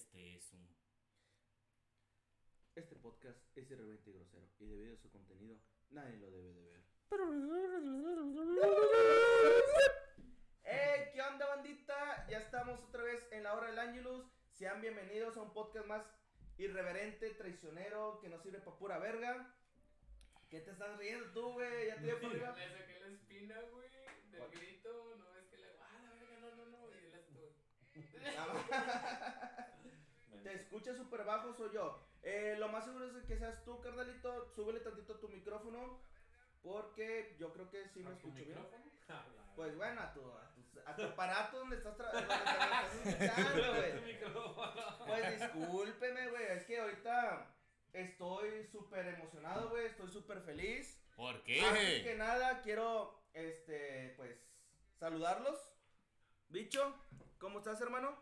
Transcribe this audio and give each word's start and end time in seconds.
Este 0.00 0.34
es 0.34 0.50
un. 0.54 0.66
Este 2.74 2.96
podcast 2.96 3.38
es 3.54 3.70
irreverente 3.70 4.08
y 4.08 4.14
grosero 4.14 4.48
y 4.58 4.64
debido 4.64 4.94
a 4.94 4.96
su 4.96 5.10
contenido, 5.10 5.58
nadie 5.90 6.16
lo 6.16 6.30
debe 6.30 6.54
de 6.54 6.62
ver. 6.62 6.82
¡Hey! 10.62 11.10
¿Qué 11.12 11.20
onda, 11.20 11.46
bandita? 11.48 12.26
Ya 12.30 12.38
estamos 12.38 12.80
otra 12.80 13.02
vez 13.02 13.28
en 13.30 13.42
la 13.42 13.54
hora 13.54 13.66
del 13.66 13.78
Ángelus. 13.78 14.24
Sean 14.52 14.80
bienvenidos 14.80 15.36
a 15.36 15.42
un 15.42 15.52
podcast 15.52 15.86
más 15.86 16.02
irreverente, 16.56 17.34
traicionero, 17.34 18.20
que 18.20 18.30
no 18.30 18.38
sirve 18.38 18.60
para 18.60 18.78
pura 18.78 18.98
verga. 18.98 19.54
¿Qué 20.48 20.60
te 20.60 20.70
estás 20.70 20.96
riendo 20.96 21.30
tú, 21.32 21.52
güey? 21.52 21.88
Ya 21.88 21.96
te 21.96 22.04
dio 22.04 22.18
por 22.18 22.30
arriba. 22.30 22.56
Le 22.56 22.70
saqué 22.70 23.00
la 23.00 23.06
espina, 23.08 23.60
güey, 23.70 23.90
del 24.30 24.40
¿Cuál? 24.40 24.50
grito, 24.52 25.16
no 25.18 25.36
es 25.36 25.44
que 25.48 25.58
le 25.58 25.66
ah, 25.78 26.00
la 26.02 26.14
verga, 26.14 26.38
no, 26.38 26.56
no, 26.56 26.66
no, 26.70 26.90
y 26.90 27.04
él 27.04 27.12
estuvo. 27.12 27.54
Te 30.42 30.54
escucha 30.54 30.94
súper 30.94 31.24
bajo, 31.24 31.52
soy 31.54 31.70
yo. 31.74 32.00
Eh, 32.22 32.56
lo 32.58 32.68
más 32.68 32.84
seguro 32.84 33.06
es 33.06 33.24
que 33.26 33.36
seas 33.36 33.64
tú, 33.64 33.80
carnalito. 33.80 34.50
Súbele 34.54 34.80
tantito 34.80 35.18
tu 35.18 35.28
micrófono. 35.28 36.00
Porque 36.62 37.36
yo 37.38 37.52
creo 37.52 37.70
que 37.70 37.88
sí 37.88 38.00
me 38.00 38.10
¿A 38.10 38.18
tu 38.18 38.28
escucho 38.28 38.34
bien. 38.36 38.48
micrófono? 38.48 38.90
Ah, 39.12 39.24
Pues 39.56 39.76
bueno, 39.76 40.00
a 40.00 40.12
tu, 40.12 40.20
a 40.30 40.52
tu, 40.54 40.62
a 40.86 40.94
tu 40.94 41.02
aparato 41.02 41.58
donde 41.58 41.76
estás, 41.76 41.96
tra- 41.98 42.12
donde 42.12 42.28
estás 42.34 42.94
escuchando, 43.06 43.72
verga. 43.72 43.96
Tu 43.96 44.00
güey. 44.02 44.12
micrófono. 44.14 44.98
Pues 45.06 45.40
discúlpeme, 45.40 46.28
güey. 46.30 46.44
Es 46.52 46.64
que 46.64 46.78
ahorita 46.80 47.54
estoy 47.92 48.64
súper 48.70 49.08
emocionado, 49.08 49.68
güey. 49.70 49.86
Estoy 49.86 50.08
súper 50.10 50.40
feliz. 50.42 51.02
¿Por 51.16 51.34
Antes 51.34 51.44
que 51.44 52.02
qué? 52.04 52.14
nada, 52.16 52.62
quiero, 52.62 53.20
este, 53.34 54.14
pues, 54.16 54.38
saludarlos. 54.96 55.58
Bicho, 56.50 56.94
¿cómo 57.38 57.58
estás, 57.58 57.80
hermano? 57.80 58.16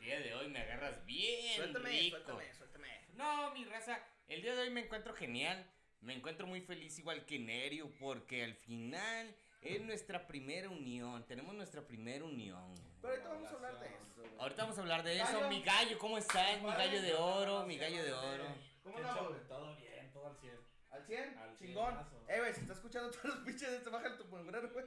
El 0.00 0.06
día 0.06 0.20
de 0.20 0.34
hoy 0.34 0.48
me 0.48 0.60
agarras 0.60 1.04
bien 1.04 1.56
Suéltame, 1.56 1.90
rico. 1.90 2.16
suéltame, 2.16 2.54
suéltame. 2.54 2.88
No, 3.14 3.50
mi 3.52 3.64
raza, 3.64 3.98
el 4.28 4.40
día 4.42 4.54
de 4.54 4.62
hoy 4.62 4.70
me 4.70 4.80
encuentro 4.80 5.14
genial. 5.14 5.64
Me 6.00 6.14
encuentro 6.14 6.46
muy 6.46 6.62
feliz 6.62 6.98
igual 6.98 7.26
que 7.26 7.38
Nerio 7.38 7.92
porque 8.00 8.42
al 8.44 8.54
final 8.54 9.34
es 9.60 9.82
nuestra 9.82 10.26
primera 10.26 10.70
unión. 10.70 11.26
Tenemos 11.26 11.54
nuestra 11.54 11.82
primera 11.86 12.24
unión. 12.24 12.74
güey. 12.74 12.88
Pero 13.02 13.12
ahorita 13.12 13.28
vamos 13.28 13.50
a 13.50 13.54
hablar 13.54 13.78
de 13.80 13.86
eso, 13.88 14.14
güey. 14.16 14.30
Ahorita 14.38 14.62
vamos 14.62 14.78
a 14.78 14.80
hablar 14.80 15.02
de 15.02 15.20
eso. 15.20 15.48
Mi 15.50 15.62
gallo, 15.62 15.98
¿cómo 15.98 16.16
estás? 16.18 16.62
Mi 16.62 16.68
gallo 16.70 17.02
de 17.02 17.14
oro, 17.14 17.66
mi 17.66 17.76
gallo 17.76 18.02
de 18.02 18.12
oro. 18.14 18.44
¿Cómo 18.82 18.96
¿Qué 18.96 19.02
andamos? 19.02 19.46
Todo 19.48 19.76
bien, 19.76 20.10
todo 20.12 20.26
al 20.28 20.36
100. 20.38 20.58
¿Al 20.90 21.04
100? 21.06 21.38
Al 21.38 21.54
Chingón. 21.58 21.92
cienazo. 21.92 22.24
Eh, 22.26 22.38
güey, 22.38 22.54
si 22.54 22.60
está 22.62 22.72
escuchando 22.72 23.10
todos 23.10 23.24
los 23.36 23.44
pinches 23.44 23.70
de 23.70 23.76
este, 23.76 23.90
baja 23.90 24.16
tu 24.16 24.24
sombrero, 24.24 24.70
güey. 24.72 24.86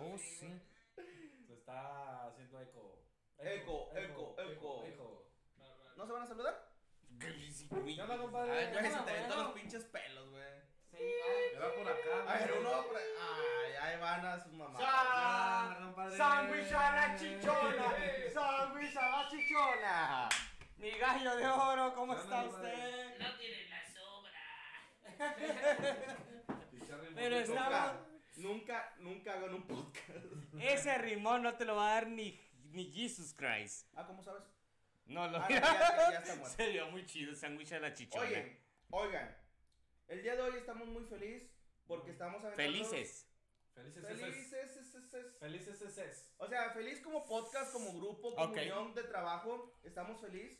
Oh, 0.00 0.18
sí. 0.18 0.60
Se 1.46 1.54
está 1.54 2.26
haciendo 2.26 2.60
eco. 2.60 2.98
Eco, 3.40 3.90
eco, 3.94 4.34
eco. 4.38 4.84
eco. 4.84 5.26
¿No 5.96 6.06
se 6.06 6.12
van 6.12 6.22
a 6.22 6.26
saludar? 6.26 6.68
¿Qué 7.18 8.02
onda, 8.02 8.18
compadre? 8.18 8.52
Ay, 8.52 8.90
se 8.90 8.98
te 8.98 9.12
todos 9.28 9.44
los 9.44 9.52
pinches 9.52 9.84
pelos, 9.84 10.30
güey. 10.30 10.44
Me 10.92 11.58
va 11.60 11.74
por 11.74 11.88
acá. 11.88 12.32
A 12.32 12.38
ver, 12.38 12.52
uno 12.58 12.70
va 12.70 12.84
por 12.84 12.96
ahí. 12.96 13.04
Ay, 13.20 13.72
ahí 13.80 14.00
van 14.00 14.26
a 14.26 14.38
sus 14.40 14.52
mamás. 14.52 14.82
¡Sándwich 16.16 16.72
a 16.72 16.96
la 16.96 17.16
chichona! 17.16 17.96
¡Sándwich 18.34 18.96
a 18.96 19.10
la 19.10 19.28
chichona! 19.28 20.28
Mi 20.76 20.90
gallo 20.90 21.36
de 21.36 21.46
oro, 21.46 21.94
¿cómo 21.94 22.14
¿Qué 22.14 22.20
está 22.20 22.44
usted? 22.44 23.18
No 23.18 23.36
tiene 23.36 23.68
la 23.68 23.82
sobra. 23.92 24.44
Pero 27.14 27.46
Nunca, 27.46 27.96
nunca, 28.36 28.94
nunca 28.98 29.32
hagan 29.34 29.54
un 29.54 29.66
podcast. 29.66 30.26
Ese 30.60 30.98
rimón 30.98 31.42
no 31.42 31.54
te 31.54 31.64
lo 31.64 31.74
va 31.74 31.90
a 31.90 31.94
dar 31.94 32.06
ni, 32.06 32.40
ni 32.70 32.90
Jesus 32.92 33.34
Christ. 33.34 33.86
Ah, 33.94 34.06
¿cómo 34.06 34.22
sabes? 34.22 34.42
No 35.06 35.26
lo 35.28 35.38
Ah, 35.38 35.46
no, 35.48 35.54
ya, 35.54 35.60
ya- 35.60 36.10
ya 36.12 36.18
está 36.18 36.34
muerto. 36.36 36.56
Se 36.56 36.68
vio 36.70 36.90
muy 36.90 37.06
chido, 37.06 37.34
sándwich 37.34 37.72
a 37.72 37.80
la 37.80 37.94
chichona. 37.94 38.24
Oye, 38.24 38.58
oigan. 38.90 39.36
El 40.08 40.22
día 40.22 40.36
de 40.36 40.42
hoy 40.42 40.56
estamos 40.58 40.88
muy 40.88 41.04
felices 41.04 41.50
porque 41.86 42.10
estamos 42.12 42.42
aventando- 42.44 42.56
Felices. 42.56 43.24
Felices 43.74 44.04
es 44.04 44.10
es. 44.10 44.18
Felices. 44.20 44.76
es- 44.76 44.94
es- 44.94 45.14
es- 45.14 45.38
Felices 45.38 45.82
es 45.82 45.98
es. 45.98 46.34
O 46.38 46.46
sea, 46.48 46.70
feliz 46.72 47.00
como 47.00 47.24
podcast, 47.26 47.72
como 47.72 47.92
grupo, 47.94 48.34
como 48.34 48.52
unión 48.52 48.94
de 48.94 49.04
trabajo. 49.04 49.78
Estamos 49.84 50.20
feliz, 50.20 50.58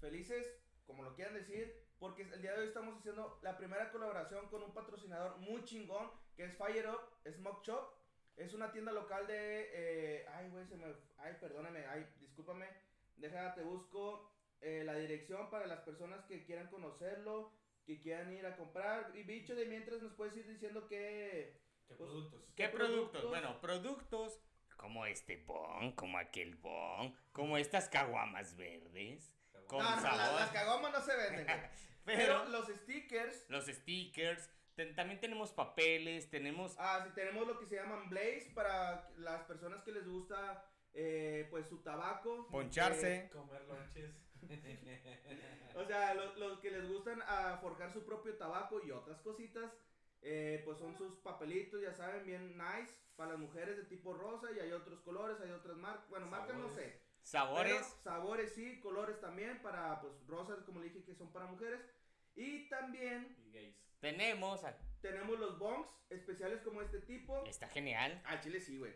felices, 0.00 0.46
como 0.86 1.02
lo 1.02 1.14
quieran 1.14 1.34
decir, 1.34 1.74
porque 1.98 2.22
el 2.22 2.40
día 2.42 2.52
de 2.52 2.60
hoy 2.60 2.66
estamos 2.68 2.96
haciendo 2.98 3.38
la 3.42 3.56
primera 3.56 3.90
colaboración 3.90 4.48
con 4.50 4.62
un 4.62 4.72
patrocinador 4.72 5.38
muy 5.38 5.64
chingón, 5.64 6.10
que 6.36 6.44
es 6.44 6.56
Fire 6.56 6.88
Up 6.88 7.00
Smoke 7.32 7.66
Shop. 7.66 7.92
Es 8.36 8.52
una 8.54 8.72
tienda 8.72 8.92
local 8.92 9.26
de... 9.26 9.70
eh, 9.72 10.26
ay, 10.34 10.48
güey, 10.50 10.66
se 10.66 10.76
me... 10.76 10.86
Ay, 11.18 11.34
perdóname, 11.40 11.86
ay, 11.86 12.06
discúlpame. 12.20 12.66
Déjate, 13.16 13.62
busco 13.62 14.30
eh, 14.60 14.82
la 14.84 14.94
dirección 14.96 15.50
para 15.50 15.66
las 15.66 15.80
personas 15.80 16.24
que 16.24 16.44
quieran 16.44 16.68
conocerlo, 16.68 17.52
que 17.86 18.00
quieran 18.00 18.32
ir 18.32 18.44
a 18.46 18.56
comprar. 18.56 19.12
Y 19.16 19.22
bicho, 19.22 19.54
de 19.54 19.66
mientras 19.66 20.02
nos 20.02 20.12
puedes 20.14 20.36
ir 20.36 20.46
diciendo 20.48 20.86
que... 20.88 21.62
¿Qué 21.86 21.94
Pues, 21.94 22.08
productos? 22.10 22.42
¿Qué 22.46 22.54
¿Qué 22.64 22.68
productos? 22.70 23.10
productos? 23.10 23.30
Bueno, 23.30 23.60
productos 23.60 24.40
como 24.76 25.06
este 25.06 25.36
bon, 25.36 25.92
como 25.92 26.18
aquel 26.18 26.56
bon, 26.56 27.14
como 27.32 27.56
estas 27.56 27.88
caguamas 27.88 28.56
verdes, 28.56 29.32
con 29.66 29.78
no, 29.82 29.96
no, 29.96 30.02
sabor. 30.02 30.16
las, 30.18 30.40
las 30.40 30.50
cagomas 30.50 30.92
no 30.92 31.00
se 31.00 31.16
venden, 31.16 31.46
Pero 32.04 32.44
los 32.48 32.66
stickers 32.68 33.48
Los 33.48 33.66
stickers, 33.66 34.50
ten- 34.74 34.94
también 34.94 35.20
tenemos 35.20 35.52
papeles, 35.52 36.28
tenemos 36.30 36.74
Ah, 36.78 37.02
sí, 37.06 37.10
tenemos 37.14 37.46
lo 37.46 37.58
que 37.58 37.66
se 37.66 37.76
llaman 37.76 38.08
Blaze 38.10 38.50
para 38.54 39.08
las 39.16 39.42
personas 39.44 39.82
que 39.82 39.92
les 39.92 40.06
gusta, 40.06 40.64
eh, 40.92 41.46
pues, 41.50 41.66
su 41.68 41.78
tabaco. 41.82 42.46
poncharse. 42.48 43.28
Comer 43.32 43.62
lonches. 43.64 44.10
Eh, 44.48 45.70
o 45.76 45.84
sea, 45.84 46.14
lo- 46.14 46.34
los, 46.36 46.60
que 46.60 46.70
les 46.70 46.86
gustan 46.88 47.22
a 47.26 47.58
forjar 47.58 47.92
su 47.92 48.04
propio 48.04 48.36
tabaco 48.36 48.80
y 48.84 48.90
otras 48.90 49.20
cositas, 49.22 49.72
eh, 50.22 50.62
pues 50.64 50.78
son 50.78 50.96
sus 50.96 51.16
papelitos, 51.18 51.80
ya 51.82 51.92
saben, 51.94 52.24
bien 52.24 52.56
nice, 52.56 52.94
para 53.16 53.30
las 53.32 53.38
mujeres 53.38 53.76
de 53.76 53.84
tipo 53.84 54.12
rosa 54.14 54.50
y 54.52 54.60
hay 54.60 54.72
otros 54.72 55.00
colores, 55.00 55.38
hay 55.40 55.50
otras 55.50 55.76
marcas, 55.76 56.08
bueno, 56.08 56.26
marcas 56.26 56.56
no 56.56 56.68
sé. 56.70 57.00
sabores. 57.22 57.72
Pero 57.74 58.02
sabores 58.02 58.52
sí, 58.54 58.80
colores 58.80 59.20
también, 59.20 59.60
para, 59.62 60.00
pues, 60.00 60.12
rosas, 60.26 60.62
como 60.64 60.80
le 60.80 60.86
dije, 60.90 61.04
que 61.04 61.14
son 61.14 61.32
para 61.32 61.46
mujeres. 61.46 61.80
Y 62.36 62.68
también 62.68 63.36
Y 63.46 63.52
gays. 63.52 63.76
Tenemos, 64.10 64.64
a- 64.64 64.76
tenemos 65.00 65.38
los 65.38 65.58
bongs 65.58 65.88
especiales 66.10 66.60
como 66.62 66.82
este 66.82 67.00
tipo. 67.00 67.44
está 67.46 67.68
genial. 67.68 68.20
Al 68.26 68.40
chile 68.40 68.60
sí, 68.60 68.76
güey. 68.78 68.92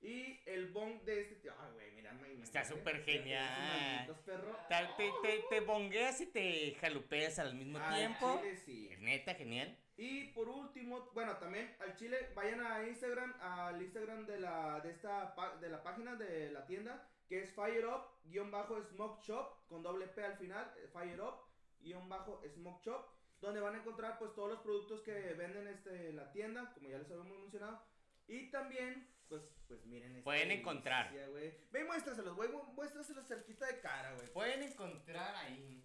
Y 0.00 0.40
el 0.46 0.68
bong 0.72 1.02
de 1.02 1.22
este 1.22 1.36
tío. 1.36 1.52
Ay, 1.60 1.72
güey, 1.74 1.90
mira, 1.92 2.12
me 2.12 2.32
Está 2.42 2.64
súper 2.64 3.02
genial. 3.04 4.16
Perro. 4.24 4.56
Te, 4.68 4.74
te, 4.96 5.12
te, 5.22 5.44
te 5.48 5.60
bongueas 5.60 6.20
y 6.20 6.26
te 6.26 6.74
jalupeas 6.80 7.38
al 7.38 7.54
mismo 7.54 7.78
Al 7.78 7.94
tiempo. 7.96 8.38
chile 8.40 8.56
sí. 8.56 8.88
Es 8.92 9.00
neta, 9.00 9.34
genial. 9.34 9.76
Y 9.96 10.28
por 10.32 10.48
último, 10.48 11.10
bueno, 11.14 11.36
también 11.38 11.74
al 11.80 11.96
chile, 11.96 12.30
vayan 12.34 12.60
a 12.64 12.86
Instagram, 12.86 13.34
al 13.40 13.82
Instagram 13.82 14.26
de 14.26 14.38
la, 14.40 14.80
de 14.80 14.90
esta, 14.90 15.34
de 15.60 15.68
la 15.68 15.82
página 15.82 16.14
de 16.14 16.50
la 16.52 16.64
tienda, 16.66 17.08
que 17.28 17.42
es 17.42 17.52
Fire 17.52 17.84
Up, 17.86 18.02
guion 18.24 18.50
bajo 18.52 18.80
Smoke 18.80 19.20
Shop, 19.24 19.66
con 19.66 19.82
doble 19.82 20.06
P 20.06 20.24
al 20.24 20.36
final, 20.36 20.72
eh, 20.78 20.88
Fire 20.92 21.20
Up, 21.20 21.34
guion 21.80 22.08
bajo 22.08 22.40
Smoke 22.48 22.84
Shop, 22.84 23.04
donde 23.40 23.60
van 23.60 23.74
a 23.74 23.78
encontrar 23.78 24.18
pues 24.18 24.34
todos 24.34 24.50
los 24.50 24.60
productos 24.60 25.00
que 25.02 25.12
venden 25.34 25.66
este, 25.68 26.12
la 26.12 26.30
tienda, 26.32 26.72
como 26.74 26.88
ya 26.88 26.98
les 26.98 27.10
habíamos 27.10 27.38
mencionado. 27.38 27.82
Y 28.26 28.50
también, 28.50 29.08
pues, 29.28 29.42
pues 29.66 29.84
miren 29.86 30.12
esta 30.12 30.24
Pueden 30.24 30.48
delicia, 30.48 30.60
encontrar. 30.60 31.12
güey. 31.30 31.54
Ven, 31.70 31.86
muéstraselos, 31.86 32.34
güey, 32.36 32.48
mu- 32.50 32.72
muéstraselos 32.74 33.26
cerquita 33.26 33.66
de 33.66 33.80
cara, 33.80 34.14
güey. 34.14 34.26
Pueden 34.32 34.62
encontrar 34.62 35.34
ahí. 35.36 35.84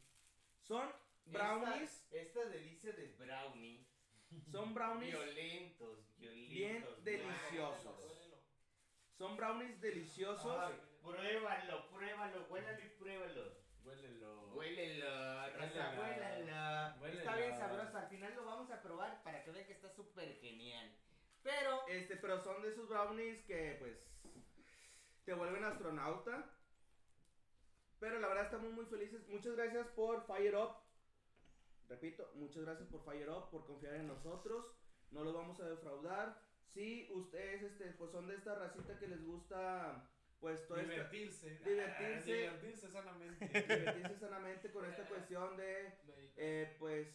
Son 0.61 0.89
brownies, 1.25 2.05
Esta, 2.11 2.17
esta 2.17 2.45
delicia 2.49 2.91
de 2.93 3.07
brownie. 3.17 3.85
son 4.51 4.73
brownies, 4.73 5.11
Violentos, 5.13 6.17
violentos. 6.17 7.03
Bien 7.03 7.21
deliciosos. 7.21 8.39
son 9.17 9.37
brownies 9.37 9.79
deliciosos. 9.79 10.57
Ay, 10.59 10.73
pruébalo, 11.01 11.87
pruébalo, 11.91 12.45
huélalo 12.49 12.83
y 12.83 12.89
pruébalo. 12.89 13.62
Huélelo. 13.85 14.53
Huélelo, 14.53 15.05
raza, 15.57 15.91
Huélelo. 15.91 16.01
huélelo. 16.01 17.01
Huélelo. 17.01 17.19
Está 17.19 17.35
bien 17.35 17.57
sabroso, 17.57 17.97
al 17.97 18.07
final 18.09 18.35
lo 18.35 18.45
vamos 18.45 18.71
a 18.71 18.81
probar 18.81 19.23
para 19.23 19.43
que 19.43 19.51
vean 19.51 19.65
que 19.65 19.73
está 19.73 19.89
súper 19.89 20.33
genial. 20.35 20.91
Pero, 21.43 21.87
Este, 21.87 22.15
pero 22.17 22.39
son 22.39 22.61
de 22.61 22.69
esos 22.69 22.87
brownies 22.87 23.43
que 23.43 23.75
pues 23.79 23.97
te 25.25 25.33
vuelven 25.33 25.63
astronauta. 25.65 26.49
Pero 27.99 28.19
la 28.19 28.27
verdad 28.27 28.45
estamos 28.45 28.71
muy 28.71 28.85
felices. 28.85 29.27
Muchas 29.27 29.55
gracias 29.55 29.87
por 29.89 30.25
Fire 30.25 30.55
Up. 30.55 30.75
Repito, 31.89 32.31
muchas 32.35 32.63
gracias 32.63 32.87
por 32.89 33.03
Fire 33.03 33.29
Up, 33.29 33.49
por 33.49 33.65
confiar 33.65 33.95
en 33.95 34.07
nosotros. 34.07 34.65
No 35.11 35.23
los 35.23 35.33
vamos 35.33 35.59
a 35.59 35.69
defraudar. 35.69 36.41
Si 36.73 37.09
ustedes 37.13 37.61
este, 37.61 37.91
pues 37.91 38.11
son 38.11 38.27
de 38.27 38.35
esta 38.35 38.55
racita 38.55 38.97
que 38.97 39.07
les 39.07 39.23
gusta 39.23 40.09
pues 40.43 40.67
todo 40.67 40.77
esto. 40.77 40.91
Divertirse. 40.91 41.49
Divertirse. 41.63 42.33
Ah, 42.33 42.51
divertirse 42.51 42.91
sanamente. 42.91 43.47
Divertirse 43.47 44.19
sanamente 44.19 44.71
con 44.71 44.85
esta 44.85 45.03
cuestión 45.07 45.55
de 45.55 45.93
eh, 46.35 46.75
pues 46.79 47.07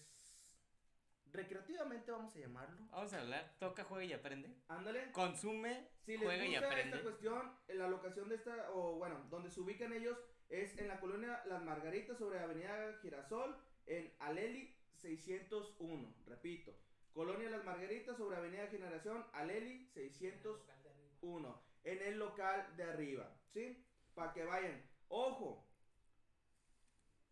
recreativamente 1.31 2.11
vamos 2.11 2.35
a 2.35 2.39
llamarlo. 2.39 2.87
Vamos 2.91 3.13
a 3.13 3.21
hablar, 3.21 3.55
toca, 3.59 3.85
juega 3.85 4.05
y 4.07 4.15
aprende. 4.15 4.49
Ándale. 4.69 5.13
Consume, 5.13 5.91
Si 6.07 6.13
les 6.13 6.23
juega 6.23 6.43
y 6.47 6.53
gusta 6.53 6.67
aprende. 6.69 6.97
esta 6.97 7.03
cuestión, 7.03 7.53
la 7.69 7.87
locación 7.87 8.31
de 8.31 8.37
esta, 8.37 8.71
o 8.73 8.95
bueno, 8.97 9.27
donde 9.29 9.51
se 9.51 9.61
ubican 9.61 9.93
ellos, 9.93 10.19
es 10.49 10.79
en 10.79 10.89
la 10.89 10.99
colonia 10.99 11.43
Las 11.45 11.63
Margaritas 11.63 12.17
sobre 12.17 12.39
Avenida 12.39 12.99
Girasol, 13.03 13.59
en 13.85 14.11
Aleli 14.21 14.75
601. 14.95 16.15
Repito, 16.27 16.75
colonia 17.13 17.51
Las 17.51 17.65
Margaritas 17.67 18.17
sobre 18.17 18.39
Avenida 18.39 18.67
Generación, 18.69 19.27
Aleli 19.35 19.87
601. 19.93 21.68
En 21.85 22.03
el 22.03 22.19
local 22.19 22.77
de 22.77 22.85
arriba, 22.85 23.31
¿sí? 23.53 23.85
Para 24.15 24.33
que 24.33 24.45
vayan. 24.45 24.83
Ojo, 25.09 25.67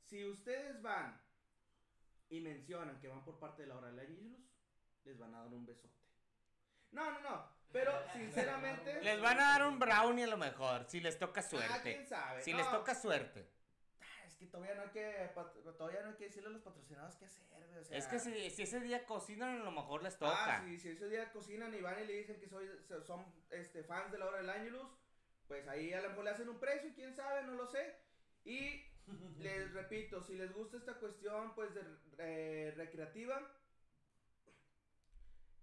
si 0.05 0.25
ustedes 0.25 0.81
van 0.83 1.21
y 2.29 2.41
mencionan 2.41 2.99
que 3.01 3.09
van 3.09 3.25
por 3.25 3.39
parte 3.39 3.63
de 3.63 3.69
la 3.69 3.77
hora 3.77 3.89
del 3.89 3.99
Angelus, 4.01 4.39
les 5.05 5.19
van 5.19 5.35
a 5.35 5.43
dar 5.43 5.53
un 5.53 5.67
besote. 5.67 5.95
No, 6.93 7.11
no, 7.11 7.21
no. 7.21 7.57
Pero 7.73 7.93
sinceramente. 8.13 9.03
Les 9.03 9.21
van 9.21 9.39
a 9.41 9.45
dar 9.59 9.67
un 9.67 9.79
brownie 9.79 10.25
a 10.25 10.29
lo 10.29 10.37
mejor, 10.37 10.85
si 10.89 11.01
les 11.01 11.19
toca 11.19 11.41
Ah, 11.41 11.45
suerte. 11.45 11.83
quién 11.83 12.07
sabe. 12.07 12.43
Si 12.43 12.53
No, 12.53 12.59
les 12.59 12.71
toca 12.71 12.95
suerte. 12.95 13.49
Es 14.39 14.41
que 14.41 14.47
todavía 14.49 14.75
no 14.75 14.83
hay 14.83 14.91
que. 14.91 15.31
Todavía 15.79 16.03
no 16.03 16.09
hay 16.11 16.15
que 16.17 16.25
decirle 16.25 16.49
a 16.49 16.53
los 16.53 16.61
patrocinados 16.61 17.17
qué 17.17 17.25
hacer, 17.25 17.47
güey. 17.49 17.79
O 17.79 17.85
sea, 17.85 17.97
Es 17.97 18.07
que 18.07 18.19
si, 18.19 18.51
si 18.51 18.63
ese 18.65 18.81
día 18.81 19.07
cocinan, 19.07 19.61
a 19.63 19.65
lo 19.65 19.71
mejor 19.71 20.03
les 20.03 20.19
toca. 20.19 20.57
Ah, 20.59 20.63
si, 20.63 20.79
si 20.79 20.91
ese 20.91 21.09
día 21.09 21.33
cocinan 21.33 21.73
y 21.75 21.81
van 21.81 22.03
y 22.03 22.07
le 22.07 22.13
dicen 22.19 22.39
que 22.39 22.47
soy, 22.47 22.69
so- 22.87 23.03
son 23.03 23.25
este, 23.51 23.83
fans 23.83 24.13
de 24.13 24.19
la 24.19 24.27
hora 24.27 24.37
del 24.39 24.51
Angelus, 24.51 24.91
pues 25.49 25.67
ahí 25.69 25.93
a 25.95 26.03
lo 26.03 26.11
mejor 26.11 26.25
le 26.25 26.31
hacen 26.31 26.49
un 26.51 26.61
precio, 26.61 26.93
quién 26.95 27.15
sabe, 27.15 27.45
no 27.45 27.53
lo 27.55 27.67
sé. 27.67 27.97
Y 28.45 28.85
les 29.39 29.73
repito, 29.73 30.21
si 30.21 30.35
les 30.35 30.53
gusta 30.53 30.77
esta 30.77 30.95
cuestión, 30.99 31.55
pues 31.55 31.73
de 31.75 31.83
eh, 32.19 32.75
recreativa, 32.77 33.41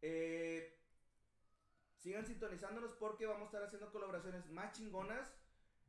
eh, 0.02 0.80
sigan 2.00 2.26
sintonizándonos 2.26 2.92
porque 2.94 3.26
vamos 3.26 3.44
a 3.44 3.46
estar 3.46 3.64
haciendo 3.64 3.92
colaboraciones 3.92 4.46
más 4.50 4.72
chingonas. 4.74 5.32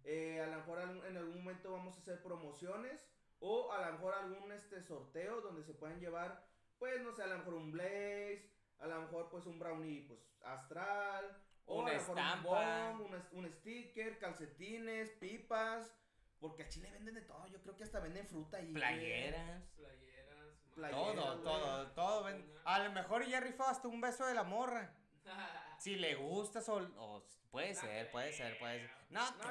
Eh, 0.04 0.40
a 0.42 0.46
lo 0.46 0.56
mejor 0.58 0.80
en 1.06 1.16
algún 1.16 1.38
momento 1.42 1.72
vamos 1.72 1.96
a 1.96 2.00
hacer 2.00 2.22
promociones 2.22 3.00
o 3.40 3.72
a 3.72 3.86
lo 3.86 3.92
mejor 3.92 4.14
algún 4.14 4.52
este 4.52 4.82
sorteo 4.82 5.40
donde 5.40 5.62
se 5.64 5.72
pueden 5.74 5.98
llevar, 6.00 6.46
pues 6.78 7.00
no 7.02 7.12
sé, 7.12 7.22
a 7.22 7.26
lo 7.26 7.38
mejor 7.38 7.54
un 7.54 7.72
blaze, 7.72 8.50
a 8.78 8.86
lo 8.86 9.00
mejor 9.02 9.28
pues 9.30 9.46
un 9.46 9.58
brownie 9.58 10.02
pues 10.06 10.20
astral, 10.42 11.36
o 11.66 11.80
Una 11.80 11.90
a 11.90 11.94
lo 11.94 11.98
mejor 12.00 12.18
estampa. 12.18 12.90
un 13.00 13.22
un, 13.44 13.48
sticker, 13.50 14.18
calcetines, 14.18 15.10
pipas, 15.12 15.90
porque 16.38 16.64
a 16.64 16.68
Chile 16.68 16.90
venden 16.92 17.14
de 17.14 17.22
todo, 17.22 17.46
yo 17.46 17.60
creo 17.62 17.74
que 17.76 17.84
hasta 17.84 18.00
venden 18.00 18.26
fruta 18.26 18.60
y 18.60 18.72
Playeras. 18.72 19.62
Playeras. 19.76 20.54
Playeras, 20.74 21.14
Todo, 21.14 21.38
todo, 21.40 21.86
todo. 21.92 22.24
ven- 22.24 22.52
A 22.64 22.80
lo 22.80 22.92
mejor 22.92 23.24
ya 23.26 23.40
rifó 23.40 23.64
hasta 23.64 23.88
un 23.88 24.00
beso 24.00 24.26
de 24.26 24.34
la 24.34 24.42
morra. 24.42 24.92
Si 25.79 25.97
le 25.97 26.15
gusta, 26.15 26.61
sol, 26.61 26.93
o 26.97 27.25
puede 27.50 27.75
No 27.75 27.81
ser, 27.81 28.11
puede 28.11 28.32
ser, 28.32 28.59
puede 28.59 28.81
ser. 28.81 28.91
No, 29.11 29.31
No 29.31 29.38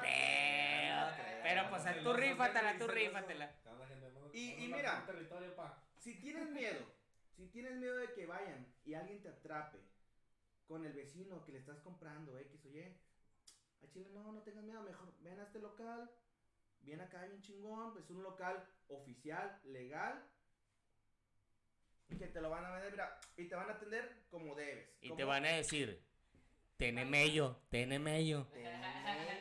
creo. 1.14 1.42
Pero 1.42 1.70
pues 1.70 2.02
tú 2.02 2.12
rífatela, 2.12 2.78
tú 2.78 2.86
rífatela. 2.88 3.54
Y- 4.32 4.64
y 4.64 4.68
mira. 4.68 5.06
Si 5.98 6.14
tienes 6.20 6.50
miedo, 6.50 6.84
si 7.36 7.46
tienes 7.48 7.72
miedo 7.76 7.96
de 7.96 8.12
que 8.12 8.26
vayan 8.26 8.66
y 8.84 8.94
alguien 8.94 9.22
te 9.22 9.28
atrape 9.28 9.78
con 10.66 10.84
el 10.84 10.92
vecino 10.92 11.42
que 11.44 11.52
le 11.52 11.58
estás 11.58 11.78
comprando, 11.80 12.38
X 12.38 12.64
o 12.66 12.70
Y, 12.70 12.80
a 12.82 13.88
Chile 13.90 14.08
no, 14.12 14.32
no 14.32 14.42
tengas 14.42 14.64
miedo, 14.64 14.82
mejor 14.82 15.14
ven 15.20 15.38
a 15.40 15.44
este 15.44 15.58
local, 15.60 16.10
viene 16.80 17.04
acá 17.04 17.22
bien 17.24 17.40
chingón, 17.42 17.92
pues 17.94 18.10
un 18.10 18.22
local 18.22 18.66
oficial, 18.88 19.60
legal, 19.64 20.22
que 22.18 22.26
te 22.28 22.40
lo 22.40 22.50
van 22.50 22.64
a 22.64 22.70
vender, 22.72 22.92
mira, 22.92 23.18
y 23.36 23.48
te 23.48 23.54
van 23.54 23.68
a 23.70 23.74
atender 23.74 24.24
como 24.30 24.54
debes. 24.54 24.88
Y 25.00 25.08
como- 25.08 25.16
te 25.16 25.24
van 25.24 25.44
a 25.46 25.48
decir, 25.52 26.02
tiene 26.76 27.04
mello, 27.04 27.56
tiene 27.70 27.98
mello. 27.98 28.46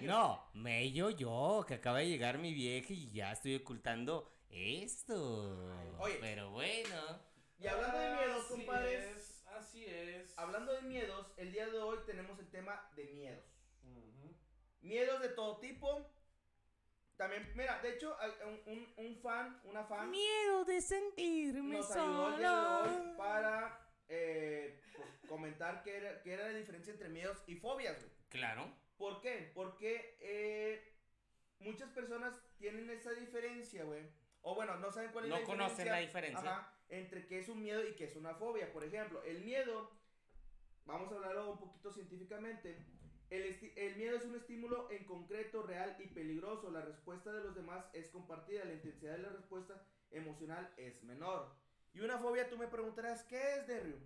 No, 0.02 0.50
mello 0.54 1.10
yo, 1.10 1.64
que 1.68 1.76
acaba 1.76 2.00
de 2.00 2.08
llegar 2.10 2.38
mi 2.38 2.54
vieja 2.54 2.92
y 2.94 3.10
ya 3.12 3.32
estoy 3.32 3.56
ocultando 3.56 4.30
esto. 4.50 5.74
Oye. 6.00 6.18
Pero 6.20 6.52
bueno. 6.52 7.20
Y 7.60 7.68
hablando 7.68 7.98
de 8.00 8.10
miedos, 8.16 8.46
Así 8.46 8.54
compadres, 8.54 9.06
es, 9.16 9.44
así 9.48 9.86
es. 9.86 10.34
hablando 10.38 10.74
de 10.74 10.82
miedos, 10.82 11.28
el 11.38 11.52
día 11.54 11.68
de 11.68 11.80
hoy 11.80 11.98
tenemos 12.06 12.38
el 12.40 12.50
tema 12.50 12.90
de 12.96 13.06
miedos. 13.06 13.46
Miedos 14.82 15.22
de 15.22 15.30
todo 15.30 15.60
tipo. 15.60 16.10
También, 17.16 17.50
mira, 17.56 17.80
de 17.82 17.94
hecho, 17.94 18.18
un, 18.46 18.74
un- 18.74 18.94
un 18.98 19.16
fan, 19.22 19.62
una 19.64 19.86
fan, 19.86 20.10
Miedo 20.12 20.66
de 20.66 20.82
sentirme 20.82 21.78
nos 21.78 21.90
ayudó 21.92 22.34
el 22.34 22.38
día 22.40 22.52
de 22.52 22.66
hoy 22.90 23.18
para 23.18 23.83
eh, 24.16 24.80
pues, 24.96 25.10
comentar 25.28 25.82
qué 25.84 25.98
era, 25.98 26.22
qué 26.22 26.34
era 26.34 26.48
la 26.52 26.58
diferencia 26.58 26.94
entre 26.94 27.10
miedos 27.10 27.44
y 27.48 27.56
fobias, 27.56 28.00
güey. 28.00 28.12
Claro. 28.30 28.72
¿Por 28.98 29.22
qué? 29.22 29.52
Porque 29.56 30.18
eh, 30.22 30.94
muchas 31.60 31.90
personas 31.90 32.40
tienen 32.58 32.90
esa 32.90 33.12
diferencia, 33.12 33.84
güey. 33.84 34.04
O 34.42 34.54
bueno, 34.56 34.78
no 34.78 34.92
saben 34.92 35.12
cuál 35.12 35.26
es 35.26 35.30
No 35.30 35.36
la 35.36 35.42
diferencia. 35.42 35.66
conocen 35.68 35.88
la 35.90 36.00
diferencia. 36.00 36.52
Ajá, 36.52 36.74
entre 36.90 37.26
qué 37.28 37.40
es 37.40 37.50
un 37.50 37.62
miedo 37.62 37.88
y 37.88 37.96
qué 37.96 38.06
es 38.06 38.16
una 38.16 38.36
fobia. 38.36 38.72
Por 38.72 38.84
ejemplo, 38.84 39.24
el 39.24 39.42
miedo, 39.44 39.90
vamos 40.86 41.12
a 41.12 41.16
hablarlo 41.16 41.52
un 41.52 41.58
poquito 41.60 41.92
científicamente. 41.92 42.78
El, 43.30 43.44
el 43.76 43.96
miedo 43.96 44.18
es 44.18 44.26
un 44.26 44.36
estímulo 44.36 44.92
en 44.92 45.06
concreto, 45.06 45.64
real 45.64 45.96
y 46.00 46.08
peligroso. 46.08 46.70
La 46.70 46.82
respuesta 46.82 47.32
de 47.34 47.44
los 47.44 47.56
demás 47.56 47.86
es 47.94 48.10
compartida. 48.10 48.66
La 48.66 48.74
intensidad 48.74 49.14
de 49.14 49.24
la 49.24 49.30
respuesta 49.30 49.82
emocional 50.12 50.72
es 50.78 51.02
menor. 51.04 51.56
Y 51.94 52.02
una 52.02 52.18
fobia, 52.18 52.50
tú 52.50 52.58
me 52.58 52.68
preguntarás, 52.68 53.24
¿qué 53.24 53.56
es, 53.56 53.68
Derrio? 53.68 53.98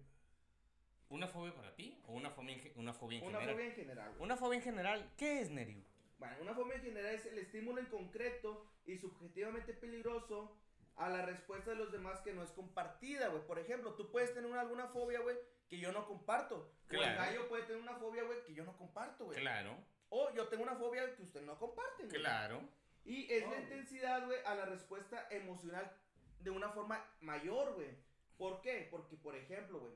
¿Una 1.10 1.28
fobia 1.28 1.54
para 1.56 1.74
ti 1.76 1.98
o 2.06 2.14
una 2.14 2.30
fobia 2.32 2.56
en, 2.56 2.72
una 2.76 2.94
fobia 2.94 3.20
en 3.20 3.24
Una 3.26 3.40
general? 3.40 3.56
fobia 3.56 3.66
en 3.68 3.76
general. 3.76 4.10
güey. 4.10 4.22
Una 4.24 4.36
fobia 4.38 4.58
en 4.58 4.64
general, 4.64 5.12
¿qué 5.18 5.42
es, 5.42 5.50
Nerio? 5.50 5.84
Bueno, 6.20 6.36
una 6.42 6.54
fobia 6.54 6.76
en 6.76 6.82
general 6.82 7.16
es 7.16 7.26
el 7.28 7.38
estímulo 7.38 7.80
en 7.80 7.86
concreto 7.86 8.66
y 8.86 8.98
subjetivamente 8.98 9.74
peligroso 9.74 10.58
a 10.98 11.10
la 11.10 11.26
respuesta 11.26 11.70
de 11.72 11.78
los 11.78 11.92
demás 11.92 12.20
que 12.22 12.34
no 12.34 12.44
es 12.44 12.52
compartida, 12.52 13.28
güey. 13.30 13.46
Por 13.46 13.60
ejemplo, 13.60 13.94
tú 13.94 14.12
puedes 14.12 14.34
tener 14.34 14.50
una- 14.50 14.62
alguna 14.62 14.88
fobia, 14.88 15.20
güey, 15.22 15.38
que 15.70 15.78
yo 15.80 15.92
no 15.94 16.06
comparto. 16.08 16.56
O 16.90 16.94
el 16.94 16.98
Claro. 17.00 17.18
gallo 17.22 17.48
puede 17.48 17.64
tener 17.64 17.82
una 17.82 17.96
fobia, 17.96 18.24
güey, 18.24 18.44
que 18.46 18.54
yo 18.54 18.66
no 18.66 18.76
comparto, 18.78 19.26
güey. 19.26 19.40
Claro, 19.40 19.78
O 20.10 20.34
yo 20.34 20.48
tengo 20.48 20.64
una 20.64 20.76
fobia 20.76 21.16
que 21.16 21.22
usted 21.24 21.42
no 21.42 21.58
comparte, 21.60 22.04
güey. 22.06 22.18
claro. 22.20 22.62
Y 23.06 23.32
es 23.32 23.44
Oh, 23.44 23.48
la 23.48 23.52
güey. 23.58 23.64
intensidad, 23.64 24.26
güey, 24.26 24.40
a 24.46 24.56
la 24.56 24.66
respuesta 24.66 25.28
emocional 25.30 25.90
de 26.40 26.50
una 26.52 26.70
forma 26.70 27.04
mayor, 27.22 27.74
güey. 27.74 27.98
¿Por 28.38 28.62
qué? 28.62 28.88
Porque, 28.92 29.16
por 29.18 29.36
ejemplo, 29.36 29.80
güey, 29.80 29.94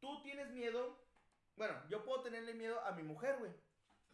tú 0.00 0.22
tienes 0.22 0.50
miedo. 0.50 0.98
Bueno, 1.56 1.74
yo 1.88 2.04
puedo 2.04 2.22
tenerle 2.22 2.54
miedo 2.54 2.80
a 2.84 2.92
mi 2.92 3.02
mujer, 3.02 3.36
güey. 3.38 3.52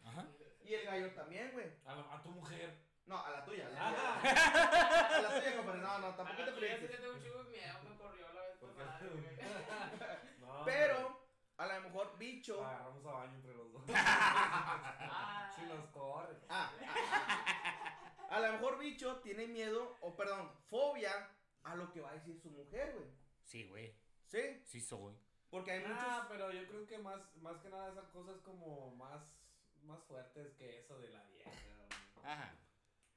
Ajá. 0.03 0.25
Y 0.63 0.73
el 0.73 0.85
gallo 0.85 1.13
también, 1.13 1.51
güey. 1.53 1.67
A, 1.85 1.95
la- 1.95 2.13
a 2.13 2.21
tu 2.21 2.29
mujer. 2.31 2.77
No, 3.05 3.17
a 3.23 3.29
la 3.31 3.45
tuya. 3.45 3.67
A 3.67 3.69
la, 3.69 3.79
Ah. 3.87 4.19
tuya. 4.21 4.33
A 5.17 5.21
la 5.21 5.39
tuya, 5.39 5.55
compadre. 5.57 5.81
No, 5.81 5.99
no, 5.99 6.15
tampoco 6.15 6.41
A 6.41 6.45
te 6.45 6.51
la 6.51 6.57
proyectes. 6.57 6.91
tengo 7.01 7.13
un 7.13 7.21
chingo 7.21 7.43
de 7.43 7.49
miedo, 7.51 7.79
me 7.89 7.95
corrió 7.97 8.33
la 8.33 8.41
vez 8.41 8.57
¿Por 8.57 8.73
qué? 8.73 8.83
pasada, 8.83 9.09
güey. 9.11 9.37
No, 10.39 10.63
Pero, 10.65 11.21
a 11.57 11.65
lo 11.67 11.81
mejor, 11.81 12.17
bicho. 12.17 12.57
hombre. 12.59 12.75
Agarramos 12.75 13.05
a 13.05 13.11
baño 13.11 13.35
entre 13.35 13.53
los 13.55 13.71
dos. 13.73 13.83
Ah. 13.95 15.51
si 15.55 15.61
nos 15.65 15.85
corre. 15.91 16.35
Ah, 16.49 16.71
ah, 16.81 18.27
a 18.29 18.39
lo 18.41 18.51
mejor, 18.53 18.77
bicho 18.77 19.17
tiene 19.21 19.47
miedo, 19.47 19.95
o 20.01 20.15
perdón, 20.15 20.51
fobia 20.69 21.29
a 21.71 21.75
lo 21.75 21.91
que 21.91 22.01
va 22.01 22.11
a 22.11 22.13
decir 22.13 22.37
su 22.39 22.49
mujer, 22.49 22.93
güey. 22.95 23.09
Sí, 23.43 23.63
güey. 23.67 23.93
¿Sí? 24.25 24.61
Sí 24.65 24.81
soy. 24.81 25.15
Porque 25.49 25.71
hay 25.71 25.83
Ah, 25.85 25.89
muchos. 26.23 26.25
pero 26.29 26.51
yo 26.51 26.67
creo 26.67 26.85
que 26.87 26.97
más, 26.97 27.35
más 27.37 27.57
que 27.59 27.69
nada 27.69 27.91
esas 27.91 28.07
cosas 28.09 28.37
como 28.41 28.95
más, 28.95 29.39
más 29.83 30.03
fuertes 30.03 30.53
que 30.55 30.79
eso 30.79 30.99
de 30.99 31.09
la 31.09 31.23
vieja. 31.25 31.49
güey. 31.49 32.25
Ajá. 32.31 32.53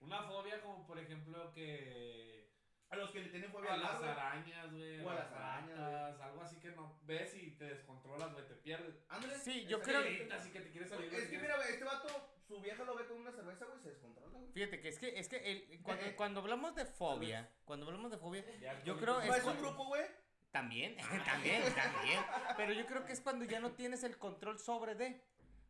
Una 0.01 0.23
fobia 0.23 0.61
como 0.63 0.87
por 0.87 0.99
ejemplo 0.99 1.53
que 1.53 2.49
A 2.89 2.97
los 2.97 3.11
que 3.13 3.21
le 3.21 3.29
tienen 3.29 3.51
fobia 3.53 3.75
a 3.75 3.77
las 3.77 4.03
arañas, 4.03 4.73
güey, 4.73 4.99
O 5.01 5.11
a 5.11 5.15
las 5.15 5.31
las 5.31 5.41
arañas, 5.41 5.79
ratas, 5.79 6.21
algo 6.23 6.43
así 6.43 6.57
que 6.59 6.71
no 6.73 6.99
ves 7.05 7.35
y 7.35 7.53
te 7.53 7.65
descontrolas, 7.65 8.33
güey, 8.33 8.47
te 8.49 8.55
pierdes. 8.57 8.97
Ándale. 9.09 9.39
Sí, 9.39 9.65
yo 9.67 9.81
creo-. 9.81 10.03
Gritas 10.03 10.47
y 10.47 10.51
que 10.51 10.61
te 10.61 10.71
quieres 10.71 10.89
salir. 10.91 11.13
Es 11.15 11.29
que 11.29 11.39
mira, 11.39 11.57
güey, 11.57 11.69
este 11.71 11.85
vato, 11.85 12.09
su 12.51 12.61
vieja 12.61 12.83
lo 12.85 12.97
ve 12.97 13.07
con 13.07 13.19
una 13.19 13.31
cerveza, 13.31 13.65
güey, 13.65 13.79
se 13.81 13.91
descontrola, 13.91 14.37
güey. 14.37 14.53
Fíjate 14.53 14.81
que 14.81 14.89
es 14.89 14.99
que, 14.99 15.19
es 15.19 15.29
que 15.29 15.37
el- 15.53 15.83
cuando, 15.83 16.17
cuando 16.17 16.41
hablamos 16.41 16.75
de 16.75 16.85
fobia, 16.85 17.49
cuando 17.65 17.87
hablamos 17.87 18.11
de 18.11 18.19
fobia, 18.19 18.45
ya 18.61 18.83
yo 18.83 18.99
creo 18.99 19.25
No 19.25 19.35
es 19.35 19.45
un 19.45 19.59
grupo, 19.59 19.85
güey. 19.87 20.03
También, 20.51 20.97
también, 21.25 21.63
también. 21.75 22.21
Pero 22.57 22.73
yo 22.73 22.85
creo 22.87 23.05
que 23.07 23.13
es 23.13 23.21
cuando 23.21 23.45
ya 23.45 23.61
no 23.61 23.71
tienes 23.73 24.03
el 24.03 24.19
control 24.19 24.59
sobre 24.59 24.97
de. 24.97 25.23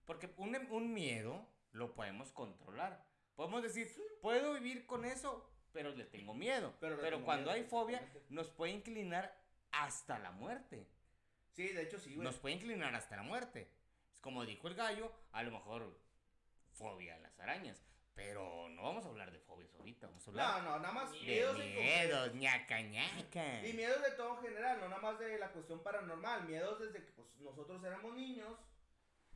Porque 0.07 0.33
un, 0.39 0.57
un 0.71 0.95
miedo 0.95 1.47
lo 1.73 1.95
podemos 1.95 2.33
controlar. 2.33 3.05
Podemos 3.37 3.63
decir, 3.63 3.89
puedo 4.23 4.55
vivir 4.55 4.87
con 4.87 5.05
eso, 5.05 5.49
pero 5.73 5.91
le 5.95 6.05
tengo 6.07 6.33
miedo. 6.35 6.75
Pero 6.81 6.97
Pero, 6.97 7.17
tengo 7.17 7.25
cuando 7.27 7.51
miedo, 7.53 7.63
hay 7.63 7.69
fobia, 7.69 8.03
nos 8.31 8.49
puede 8.51 8.73
inclinar 8.73 9.39
hasta 9.71 10.19
la 10.19 10.31
muerte. 10.31 10.89
Sí, 11.53 11.69
de 11.69 11.83
hecho 11.83 11.99
sí, 11.99 12.15
güey. 12.15 12.25
Nos 12.25 12.39
puede 12.39 12.55
inclinar 12.55 12.95
hasta 12.95 13.17
la 13.17 13.23
muerte. 13.23 13.71
Es 14.15 14.19
como 14.21 14.47
dijo 14.47 14.67
el 14.67 14.75
gallo, 14.75 15.13
a 15.33 15.43
lo 15.43 15.51
mejor 15.51 15.95
fobia 16.81 17.17
a 17.17 17.19
las 17.19 17.39
arañas. 17.39 17.83
Pero 18.15 18.69
no 18.71 18.83
vamos 18.83 19.05
a 19.07 19.09
hablar 19.09 19.31
de 19.31 19.39
fobias 19.39 19.73
ahorita, 19.77 20.07
vamos 20.09 20.27
a 20.27 20.31
hablar. 20.31 20.63
No, 20.63 20.71
no, 20.71 20.79
nada 20.81 20.93
más 20.93 21.13
De 21.13 21.21
miedos 21.21 21.53
concreto. 21.57 21.81
Miedos, 21.81 22.35
ñaca, 22.35 22.81
ñaca. 22.83 23.67
Y 23.67 23.73
miedos 23.73 24.03
de 24.03 24.11
todo 24.13 24.37
en 24.39 24.43
general, 24.43 24.81
no 24.81 24.89
nada 24.89 25.01
más 25.01 25.19
de 25.19 25.39
la 25.39 25.53
cuestión 25.53 25.83
paranormal. 25.83 26.45
Miedos 26.47 26.81
desde 26.81 27.05
que 27.07 27.13
pues, 27.13 27.29
nosotros 27.41 27.83
éramos 27.85 28.15
niños, 28.15 28.59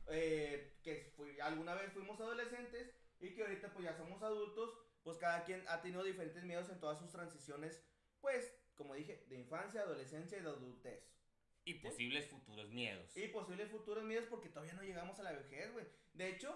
eh, 0.07 0.77
que 0.83 1.11
fui- 1.15 1.39
alguna 1.39 1.73
vez 1.75 1.91
fuimos 1.93 2.19
adolescentes 2.19 2.91
y 3.19 3.33
que 3.33 3.41
ahorita 3.43 3.71
pues 3.73 3.85
ya 3.85 3.95
somos 3.95 4.21
adultos, 4.21 4.77
pues 5.03 5.17
cada 5.17 5.43
quien 5.45 5.63
ha 5.67 5.81
tenido 5.81 6.03
diferentes 6.03 6.43
miedos 6.43 6.69
en 6.69 6.79
todas 6.79 6.99
sus 6.99 7.11
transiciones, 7.11 7.81
pues 8.21 8.53
como 8.75 8.93
dije, 8.93 9.23
de 9.29 9.35
infancia, 9.37 9.81
adolescencia 9.81 10.37
y 10.37 10.41
de 10.41 10.49
adultez. 10.49 11.01
Y 11.63 11.75
posibles 11.75 12.27
futuros 12.27 12.69
miedos. 12.69 13.15
Y 13.17 13.27
posibles 13.29 13.71
futuros 13.71 14.03
miedos 14.03 14.25
porque 14.29 14.49
todavía 14.49 14.73
no 14.73 14.83
llegamos 14.83 15.17
a 15.19 15.23
la 15.23 15.31
vejez, 15.31 15.71
güey. 15.73 15.85
De 16.13 16.29
hecho, 16.29 16.55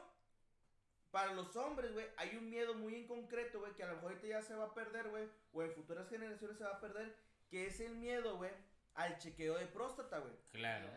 para 1.11 1.33
los 1.33 1.55
hombres, 1.55 1.91
güey, 1.93 2.05
hay 2.17 2.35
un 2.35 2.49
miedo 2.49 2.73
muy 2.75 2.95
en 2.95 3.07
concreto, 3.07 3.59
güey, 3.59 3.73
que 3.73 3.83
a 3.83 3.87
lo 3.87 3.95
mejor 3.95 4.11
ahorita 4.11 4.27
ya 4.27 4.41
se 4.41 4.55
va 4.55 4.65
a 4.65 4.73
perder, 4.73 5.09
güey, 5.09 5.27
o 5.51 5.63
en 5.63 5.71
futuras 5.73 6.07
generaciones 6.09 6.57
se 6.57 6.63
va 6.63 6.75
a 6.75 6.79
perder, 6.79 7.15
que 7.49 7.65
es 7.67 7.79
el 7.79 7.95
miedo, 7.95 8.37
güey, 8.37 8.51
al 8.93 9.17
chequeo 9.17 9.57
de 9.57 9.65
próstata, 9.67 10.19
güey. 10.19 10.33
Claro. 10.51 10.89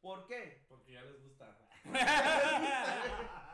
¿Por 0.00 0.26
qué? 0.26 0.64
Porque 0.68 0.92
ya 0.92 1.02
les 1.02 1.22
gusta. 1.22 1.56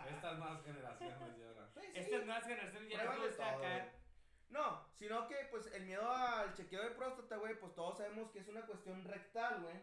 Estas 0.09 0.39
nuevas 0.39 0.65
generaciones 0.65 1.39
y 1.39 1.43
ahora. 1.43 1.71
Pues, 1.73 1.87
sí, 1.87 1.93
Estas 1.95 2.25
nuevas 2.25 2.45
generaciones 2.45 2.91
ya 2.91 2.97
les 2.97 3.07
pruébale 3.07 3.27
gusta 3.29 3.45
todo, 3.45 3.59
acá. 3.59 3.69
güey. 3.69 4.01
No, 4.51 4.87
sino 4.97 5.29
que, 5.29 5.37
pues, 5.51 5.67
el 5.73 5.85
miedo 5.87 6.11
al 6.11 6.53
chequeo 6.55 6.83
de 6.83 6.91
próstata, 6.91 7.37
güey, 7.37 7.55
pues 7.61 7.73
todos 7.75 7.99
sabemos 7.99 8.31
que 8.33 8.41
es 8.41 8.49
una 8.49 8.67
cuestión 8.67 9.05
rectal, 9.05 9.63
güey. 9.63 9.77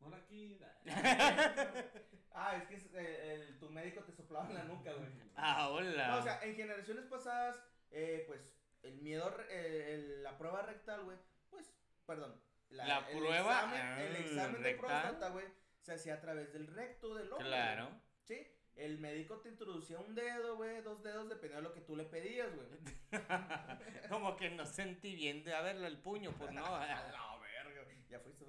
No 0.00 0.14
aquí. 0.14 0.58
Ah, 2.38 2.54
es 2.54 2.68
que 2.68 2.74
es, 2.74 2.84
eh, 2.92 3.32
el- 3.32 3.58
tu 3.58 3.70
médico 3.70 4.02
te 4.04 4.12
soplaba 4.12 4.46
en 4.50 4.56
la 4.56 4.64
nuca, 4.64 4.92
güey. 4.92 5.08
Ah, 5.36 5.70
hola. 5.70 6.08
No, 6.08 6.16
o 6.18 6.22
sea, 6.22 6.38
en 6.42 6.54
generaciones 6.54 7.06
pasadas, 7.06 7.56
eh, 7.90 8.24
pues, 8.26 8.42
el 8.82 8.98
miedo, 9.00 9.34
eh, 9.48 9.94
el- 9.94 10.22
la 10.22 10.36
prueba 10.36 10.60
rectal, 10.60 11.04
güey, 11.04 11.16
pues, 11.48 11.72
perdón. 12.04 12.38
La 12.68 12.98
el 13.08 13.16
prueba, 13.16 13.60
Examen, 13.60 13.80
el 14.00 14.16
ah, 14.16 14.18
examen 14.18 14.62
de 14.62 14.68
rectal. 14.70 15.00
próstata, 15.02 15.28
güey, 15.30 15.46
se 15.80 15.94
hacía 15.94 16.14
a 16.14 16.20
través 16.20 16.52
del 16.52 16.66
recto 16.66 17.14
del 17.14 17.32
hombre. 17.32 17.46
Claro. 17.48 17.88
Sí, 18.24 18.46
el 18.74 18.98
médico 18.98 19.38
te 19.40 19.48
introducía 19.48 19.98
un 19.98 20.14
dedo, 20.14 20.56
güey, 20.56 20.82
dos 20.82 21.02
dedos, 21.02 21.30
dependiendo 21.30 21.62
de 21.62 21.68
lo 21.70 21.74
que 21.74 21.86
tú 21.86 21.96
le 21.96 22.04
pedías, 22.04 22.50
güey. 22.54 22.68
Como 24.10 24.36
que 24.36 24.50
no 24.50 24.66
sentí 24.66 25.14
bien 25.14 25.42
de 25.42 25.54
haberle 25.54 25.86
el 25.86 25.98
puño, 26.02 26.32
pues 26.36 26.52
no. 26.52 26.66
A 26.76 26.86
la 26.86 27.38
verga. 27.40 27.86
Ya 28.10 28.20
fuiste. 28.20 28.44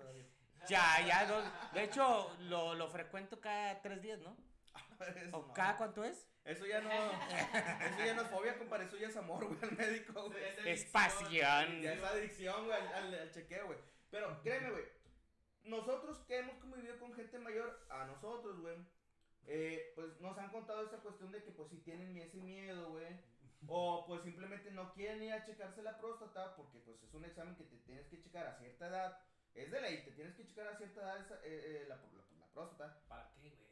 Ya, 0.68 1.02
ya. 1.06 1.26
dos- 1.26 1.46
De 1.74 1.84
hecho, 1.84 2.36
lo, 2.42 2.74
lo 2.76 2.90
frecuento 2.90 3.40
cada 3.40 3.82
tres 3.82 4.02
días, 4.02 4.20
¿no? 4.20 4.36
Eso, 5.16 5.38
¿O 5.38 5.48
no. 5.48 5.54
cada 5.54 5.78
cuánto 5.78 6.04
es? 6.04 6.28
Eso 6.44 6.66
ya 6.66 6.80
no, 6.82 6.90
eso 6.90 8.06
ya 8.06 8.14
no 8.14 8.22
es 8.22 8.28
fobia, 8.30 8.58
compadre, 8.58 8.86
eso 8.86 8.96
ya 8.98 9.10
es 9.10 9.18
amor, 9.18 9.46
güey, 9.46 9.60
al 9.62 9.76
médico, 9.78 10.30
güey. 10.30 10.44
Es 10.66 10.86
pasión. 10.86 11.82
Ya 11.82 11.94
es 11.94 12.02
adicción, 12.04 12.66
güey, 12.66 12.78
al, 12.82 12.88
al- 12.94 13.20
al 13.20 13.32
chequeo, 13.32 13.66
güey. 13.68 13.78
Pero 14.10 14.42
créeme, 14.44 14.72
güey. 14.72 14.86
Nosotros 15.64 16.20
que 16.20 16.38
hemos 16.40 16.56
convivido 16.60 16.98
con 17.00 17.14
gente 17.14 17.38
mayor, 17.40 17.86
a 17.90 18.06
nosotros, 18.06 18.60
güey, 18.62 18.78
eh, 19.46 19.92
pues 19.96 20.20
nos 20.22 20.38
han 20.38 20.50
contado 20.50 20.86
esa 20.86 20.98
cuestión 20.98 21.32
de 21.34 21.44
que, 21.44 21.52
pues, 21.52 21.70
si 21.70 21.78
tienen 21.80 22.16
ese 22.18 22.38
miedo, 22.38 22.92
güey. 22.92 23.08
O, 23.68 24.06
pues, 24.08 24.24
simplemente 24.24 24.72
no 24.72 24.94
quieren 24.94 25.22
ir 25.24 25.34
a 25.34 25.44
checarse 25.44 25.82
la 25.84 25.98
próstata 25.98 26.56
porque, 26.56 26.80
pues, 26.80 27.02
es 27.04 27.14
un 27.14 27.26
examen 27.26 27.56
que 27.58 27.66
te 27.66 27.76
tienes 27.80 28.08
que 28.08 28.22
checar 28.22 28.48
a 28.48 28.58
cierta 28.58 28.88
edad. 28.88 29.20
Es 29.56 29.72
de 29.72 29.82
ley, 29.82 30.04
te 30.04 30.12
tienes 30.12 30.36
que 30.36 30.46
checar 30.46 30.68
a 30.68 30.77
cierta 30.77 31.01
edad 31.01 31.20
esa- 31.20 31.39
eh, 31.44 31.82
eh, 31.82 31.86
la, 31.88 31.96
la- 31.96 32.38
la 32.39 32.48
próstata. 32.54 33.01
¿Para 33.08 33.32
qué, 33.34 33.50
güey? 33.50 33.68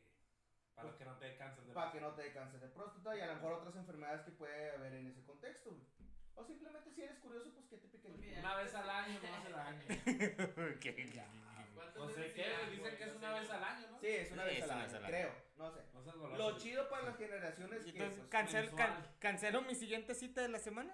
Para 0.76 0.98
que 0.98 1.06
no 1.06 1.18
te 1.18 1.26
dé 1.26 1.38
cáncer 1.38 1.64
de 1.66 1.74
Para 1.74 1.92
que 1.92 2.02
no 2.02 2.12
te 2.14 2.22
dé 2.24 2.34
cáncer 2.34 2.60
de 2.60 2.68
próstata 2.70 3.16
y 3.16 3.22
a 3.22 3.28
lo 3.28 3.34
mejor 3.36 3.54
otras 3.54 3.76
enfermedades 3.76 4.22
que 4.22 4.32
puede 4.32 4.72
haber 4.72 4.94
en 4.94 5.08
ese 5.08 5.24
contexto, 5.24 5.70
güey. 5.72 5.86
O 6.36 6.44
simplemente 6.44 6.92
si 6.92 7.02
eres 7.04 7.18
curioso, 7.20 7.50
pues 7.54 7.66
que 7.68 7.78
te 7.78 7.88
pique 7.88 8.08
el 8.10 8.16
Pues 8.16 8.38
Una 8.40 8.56
vez 8.56 8.76
al 8.76 8.90
año 8.90 9.20
no 9.22 9.36
hace 9.36 9.50
daño. 9.52 9.84
¿Cuántas 11.76 11.96
No 11.96 12.10
sé 12.10 12.34
qué, 12.34 12.46
dicen 12.72 12.98
que 12.98 13.04
es 13.04 13.16
una 13.16 13.34
vez 13.40 13.50
al 13.50 13.64
año, 13.64 13.88
¿no? 13.92 14.00
Sí, 14.00 14.08
es 14.08 14.32
una 14.32 14.44
Sí, 14.44 14.50
vez 14.50 14.58
es 14.58 14.64
al 14.64 14.70
una 14.70 14.76
año, 14.76 14.86
vez 14.86 14.94
al 14.96 15.04
año. 15.06 15.12
creo, 15.12 15.36
no 15.58 15.72
sé. 15.72 15.82
No 15.94 16.04
seas 16.04 16.16
goloso. 16.18 16.38
Lo 16.52 16.58
chido 16.58 16.90
para 16.90 17.04
las 17.04 17.18
generaciones 17.18 17.86
que 17.86 17.94
pues, 17.94 18.28
cancel, 18.30 18.76
can- 18.76 19.16
¿cancelo 19.20 19.62
mi 19.62 19.76
siguiente 19.76 20.14
cita 20.16 20.42
de 20.42 20.50
la 20.50 20.60
semana? 20.60 20.94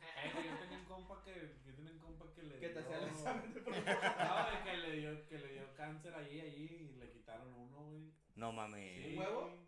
Eh, 0.00 0.32
yo 0.34 0.58
tenía 0.58 0.78
un 0.78 0.84
compa 0.86 1.22
que, 1.24 1.56
yo 1.66 1.74
tenía 1.74 1.92
un 1.92 1.98
compa 1.98 2.29
que 2.40 2.46
le 2.46 2.58
que 2.60 2.68
te 2.68 2.72
dio- 2.74 2.80
hacía 2.82 2.98
el 2.98 3.08
examen 3.08 3.54
de 3.54 3.60
No, 3.60 4.64
que 4.64 4.76
le 4.76 4.92
dio, 4.92 5.26
que 5.28 5.38
le 5.38 5.52
dio 5.52 5.74
cáncer 5.74 6.14
ahí, 6.14 6.40
allí 6.40 6.64
y 6.64 6.96
le 6.98 7.10
quitaron 7.10 7.52
uno, 7.54 7.84
güey. 7.84 8.12
No 8.34 8.52
mames. 8.52 9.04
Sí, 9.04 9.16
huevo? 9.18 9.40
güey. 9.42 9.58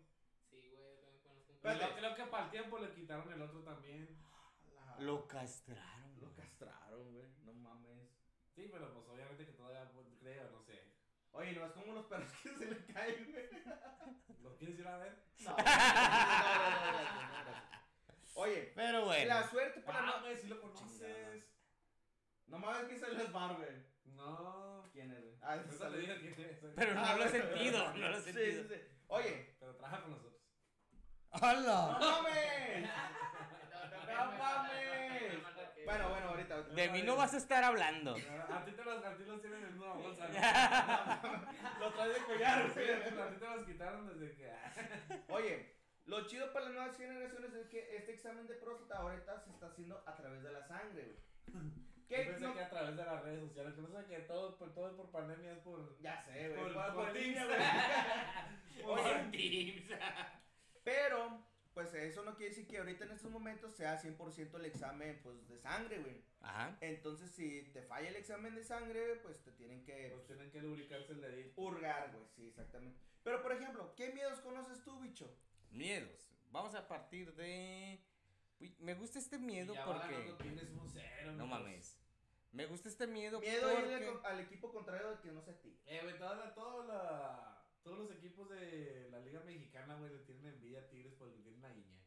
Sí, 0.49 0.69
güey, 0.71 0.95
yo 1.13 1.19
también 1.23 1.45
conozco 1.45 1.69
un 1.69 1.77
luego 1.77 1.95
creo 1.97 2.15
que 2.15 2.23
para 2.31 2.45
el 2.45 2.51
tiempo 2.51 2.79
le 2.79 2.91
quitaron 2.93 3.31
el 3.33 3.41
otro 3.41 3.59
también. 3.63 4.19
Lo 4.99 5.27
castraron. 5.27 6.19
Lo 6.21 6.33
castraron, 6.33 7.11
güey, 7.13 7.27
no 7.45 7.53
mames. 7.53 8.09
Sí, 8.55 8.69
pero 8.71 8.93
pues 8.93 9.07
obviamente 9.09 9.45
que 9.45 9.53
todavía 9.53 9.89
pues, 9.91 10.07
creo, 10.19 10.49
no 10.51 10.61
sé. 10.61 10.83
Oye, 11.31 11.53
no 11.53 11.65
es 11.65 11.71
como 11.71 11.93
los 11.93 12.05
perros 12.05 12.31
que 12.43 12.49
se 12.49 12.65
le 12.67 12.85
caen, 12.85 13.31
güey. 13.31 13.49
¿Lo 14.43 14.55
quieres 14.57 14.77
ir 14.79 14.87
a 14.87 14.97
ver? 14.97 15.17
No, 15.39 15.49
no, 15.49 15.57
no, 15.57 15.63
no, 15.63 16.91
no, 16.91 16.91
no, 16.91 17.43
no, 17.43 17.51
no. 17.51 17.63
Oye, 18.35 18.71
Pero 18.75 19.05
bueno. 19.05 19.27
la 19.27 19.47
suerte 19.49 19.79
para 19.81 19.99
Ah, 19.99 20.05
no... 20.17 20.21
güey, 20.21 20.37
sí 20.37 20.47
lo 20.47 20.59
conoces. 20.61 21.43
No 22.47 22.59
mames 22.59 22.83
que 22.85 22.97
sale 22.99 23.21
el 23.21 23.31
bar, 23.31 23.55
güey. 23.55 23.69
No. 24.15 24.87
¿Quién 24.91 25.11
es, 25.11 25.21
güey? 25.21 25.35
Ah, 25.41 25.53
Ahorita 25.53 25.89
te 25.89 25.97
digo 25.97 26.13
quién 26.19 26.49
es. 26.49 26.57
Pero 26.75 26.93
no 26.93 27.01
Ah, 27.03 27.15
lo 27.15 27.23
he 27.25 27.29
güey. 27.29 27.41
sentido, 27.41 27.93
no 27.95 28.09
lo 28.09 28.17
he 28.17 28.21
Sí, 28.21 28.31
sentido. 28.33 28.63
sí, 28.63 28.69
sí. 28.75 28.81
Oye, 29.07 29.55
Pero 29.59 29.75
trabaja 29.75 30.01
con 30.03 30.11
nosotros. 30.11 30.33
¡no 31.31 31.39
¡Hala! 31.47 31.97
mames! 31.99 32.89
No, 34.07 34.25
¡No 34.25 34.37
mames! 34.37 34.73
Bueno, 35.85 36.09
bueno, 36.11 36.29
ahorita. 36.29 36.55
ahorita. 36.55 36.73
De 36.75 36.89
mí 36.91 37.01
no 37.01 37.17
vas 37.17 37.33
a 37.33 37.37
estar 37.37 37.61
hablando. 37.61 38.11
A 38.15 38.63
ti 38.63 38.71
te 38.71 38.85
los, 38.85 39.03
a 39.03 39.17
ti 39.17 39.23
los 39.25 39.41
tienen 39.41 39.65
en 39.65 39.77
una 39.77 39.91
bolsa. 39.93 40.27
¿no? 41.23 41.79
Lo 41.81 41.91
traes 41.93 42.13
de 42.13 42.23
collar, 42.23 42.67
Sí, 42.73 42.79
güey. 42.79 42.91
a 42.93 43.03
ti 43.03 43.35
te 43.37 43.45
los 43.45 43.63
quitaron 43.65 44.07
desde 44.07 44.33
que. 44.33 44.49
Oye, 45.27 45.75
lo 46.05 46.25
chido 46.25 46.53
para 46.53 46.65
las 46.65 46.73
nuevas 46.73 46.97
generaciones 46.97 47.53
es 47.53 47.67
que 47.67 47.97
este 47.97 48.13
examen 48.13 48.47
de 48.47 48.53
próstata 48.55 49.01
ahorita 49.01 49.41
se 49.41 49.49
está 49.49 49.67
haciendo 49.67 50.01
a 50.07 50.15
través 50.15 50.41
de 50.41 50.51
la 50.53 50.63
sangre, 50.65 51.03
güey. 51.03 51.63
Yo 52.13 52.23
¿Qué? 52.23 52.25
pensé 52.25 52.41
No- 52.41 52.53
que 52.53 52.61
a 52.61 52.69
través 52.69 52.95
de 52.95 53.05
las 53.05 53.23
redes 53.23 53.39
sociales, 53.47 53.73
que 53.73 53.81
no 53.81 53.87
sé 53.89 54.05
que 54.07 54.19
todo, 54.19 54.57
por, 54.57 54.73
todo 54.73 54.95
por 54.95 55.09
pandemia 55.11 55.53
es 55.53 55.59
por. 55.59 55.99
Ya 56.01 56.21
sé, 56.23 56.49
güey. 56.49 56.61
Por- 56.61 56.73
Por, 56.73 56.85
por 56.85 56.93
por 57.03 57.13
Teams. 59.31 59.87
güey. 59.87 59.99
Pero, 60.83 61.43
pues 61.73 61.93
eso 61.93 62.23
no 62.23 62.35
quiere 62.35 62.49
decir 62.49 62.67
que 62.67 62.77
ahorita 62.77 63.05
en 63.05 63.11
estos 63.11 63.31
momentos 63.31 63.73
sea 63.73 63.99
100% 64.01 64.55
el 64.59 64.65
examen, 64.65 65.19
pues, 65.23 65.47
de 65.47 65.57
sangre, 65.59 65.99
güey. 65.99 66.21
Ajá. 66.41 66.77
Entonces, 66.81 67.31
si 67.31 67.63
te 67.73 67.81
falla 67.81 68.09
el 68.09 68.15
examen 68.17 68.53
de 68.53 68.63
sangre, 68.63 69.15
pues 69.23 69.41
te 69.43 69.51
tienen 69.53 69.83
que 69.85 70.09
Pues 70.13 70.25
tienen 70.27 70.51
que 70.51 70.61
lubricarse 70.61 71.13
el 71.13 71.21
dedito. 71.21 71.61
hurgar, 71.61 72.11
güey. 72.11 72.25
Sí, 72.35 72.47
exactamente. 72.47 72.99
Pero, 73.23 73.41
por 73.41 73.53
ejemplo, 73.53 73.93
¿qué 73.95 74.11
miedos 74.11 74.39
conoces 74.41 74.83
tú, 74.83 74.99
bicho? 74.99 75.33
Miedos. 75.71 76.29
Vamos 76.51 76.75
a 76.75 76.87
partir 76.87 77.33
de. 77.35 77.99
Uy, 78.59 78.75
me 78.79 78.93
gusta 78.93 79.17
este 79.19 79.39
miedo 79.39 79.73
ya 79.73 79.85
porque. 79.85 80.11
ganando, 80.13 80.35
tienes 80.37 80.69
un 80.71 80.87
cero. 80.89 81.31
No 81.31 81.47
mames. 81.47 81.97
Me 82.53 82.65
gusta 82.67 82.87
este 82.87 83.07
miedo, 83.07 83.39
Miedo 83.39 83.67
a 83.67 83.73
irle 83.73 83.97
porque. 83.97 84.05
con- 84.05 84.25
al 84.25 84.39
equipo 84.39 84.71
contrario 84.71 85.09
de 85.11 85.19
que 85.21 85.31
no 85.31 85.41
sea 85.41 85.59
ti. 85.59 85.75
Eh, 85.85 85.99
güey, 86.03 86.17
toda 86.17 86.35
la, 86.35 86.53
toda 86.53 86.85
la, 86.85 87.65
todos 87.83 87.97
los 87.99 88.11
equipos 88.11 88.47
de 88.49 89.07
la 89.11 89.19
Liga 89.19 89.39
Mexicana, 89.41 89.95
güey, 89.95 90.11
le 90.13 90.19
tienen 90.19 90.45
envidia 90.53 90.79
a 90.81 90.87
Tigres 90.87 91.13
porque 91.17 91.39
tienen 91.39 91.65
a 91.65 91.73
Iña. 91.73 91.99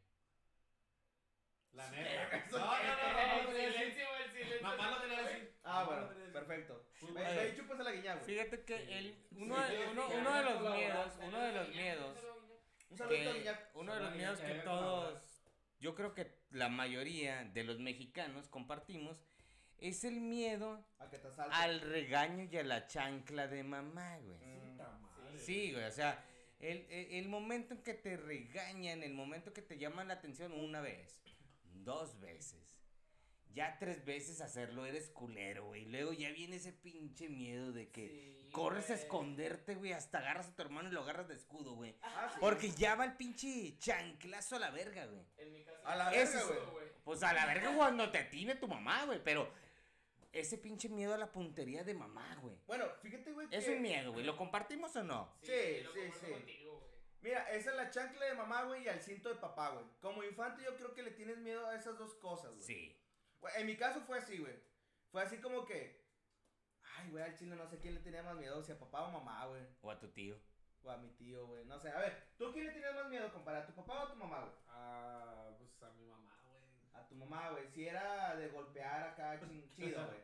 La 1.72 1.90
neta. 1.90 2.36
¿Eso 2.38 2.58
No, 2.58 2.64
no, 2.64 2.72
no, 2.72 2.72
no, 2.72 3.12
no, 3.12 3.20
El 3.20 3.44
no, 3.44 3.52
no, 3.52 3.58
silencio, 3.58 4.06
el 4.24 4.30
silencio. 4.32 4.62
Mamá 4.62 4.90
lo 4.92 5.00
tenía 5.02 5.26
así. 5.26 5.48
Ah, 5.64 5.84
bueno, 5.84 6.32
perfecto. 6.32 6.86
Ve 7.12 7.52
y 7.52 7.56
chúpase 7.56 7.82
la 7.82 7.92
guiña, 7.92 8.14
güey. 8.14 8.24
Fíjate 8.26 8.64
que 8.64 8.78
Sí. 8.78 8.92
el, 8.92 9.26
uno, 9.32 9.56
sí, 9.66 9.72
de- 9.74 9.88
uno, 9.88 10.08
uno 10.08 10.34
de 10.36 10.42
los 10.44 10.74
miedos, 10.76 11.12
uno 11.22 11.40
de 11.40 11.52
los 11.52 11.68
miedos, 11.70 12.18
Un 12.88 13.02
a 13.02 13.06
Guiñac. 13.08 13.70
uno 13.74 13.94
de 13.94 14.00
los 14.00 14.14
miedos 14.14 14.40
que 14.40 14.46
haya 14.46 14.64
todos, 14.64 15.42
yo 15.80 15.94
creo 15.96 16.14
que 16.14 16.38
la 16.50 16.68
mayoría 16.68 17.44
de 17.44 17.64
los 17.64 17.78
mexicanos 17.80 18.48
compartimos, 18.48 19.18
es 19.80 20.04
el 20.04 20.20
miedo 20.20 20.84
A 20.98 21.08
que 21.10 21.18
te 21.18 21.28
asalte. 21.28 21.54
al 21.54 21.80
regaño 21.80 22.48
y 22.50 22.56
a 22.56 22.62
la 22.64 22.86
chancla 22.86 23.46
de 23.48 23.62
mamá, 23.62 24.18
güey. 24.18 24.38
Sí, 25.38 25.72
güey, 25.72 25.84
o 25.84 25.90
sea, 25.92 26.24
el, 26.60 26.86
el, 26.90 27.12
el 27.12 27.28
momento 27.28 27.74
en 27.74 27.82
que 27.82 27.94
te 27.94 28.16
regañan, 28.16 29.02
el 29.02 29.12
momento 29.12 29.52
que 29.52 29.62
te 29.62 29.76
llaman 29.78 30.08
la 30.08 30.14
atención 30.14 30.52
una 30.52 30.80
vez, 30.80 31.20
dos 31.84 32.18
veces, 32.20 32.74
ya 33.52 33.78
tres 33.78 34.04
veces 34.04 34.40
hacerlo 34.40 34.84
eres 34.86 35.08
culero, 35.10 35.66
güey. 35.66 35.84
Luego 35.86 36.12
ya 36.12 36.30
viene 36.30 36.56
ese 36.56 36.72
pinche 36.72 37.28
miedo 37.28 37.72
de 37.72 37.90
que 37.90 38.48
corres 38.52 38.90
a 38.90 38.94
esconderte, 38.94 39.74
güey, 39.74 39.92
hasta 39.92 40.18
agarras 40.18 40.48
a 40.48 40.54
tu 40.56 40.62
hermano 40.62 40.88
y 40.88 40.92
lo 40.92 41.02
agarras 41.02 41.28
de 41.28 41.34
escudo, 41.34 41.74
güey. 41.74 41.94
Ah, 42.02 42.28
sí. 42.32 42.38
Porque 42.40 42.70
ya 42.70 42.94
va 42.96 43.04
el 43.04 43.14
pinche 43.16 43.76
chanclazo 43.78 44.56
a 44.56 44.58
la 44.58 44.70
verga, 44.70 45.06
güey. 45.06 45.22
En 45.38 45.52
mi 45.52 45.62
caso. 45.64 45.86
A 45.86 45.96
la 45.96 46.10
verga, 46.10 46.22
es- 46.22 46.46
güey. 46.46 46.86
Pues 47.04 47.22
a 47.22 47.32
la 47.32 47.46
verga 47.46 47.74
cuando 47.76 48.10
te 48.10 48.18
atine 48.18 48.56
tu 48.56 48.66
mamá, 48.66 49.04
güey, 49.04 49.22
pero 49.22 49.48
ese 50.40 50.58
pinche 50.58 50.88
miedo 50.88 51.14
a 51.14 51.18
la 51.18 51.32
puntería 51.32 51.84
de 51.84 51.94
mamá, 51.94 52.36
güey. 52.42 52.56
Bueno, 52.66 52.84
fíjate, 53.02 53.32
güey. 53.32 53.48
Es 53.50 53.64
que- 53.64 53.74
un 53.76 53.82
miedo, 53.82 54.12
güey. 54.12 54.24
¿Lo 54.24 54.36
compartimos 54.36 54.94
o 54.96 55.02
no? 55.02 55.34
Sí, 55.42 55.80
lo 55.82 55.92
sí, 55.92 56.00
sí. 56.20 56.30
contigo, 56.32 56.78
güey. 56.78 56.86
Mira, 57.22 57.50
esa 57.50 57.70
es 57.70 57.76
la 57.76 57.90
chancla 57.90 58.26
de 58.26 58.34
mamá, 58.34 58.62
güey, 58.64 58.84
y 58.84 58.88
al 58.88 59.00
cinto 59.00 59.28
de 59.28 59.36
papá, 59.36 59.70
güey. 59.70 59.84
Como 60.00 60.22
infante, 60.22 60.62
yo 60.62 60.76
creo 60.76 60.94
que 60.94 61.02
le 61.02 61.10
tienes 61.10 61.38
miedo 61.38 61.66
a 61.66 61.74
esas 61.74 61.98
dos 61.98 62.14
cosas, 62.14 62.52
güey. 62.52 62.62
Sí. 62.62 63.02
Güey, 63.40 63.54
En 63.60 63.66
mi 63.66 63.76
caso 63.76 64.00
fue 64.02 64.18
así, 64.18 64.38
güey. 64.38 64.54
Fue 65.10 65.22
así 65.22 65.38
como 65.38 65.64
que. 65.64 66.04
Ay, 66.98 67.10
güey, 67.10 67.24
al 67.24 67.34
chile 67.36 67.56
no 67.56 67.66
sé 67.68 67.78
quién 67.78 67.94
le 67.94 68.00
tenía 68.00 68.22
más 68.22 68.36
miedo, 68.36 68.62
si 68.62 68.72
a 68.72 68.78
papá 68.78 69.02
o 69.02 69.10
mamá, 69.10 69.46
güey. 69.46 69.62
O 69.82 69.90
a 69.90 69.98
tu 69.98 70.08
tío. 70.12 70.38
O 70.82 70.90
a 70.90 70.96
mi 70.98 71.08
tío, 71.10 71.46
güey. 71.48 71.64
No 71.64 71.78
sé, 71.80 71.88
a 71.90 71.98
ver, 71.98 72.28
¿tú 72.38 72.52
quién 72.52 72.66
le 72.66 72.72
tenías 72.72 72.94
más 72.94 73.08
miedo, 73.08 73.32
compadre? 73.32 73.60
¿A 73.60 73.66
tu 73.66 73.74
papá 73.74 74.04
o 74.04 74.06
a 74.06 74.10
tu 74.12 74.16
mamá, 74.16 74.40
güey? 74.40 74.52
Ah, 74.68 75.50
pues 75.58 75.82
a 75.82 75.90
mi 75.94 76.04
mamá, 76.06 76.15
tu 77.18 77.24
mamá, 77.24 77.50
güey. 77.50 77.66
Si 77.74 77.86
era 77.86 78.36
de 78.36 78.48
golpear 78.48 79.08
acá, 79.10 79.40
chin- 79.48 79.68
chido, 79.74 80.04
güey. 80.06 80.18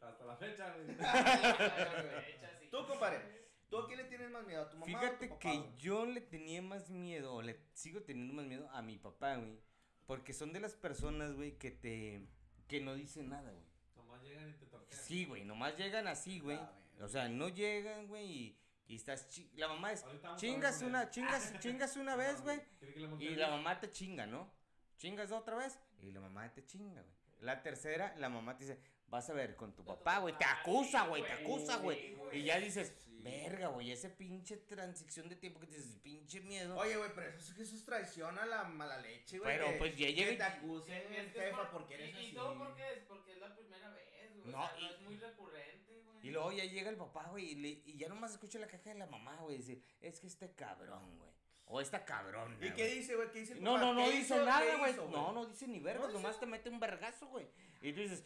Hasta 0.00 0.24
la 0.24 0.36
fecha, 0.36 0.74
güey. 0.74 0.86
Tú, 2.70 2.86
compadre. 2.86 3.44
¿Tú 3.70 3.78
a 3.78 3.86
quién 3.86 3.98
le 3.98 4.04
tienes 4.04 4.30
más 4.30 4.44
miedo? 4.46 4.62
¿A 4.62 4.70
tu 4.70 4.76
mamá 4.76 4.92
o 4.92 4.96
a 4.96 5.00
Fíjate 5.00 5.26
tu 5.26 5.34
papá, 5.34 5.40
que 5.40 5.56
güey? 5.58 5.76
yo 5.78 6.06
le 6.06 6.20
tenía 6.20 6.62
más 6.62 6.90
miedo, 6.90 7.34
o 7.34 7.42
le 7.42 7.58
sigo 7.72 8.02
teniendo 8.02 8.34
más 8.34 8.44
miedo 8.46 8.68
a 8.70 8.82
mi 8.82 8.98
papá, 8.98 9.36
güey. 9.36 9.58
Porque 10.06 10.32
son 10.32 10.52
de 10.52 10.60
las 10.60 10.74
personas, 10.76 11.32
güey, 11.34 11.56
que 11.58 11.70
te. 11.70 12.26
que 12.68 12.80
no 12.80 12.94
dicen 12.94 13.30
nada, 13.30 13.50
güey. 13.50 13.64
Nomás 13.96 14.22
llegan 14.22 14.48
y 14.50 14.52
te 14.52 14.66
tortean. 14.66 15.00
Sí, 15.00 15.24
güey, 15.24 15.44
nomás 15.44 15.76
llegan 15.76 16.06
así, 16.06 16.40
güey. 16.40 16.58
Ah. 16.60 16.72
O 17.00 17.08
sea, 17.08 17.28
no 17.28 17.48
llegan, 17.48 18.06
güey, 18.06 18.24
y, 18.30 18.58
y 18.86 18.96
estás. 18.96 19.28
chi- 19.28 19.50
La 19.56 19.66
mamá 19.68 19.92
es. 19.92 20.04
Chingas 20.36 20.82
una, 20.82 21.08
chingas, 21.10 21.58
chingas 21.58 21.96
una 21.96 22.14
vez, 22.22 22.42
güey. 22.42 22.60
¿Quiere 22.78 22.94
que 22.94 23.00
le 23.00 23.24
Y 23.24 23.34
la 23.34 23.48
mamá 23.48 23.80
te 23.80 23.90
chinga, 23.90 24.26
¿no? 24.26 24.52
Chingas 24.96 25.32
otra 25.32 25.56
vez 25.56 25.78
y 26.00 26.10
la 26.12 26.20
mamá 26.20 26.52
te 26.52 26.64
chinga, 26.64 27.02
güey. 27.02 27.14
La 27.40 27.62
tercera, 27.62 28.14
la 28.18 28.28
mamá 28.28 28.56
te 28.56 28.64
dice, 28.64 28.78
vas 29.08 29.28
a 29.28 29.34
ver 29.34 29.54
con 29.56 29.74
tu 29.74 29.84
papá, 29.84 30.18
güey. 30.18 30.36
Te 30.38 30.44
acusa, 30.44 31.06
güey, 31.06 31.22
te 31.22 31.32
acusa, 31.32 31.76
güey. 31.78 32.16
Y 32.32 32.44
ya 32.44 32.58
dices, 32.58 32.94
verga, 33.22 33.68
güey, 33.68 33.90
ese 33.90 34.08
pinche 34.08 34.56
transición 34.56 35.28
de 35.28 35.36
tiempo 35.36 35.60
que 35.60 35.66
te 35.66 35.76
dices, 35.76 35.96
pinche 36.02 36.40
miedo. 36.40 36.76
Oye, 36.78 36.96
güey, 36.96 37.10
pero 37.14 37.28
eso, 37.28 37.52
es- 37.52 37.58
eso 37.58 37.76
es 37.76 37.84
traición 37.84 38.38
a 38.38 38.46
la 38.46 38.64
mala 38.64 38.98
leche, 38.98 39.38
güey. 39.38 39.52
Pero, 39.56 39.72
que- 39.72 39.78
pues, 39.78 39.96
ya 39.96 40.06
que 40.06 40.14
llega 40.14 40.32
y- 40.32 40.36
te 40.38 40.42
acusen, 40.42 41.12
Es 41.12 41.32
que 41.32 41.40
jefa, 41.40 41.56
por- 41.56 41.70
porque 41.70 41.94
eres 41.94 42.10
y, 42.10 42.12
así. 42.12 42.26
Y 42.28 42.32
todo 42.34 42.56
porque 42.58 42.92
es, 42.92 42.98
porque 43.04 43.32
es 43.32 43.38
la 43.38 43.54
primera 43.54 43.90
vez, 43.90 44.36
güey. 44.36 44.52
No, 44.52 44.62
o 44.62 44.66
sea, 44.68 44.78
y- 44.78 44.82
no 44.84 44.90
es 44.90 45.00
muy 45.00 45.16
recurrente, 45.16 46.00
güey. 46.02 46.26
Y 46.26 46.30
luego 46.30 46.52
ya 46.52 46.64
llega 46.64 46.88
el 46.88 46.96
papá, 46.96 47.28
güey, 47.28 47.50
y, 47.50 47.54
le- 47.56 47.82
y 47.84 47.96
ya 47.98 48.08
nomás 48.08 48.32
escucha 48.32 48.58
la 48.58 48.68
caja 48.68 48.90
de 48.90 48.94
la 48.98 49.06
mamá, 49.06 49.36
güey, 49.42 49.58
decir, 49.58 49.82
es 50.00 50.18
que 50.20 50.26
este 50.28 50.54
cabrón, 50.54 51.18
güey. 51.18 51.33
O 51.66 51.80
esta 51.80 52.04
cabrona. 52.04 52.54
¿Y 52.56 52.70
qué 52.72 52.82
güey". 52.84 52.94
dice, 52.98 53.16
güey? 53.16 53.30
¿Qué 53.30 53.38
dice 53.40 53.52
el 53.54 53.62
No, 53.62 53.72
papá? 53.74 53.84
no, 53.86 53.94
no 53.94 54.04
¿Qué 54.04 54.10
dice 54.12 54.34
hizo? 54.36 54.44
nada, 54.44 54.60
¿Qué 54.70 54.76
güey. 54.76 54.94
No, 55.10 55.32
no 55.32 55.46
dice 55.46 55.66
ni 55.66 55.80
vergas, 55.80 56.08
No 56.08 56.12
nomás 56.14 56.32
dice- 56.32 56.40
te 56.40 56.46
mete 56.46 56.68
un 56.70 56.78
vergazo, 56.80 57.26
güey. 57.28 57.46
Y 57.80 57.92
tú 57.92 58.00
dices, 58.00 58.22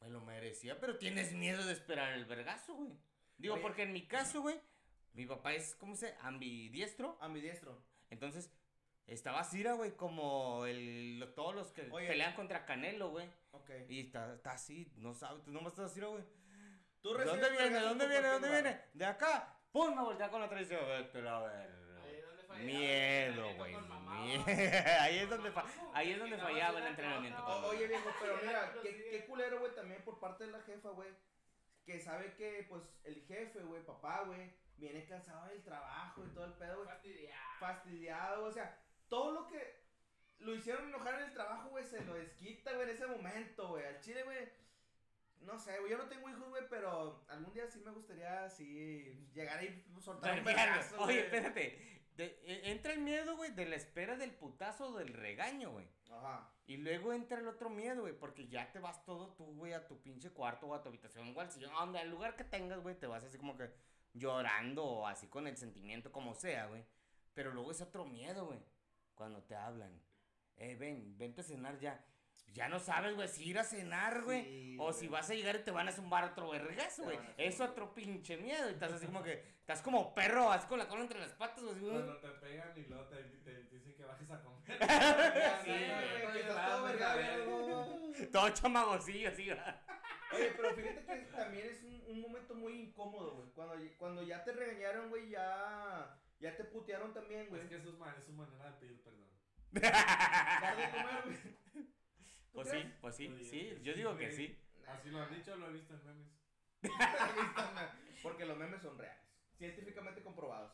me 0.00 0.10
lo 0.10 0.20
merecía, 0.20 0.78
pero 0.80 0.98
tienes 0.98 1.32
miedo 1.32 1.64
de 1.64 1.72
esperar 1.72 2.12
el 2.12 2.24
vergazo, 2.24 2.74
güey. 2.74 2.92
Digo, 3.38 3.54
Oye. 3.54 3.62
porque 3.62 3.82
en 3.82 3.92
mi 3.92 4.06
caso, 4.06 4.40
güey, 4.42 4.60
mi 5.14 5.26
papá 5.26 5.54
es, 5.54 5.74
¿cómo 5.76 5.94
se? 5.96 6.14
Ambidiestro. 6.22 7.16
Ambidiestro. 7.20 7.80
Entonces, 8.10 8.50
estaba 9.06 9.44
Cira, 9.44 9.72
güey, 9.74 9.92
como 9.96 10.66
el, 10.66 11.18
lo- 11.20 11.28
todos 11.34 11.54
los 11.54 11.72
que 11.72 11.88
Oye. 11.90 12.08
pelean 12.08 12.34
contra 12.34 12.64
Canelo, 12.66 13.10
güey. 13.10 13.28
Ok. 13.52 13.70
Y 13.88 14.00
está, 14.00 14.34
está 14.34 14.52
así, 14.52 14.90
no 14.96 15.14
sabes, 15.14 15.42
tú 15.44 15.50
nomás 15.52 15.72
estás 15.72 15.94
Cira, 15.94 16.08
güey. 16.08 16.24
¿Tú 17.00 17.12
¿De 17.12 17.18
recibes 17.24 17.40
dónde 17.40 17.50
viene? 17.50 17.64
¿De 17.64 17.70
vergazos 17.70 17.88
dónde 17.90 18.06
viene? 18.08 18.22
¿De 18.22 18.28
cualquier 18.30 18.50
dónde 18.52 18.70
viene? 18.70 18.84
De 18.94 19.04
acá. 19.04 19.52
¡Pum! 19.72 19.94
Me 19.94 20.02
voltea 20.02 20.30
con 20.30 20.40
la 20.40 20.48
traición. 20.48 20.80
Vete 20.86 21.18
a 21.18 21.22
la 21.22 21.40
verga. 21.40 22.02
Ahí 22.04 22.16
es 22.16 22.24
donde 22.26 22.42
fallaba 22.44 22.45
Miedo, 22.64 23.54
güey. 23.56 23.74
Ahí 25.00 25.18
es 25.18 25.30
donde, 25.30 25.52
ahí 25.94 26.12
es 26.12 26.18
donde 26.18 26.36
fallaba 26.36 26.80
el 26.80 26.86
entrenamiento. 26.86 27.44
oye, 27.68 27.86
viejo, 27.86 28.10
pero 28.20 28.38
mira, 28.42 28.72
qué, 28.82 28.92
sí. 28.92 29.04
qué 29.10 29.24
culero, 29.26 29.60
güey, 29.60 29.74
también 29.74 30.02
por 30.02 30.18
parte 30.18 30.46
de 30.46 30.52
la 30.52 30.60
jefa, 30.62 30.90
güey. 30.90 31.10
Que 31.84 32.00
sabe 32.00 32.34
que, 32.34 32.66
pues, 32.68 32.82
el 33.04 33.22
jefe, 33.26 33.60
güey, 33.60 33.84
papá, 33.84 34.24
güey, 34.24 34.52
viene 34.76 35.06
cansado 35.06 35.46
del 35.48 35.62
trabajo 35.62 36.24
y 36.24 36.34
todo 36.34 36.46
el 36.46 36.54
pedo, 36.54 36.76
güey. 36.76 36.88
Fastidiado. 36.88 37.58
Fastidiado, 37.60 38.44
o 38.44 38.52
sea, 38.52 38.78
todo 39.08 39.32
lo 39.32 39.46
que 39.46 39.86
lo 40.40 40.54
hicieron 40.54 40.88
enojar 40.88 41.14
en 41.14 41.28
el 41.28 41.32
trabajo, 41.32 41.68
güey, 41.70 41.84
se 41.84 42.04
lo 42.04 42.14
desquita, 42.14 42.72
güey, 42.72 42.88
en 42.88 42.94
ese 42.94 43.06
momento, 43.06 43.68
güey. 43.68 43.86
Al 43.86 44.00
chile, 44.00 44.24
güey, 44.24 44.38
no 45.40 45.58
sé, 45.58 45.78
güey, 45.78 45.92
yo 45.92 45.98
no 45.98 46.08
tengo 46.08 46.28
hijos, 46.28 46.48
güey, 46.48 46.64
pero 46.68 47.24
algún 47.28 47.52
día 47.52 47.68
sí 47.68 47.80
me 47.84 47.92
gustaría, 47.92 48.44
así, 48.44 49.28
llegar 49.32 49.62
y 49.62 49.84
soltar 50.00 50.38
un 50.38 50.44
vergazo, 50.44 51.00
Oye, 51.02 51.20
espérate. 51.20 51.96
De- 52.16 52.40
e- 52.44 52.70
entra 52.70 52.92
el 52.94 53.00
miedo, 53.00 53.36
güey, 53.36 53.52
de 53.52 53.66
la 53.66 53.76
espera 53.76 54.16
del 54.16 54.32
putazo 54.32 54.88
o 54.88 54.98
del 54.98 55.08
regaño, 55.12 55.70
güey. 55.72 55.86
Ajá. 56.10 56.50
Y 56.66 56.78
luego 56.78 57.12
entra 57.12 57.38
el 57.38 57.46
otro 57.46 57.68
miedo, 57.68 58.02
güey, 58.02 58.14
porque 58.18 58.48
ya 58.48 58.72
te 58.72 58.78
vas 58.78 59.04
todo 59.04 59.34
tú, 59.34 59.44
güey, 59.56 59.74
a 59.74 59.86
tu 59.86 60.00
pinche 60.00 60.30
cuarto 60.30 60.66
o 60.66 60.74
a 60.74 60.82
tu 60.82 60.88
habitación 60.88 61.32
o 61.36 61.40
al 61.40 61.50
sillón, 61.50 61.72
donde, 61.74 61.98
al 61.98 62.10
lugar 62.10 62.34
que 62.36 62.44
tengas, 62.44 62.80
güey, 62.80 62.98
te 62.98 63.06
vas 63.06 63.22
así 63.24 63.36
como 63.38 63.56
que 63.56 63.70
llorando 64.14 64.84
o 64.84 65.06
así 65.06 65.28
con 65.28 65.46
el 65.46 65.56
sentimiento, 65.56 66.10
como 66.10 66.34
sea, 66.34 66.66
güey. 66.66 66.84
Pero 67.34 67.52
luego 67.52 67.70
es 67.70 67.82
otro 67.82 68.06
miedo, 68.06 68.46
güey, 68.46 68.60
cuando 69.14 69.42
te 69.42 69.54
hablan. 69.54 70.00
Eh, 70.56 70.74
ven, 70.74 71.18
vente 71.18 71.42
a 71.42 71.44
cenar 71.44 71.78
ya. 71.78 72.02
Ya 72.56 72.68
no 72.70 72.78
sabes, 72.80 73.14
güey, 73.14 73.28
si 73.28 73.44
ir 73.50 73.58
a 73.58 73.64
cenar, 73.64 74.22
güey. 74.22 74.42
Sí, 74.44 74.76
o 74.80 74.90
si 74.90 75.08
vas 75.08 75.28
a 75.28 75.34
llegar 75.34 75.56
y 75.56 75.58
te 75.58 75.70
van 75.70 75.88
a 75.88 75.92
zumbar 75.92 76.24
otro 76.24 76.48
vergazo, 76.48 77.02
güey. 77.04 77.18
Es 77.36 77.60
otro 77.60 77.92
pinche 77.92 78.38
miedo. 78.38 78.70
Y 78.70 78.72
estás 78.72 78.92
así 78.94 79.04
como 79.04 79.22
que, 79.22 79.44
estás 79.60 79.82
como 79.82 80.14
perro, 80.14 80.50
así 80.50 80.66
con 80.66 80.78
la 80.78 80.88
cola 80.88 81.02
entre 81.02 81.20
las 81.20 81.32
patas, 81.34 81.62
güey. 81.62 81.74
así, 81.74 81.80
güey. 81.84 81.92
Cuando 81.96 82.16
te 82.16 82.28
pegan 82.30 82.72
y 82.78 82.80
luego 82.86 83.04
te, 83.08 83.16
te 83.22 83.60
dicen 83.68 83.94
que 83.94 84.04
bajes 84.06 84.30
a 84.30 84.42
comer. 84.42 84.56
Sí, 85.64 85.70
güey, 85.70 86.22
güey, 86.22 86.32
que 86.32 86.38
estoy 86.38 86.40
estás 86.40 87.44
todo. 87.44 88.30
Todo 88.32 88.50
chamagocillo, 88.50 89.28
así, 89.28 89.44
güey. 89.44 89.58
Oye, 90.32 90.52
pero 90.56 90.74
fíjate 90.74 91.04
que 91.04 91.26
también 91.36 91.66
es 91.66 91.82
un, 91.82 92.02
un 92.08 92.20
momento 92.22 92.54
muy 92.54 92.72
incómodo, 92.80 93.34
güey. 93.34 93.50
Cuando, 93.50 93.74
cuando 93.98 94.22
ya 94.22 94.42
te 94.42 94.52
regañaron, 94.52 95.10
güey, 95.10 95.28
ya, 95.28 96.18
ya 96.40 96.56
te 96.56 96.64
putearon 96.64 97.12
también, 97.12 97.48
güey. 97.50 97.60
Es 97.60 97.68
que 97.68 97.76
eso 97.76 97.90
es, 97.90 98.18
es 98.18 98.24
su 98.24 98.32
manera 98.32 98.70
de 98.70 98.78
pedir 98.78 99.02
perdón. 99.02 99.28
Dar 99.72 100.76
de 100.76 100.90
comer, 100.90 101.22
güey. 101.24 101.56
¿Tú 102.56 102.62
Pues 102.62 102.68
crees? 102.70 102.86
sí, 102.86 102.92
pues 103.02 103.16
sí, 103.16 103.44
sí, 103.44 103.78
yo 103.82 103.92
sí, 103.92 103.98
digo 103.98 104.16
que 104.16 104.32
sí. 104.32 104.58
Así 104.86 105.10
lo 105.10 105.20
han 105.22 105.34
dicho, 105.34 105.54
lo 105.56 105.68
he 105.68 105.72
visto 105.74 105.92
en 105.94 106.06
memes. 106.06 106.32
Porque 108.22 108.46
los 108.46 108.56
memes 108.56 108.80
son 108.80 108.96
reales, 108.98 109.22
científicamente 109.58 110.22
comprobados. 110.22 110.72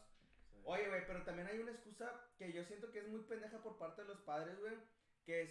Oye, 0.64 0.88
güey, 0.88 1.04
pero 1.08 1.22
también 1.24 1.48
hay 1.48 1.58
una 1.58 1.72
excusa 1.72 2.08
que 2.38 2.52
yo 2.52 2.62
siento 2.64 2.92
que 2.92 3.00
es 3.00 3.08
muy 3.08 3.22
pendeja 3.22 3.60
por 3.62 3.78
parte 3.78 4.02
de 4.02 4.08
los 4.08 4.20
padres, 4.20 4.56
güey. 4.60 4.74
Que 5.26 5.42
es, 5.42 5.50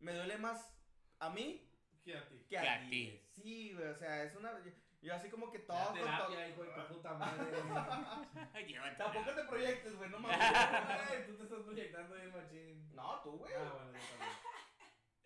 me 0.00 0.14
duele 0.14 0.38
más 0.38 0.74
a 1.18 1.28
mí 1.30 1.70
¿Qué 2.02 2.16
a 2.16 2.26
ti? 2.28 2.46
que 2.48 2.56
a, 2.58 2.62
Que 2.62 2.68
a 2.68 2.88
ti. 2.88 3.28
Sí, 3.34 3.74
güey, 3.74 3.88
o 3.88 3.94
sea, 3.94 4.22
es 4.24 4.34
una... 4.36 4.64
Yo, 4.64 4.70
yo 5.02 5.14
así 5.14 5.28
como 5.28 5.52
que 5.52 5.58
todo... 5.60 5.76
Con 5.88 5.94
todo- 5.96 6.04
terapia, 6.04 6.48
hijo 6.48 6.62
de 6.64 6.70
tu 6.70 6.94
puta 6.94 7.12
madre. 7.14 7.44
Llévatela. 8.66 8.96
Tampoco 8.96 9.34
te 9.34 9.44
proyectes, 9.44 9.96
güey, 9.96 10.08
no 10.10 10.18
mames. 10.18 11.26
Tú 11.26 11.36
te 11.36 11.42
estás 11.44 11.60
proyectando 11.62 12.14
bien 12.14 12.32
machín. 12.32 12.94
no, 12.94 13.20
tú, 13.22 13.32
güey. 13.38 13.52
Ah, 13.54 13.58
bueno, 13.74 13.92
yo 13.92 13.98
también. 13.98 14.47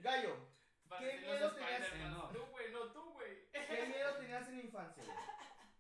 Gallo, 0.03 0.37
¿Qué 0.99 1.19
miedo 1.21 1.53
tenías? 1.55 1.81
Spider-Man. 1.83 2.13
No. 2.13 2.29
Tú, 2.29 2.47
güey, 2.51 2.73
no 2.73 2.81
tú, 2.93 3.13
güey. 3.13 3.49
¿qué 3.53 3.87
miedo 3.87 4.17
tenías 4.19 4.49
en 4.49 4.57
la 4.59 4.63
infancia, 4.65 5.05
güey? 5.05 5.17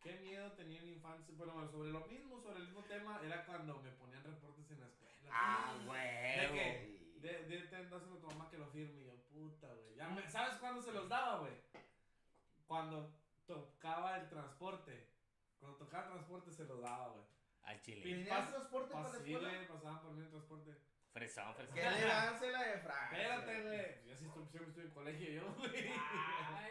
¿Qué 0.02 0.12
miedo 0.20 0.52
tenía 0.52 0.80
en 0.80 0.86
la 0.86 0.92
infancia? 0.92 1.34
Bueno, 1.36 1.68
sobre 1.68 1.90
lo 1.90 2.06
mismo, 2.06 2.40
sobre 2.40 2.58
el 2.60 2.64
mismo 2.66 2.82
tema, 2.84 3.20
era 3.24 3.44
cuando 3.44 3.80
me 3.82 3.90
ponían 3.92 4.24
reportes 4.24 4.70
en 4.70 4.80
la 4.80 4.86
escuela. 4.86 5.12
Ah, 5.30 5.74
¿De 5.78 5.88
huevo. 5.88 6.54
qué? 6.54 6.98
De, 7.20 7.44
de, 7.44 7.58
te 7.68 7.88
dáselo 7.88 8.16
a 8.16 8.20
tu 8.20 8.26
mamá 8.28 8.50
que 8.50 8.58
lo 8.58 8.66
firme. 8.68 9.00
Y 9.02 9.04
yo, 9.06 9.14
puta, 9.30 9.68
güey. 9.74 9.94
Ya 9.94 10.08
me- 10.08 10.28
¿Sabes 10.30 10.56
cuándo 10.56 10.82
se 10.82 10.92
los 10.92 11.08
daba, 11.08 11.38
güey? 11.40 11.52
Cuando 12.66 13.14
tocaba 13.46 14.16
el 14.18 14.28
transporte. 14.28 15.08
Cuando 15.60 15.78
tocaba 15.78 16.04
el 16.06 16.10
transporte 16.12 16.52
se 16.52 16.64
los 16.64 16.80
daba, 16.80 17.08
güey. 17.10 17.24
Al 17.62 17.80
chile. 17.82 18.02
Pin- 18.02 18.24
¿Tenías 18.24 18.46
pas- 18.46 18.50
transporte 18.50 18.92
para 18.92 19.08
la 19.08 19.18
sí, 19.18 19.32
escuela? 19.32 19.48
güey, 19.54 19.68
pasaban 19.68 20.00
por 20.02 20.12
mí 20.12 20.22
en 20.24 20.30
transporte. 20.30 20.76
Fresón, 21.12 21.54
fresón. 21.54 21.74
Que 21.74 21.82
elegancia 21.86 22.50
la 22.50 22.62
de 22.62 22.78
Francia. 22.78 23.18
Espérate, 23.18 23.62
güey. 23.62 24.04
Yo 24.06 24.16
sí 24.16 24.24
estoy, 24.24 24.46
siempre 24.46 24.68
estoy 24.70 24.84
en 24.84 24.90
colegio 24.90 25.30
yo, 25.30 25.54
güey. 25.58 25.72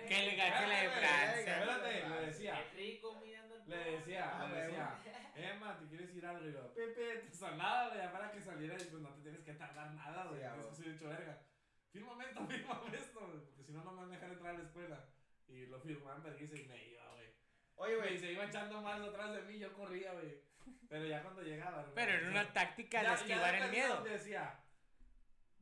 Qué 0.07 0.23
elegancia 0.27 0.67
la 0.67 0.81
de 0.81 0.89
Francia. 0.89 1.59
Espérate, 1.59 2.09
le 2.09 2.25
decía. 2.25 2.53
Qué 2.71 2.77
rico 2.77 3.19
mirando 3.21 3.55
el 3.55 3.69
Le 3.69 3.77
decía, 3.97 4.31
Ah, 4.33 4.47
le 4.47 4.53
huevo. 4.53 4.67
decía, 4.67 5.31
Emma, 5.35 5.77
¿te 5.79 5.87
quieres 5.87 6.15
ir 6.15 6.25
algo? 6.25 6.47
Y 6.47 6.53
yo, 6.53 6.73
Pepe, 6.73 7.15
te 7.29 7.31
sonaba, 7.35 7.89
güey, 7.89 8.11
para 8.11 8.31
que 8.31 8.41
saliera 8.41 8.75
y 8.75 8.85
pues 8.85 9.01
no 9.03 9.13
te 9.13 9.21
tienes 9.21 9.41
que 9.41 9.53
tardar 9.53 9.91
nada, 9.93 10.25
güey. 10.25 10.41
Es 10.41 10.51
que 10.51 10.75
soy 10.75 10.93
hecho 10.95 11.07
verga. 11.09 11.41
Fírmame 11.91 12.25
esto, 12.25 12.45
fírmame 12.47 12.97
esto, 12.97 13.19
güey, 13.27 13.39
porque 13.45 13.63
si 13.63 13.71
no, 13.73 13.83
no 13.83 13.91
me 13.91 14.01
van 14.01 14.09
a 14.11 14.15
dejar 14.15 14.31
entrar 14.31 14.55
a 14.55 14.57
la 14.57 14.63
escuela. 14.63 15.05
Y 15.47 15.65
lo 15.67 15.79
firmaban, 15.81 16.23
vergüenza, 16.23 16.55
y 16.55 16.65
me 16.65 16.83
iba, 16.87 17.07
güey. 17.13 17.27
Oye, 17.75 17.93
Y 17.93 17.95
güey, 17.97 18.17
se 18.17 18.31
iba 18.31 18.45
echando 18.45 18.81
más 18.81 19.01
atrás 19.01 19.33
de 19.35 19.41
mí, 19.43 19.59
yo 19.59 19.71
corría, 19.73 20.13
güey. 20.13 20.41
Pero 20.89 21.05
ya 21.05 21.21
cuando 21.21 21.41
llegaba, 21.41 21.85
Pero 21.95 22.11
en 22.13 22.27
o 22.27 22.31
una 22.31 22.51
táctica 22.53 22.99
de 22.99 23.05
ya- 23.05 23.13
esquivar 23.13 23.57
ya 23.57 23.65
el 23.65 23.71
miedo. 23.71 24.01
decía, 24.03 24.59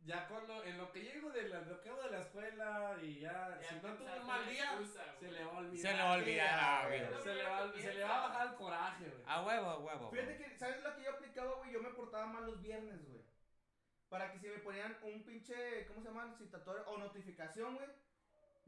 ya 0.05 0.27
cuando, 0.27 0.63
en 0.63 0.77
lo 0.77 0.91
que 0.91 1.01
llego 1.03 1.29
de 1.29 1.49
la, 1.49 1.61
lo 1.61 1.81
que 1.81 1.89
hago 1.89 2.01
de 2.01 2.09
la 2.11 2.19
escuela 2.21 2.97
y 3.01 3.19
ya, 3.19 3.59
Ya 3.61 3.69
si 3.69 3.75
no 3.75 3.93
tuve 3.95 4.19
un 4.19 4.25
mal 4.27 4.49
día, 4.49 4.63
excusa, 4.63 5.03
se 5.19 5.31
le 5.31 5.43
va 5.45 5.51
a 5.53 5.57
olvidar. 5.59 5.81
Se 5.91 5.93
le 5.97 6.03
va 6.03 6.09
a 6.09 6.13
olvidar, 6.13 6.59
ah, 6.59 6.83
güey. 6.87 6.99
Se 7.23 7.35
le 7.35 7.43
va, 7.43 7.73
se 7.73 7.93
le 7.93 8.03
va 8.03 8.23
a 8.23 8.27
bajar 8.29 8.47
el 8.47 8.55
coraje, 8.55 9.05
güey. 9.09 9.23
A 9.27 9.41
huevo, 9.43 9.69
a 9.69 9.77
huevo. 9.79 10.11
fíjate 10.11 10.37
que, 10.37 10.57
¿sabes 10.57 10.81
lo 10.83 10.95
que 10.95 11.03
yo 11.03 11.11
aplicaba, 11.11 11.53
güey? 11.55 11.71
Yo 11.73 11.81
me 11.81 11.89
portaba 11.89 12.25
mal 12.25 12.45
los 12.45 12.61
viernes, 12.61 13.05
güey. 13.07 13.21
Para 14.09 14.31
que 14.31 14.39
si 14.39 14.47
me 14.47 14.57
ponían 14.59 14.97
un 15.03 15.23
pinche, 15.23 15.85
¿cómo 15.85 16.01
se 16.01 16.07
llaman? 16.07 16.35
Citatorio 16.35 16.83
o 16.87 16.97
notificación, 16.97 17.75
güey. 17.75 17.87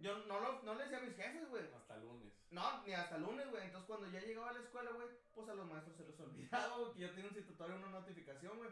Yo 0.01 0.17
no, 0.25 0.39
lo, 0.39 0.61
no 0.63 0.75
le 0.75 0.83
decía 0.83 0.97
a 0.97 1.01
mis 1.01 1.15
jefes, 1.15 1.47
güey. 1.49 1.63
Hasta 1.73 1.97
lunes. 1.97 2.33
No, 2.49 2.83
ni 2.85 2.93
hasta 2.93 3.17
lunes, 3.17 3.49
güey. 3.49 3.63
Entonces, 3.65 3.87
cuando 3.87 4.07
ya 4.09 4.19
llegaba 4.19 4.49
a 4.49 4.53
la 4.53 4.59
escuela, 4.59 4.91
güey, 4.91 5.07
pues 5.33 5.47
a 5.49 5.53
los 5.53 5.67
maestros 5.67 5.95
se 5.97 6.03
les 6.05 6.19
olvidaba, 6.19 6.77
güey, 6.77 6.93
que 6.93 6.99
yo 6.99 7.09
tenía 7.11 7.29
un 7.29 7.35
citatorio, 7.35 7.75
una 7.77 7.89
notificación, 7.89 8.57
güey. 8.57 8.69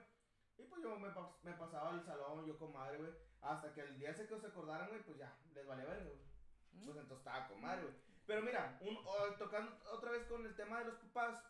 Y 0.57 0.63
pues 0.63 0.81
yo 0.83 0.97
me, 0.99 1.07
pas- 1.09 1.35
me 1.43 1.53
pasaba 1.53 1.91
al 1.91 2.03
salón, 2.03 2.45
yo 2.45 2.57
con 2.57 2.73
madre, 2.73 2.97
güey. 2.97 3.11
Hasta 3.41 3.73
que 3.73 3.81
el 3.81 3.97
día 3.97 4.09
ese 4.11 4.27
que 4.27 4.39
se 4.39 4.47
acordaran, 4.47 4.89
güey, 4.89 5.01
pues 5.03 5.17
ya, 5.17 5.37
les 5.53 5.65
valía 5.65 5.85
verga, 5.85 6.03
güey. 6.03 6.19
Pues 6.83 6.97
entonces 6.97 7.17
estaba 7.19 7.47
con 7.47 7.61
madre, 7.61 7.83
güey. 7.83 7.93
Pero 8.25 8.41
mira, 8.41 8.77
un, 8.81 8.97
o- 8.97 9.33
tocando 9.37 9.71
otra 9.91 10.11
vez 10.11 10.23
con 10.27 10.45
el 10.45 10.55
tema 10.55 10.79
de 10.79 10.85
los 10.85 10.95
papás, 10.95 11.41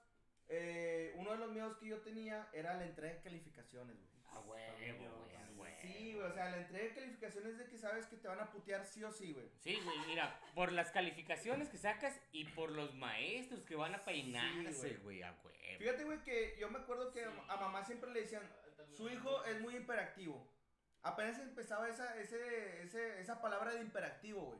eh, 0.47 1.13
uno 1.17 1.31
de 1.31 1.37
los 1.37 1.51
miedos 1.51 1.77
que 1.77 1.87
yo 1.87 1.99
tenía 2.01 2.47
era 2.53 2.73
la 2.75 2.85
entrega 2.85 3.15
de 3.15 3.21
calificaciones, 3.21 3.95
güey. 3.97 4.09
A 4.31 4.39
huevo, 4.41 4.77
güey, 4.77 5.35
a 5.35 5.49
huevo. 5.57 5.77
Sí, 5.81 6.13
güey, 6.15 6.18
o 6.29 6.33
sea, 6.33 6.49
la 6.49 6.57
entrega 6.57 6.85
de 6.85 6.93
calificaciones 6.95 7.57
de 7.57 7.65
que 7.67 7.77
sabes 7.77 8.05
que 8.07 8.17
te 8.17 8.27
van 8.27 8.39
a 8.39 8.49
putear 8.51 8.85
sí 8.85 9.03
o 9.03 9.11
sí, 9.11 9.33
güey. 9.33 9.49
Sí, 9.59 9.79
güey, 9.83 9.97
mira, 10.07 10.39
por 10.55 10.71
las 10.71 10.91
calificaciones 10.91 11.69
que 11.69 11.77
sacas 11.77 12.19
y 12.31 12.45
por 12.45 12.71
los 12.71 12.93
maestros 12.95 13.63
que 13.63 13.75
van 13.75 13.95
a 13.95 14.03
peinarse, 14.03 14.71
güey. 14.89 14.97
güey, 14.97 15.23
a 15.23 15.31
huevo. 15.43 15.49
Fíjate, 15.77 16.03
güey, 16.03 16.21
que 16.23 16.57
yo 16.59 16.69
me 16.69 16.79
acuerdo 16.79 17.11
que 17.11 17.23
Sí. 17.23 17.29
a 17.47 17.55
mamá 17.57 17.83
siempre 17.85 18.11
le 18.11 18.21
decían, 18.21 18.43
su 18.93 19.09
hijo 19.09 19.43
es 19.45 19.59
muy 19.61 19.75
hiperactivo. 19.77 20.45
Apenas 21.01 21.39
empezaba 21.39 21.87
esa, 21.87 22.19
ese, 22.19 22.81
ese, 22.83 23.21
esa 23.21 23.41
palabra 23.41 23.73
de 23.73 23.83
hiperactivo, 23.83 24.41
güey. 24.41 24.59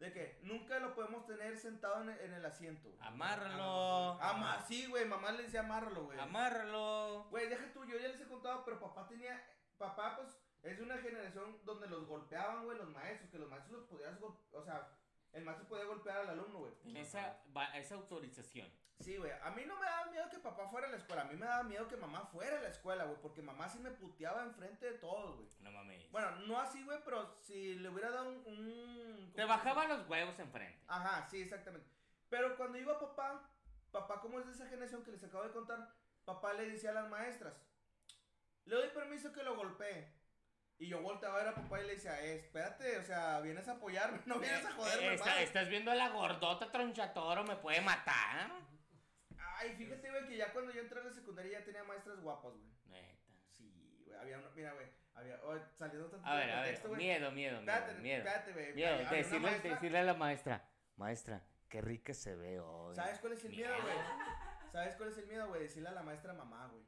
De 0.00 0.12
que 0.12 0.38
nunca 0.42 0.78
lo 0.78 0.94
podemos 0.94 1.26
tener 1.26 1.56
sentado 1.58 2.02
en 2.02 2.10
el, 2.10 2.20
en 2.20 2.32
el 2.34 2.44
asiento. 2.46 2.88
güey. 2.88 3.00
Amárralo. 3.06 4.20
Ama, 4.22 4.64
sí, 4.66 4.86
güey, 4.86 5.04
mamá 5.04 5.32
le 5.32 5.44
decía 5.44 5.60
amárralo, 5.60 6.04
güey. 6.06 6.18
Amárralo. 6.18 7.26
Güey, 7.30 7.48
deja 7.48 7.72
tú, 7.72 7.84
yo 7.84 7.98
ya 7.98 8.08
les 8.08 8.20
he 8.20 8.26
contado, 8.26 8.64
pero 8.64 8.78
papá 8.80 9.06
tenía, 9.08 9.40
papá 9.76 10.16
pues 10.16 10.36
es 10.62 10.80
una 10.80 10.98
generación 10.98 11.58
donde 11.64 11.86
los 11.88 12.06
golpeaban, 12.06 12.64
güey, 12.64 12.76
los 12.78 12.88
maestros, 12.90 13.30
que 13.30 13.38
los 13.38 13.48
maestros 13.48 13.78
los 13.80 13.88
podías, 13.88 14.18
gol- 14.20 14.36
o 14.52 14.62
sea, 14.62 14.88
el 15.32 15.44
maestro 15.44 15.68
podía 15.68 15.84
golpear 15.84 16.18
al 16.18 16.30
alumno, 16.30 16.58
güey. 16.60 16.72
Esa, 16.96 17.40
va- 17.56 17.76
esa 17.76 17.94
autorización. 17.96 18.68
Sí, 19.00 19.16
güey, 19.16 19.30
a 19.30 19.50
mí 19.50 19.62
no 19.64 19.76
me 19.78 19.86
daba 19.86 20.10
miedo 20.10 20.28
que 20.28 20.38
papá 20.40 20.66
fuera 20.68 20.88
a 20.88 20.90
la 20.90 20.96
escuela, 20.96 21.22
a 21.22 21.26
mí 21.26 21.36
me 21.36 21.46
daba 21.46 21.62
miedo 21.62 21.86
que 21.86 21.96
mamá 21.96 22.26
fuera 22.26 22.58
a 22.58 22.62
la 22.62 22.68
escuela, 22.68 23.04
güey, 23.04 23.16
porque 23.22 23.42
mamá 23.42 23.68
sí 23.68 23.78
me 23.78 23.92
puteaba 23.92 24.42
enfrente 24.42 24.86
de 24.90 24.98
todos, 24.98 25.36
güey. 25.36 25.48
No 25.60 25.70
mames. 25.70 26.10
Bueno, 26.10 26.30
no 26.48 26.58
así, 26.58 26.82
güey, 26.84 26.98
pero 27.04 27.36
si 27.40 27.76
le 27.76 27.88
hubiera 27.90 28.10
dado 28.10 28.28
un... 28.30 28.42
un- 28.46 29.32
Te 29.36 29.44
bajaba 29.44 29.86
los 29.86 30.08
huevos 30.08 30.36
enfrente. 30.40 30.82
Ajá, 30.88 31.28
sí, 31.28 31.40
exactamente. 31.42 31.88
Pero 32.28 32.56
cuando 32.56 32.76
iba 32.76 32.98
papá, 32.98 33.48
papá 33.92 34.20
como 34.20 34.40
es 34.40 34.46
de 34.46 34.52
esa 34.52 34.66
generación 34.66 35.04
que 35.04 35.12
les 35.12 35.22
acabo 35.22 35.44
de 35.44 35.52
contar, 35.52 35.94
papá 36.24 36.52
le 36.54 36.68
decía 36.68 36.90
a 36.90 36.94
las 36.94 37.08
maestras, 37.08 37.54
le 38.64 38.74
doy 38.74 38.88
permiso 38.88 39.32
que 39.32 39.44
lo 39.44 39.54
golpee. 39.54 40.12
Y 40.80 40.86
yo 40.88 41.02
volteaba 41.02 41.34
a 41.34 41.38
ver 41.38 41.48
a 41.48 41.54
papá 41.54 41.80
y 41.80 41.86
le 41.86 41.94
decía, 41.94 42.22
eh, 42.24 42.36
espérate, 42.36 42.98
o 42.98 43.02
sea, 43.02 43.40
vienes 43.40 43.66
a 43.68 43.72
apoyarme, 43.72 44.20
no 44.26 44.38
vienes 44.38 44.64
a 44.64 44.72
joderme 44.72 45.08
Eh, 45.08 45.14
está- 45.14 45.26
más. 45.26 45.40
estás 45.40 45.68
viendo 45.68 45.90
a 45.90 45.94
la 45.96 46.08
gordota 46.10 46.70
tronchatoro, 46.70 47.42
me 47.44 47.56
puede 47.56 47.80
matar. 47.80 48.50
Ay, 49.60 49.74
fíjate, 49.76 50.08
güey, 50.10 50.26
que 50.28 50.36
ya 50.36 50.52
cuando 50.52 50.72
yo 50.72 50.80
entré 50.80 51.00
a 51.00 51.04
la 51.04 51.10
secundaria 51.12 51.58
ya 51.58 51.64
tenía 51.64 51.82
maestras 51.82 52.20
guapas, 52.20 52.52
güey. 52.52 52.70
Neta. 52.86 53.18
Sí, 53.56 54.02
güey, 54.06 54.16
había 54.20 54.38
una, 54.38 54.50
mira, 54.50 54.72
güey, 54.74 54.86
había, 55.14 55.40
oh, 55.42 55.58
saliendo 55.76 56.08
tanto 56.08 56.24
A 56.26 56.34
ver, 56.36 56.44
a 56.50 56.54
ver, 56.56 56.64
contexto, 56.64 56.88
güey. 56.90 56.98
miedo, 57.00 57.32
miedo, 57.32 57.60
miedo, 57.60 57.72
Espérate, 57.72 57.94
miedo. 58.00 58.18
espérate, 58.18 58.52
güey. 58.52 58.72
Miedo, 58.74 59.00
una 59.00 59.10
decirle, 59.10 59.40
maestra- 59.40 59.70
decirle 59.74 59.98
a 59.98 60.02
la 60.04 60.14
maestra, 60.14 60.68
maestra, 60.96 61.42
qué 61.68 61.80
rica 61.80 62.14
se 62.14 62.36
ve 62.36 62.60
hoy. 62.60 62.94
¿Sabes 62.94 63.18
cuál 63.18 63.32
es 63.32 63.44
el 63.44 63.50
miedo, 63.50 63.74
güey? 63.82 63.94
¿Sabes 64.70 64.94
cuál 64.94 65.08
es 65.08 65.18
el 65.18 65.26
miedo, 65.26 65.48
güey? 65.48 65.62
Decirle 65.62 65.88
a 65.88 65.92
la 65.92 66.02
maestra 66.02 66.32
mamá, 66.34 66.68
güey. 66.68 66.84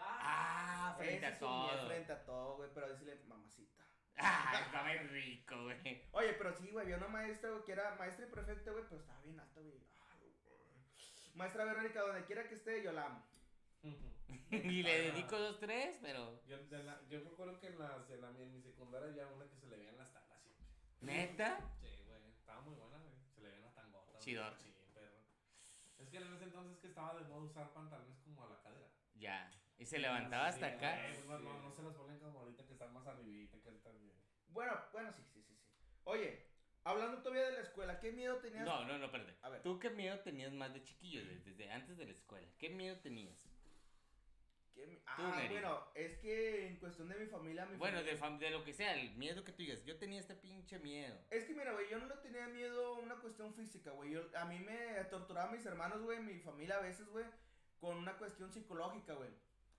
Ah, 0.00 0.94
frente 0.98 1.26
Ese 1.26 1.36
a 1.36 1.38
todo. 1.38 1.86
Frente 1.86 2.12
a 2.12 2.24
todo, 2.24 2.56
güey, 2.56 2.70
pero 2.74 2.88
decirle 2.88 3.20
mamacita. 3.26 3.84
Ah, 4.16 4.60
está 4.64 4.82
muy 4.84 4.96
rico, 5.08 5.62
güey. 5.64 6.02
Oye, 6.12 6.34
pero 6.34 6.52
sí, 6.54 6.70
güey, 6.70 6.84
había 6.84 6.96
una 6.98 7.08
maestra, 7.08 7.50
güey, 7.50 7.64
que 7.64 7.72
era 7.72 7.94
maestra 7.96 8.26
y 8.26 8.30
prefecta, 8.30 8.70
güey, 8.70 8.84
pero 8.88 9.00
estaba 9.00 9.20
bien 9.22 9.40
alta, 9.40 9.60
güey. 9.60 9.74
Ay, 10.10 10.32
güey. 10.44 11.34
Maestra 11.34 11.64
Verónica, 11.64 12.00
donde 12.00 12.24
quiera 12.24 12.48
que 12.48 12.54
esté, 12.54 12.82
yo 12.82 12.92
la 12.92 13.06
amo. 13.06 13.24
Y 14.50 14.82
le 14.82 15.10
dedico 15.10 15.38
dos, 15.38 15.58
tres, 15.60 15.98
pero. 16.00 16.40
Yo, 16.46 16.58
de 16.66 16.82
la- 16.84 17.00
yo 17.08 17.20
me 17.20 17.28
acuerdo 17.28 17.58
que 17.60 17.66
en, 17.66 17.78
las, 17.78 18.08
en, 18.10 18.20
la, 18.20 18.28
en 18.30 18.52
mi 18.52 18.62
secundaria 18.62 19.08
había 19.08 19.26
una 19.26 19.44
que 19.46 19.56
se 19.56 19.66
le 19.66 19.76
veían 19.76 19.96
las 19.98 20.12
tangas 20.12 20.40
siempre. 20.42 20.66
¿Neta? 21.00 21.58
Sí, 21.82 21.88
güey. 22.06 22.22
Estaba 22.38 22.60
muy 22.62 22.74
buena, 22.74 22.96
güey. 22.98 23.12
Se 23.34 23.40
le 23.42 23.48
veían 23.48 23.64
las 23.64 23.74
tangotas. 23.74 24.18
Chidor. 24.20 24.54
Sí, 24.56 24.72
perro. 24.94 25.18
Es 25.98 26.08
que 26.08 26.16
en 26.18 26.34
ese 26.34 26.44
entonces 26.44 26.78
que 26.78 26.86
estaba 26.86 27.14
de 27.14 27.24
moda 27.24 27.42
usar 27.44 27.72
pantalones 27.74 28.16
como 28.20 28.44
a 28.44 28.48
la 28.50 28.62
cadera. 28.62 28.88
Ya. 29.16 29.50
Y 29.78 29.86
se 29.86 29.98
levantaba 29.98 30.50
Sí, 30.52 30.62
hasta 30.62 30.76
acá. 30.76 31.00
güey, 31.24 31.26
No, 31.28 31.38
no, 31.38 31.62
no 31.62 31.70
se 31.72 31.82
los 31.82 31.94
ponen 31.94 32.18
como 32.20 32.40
ahorita 32.40 32.64
que 32.66 32.72
están 32.72 32.92
más 32.92 33.06
arribita, 33.06 33.58
que 33.60 33.68
ahorita 33.68 33.90
bien. 33.92 34.14
Bueno, 34.48 34.72
bueno, 34.92 35.12
sí, 35.12 35.22
sí, 35.32 35.42
sí, 35.42 35.56
sí. 35.56 35.68
Oye, 36.04 36.46
hablando 36.84 37.18
todavía 37.22 37.46
de 37.46 37.52
la 37.52 37.60
escuela, 37.60 37.98
¿qué 37.98 38.12
miedo 38.12 38.36
tenías? 38.38 38.64
No, 38.64 38.84
no, 38.84 38.98
no, 38.98 39.06
espérate. 39.06 39.34
A 39.42 39.48
ver. 39.48 39.62
¿Tú 39.62 39.78
qué 39.80 39.90
miedo 39.90 40.20
tenías 40.20 40.52
más 40.52 40.72
de 40.72 40.82
chiquillo, 40.82 41.24
desde, 41.24 41.40
desde 41.50 41.72
antes 41.72 41.96
de 41.96 42.04
la 42.06 42.12
escuela? 42.12 42.46
¿Qué 42.58 42.70
miedo 42.70 42.96
tenías? 43.00 43.36
¿Qué 44.74 45.02
Ah, 45.06 45.40
bueno, 45.50 45.86
es 45.94 46.18
que 46.18 46.66
en 46.66 46.76
cuestión 46.78 47.08
de 47.08 47.14
mi 47.16 47.26
familia, 47.26 47.64
mi 47.66 47.76
Bueno, 47.76 48.02
de, 48.02 48.16
familia- 48.16 48.38
fam- 48.38 48.38
de 48.38 48.50
lo 48.50 48.64
que 48.64 48.72
sea, 48.72 48.94
el 49.00 49.14
miedo 49.16 49.44
que 49.44 49.52
tú 49.52 49.58
digas. 49.58 49.84
Yo 49.84 49.96
tenía 49.98 50.18
este 50.20 50.34
pinche 50.34 50.78
miedo. 50.80 51.16
Es 51.30 51.44
que 51.44 51.54
mira, 51.54 51.72
güey, 51.72 51.88
yo 51.88 51.98
no 51.98 52.06
le 52.06 52.16
tenía 52.16 52.46
miedo 52.48 52.86
a 52.96 52.98
una 52.98 53.16
cuestión 53.16 53.54
física, 53.54 53.92
güey. 53.92 54.10
Yo- 54.12 54.28
A 54.36 54.44
mí 54.46 54.58
me 54.58 55.02
torturaban 55.04 55.52
mis 55.52 55.64
hermanos, 55.64 56.02
güey, 56.02 56.20
mi 56.20 56.38
familia 56.40 56.76
a 56.78 56.80
veces, 56.80 57.08
güey, 57.08 57.24
con 57.78 57.96
una 57.96 58.16
cuestión 58.18 58.50
psicológica, 58.52 59.14
güey. 59.14 59.30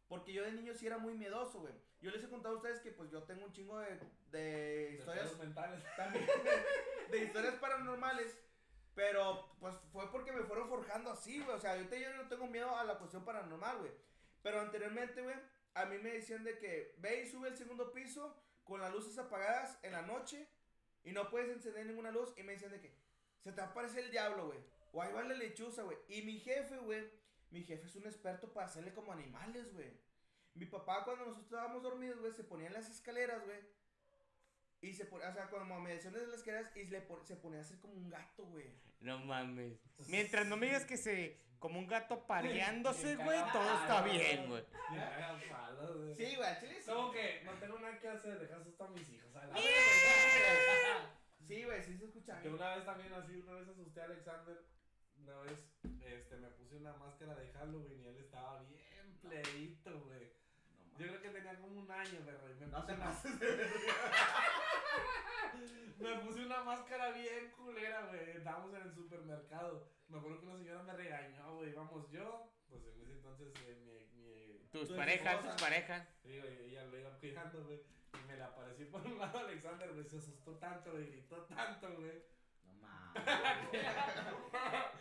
Porque 0.07 0.33
yo 0.33 0.43
de 0.43 0.51
niño 0.51 0.73
sí 0.73 0.85
era 0.85 0.97
muy 0.97 1.15
miedoso, 1.15 1.59
güey. 1.61 1.73
Yo 1.99 2.11
les 2.11 2.23
he 2.23 2.29
contado 2.29 2.55
a 2.55 2.57
ustedes 2.57 2.79
que 2.81 2.91
pues 2.91 3.09
yo 3.09 3.23
tengo 3.23 3.45
un 3.45 3.51
chingo 3.51 3.79
de, 3.79 3.99
de 4.31 4.97
historias 4.99 5.37
mentales. 5.37 5.83
también 5.97 6.25
de, 6.25 7.17
de 7.17 7.25
historias 7.25 7.55
paranormales. 7.55 8.37
Pero 8.93 9.55
pues 9.59 9.75
fue 9.91 10.09
porque 10.11 10.31
me 10.31 10.43
fueron 10.43 10.69
forjando 10.69 11.11
así, 11.11 11.39
güey. 11.39 11.57
O 11.57 11.59
sea, 11.59 11.73
ahorita 11.73 11.97
yo 11.97 12.13
no 12.13 12.27
tengo 12.27 12.47
miedo 12.47 12.75
a 12.75 12.83
la 12.83 12.97
cuestión 12.97 13.25
paranormal, 13.25 13.79
güey. 13.79 13.91
Pero 14.41 14.61
anteriormente, 14.61 15.21
güey, 15.21 15.35
a 15.73 15.85
mí 15.85 15.97
me 15.97 16.11
decían 16.11 16.43
de 16.43 16.57
que 16.57 16.95
ve 16.99 17.23
y 17.23 17.27
sube 17.27 17.49
al 17.49 17.57
segundo 17.57 17.91
piso 17.91 18.37
con 18.63 18.79
las 18.79 18.93
luces 18.93 19.17
apagadas 19.17 19.79
en 19.83 19.91
la 19.91 20.03
noche 20.03 20.47
y 21.03 21.11
no 21.11 21.29
puedes 21.29 21.49
encender 21.49 21.85
ninguna 21.85 22.11
luz. 22.11 22.33
Y 22.37 22.43
me 22.43 22.53
decían 22.53 22.71
de 22.71 22.79
que 22.79 22.95
se 23.39 23.51
te 23.51 23.61
va 23.61 23.67
a 23.67 23.71
aparecer 23.71 24.05
el 24.05 24.11
diablo, 24.11 24.47
güey. 24.47 24.59
O 24.93 25.01
ahí 25.01 25.11
va 25.11 25.23
la 25.23 25.33
lechuza, 25.33 25.83
güey. 25.83 25.97
Y 26.07 26.21
mi 26.21 26.39
jefe, 26.39 26.77
güey, 26.77 27.09
mi 27.51 27.63
jefe 27.63 27.85
es 27.87 27.95
un 27.95 28.05
experto 28.05 28.51
para 28.53 28.65
hacerle 28.67 28.93
como 28.93 29.11
animales, 29.13 29.73
güey. 29.73 29.91
Mi 30.53 30.65
papá 30.65 31.03
cuando 31.03 31.25
nosotros 31.25 31.45
estábamos 31.45 31.83
dormidos, 31.83 32.19
güey, 32.19 32.31
se 32.33 32.43
ponía 32.43 32.67
en 32.67 32.73
las 32.73 32.89
escaleras, 32.89 33.43
güey. 33.45 33.59
Y 34.81 34.93
se 34.93 35.05
ponía, 35.05 35.29
o 35.29 35.33
sea, 35.33 35.49
cuando 35.49 35.79
me 35.79 35.93
decían 35.95 36.13
desde 36.13 36.27
las 36.27 36.37
escaleras, 36.39 36.75
y 36.75 36.83
le 36.85 37.01
pon- 37.01 37.25
se 37.25 37.35
ponía 37.37 37.59
a 37.59 37.61
hacer 37.61 37.79
como 37.79 37.93
un 37.93 38.09
gato, 38.09 38.45
güey. 38.45 38.69
No 38.99 39.19
mames. 39.19 39.79
Mientras 40.07 40.45
no 40.47 40.57
me 40.57 40.67
digas 40.67 40.85
que 40.85 40.97
se. 40.97 41.43
Como 41.59 41.79
un 41.79 41.87
gato 41.87 42.27
pareándose, 42.27 43.15
güey, 43.23 43.39
todo 43.51 43.73
está 43.81 44.03
bien, 44.03 44.47
güey. 44.49 44.63
Sí, 46.15 46.35
güey, 46.35 46.59
chile 46.59 46.81
sí. 46.81 46.91
Como 46.91 47.11
que 47.11 47.41
no 47.43 47.53
tengo 47.53 47.79
nada 47.79 47.99
que 47.99 48.07
hacer, 48.07 48.39
dejas 48.39 48.67
esto 48.67 48.83
a 48.83 48.89
mis 48.89 49.09
hijos. 49.09 49.35
A 49.35 49.45
la 49.47 49.55
Sí, 51.39 51.63
güey, 51.63 51.81
sí 51.83 51.97
se 51.97 52.05
escucha. 52.05 52.39
Que 52.41 52.49
una 52.49 52.75
vez 52.75 52.85
también 52.85 53.13
así, 53.13 53.35
una 53.37 53.53
vez 53.53 53.67
asusté 53.69 54.01
a 54.01 54.05
Alexander. 54.05 54.57
Una 55.25 55.39
vez 55.41 55.59
este, 56.05 56.37
me 56.37 56.47
puse 56.49 56.75
una 56.77 56.93
máscara 56.97 57.35
de 57.35 57.47
Halloween 57.51 57.99
y 58.01 58.07
él 58.07 58.17
estaba 58.17 58.61
bien 58.63 59.17
pleito, 59.21 59.99
güey. 60.01 60.31
Yo 60.97 61.07
creo 61.07 61.21
que 61.21 61.29
tenía 61.29 61.59
como 61.59 61.79
un 61.81 61.91
año, 61.91 62.19
perro. 62.25 62.49
Y 62.51 62.55
me 62.59 62.67
No 62.67 62.77
puse 62.81 62.87
te 62.87 62.93
una- 62.93 63.05
pases 63.05 63.39
de 63.39 63.45
verga. 63.55 63.73
Me 65.99 66.15
puse 66.19 66.45
una 66.45 66.63
máscara 66.63 67.11
bien 67.11 67.51
culera, 67.51 68.05
güey. 68.07 68.29
Estábamos 68.31 68.73
en 68.75 68.81
el 68.83 68.93
supermercado. 68.93 69.87
Me 70.09 70.17
acuerdo 70.19 70.39
que 70.39 70.45
una 70.45 70.57
señora 70.57 70.83
me 70.83 70.93
regañó, 70.93 71.55
güey. 71.55 71.69
Íbamos 71.71 72.09
yo, 72.11 72.49
pues 72.69 72.83
en 72.85 73.01
ese 73.01 73.13
entonces 73.13 73.53
eh, 73.65 73.75
mi, 73.83 74.21
mi, 74.21 74.67
Tus 74.71 74.89
Tu 74.89 74.95
parejas, 74.95 75.41
tus 75.41 75.61
parejas. 75.61 76.07
Sí, 76.21 76.39
güey, 76.39 76.69
ella 76.69 76.83
lo 76.85 76.99
iba 76.99 77.17
cuidando, 77.19 77.63
güey. 77.63 77.81
Y 78.13 78.27
me 78.27 78.35
le 78.37 78.43
aparecí 78.43 78.85
por 78.85 79.01
un 79.01 79.17
lado 79.17 79.39
Alexander, 79.39 79.91
güey. 79.93 80.05
Se 80.05 80.17
asustó 80.17 80.51
tanto, 80.57 80.91
güey. 80.91 81.07
Gritó 81.11 81.43
tanto, 81.45 81.93
güey. 81.95 82.21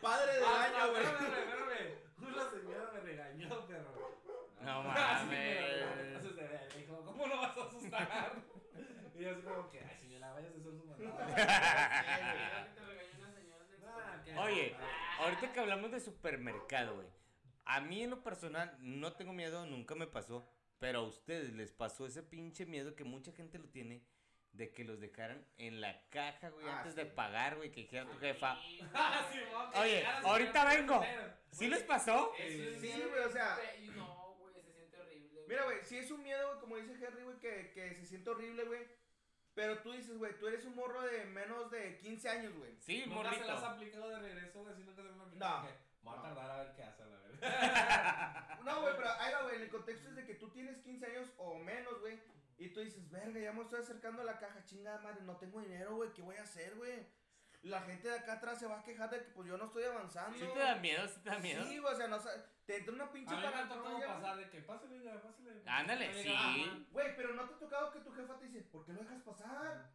Padre 0.01 0.35
del 0.35 0.45
Ah, 0.45 0.65
año, 0.65 0.91
güey. 0.93 1.03
Espérame, 1.05 1.39
espérame. 1.39 1.99
Una 2.19 2.51
señora 2.51 2.91
me 2.93 3.01
regañó, 3.01 3.67
perro. 3.67 4.21
No 4.63 4.81
Así 4.91 5.27
me 5.27 5.61
mames. 5.61 6.37
Ver, 6.37 6.69
dijo, 6.77 7.05
¿cómo 7.05 7.27
lo 7.27 7.37
vas 7.37 7.57
a 7.57 7.63
asustar? 7.65 8.33
Y 9.15 9.23
yo 9.23 9.31
así 9.31 9.43
como 9.43 9.71
que, 9.71 9.81
ay, 9.81 9.97
señora, 9.99 10.33
vayas 10.33 10.53
a 10.55 10.59
hacer 10.59 10.73
su 10.73 10.85
mandado. 10.87 11.27
Te 12.75 12.81
regañó 12.81 13.19
una 13.19 13.33
señora 13.33 13.65
del 13.65 13.85
Ah, 13.87 14.23
qué- 14.25 14.37
Oye, 14.39 14.77
ahorita 15.21 15.53
que 15.53 15.61
hablamos 15.61 15.91
de 15.93 16.01
supermercado, 16.01 16.95
güey. 16.97 17.07
A 17.67 17.81
mí 17.81 18.03
en 18.03 18.11
lo 18.11 18.23
personal 18.23 18.77
no 18.81 19.13
tengo 19.15 19.33
miedo, 19.33 19.65
nunca 19.67 19.95
me 19.95 20.07
pasó. 20.07 20.51
Pero 20.79 20.99
a 20.99 21.03
ustedes 21.03 21.53
les 21.55 21.73
pasó 21.73 22.05
ese 22.07 22.23
pinche 22.23 22.67
miedo 22.67 22.95
que 22.95 23.05
mucha 23.05 23.33
gente 23.33 23.59
lo 23.59 23.69
tiene 23.69 24.03
de 24.55 24.73
que 24.73 24.85
los 24.85 25.01
dejaran 25.01 25.45
en 25.59 25.81
la 25.81 26.01
caja, 26.11 26.49
güey, 26.51 26.67
Ah, 26.67 26.79
antes 26.79 26.95
sí. 26.95 27.01
de 27.01 27.07
pagar, 27.07 27.57
güey, 27.57 27.71
que 27.73 27.83
dijera 27.83 28.07
tu 28.11 28.19
jefa. 28.19 28.57
Sí, 29.33 29.41
Oye, 29.81 30.07
ahorita 30.25 30.65
vengo. 30.65 31.05
¿Sí 31.51 31.69
les 31.69 31.83
pasó? 31.83 32.33
Sí, 32.37 33.03
güey, 33.11 33.23
o 33.25 33.31
sea- 33.31 33.59
Y 33.81 33.89
No, 33.89 34.37
güey, 34.39 34.55
se 34.55 34.73
siente 34.73 35.01
horrible. 35.01 35.41
Mira, 35.49 35.65
güey, 35.65 35.79
sí 35.85 35.99
es 35.99 36.11
un 36.11 36.23
miedo, 36.23 36.49
güey, 36.49 36.61
como 36.61 36.77
dice 36.77 37.05
Henry, 37.05 37.23
güey, 37.25 37.39
que, 37.39 37.71
que 37.73 37.95
se 37.97 38.07
siente 38.07 38.31
horrible, 38.31 38.65
güey. 38.65 38.87
Pero 39.55 39.79
tú 39.79 39.93
dices, 39.93 40.17
güey, 40.19 40.37
tú 40.39 40.49
eres 40.49 40.65
un 40.65 40.75
morro 40.75 41.01
de 41.03 41.25
menos 41.27 41.71
de 41.71 41.97
15 41.99 42.29
años, 42.29 42.53
güey. 42.57 42.75
Sí, 42.81 43.05
¿Nunca 43.07 43.33
se 43.35 43.41
las 43.45 43.51
has 43.51 43.63
morrito. 43.63 43.67
aplicado 43.77 44.09
de 44.11 44.19
regreso, 44.21 44.63
güey? 44.63 44.75
¿Sí 44.75 44.83
nunca 44.83 45.03
se 45.03 45.09
las 45.09 45.17
has 45.17 45.27
aplicado? 45.27 45.61
No. 45.61 45.67
¿Qué? 45.69 45.75
Voy 46.03 46.19
a 46.19 46.23
tardar 46.23 46.51
a 46.51 46.57
ver 46.65 46.73
qué 46.75 46.83
hace, 46.83 47.03
la 47.05 47.19
verdad. 47.19 48.59
No, 48.65 48.81
güey, 48.81 48.95
pero 48.97 49.11
ahí 49.19 49.33
va, 49.35 49.43
güey. 49.43 49.63
El 49.63 49.69
contexto 49.69 50.09
es 50.09 50.17
de 50.17 50.25
que 50.27 50.35
tú 50.35 50.49
tienes 50.51 50.79
15 50.79 51.07
años 51.07 51.29
o 51.37 51.55
menos, 51.59 52.01
güey. 52.01 52.19
Y 52.59 52.69
tú 52.69 52.81
dices, 52.81 53.11
verga, 53.11 53.41
ya 53.41 53.53
me 53.53 53.63
estoy 53.63 53.81
acercando 53.81 54.23
a 54.23 54.25
la 54.25 54.39
caja, 54.39 54.65
chingada 54.65 54.99
madre, 55.01 55.23
no 55.23 55.37
tengo 55.37 55.61
dinero, 55.61 55.97
güey, 55.97 56.13
¿qué 56.13 56.23
voy 56.23 56.37
a 56.37 56.43
hacer, 56.43 56.75
güey? 56.77 57.07
La 57.63 57.81
gente 57.83 58.09
de 58.09 58.15
acá 58.19 58.35
atrás 58.35 58.59
se 58.59 58.67
va 58.67 58.81
a 58.81 58.83
quejar 58.85 59.09
de 59.11 59.19
que 59.25 59.31
pues 59.31 59.49
yo 59.49 59.57
no 59.57 59.65
estoy 59.65 59.85
avanzando. 59.85 60.39
Sí 60.39 60.45
te 60.53 60.59
da 60.59 60.75
miedo, 60.77 61.09
sí 61.09 61.21
te 61.23 61.31
da 61.31 61.39
miedo. 61.39 61.65
Sí, 61.65 61.79
güey, 61.79 61.95
o 61.95 61.97
sea, 61.97 62.09
no 62.09 62.21
sa- 62.21 62.45
te 62.67 62.77
entra 62.77 62.93
una 62.95 63.11
pinche 63.11 63.35
A 63.35 63.39
mí 63.39 63.43
me 63.43 63.49
ha 63.49 63.69
tocado 63.69 64.01
pasar 64.07 64.37
de 64.37 64.51
que 64.51 64.61
pásale, 64.61 65.03
ya, 65.03 65.23
pásale. 65.23 65.63
Ándale, 65.67 66.23
sí. 66.23 66.87
Güey, 66.91 67.17
pero 67.17 67.35
no 67.35 67.49
te 67.49 67.55
ha 67.55 67.59
tocado 67.59 67.91
que 67.93 68.01
tu 68.01 68.13
jefa 68.13 68.39
te 68.39 68.47
dice, 68.47 68.61
¿por 68.63 68.85
qué 68.85 68.93
lo 68.93 69.01
dejas 69.01 69.23
pasar? 69.23 69.91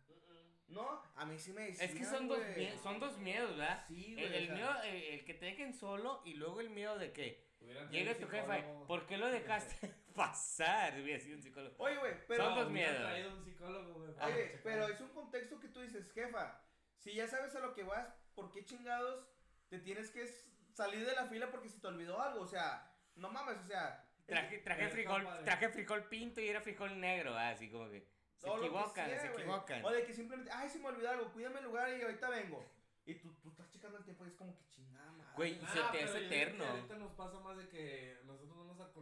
No, 0.67 1.01
a 1.15 1.25
mí 1.25 1.37
sí 1.39 1.51
me 1.53 1.63
decía. 1.63 1.85
Es 1.85 1.93
que 1.95 2.05
son 2.05 2.27
dos, 2.27 2.39
son 2.83 2.99
dos 2.99 3.17
miedos, 3.17 3.57
¿verdad? 3.57 3.83
Sí, 3.87 4.13
güey. 4.13 4.25
El, 4.25 4.33
o 4.33 4.35
el 4.37 4.45
sea, 4.47 4.55
miedo, 4.55 4.83
el, 4.83 4.95
el 5.03 5.25
que 5.25 5.33
te 5.33 5.45
dejen 5.45 5.73
solo 5.73 6.21
y 6.25 6.35
luego 6.35 6.61
el 6.61 6.69
miedo 6.69 6.97
de 6.97 7.11
que 7.11 7.49
Hubieran 7.59 7.89
llegue 7.89 8.15
tu 8.15 8.27
jefa. 8.27 8.57
¿por 8.87 9.05
qué 9.07 9.17
lo 9.17 9.27
dejaste 9.31 9.93
pasar? 10.19 10.99
Hubiera 11.01 11.19
sido 11.19 11.37
un 11.37 11.41
psicólogo. 11.43 11.75
Oye, 11.79 11.97
güey, 11.97 12.13
pero. 12.27 12.43
Son 12.43 12.53
Hubieran 12.53 12.73
miedos. 12.73 12.97
traído 12.97 13.33
un 13.35 13.43
psicólogo, 13.43 13.93
güey. 13.93 14.11
Oye, 14.21 14.59
pero 14.63 14.87
es 14.87 14.99
un 15.01 15.09
contexto 15.09 15.59
que 15.59 15.67
tú 15.69 15.81
dices, 15.81 16.11
jefa, 16.13 16.61
si 16.97 17.13
ya 17.15 17.27
sabes 17.27 17.55
a 17.55 17.59
lo 17.59 17.73
que 17.73 17.83
vas, 17.83 18.07
¿por 18.35 18.51
qué 18.51 18.63
chingados 18.65 19.25
te 19.69 19.79
tienes 19.79 20.11
que 20.11 20.27
salir 20.73 21.05
de 21.05 21.13
la 21.13 21.25
fila 21.27 21.49
porque 21.49 21.69
se 21.69 21.79
te 21.79 21.87
olvidó 21.87 22.21
algo? 22.21 22.41
O 22.41 22.47
sea, 22.47 22.91
no 23.15 23.29
mames, 23.29 23.57
o 23.57 23.63
sea. 23.67 24.05
Traje, 24.27 24.59
traje, 24.59 24.89
frijol, 24.89 25.27
traje 25.43 25.69
frijol 25.69 26.03
pinto 26.07 26.39
y 26.39 26.49
era 26.49 26.61
frijol 26.61 26.99
negro, 26.99 27.35
ah, 27.35 27.49
así 27.49 27.67
como 27.71 27.89
que 27.89 28.07
se 28.37 28.47
equivocan, 28.47 29.09
sea, 29.09 29.19
se 29.19 29.29
güey. 29.29 29.41
equivocan. 29.41 29.83
O 29.83 29.89
de 29.89 30.03
que 30.05 30.13
simplemente, 30.13 30.51
ay, 30.53 30.69
se 30.69 30.77
me 30.79 30.87
olvidó 30.89 31.09
algo, 31.09 31.31
cuídame 31.33 31.57
el 31.59 31.65
lugar 31.65 31.89
y 31.97 32.01
ahorita 32.03 32.29
vengo. 32.29 32.63
Y 33.07 33.15
tú, 33.15 33.33
tú 33.41 33.49
estás 33.49 33.67
checando 33.71 33.97
el 33.97 34.03
tiempo 34.03 34.23
y 34.25 34.27
es 34.27 34.35
como 34.35 34.55
que 34.55 34.69
chingada 34.69 35.11
madre. 35.13 35.33
Güey, 35.35 35.53
y 35.53 35.65
se 35.65 35.79
Ah, 35.79 35.89
te 35.91 36.03
hace 36.03 36.25
eterno. 36.27 36.63
Ahorita 36.63 36.95
nos 36.97 37.11
pasa 37.13 37.39
más 37.39 37.57
de 37.57 37.67
que 37.69 38.18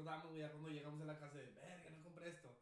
acordamos, 0.07 0.29
güey, 0.31 0.41
ya 0.41 0.51
cuando 0.51 0.69
llegamos 0.69 1.01
a 1.01 1.05
la 1.05 1.19
casa 1.19 1.37
de, 1.37 1.51
verga, 1.51 1.89
no 1.89 2.03
compré 2.03 2.29
esto. 2.29 2.57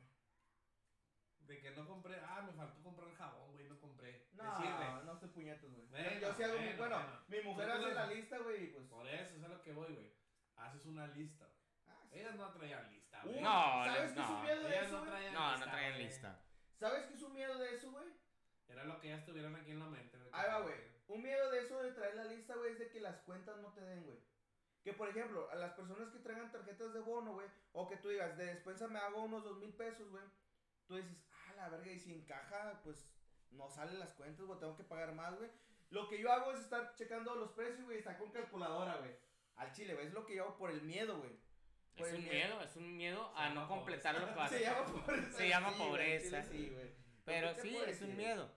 De 1.40 1.60
que 1.62 1.72
no 1.72 1.88
compré, 1.88 2.20
ah, 2.26 2.42
me 2.42 2.54
faltó 2.54 2.82
comprar 2.82 3.14
jabón, 3.14 3.52
güey, 3.54 3.68
no 3.70 3.80
compré. 3.80 4.28
No, 4.34 4.44
¿Te 4.58 4.64
sirve? 4.64 5.04
no 5.06 5.14
estoy 5.14 5.30
puñetos, 5.30 5.72
güey. 5.72 5.86
Bueno, 5.88 6.20
yo 6.20 6.34
sí 6.34 6.44
hago 6.44 6.58
mi, 6.60 6.74
bueno, 6.74 6.78
bueno, 6.78 6.98
bueno. 6.98 7.24
mi 7.28 7.42
mujer 7.42 7.70
hace 7.70 7.94
la 7.94 8.08
lista, 8.08 8.38
güey, 8.40 8.64
y 8.64 8.68
pues. 8.68 8.86
Por 8.88 9.08
eso 9.08 9.36
es 9.36 9.44
a 9.44 9.48
lo 9.48 9.62
que 9.62 9.74
voy, 9.74 9.94
güey. 9.94 10.12
Haces 10.56 10.86
una 10.88 11.06
lista. 11.08 11.48
Ah, 11.88 12.02
sí. 12.10 12.20
Ellas 12.20 12.36
no 12.36 12.52
traían 12.52 12.90
lista, 12.92 13.22
Uh, 13.24 13.28
güey. 13.30 13.42
No, 13.42 13.86
¿Sabes 13.86 14.16
no, 14.16 14.16
qué 14.16 14.22
es 14.22 14.28
un 14.30 14.36
no. 14.36 14.44
miedo 14.44 14.62
de 14.64 14.70
Ellas 14.70 14.88
eso, 14.88 14.92
no 14.92 15.00
güey? 15.02 15.12
traían 15.12 15.34
No, 15.34 15.40
no 15.46 15.52
lista, 15.56 15.72
traen 15.72 15.94
güey. 15.94 16.06
lista. 16.06 16.42
¿Sabes 16.80 17.06
qué 17.06 17.14
es 17.14 17.22
un 17.22 17.34
miedo 17.34 17.58
de 17.60 17.76
eso, 17.76 17.92
güey? 17.92 18.08
Era 18.68 18.84
lo 18.84 19.00
que 19.00 19.08
ya 19.10 19.16
estuvieran 19.18 19.56
aquí 19.56 19.72
en 19.72 19.80
la 19.80 19.86
mente. 19.86 20.18
güey. 20.18 20.30
Ahí 20.34 20.48
va, 20.50 20.60
güey. 20.62 20.76
Un 21.08 21.22
miedo 21.22 21.52
de 21.52 21.60
eso 21.60 21.84
de 21.84 21.92
traer 21.92 22.16
la 22.16 22.24
lista, 22.26 22.56
güey, 22.56 22.74
es 22.74 22.80
de 22.80 22.90
que 22.90 23.00
las 23.02 23.18
cuentas 23.18 23.58
no 23.62 23.72
te 23.74 23.82
den, 23.82 24.04
güey. 24.04 24.18
Que 24.86 24.94
por 24.94 25.10
ejemplo, 25.10 25.50
a 25.50 25.56
las 25.56 25.74
personas 25.74 26.12
que 26.12 26.20
traigan 26.20 26.52
tarjetas 26.52 26.94
de 26.94 27.00
bono, 27.00 27.34
güey, 27.34 27.48
o 27.74 27.90
que 27.90 27.98
tú 27.98 28.10
digas, 28.10 28.38
de 28.38 28.46
despensa 28.46 28.88
me 28.88 29.00
hago 29.00 29.24
unos 29.24 29.44
dos 29.44 29.58
mil 29.58 29.74
pesos, 29.74 30.08
güey. 30.12 30.24
Tú 30.86 30.96
dices, 30.96 31.18
ah, 31.32 31.54
la 31.56 31.70
verga, 31.70 31.92
y 31.92 31.98
si 31.98 32.14
encaja, 32.14 32.80
pues 32.84 33.10
no 33.50 33.68
salen 33.68 33.98
las 33.98 34.14
cuentas, 34.14 34.46
güey, 34.46 34.60
tengo 34.60 34.78
que 34.78 34.84
pagar 34.84 35.16
más, 35.16 35.36
güey. 35.40 35.50
Lo 35.90 36.08
que 36.08 36.20
yo 36.20 36.32
hago 36.32 36.52
es 36.52 36.60
estar 36.60 36.94
checando 36.94 37.34
los 37.34 37.54
precios, 37.54 37.84
güey, 37.84 37.98
está 37.98 38.16
con 38.16 38.30
calculadora, 38.32 38.98
güey. 38.98 39.10
Al 39.56 39.72
chile, 39.72 39.96
güey, 39.96 40.06
es 40.06 40.14
lo 40.14 40.24
que 40.24 40.36
yo 40.36 40.44
hago 40.44 40.58
por 40.58 40.70
el 40.70 40.84
miedo, 40.84 41.18
güey. 41.18 41.32
Es 41.96 42.14
un 42.14 42.24
miedo, 42.24 42.62
es 42.62 42.76
un 42.76 42.96
miedo 42.96 43.34
Se 43.36 43.36
a 43.36 43.50
no 43.56 43.68
completar 43.68 44.20
lo 44.20 44.28
que 44.28 44.36
vas 44.36 44.52
a 44.52 44.56
Se 44.56 44.62
llama 44.62 44.86
pobreza. 44.86 45.38
Se 45.38 45.50
llama 45.50 45.72
sí, 45.72 45.80
pobreza. 45.80 46.44
chile 46.44 46.44
Sí, 46.44 46.70
güey. 46.70 46.92
Pero 47.24 47.56
¿Qué 47.56 47.56
te 47.56 47.62
sí, 47.64 47.78
es 47.88 48.02
un 48.04 48.18
miedo. 48.18 48.52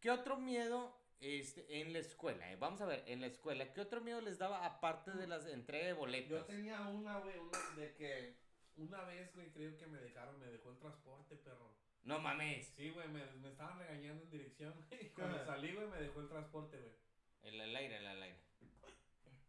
¿Qué 0.00 0.12
otro 0.12 0.36
miedo 0.36 1.03
este, 1.24 1.80
en 1.80 1.92
la 1.92 1.98
escuela? 2.00 2.50
eh? 2.52 2.56
Vamos 2.56 2.80
a 2.80 2.86
ver, 2.86 3.02
en 3.06 3.20
la 3.20 3.26
escuela, 3.26 3.72
¿qué 3.72 3.80
otro 3.80 4.00
miedo 4.00 4.20
les 4.20 4.38
daba 4.38 4.64
aparte 4.66 5.10
de 5.12 5.26
las 5.26 5.46
entrega 5.46 5.84
de 5.86 5.90
Yo 5.92 5.96
boletos? 5.98 6.46
tenía 6.46 6.80
una, 6.82 7.18
güey, 7.20 7.38
una 7.38 7.58
de 7.76 7.94
que 7.94 8.36
una 8.76 9.02
vez, 9.04 9.32
güey, 9.34 9.50
creo 9.52 9.76
que 9.76 9.86
me 9.86 9.98
dejaron, 9.98 10.38
me 10.38 10.46
dejó 10.46 10.70
el 10.70 10.78
transporte, 10.78 11.36
perro. 11.36 11.74
No 12.02 12.18
mames. 12.18 12.66
Sí, 12.76 12.90
güey, 12.90 13.08
me, 13.08 13.24
me 13.36 13.48
estaban 13.48 13.78
regañando 13.78 14.22
en 14.24 14.30
dirección, 14.30 14.74
güey. 14.90 15.10
Cuando 15.14 15.44
salí, 15.44 15.72
güey, 15.72 15.86
me 15.88 15.98
dejó 16.00 16.20
el 16.20 16.28
transporte, 16.28 16.78
güey. 16.78 16.92
El, 17.42 17.60
el 17.60 17.76
aire, 17.76 17.96
el, 17.98 18.06
el 18.06 18.22
aire. 18.22 18.38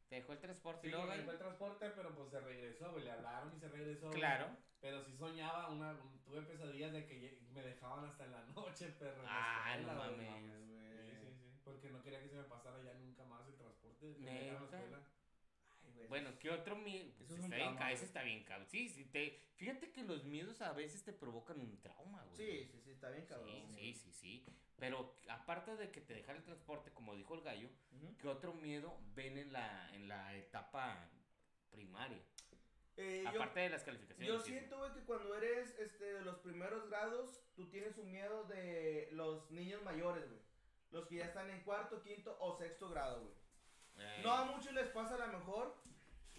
Te 0.07 0.15
dejó 0.15 0.33
el 0.33 0.39
transporte 0.39 0.87
Sí, 0.87 0.91
luego. 0.91 1.07
me 1.07 1.17
dejó 1.17 1.31
el 1.31 1.37
transporte, 1.39 1.89
pero 1.95 2.13
pues 2.15 2.29
se 2.29 2.39
regresó, 2.39 2.91
güey. 2.91 3.03
Le 3.03 3.11
hablaron 3.11 3.53
y 3.55 3.59
se 3.59 3.67
regresó. 3.67 4.07
güey. 4.07 4.19
Claro. 4.19 4.55
Pero 4.79 5.03
sí 5.03 5.15
soñaba, 5.17 5.69
una, 5.71 5.91
un- 5.93 6.21
tuve 6.23 6.43
pesadillas 6.43 6.93
de 6.93 7.05
que 7.07 7.39
me 7.51 7.63
dejaban 7.63 8.05
hasta 8.05 8.25
en 8.25 8.31
la 8.31 8.41
noche, 8.55 8.87
perro. 8.99 9.23
Ah, 9.25 9.75
no 9.81 9.93
mames. 9.93 10.64
Porque 11.65 11.89
no 11.89 12.01
quería 12.01 12.21
que 12.21 12.29
se 12.29 12.35
me 12.35 12.43
pasara 12.43 12.81
ya 12.83 12.93
nunca 12.93 13.25
más 13.25 13.45
el 13.47 13.55
transporte. 13.55 14.13
que 14.15 14.19
me 14.21 14.47
en 14.47 14.53
la 14.53 14.59
escuela. 14.61 14.99
Ay, 15.83 15.91
güey. 15.95 16.07
Bueno, 16.07 16.29
¿qué 16.39 16.51
otro 16.51 16.75
miedo? 16.77 17.11
Eso 17.19 17.23
es 17.23 17.31
está 17.31 17.43
un 17.43 17.49
bien, 17.49 17.59
trauma, 17.75 17.91
eso 17.91 18.05
está 18.05 18.23
bien, 18.23 18.43
cabrón. 18.43 18.67
Sí, 18.69 18.87
sí, 18.87 19.03
te... 19.05 19.41
fíjate 19.55 19.91
que 19.91 20.03
los 20.03 20.23
miedos 20.23 20.61
a 20.61 20.71
veces 20.73 21.03
te 21.03 21.11
provocan 21.11 21.59
un 21.59 21.81
trauma, 21.81 22.23
güey. 22.23 22.37
Sí, 22.37 22.69
sí, 22.71 22.79
sí, 22.83 22.91
está 22.91 23.09
bien 23.09 23.25
cabrón. 23.25 23.49
Sí, 23.75 23.93
sí, 23.93 23.93
sí, 23.95 24.13
sí. 24.13 24.45
Pero 24.77 25.15
aparte 25.29 25.75
de 25.75 25.89
que 25.91 26.01
te 26.01 26.13
dejan 26.13 26.35
el 26.37 26.43
transporte, 26.43 26.91
como 26.91 27.15
dijo 27.15 27.33
el 27.33 27.41
gallo, 27.41 27.69
Ujú. 27.93 28.15
¿qué 28.17 28.27
otro 28.27 28.53
miedo 28.53 28.97
ven 29.15 29.37
en 29.37 29.51
la, 29.51 29.93
en 29.95 30.07
la 30.07 30.35
etapa 30.35 31.09
primaria? 31.71 32.21
Eh, 32.97 33.21
yo- 33.23 33.29
Aparte 33.41 33.59
de 33.61 33.69
las 33.69 33.83
calificaciones. 33.83 34.27
Yo 34.27 34.39
siento, 34.39 34.77
güey, 34.77 34.93
que 34.93 35.01
cuando 35.01 35.35
eres 35.35 35.77
este, 35.79 36.13
de 36.13 36.21
los 36.21 36.37
primeros 36.39 36.87
grados, 36.89 37.41
tú 37.55 37.69
tienes 37.69 37.97
un 37.97 38.11
miedo 38.11 38.43
de 38.45 39.09
los 39.13 39.49
niños 39.51 39.81
mayores, 39.83 40.29
güey. 40.29 40.41
Los 40.95 41.07
que 41.07 41.15
ya 41.15 41.25
están 41.25 41.49
en 41.49 41.59
cuarto, 41.63 42.01
quinto 42.01 42.37
o 42.39 42.57
sexto 42.57 42.89
grado, 42.89 43.21
güey. 43.21 44.23
No 44.23 44.31
a 44.31 44.45
muchos 44.45 44.71
les 44.71 44.87
pasa 44.87 45.15
a 45.15 45.27
lo 45.27 45.39
mejor, 45.39 45.75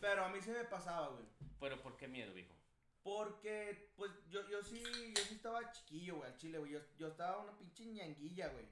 pero 0.01 0.25
a 0.25 0.31
mí 0.31 0.41
se 0.41 0.51
me 0.51 0.65
pasaba, 0.65 1.09
güey. 1.09 1.27
Pero 1.61 1.79
¿por 1.83 1.99
qué 1.99 2.09
miedo, 2.09 2.33
viejo? 2.33 2.55
Porque, 3.03 3.93
pues, 3.97 4.11
yo, 4.31 4.49
yo 4.49 4.63
sí, 4.65 4.83
yo 5.15 5.23
sí 5.25 5.35
estaba 5.35 5.71
chiquillo, 5.73 6.17
güey, 6.17 6.31
al 6.31 6.39
chile, 6.39 6.57
güey. 6.57 6.73
Yo, 6.73 6.81
yo 6.97 7.09
estaba 7.09 7.43
una 7.43 7.59
pinche 7.59 7.85
ñanguilla, 7.85 8.49
güey. 8.49 8.65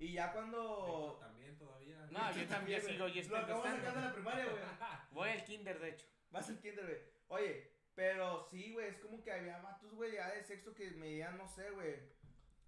Y 0.00 0.12
ya 0.14 0.32
cuando... 0.32 1.18
También 1.20 1.56
todavía. 1.56 2.04
No, 2.10 2.32
yo 2.32 2.44
también 2.48 2.82
sigo, 2.82 3.06
yo 3.06 3.14
Lo 3.14 3.20
estoy 3.20 3.38
acabo 3.38 3.62
de 3.62 3.68
sacar 3.68 3.70
de 3.70 3.76
empezando. 3.76 4.08
la 4.08 4.12
primaria, 4.12 4.44
güey. 4.46 4.62
Voy 5.12 5.30
al 5.30 5.44
kinder, 5.44 5.78
de 5.78 5.88
hecho. 5.90 6.06
Vas 6.32 6.48
al 6.48 6.58
kinder, 6.58 6.84
güey. 6.84 6.98
Oye, 7.28 7.70
pero 7.94 8.44
sí, 8.50 8.72
güey, 8.72 8.88
es 8.88 8.98
como 8.98 9.22
que 9.22 9.30
había 9.30 9.58
vatos, 9.58 9.94
güey, 9.94 10.14
ya 10.14 10.32
de 10.32 10.42
sexto 10.42 10.74
que 10.74 10.90
medían, 10.90 11.38
no 11.38 11.46
sé, 11.46 11.70
güey. 11.70 12.15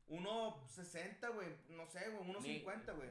1.60, 0.09 1.35
güey, 1.35 1.49
no 1.69 1.87
sé, 1.87 2.11
güey, 2.11 2.31
1.50, 2.65 2.97
güey. 2.97 3.11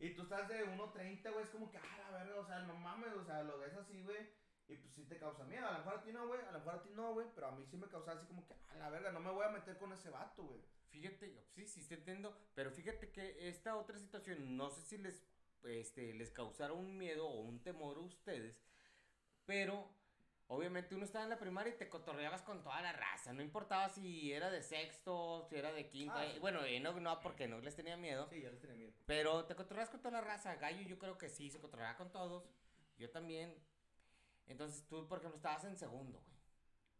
Y 0.00 0.10
tú 0.10 0.22
estás 0.22 0.48
de 0.48 0.64
1.30, 0.64 1.32
güey, 1.32 1.44
es 1.44 1.50
como 1.50 1.70
que, 1.70 1.78
ah, 1.78 1.98
la 2.10 2.18
verga, 2.18 2.40
o 2.40 2.46
sea, 2.46 2.60
no 2.60 2.76
mames, 2.76 3.12
o 3.14 3.24
sea, 3.24 3.42
lo 3.42 3.58
ves 3.58 3.74
así, 3.74 4.02
güey. 4.02 4.28
Y 4.68 4.76
pues 4.76 4.94
sí 4.94 5.04
te 5.04 5.18
causa 5.18 5.44
miedo. 5.44 5.66
A 5.66 5.72
lo 5.72 5.78
mejor 5.78 5.94
a 5.94 6.02
ti 6.02 6.12
no, 6.12 6.26
güey, 6.28 6.40
a 6.42 6.52
lo 6.52 6.58
mejor 6.58 6.74
a 6.74 6.82
ti 6.82 6.90
no, 6.94 7.14
güey, 7.14 7.26
pero 7.34 7.48
a 7.48 7.52
mí 7.52 7.64
sí 7.64 7.76
me 7.76 7.88
causaba 7.88 8.18
así 8.18 8.26
como 8.26 8.46
que, 8.46 8.54
ah, 8.54 8.76
la 8.76 8.90
verga, 8.90 9.10
no 9.10 9.20
me 9.20 9.30
voy 9.30 9.44
a 9.44 9.50
meter 9.50 9.78
con 9.78 9.92
ese 9.92 10.10
vato, 10.10 10.44
güey. 10.44 10.60
Fíjate, 10.90 11.44
sí, 11.54 11.66
sí, 11.66 11.86
te 11.86 11.94
entiendo, 11.94 12.36
pero 12.54 12.70
fíjate 12.70 13.10
que 13.10 13.48
esta 13.48 13.76
otra 13.76 13.98
situación, 13.98 14.56
no 14.56 14.70
sé 14.70 14.82
si 14.82 14.98
les, 14.98 15.26
este, 15.64 16.14
les 16.14 16.30
causara 16.30 16.72
un 16.72 16.96
miedo 16.96 17.26
o 17.26 17.40
un 17.40 17.62
temor 17.62 17.98
a 17.98 18.00
ustedes, 18.00 18.56
pero 19.44 19.90
obviamente 20.48 20.94
uno 20.94 21.04
estaba 21.04 21.24
en 21.24 21.30
la 21.30 21.38
primaria 21.38 21.72
y 21.74 21.76
te 21.78 21.88
cotorreabas 21.88 22.42
con 22.42 22.62
toda 22.62 22.80
la 22.82 22.92
raza, 22.92 23.32
no 23.32 23.42
importaba 23.42 23.88
si 23.88 24.32
era 24.32 24.50
de 24.50 24.62
sexto, 24.62 25.46
si 25.48 25.56
era 25.56 25.72
de 25.72 25.88
quinto, 25.88 26.14
Ah, 26.16 26.26
eh, 26.26 26.32
sí. 26.34 26.38
bueno, 26.40 26.64
eh, 26.64 26.80
no, 26.80 26.92
no, 27.00 27.20
porque 27.20 27.46
no 27.48 27.58
les 27.60 27.76
tenía 27.76 27.96
miedo, 27.96 28.28
Sí, 28.30 28.40
ya 28.40 28.50
les 28.50 28.60
tenía 28.60 28.76
miedo. 28.76 28.92
pero 29.06 29.44
te 29.44 29.54
cotorreabas 29.54 29.90
con 29.90 30.00
toda 30.00 30.12
la 30.20 30.26
raza, 30.26 30.56
Gallo 30.56 30.82
yo 30.82 30.98
creo 30.98 31.16
que 31.18 31.28
sí, 31.28 31.50
se 31.50 31.60
cotorreaba 31.60 31.96
con 31.96 32.10
todos, 32.10 32.44
yo 32.98 33.10
también, 33.10 33.54
entonces 34.46 34.86
tú, 34.88 35.06
por 35.06 35.18
ejemplo, 35.18 35.36
estabas 35.36 35.64
en 35.64 35.76
segundo, 35.76 36.18
güey. 36.20 36.38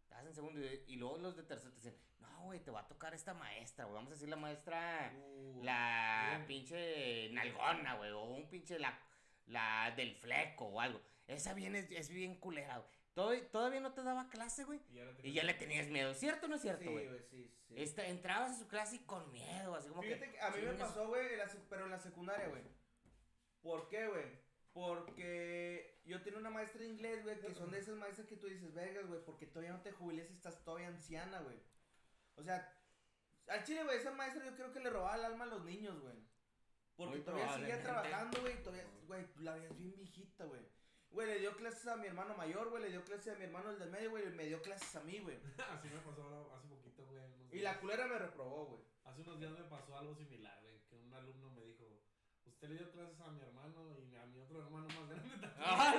Estabas 0.02 0.26
en 0.26 0.34
segundo 0.34 0.60
y, 0.60 0.84
y 0.86 0.96
luego 0.96 1.18
los 1.18 1.36
de 1.36 1.42
tercero 1.42 1.70
te 1.72 1.76
dicen, 1.76 1.96
no, 2.20 2.44
güey, 2.44 2.60
te 2.60 2.70
va 2.70 2.80
a 2.80 2.88
tocar 2.88 3.14
esta 3.14 3.34
maestra, 3.34 3.84
güey. 3.84 3.94
Vamos 3.94 4.10
a 4.10 4.14
decir 4.14 4.28
la 4.28 4.36
maestra, 4.36 5.12
Uh, 5.16 5.62
la 5.64 6.26
bien. 6.36 6.46
pinche 6.46 7.30
nalgona, 7.32 7.94
güey. 7.96 8.10
O 8.12 8.24
un 8.24 8.48
pinche 8.48 8.78
la, 8.78 8.98
la 9.46 9.92
del 9.96 10.14
fleco 10.14 10.66
o 10.66 10.80
algo. 10.80 11.00
Esa 11.26 11.52
bien 11.54 11.74
es, 11.76 11.90
es 11.90 12.08
bien 12.10 12.36
culera, 12.36 12.78
güey. 12.78 12.90
Todavía, 13.18 13.50
todavía 13.50 13.80
no 13.80 13.92
te 13.92 14.02
daba 14.04 14.28
clase, 14.30 14.62
güey. 14.64 14.80
Y 14.90 14.94
ya, 14.94 15.04
la 15.04 15.12
Y 15.24 15.32
ya 15.32 15.42
le 15.42 15.54
tenías 15.54 15.88
miedo. 15.88 16.14
¿Cierto 16.14 16.46
o 16.46 16.48
no 16.48 16.54
es 16.54 16.62
cierto, 16.62 16.84
Sí, 16.84 16.88
güey? 16.92 17.08
sí, 17.30 17.52
sí. 17.66 17.74
Esta- 17.76 18.06
entrabas 18.06 18.52
a 18.52 18.58
su 18.60 18.68
clase 18.68 18.94
y 18.96 18.98
con 19.00 19.32
miedo, 19.32 19.74
así 19.74 19.88
como 19.88 20.02
Fíjate 20.02 20.26
que. 20.26 20.32
que 20.32 20.40
a 20.40 20.50
mí 20.50 20.62
me 20.62 20.74
pasó, 20.74 21.08
güey, 21.08 21.32
en 21.32 21.38
la 21.38 21.46
sec- 21.48 21.66
pero 21.68 21.84
en 21.86 21.90
la 21.90 21.98
secundaria, 21.98 22.46
güey. 22.48 22.62
¿Por 23.60 23.88
qué, 23.88 24.06
güey? 24.06 24.24
Porque 24.72 26.00
yo 26.04 26.22
tenía 26.22 26.38
una 26.38 26.50
maestra 26.50 26.80
de 26.82 26.88
inglés, 26.88 27.24
güey, 27.24 27.40
que 27.40 27.52
son 27.54 27.70
de 27.72 27.80
esas 27.80 27.96
maestras 27.96 28.28
que 28.28 28.36
tú 28.36 28.46
dices, 28.46 28.72
vergas, 28.72 29.06
güey, 29.06 29.24
porque 29.24 29.46
todavía 29.46 29.72
no 29.72 29.82
te 29.82 29.90
jubiles 29.90 30.30
y 30.30 30.34
estás 30.34 30.62
todavía 30.64 30.86
anciana, 30.86 31.40
güey. 31.40 31.56
O 32.36 32.42
sea, 32.44 32.72
al 33.48 33.64
chile, 33.64 33.82
güey, 33.82 33.98
esa 33.98 34.12
maestra 34.12 34.44
yo 34.44 34.54
creo 34.54 34.72
que 34.72 34.78
le 34.80 34.90
robaba 34.90 35.16
el 35.16 35.24
alma 35.24 35.44
a 35.44 35.48
los 35.48 35.64
niños, 35.64 35.98
güey. 36.00 36.14
Porque 36.96 37.16
Muy 37.16 37.24
todavía 37.24 37.52
seguía 37.54 37.82
probablemente. 37.82 38.08
trabajando, 38.08 38.40
güey, 38.40 38.62
todavía, 38.62 38.84
güey, 39.08 39.26
la 39.40 39.54
veías 39.54 39.76
bien 39.76 39.96
viejita, 39.96 40.44
güey. 40.44 40.62
Güey, 41.10 41.26
le 41.26 41.38
dio 41.40 41.56
clases 41.56 41.86
a 41.88 41.96
mi 41.96 42.06
hermano 42.06 42.36
mayor, 42.36 42.68
güey, 42.70 42.82
le 42.82 42.90
dio 42.90 43.02
clases 43.04 43.34
a 43.34 43.38
mi 43.38 43.44
hermano 43.44 43.70
el 43.70 43.78
del 43.78 43.90
medio, 43.90 44.10
güey, 44.10 44.26
y 44.26 44.30
me 44.30 44.44
dio 44.46 44.60
clases 44.62 44.94
a 44.96 45.00
mí, 45.00 45.18
güey. 45.18 45.36
Así 45.70 45.88
me 45.88 45.98
pasó 46.00 46.22
ahora- 46.22 46.56
hace 46.56 46.68
poquito, 46.68 47.04
güey. 47.06 47.20
Y 47.50 47.60
la 47.60 47.78
culera 47.80 48.06
me 48.06 48.18
reprobó, 48.18 48.66
güey. 48.66 48.82
Hace 49.04 49.22
unos 49.22 49.40
días 49.40 49.52
me 49.52 49.64
pasó 49.64 49.96
algo 49.98 50.14
similar, 50.14 50.60
güey. 50.62 50.78
Que 50.88 50.96
un 50.96 51.12
alumno 51.14 51.50
me 51.50 51.62
dijo, 51.64 51.84
Usted 52.44 52.68
le 52.70 52.74
dio 52.76 52.90
clases 52.90 53.20
a 53.20 53.30
mi 53.30 53.40
hermano 53.40 53.96
y 53.98 54.16
a 54.16 54.26
mi 54.26 54.40
otro 54.40 54.60
hermano 54.62 54.86
más 54.88 55.08
grande 55.08 55.30
también. 55.38 55.52
¡Ah, 55.58 55.94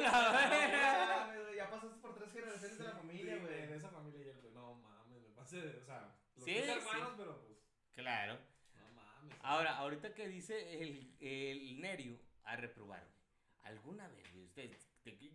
la 1.32 1.42
güey, 1.44 1.56
Ya 1.56 1.70
pasaste 1.70 1.98
por 2.00 2.14
tres 2.16 2.32
generaciones 2.34 2.78
de 2.78 2.84
la 2.84 2.92
familia, 2.92 3.38
güey. 3.38 3.68
De 3.68 3.76
esa 3.76 3.90
familia 3.90 4.20
y 4.22 4.26
yo, 4.44 4.52
no 4.52 4.76
mames, 4.76 5.22
me 5.22 5.30
pasé 5.30 5.62
de. 5.62 5.78
O 5.82 5.86
sea, 5.86 6.16
los 6.36 6.46
Sí, 6.46 6.54
tres 6.56 6.66
sí. 6.66 6.72
hermanos, 6.72 7.14
pero 7.18 7.42
pues. 7.46 7.58
Claro. 7.94 8.40
No 8.76 8.92
mames. 8.94 9.38
Ahora, 9.42 9.78
ahorita 9.78 10.14
que 10.14 10.28
dice 10.28 10.82
el, 10.82 11.16
el 11.22 11.80
Nerio 11.82 12.20
a 12.44 12.56
reprobar, 12.58 13.04
güey. 13.06 13.20
¿Alguna 13.64 14.08
vez, 14.10 14.32
güey? 14.34 14.48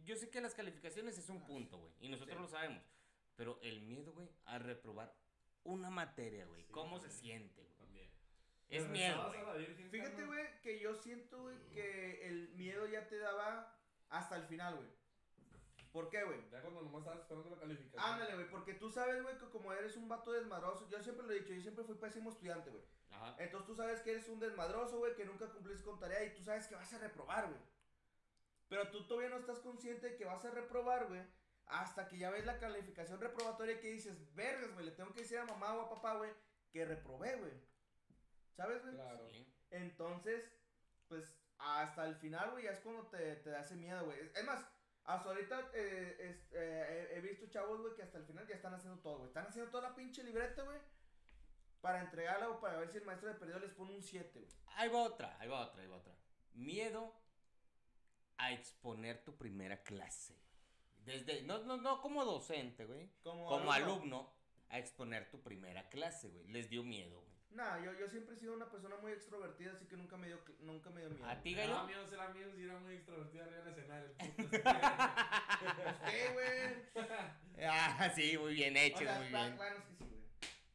Yo 0.05 0.16
sé 0.16 0.31
que 0.31 0.40
las 0.40 0.55
calificaciones 0.55 1.18
es 1.18 1.29
un 1.29 1.44
punto, 1.44 1.79
güey. 1.79 1.92
Y 2.00 2.09
nosotros 2.09 2.37
Sí. 2.37 2.42
lo 2.42 2.48
sabemos. 2.48 2.83
Pero 3.37 3.59
el 3.62 3.81
miedo, 3.83 4.12
güey, 4.12 4.29
a 4.44 4.59
reprobar 4.59 5.12
una 5.64 5.90
materia, 5.90 6.46
güey. 6.46 6.62
Sí, 6.62 6.72
¿Cómo 6.72 7.00
se 7.00 7.11
siente, 7.11 7.62
güey? 7.62 7.74
También. 7.77 8.11
Es 8.68 8.83
¿Le 8.85 8.88
miedo, 8.90 9.31
Virgen, 9.57 9.90
Fíjate, 9.90 10.24
güey, 10.27 10.61
que 10.62 10.79
yo 10.81 10.94
siento, 10.94 11.42
güey, 11.42 11.57
que 11.72 12.29
el 12.29 12.50
miedo 12.50 12.87
ya 12.87 13.09
te 13.09 13.18
daba 13.18 13.77
hasta 14.11 14.37
el 14.37 14.44
final, 14.44 14.77
güey. 14.77 14.88
¿Por 15.92 16.09
qué, 16.11 16.24
güey? 16.24 16.40
Ya 16.50 16.61
cuando 16.61 16.83
nomás 16.83 17.00
estabas 17.03 17.20
esperando 17.20 17.50
la 17.50 17.57
calificación. 17.59 18.03
Ándale, 18.03 18.35
güey, 18.35 18.50
porque 18.50 18.74
tú 18.74 18.90
sabes, 18.90 19.22
güey, 19.22 19.38
que 19.38 19.48
como 19.50 19.72
eres 19.72 19.96
un 19.96 20.09
vato 20.09 20.33
desmadroso, 20.33 20.88
yo 20.88 21.00
siempre 21.03 21.24
lo 21.27 21.33
he 21.33 21.40
dicho, 21.40 21.53
yo 21.53 21.62
siempre 21.62 21.85
fui 21.85 21.94
pésimo 21.94 22.31
estudiante, 22.31 22.70
güey. 22.70 22.83
Ajá. 23.11 23.37
Entonces 23.38 23.66
tú 23.66 23.77
sabes 23.77 24.00
que 24.03 24.11
eres 24.11 24.29
un 24.29 24.40
desmadroso, 24.40 24.98
güey, 24.98 25.14
que 25.14 25.24
nunca 25.24 25.48
cumplís 25.53 25.83
con 25.83 25.98
tarea 26.00 26.24
y 26.24 26.35
tú 26.35 26.42
sabes 26.42 26.66
que 26.66 26.74
vas 26.74 26.92
a 26.92 26.98
reprobar, 26.98 27.46
güey. 27.48 27.61
Pero 28.68 28.90
tú 28.90 29.07
todavía 29.07 29.31
no 29.31 29.38
estás 29.38 29.59
consciente 29.61 30.11
de 30.11 30.16
que 30.16 30.24
vas 30.24 30.44
a 30.44 30.50
reprobar, 30.50 31.07
güey. 31.09 31.22
Hasta 31.66 32.09
que 32.09 32.18
ya 32.18 32.31
ves 32.31 32.44
la 32.44 32.59
calificación 32.59 33.20
reprobatoria 33.20 33.81
que 33.81 33.90
dices, 33.90 34.35
vergas, 34.35 34.72
güey, 34.74 34.87
le 34.87 34.92
tengo 34.92 35.12
que 35.12 35.22
decir 35.22 35.38
a 35.38 35.44
mamá 35.46 35.74
o 35.74 35.83
a 35.83 35.88
papá, 35.90 36.16
güey, 36.16 36.31
que 36.70 36.85
reprobé, 36.85 37.37
güey. 37.37 37.53
¿Sabes, 38.57 38.83
güey? 38.83 38.94
Claro. 38.94 39.29
Sí. 39.31 39.46
Entonces, 39.70 40.44
pues 41.09 41.24
hasta 41.59 42.07
el 42.07 42.16
final, 42.16 42.50
güey, 42.50 42.64
ya 42.64 42.70
es 42.72 42.81
cuando 42.81 43.07
te, 43.09 43.37
te 43.37 43.50
da 43.50 43.61
ese 43.61 43.77
miedo, 43.77 44.05
güey. 44.05 44.18
Es, 44.35 44.44
más, 44.44 44.64
hasta 45.05 45.29
ahorita 45.31 45.70
eh, 45.74 46.16
es- 46.20 46.53
eh, 46.53 47.09
he, 47.12 47.18
he 47.18 47.20
visto 47.20 47.46
chavos, 47.48 47.81
güey, 47.81 47.94
que 47.94 48.03
hasta 48.03 48.18
el 48.18 48.24
final 48.27 48.46
ya 48.46 48.55
están 48.57 48.74
haciendo 48.74 49.00
todo, 49.00 49.16
güey. 49.18 49.29
Están 49.29 49.46
haciendo 49.46 49.70
toda 49.70 49.88
la 49.90 49.94
pinche 49.94 50.22
libreta, 50.22 50.62
güey. 50.64 50.79
Para 51.81 52.00
entregarla 52.00 52.48
o 52.50 52.61
para 52.61 52.79
ver 52.79 52.88
si 52.90 52.98
el 52.98 53.05
maestro 53.05 53.29
de 53.29 53.35
perdido 53.37 53.59
les 53.59 53.72
pone 53.72 53.92
un 53.94 54.03
7, 54.03 54.38
güey. 54.40 54.53
Ahí 54.77 54.88
va 54.88 55.03
otra, 55.03 55.37
ahí 55.38 55.48
va 55.48 55.61
otra, 55.66 55.83
ahí 55.83 55.88
va 55.88 55.96
otra. 55.96 56.14
Miedo 56.55 57.14
a 58.38 58.53
exponer 58.53 59.23
tu 59.25 59.37
primera 59.37 59.83
clase. 59.83 60.35
Desde, 61.05 61.42
no, 61.42 61.62
no, 61.64 61.77
no 61.77 62.01
como 62.01 62.25
docente, 62.25 62.87
güey. 62.87 63.11
Como, 63.23 63.47
Como 63.47 63.73
alumno, 63.73 64.33
a 64.70 64.79
exponer 64.79 65.31
tu 65.31 65.40
primera 65.42 65.88
clase, 65.88 66.29
güey. 66.29 66.47
Les 66.49 66.68
dio 66.70 66.83
miedo, 66.83 67.20
güey. 67.20 67.35
Nah, 67.51 67.79
yo, 67.79 67.92
yo 67.92 68.09
siempre 68.09 68.35
he 68.35 68.38
sido 68.38 68.55
una 68.55 68.68
persona 68.68 68.97
muy 68.97 69.12
extrovertida, 69.12 69.73
así 69.75 69.87
que 69.87 69.97
nunca 69.97 70.16
me 70.16 70.27
dio, 70.27 70.40
nunca 70.61 70.90
me 70.90 71.03
dio 71.03 71.11
miedo. 71.11 71.25
¿A 71.25 71.40
ti, 71.40 71.55
gallo? 71.55 71.85
miedo 71.87 72.05
ser 72.09 72.18
amigo 72.18 72.51
si 72.53 72.64
era 72.64 72.79
muy 72.81 72.94
extrovertido 72.94 73.44
arriba 73.44 73.61
del 73.61 73.75
escenario. 73.75 74.11
¿Qué, 76.11 76.29
güey? 76.33 77.07
Ah, 77.66 78.11
sí, 78.14 78.37
muy 78.37 78.55
bien 78.55 78.77
hecho, 78.77 78.97
O 78.97 79.03
sea, 79.03 79.18
muy 79.20 79.29
bien. 79.29 79.57
Bueno, 79.57 79.77
es 79.77 79.85
que 79.85 79.94
sí, 79.94 80.05
güey. 80.11 80.20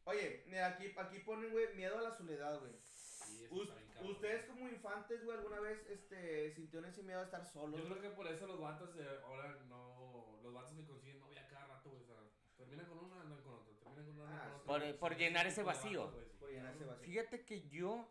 Oye, 0.06 0.44
mira, 0.48 0.68
aquí, 0.68 0.94
aquí 0.98 1.20
ponen, 1.20 1.52
güey, 1.52 1.76
miedo 1.76 1.98
a 1.98 2.02
la 2.02 2.16
soledad, 2.16 2.58
güey. 2.60 2.72
Sí, 2.82 3.46
Us- 3.52 3.70
cabrón. 4.00 4.16
Ustedes 4.16 4.46
como 4.46 4.68
infantes, 4.70 5.24
güey, 5.26 5.38
alguna 5.38 5.60
vez 5.60 5.80
este, 5.90 6.52
sintieron 6.54 6.90
ese 6.90 7.04
miedo 7.04 7.20
a 7.20 7.24
estar 7.24 7.46
solos. 7.46 7.80
Yo 7.80 7.88
creo 7.88 8.02
que 8.02 8.10
por 8.10 8.28
eso 8.28 8.48
los 8.48 8.60
vatos 8.60 8.96
eh, 8.98 9.08
ahora 9.26 9.56
no. 9.68 10.40
Los 10.44 10.54
vatos 10.54 10.74
me 10.74 10.86
consiguen 10.86 11.20
novia 11.20 11.48
cada 11.48 11.68
rato, 11.68 11.90
güey. 11.90 12.02
O 12.04 12.06
sea, 12.06 12.18
terminan 12.58 12.86
con 12.88 12.98
una, 13.00 13.22
andan 13.22 13.42
con 13.42 13.54
otra. 13.54 13.74
Terminan 13.80 14.06
con 14.06 14.16
una, 14.16 14.30
Ah, 14.30 14.44
andan 14.46 14.52
con 14.52 14.60
sí. 14.60 14.72
otra. 14.72 14.92
Por- 14.92 15.00
por 15.00 15.18
llenar 15.18 15.48
ese 15.48 15.62
de 15.62 15.66
vacío. 15.68 16.00
vatos, 16.06 16.14
güey, 16.16 16.26
sí. 16.26 16.36
Por 16.40 16.50
llenar 16.52 16.76
ese 16.76 16.86
vacío. 16.86 17.06
Fíjate 17.06 17.46
que 17.46 17.68
yo, 17.70 18.10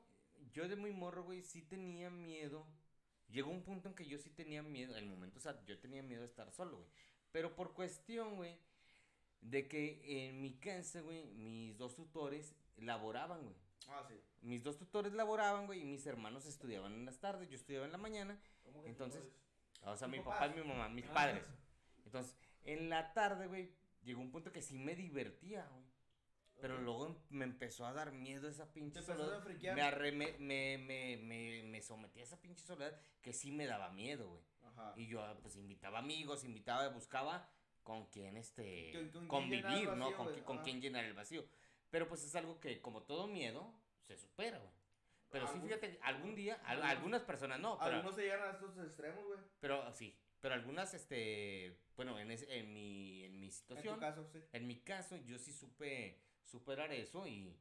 yo 0.53 0.69
de 0.69 0.77
muy 0.77 0.93
morro, 0.93 1.25
güey, 1.25 1.43
sí 1.43 1.63
tenía 1.63 2.11
miedo. 2.11 2.67
Llegó 3.29 3.51
un 3.51 3.63
punto 3.63 3.89
en 3.89 3.95
que 3.95 4.07
yo 4.07 4.19
sí 4.19 4.31
tenía 4.31 4.63
miedo, 4.63 4.97
el 4.97 5.05
momento, 5.07 5.39
o 5.39 5.43
sea, 5.43 5.63
yo 5.67 5.79
tenía 5.79 6.03
miedo 6.03 6.23
de 6.23 6.29
estar 6.29 6.51
solo, 6.51 6.79
güey. 6.79 6.89
Pero 7.31 7.55
por 7.55 7.75
cuestión, 7.75 8.37
güey, 8.37 8.59
de 9.43 9.69
que 9.69 10.29
en 10.29 10.41
mi 10.41 10.55
casa, 10.59 11.03
güey, 11.03 11.27
mis 11.27 11.77
dos 11.77 11.95
tutores 11.95 12.55
laboraban, 12.79 13.43
güey. 13.43 13.55
Ah, 13.89 14.05
sí. 14.09 14.15
Mis 14.43 14.63
dos 14.63 14.77
tutores 14.77 15.13
laboraban, 15.13 15.67
güey, 15.67 15.81
y 15.81 15.85
mis 15.85 16.07
hermanos 16.07 16.47
estudiaban 16.47 16.93
en 16.93 17.05
las 17.07 17.19
tardes, 17.21 17.49
yo 17.49 17.57
estudiaba 17.57 17.87
en 17.87 17.93
la 17.93 17.99
mañana. 17.99 18.41
¿Cómo 18.65 18.83
que 18.83 18.89
Entonces, 18.89 19.23
O 19.83 19.97
sea, 19.97 20.09
mi 20.09 20.19
papás. 20.19 20.41
papá 20.41 20.53
y 20.57 20.61
mi 20.63 20.69
mamá, 20.69 20.89
mis 20.89 21.07
Ah. 21.07 21.15
padres. 21.15 21.45
Entonces, 22.05 22.35
en 22.65 22.91
la 22.91 23.13
tarde, 23.15 23.47
güey, 23.47 23.73
llegó 24.03 24.21
un 24.21 24.31
punto 24.31 24.53
que 24.53 24.63
sí 24.63 24.79
me 24.79 24.95
divertía, 24.95 25.67
güey. 25.69 25.85
Pero 26.61 26.75
Ok. 26.75 26.81
luego 26.83 27.17
me 27.31 27.45
empezó 27.45 27.87
a 27.87 27.93
dar 27.93 28.11
miedo 28.11 28.49
esa 28.49 28.73
pinche 28.73 29.01
soledad. 29.03 29.41
a. 29.43 29.75
Me, 29.77 29.83
arre- 29.83 30.13
me, 30.13 30.33
me, 30.39 30.77
me, 30.79 31.17
me, 31.19 31.63
me 31.63 31.83
sometí 31.83 32.19
a 32.21 32.25
esa 32.25 32.41
pinche 32.41 32.65
soledad 32.65 33.01
que 33.23 33.33
sí 33.33 33.53
me 33.53 33.67
daba 33.67 33.91
miedo, 33.91 34.29
güey. 34.29 34.43
Ajá. 34.65 34.93
Y 34.97 35.07
yo, 35.07 35.25
pues, 35.41 35.55
invitaba 35.57 36.01
amigos, 36.01 36.43
invitaba, 36.45 36.89
buscaba 36.89 37.49
con 37.85 38.07
quién, 38.07 38.37
este, 38.37 38.91
Con- 38.93 39.11
con 39.11 39.29
convivir, 39.29 39.89
¿no? 39.97 40.11
vacío, 40.11 40.17
Con, 40.17 40.41
con 40.43 40.59
quién 40.65 40.81
llenar 40.81 41.05
el 41.05 41.15
vacío. 41.15 41.45
Pero, 41.91 42.09
pues, 42.09 42.23
es 42.25 42.35
algo 42.37 42.61
que, 42.61 42.81
como 42.81 43.03
todo 43.03 43.27
miedo, 43.27 43.73
se 44.03 44.17
supera, 44.17 44.59
güey. 44.59 44.73
Pero 45.31 45.47
sí, 45.49 45.59
fíjate, 45.61 45.99
algún 46.03 46.35
día, 46.35 46.55
al- 46.65 46.83
algunas 46.83 47.23
personas 47.23 47.61
no, 47.61 47.79
pero... 47.79 47.97
Algunos 47.97 48.15
se 48.17 48.23
llegan 48.23 48.43
a 48.49 48.51
estos 48.53 48.79
extremos, 48.79 49.25
güey. 49.27 49.39
Pero 49.61 49.93
sí, 49.93 50.17
pero 50.41 50.55
algunas, 50.55 50.95
este, 50.95 51.79
bueno, 51.97 52.19
en, 52.19 52.31
ese- 52.31 52.59
en, 52.59 52.73
mi, 52.73 53.25
en 53.25 53.39
mi 53.39 53.47
En 53.49 53.51
tu 53.53 53.57
situación, 53.57 54.01
caso, 54.01 54.25
sí. 54.33 54.41
en 54.53 54.67
mi 54.67 54.81
caso, 54.81 55.17
yo 55.19 55.39
sí 55.39 55.53
supe 55.53 56.23
superar 56.43 56.91
eso 56.93 57.27
y, 57.27 57.55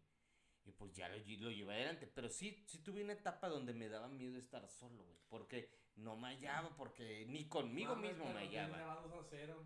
y 0.63 0.71
pues 0.71 0.93
ya 0.93 1.09
lo, 1.09 1.17
lo 1.17 1.51
llevé 1.51 1.73
adelante. 1.73 2.07
Pero 2.07 2.29
sí, 2.29 2.63
sí 2.67 2.79
tuve 2.79 3.03
una 3.03 3.13
etapa 3.13 3.49
donde 3.49 3.73
me 3.73 3.89
daba 3.89 4.07
miedo 4.07 4.37
estar 4.37 4.65
solo, 4.69 5.03
güey, 5.03 5.17
porque 5.27 5.69
no 5.97 6.15
me 6.15 6.29
hallaba, 6.29 6.69
porque 6.77 7.25
ni 7.27 7.49
conmigo 7.49 7.97
mismo 7.97 8.25
me 8.33 8.45
hallaba. 8.47 8.95
va 8.95 9.01
2 9.01 9.25
a 9.25 9.27
0. 9.29 9.65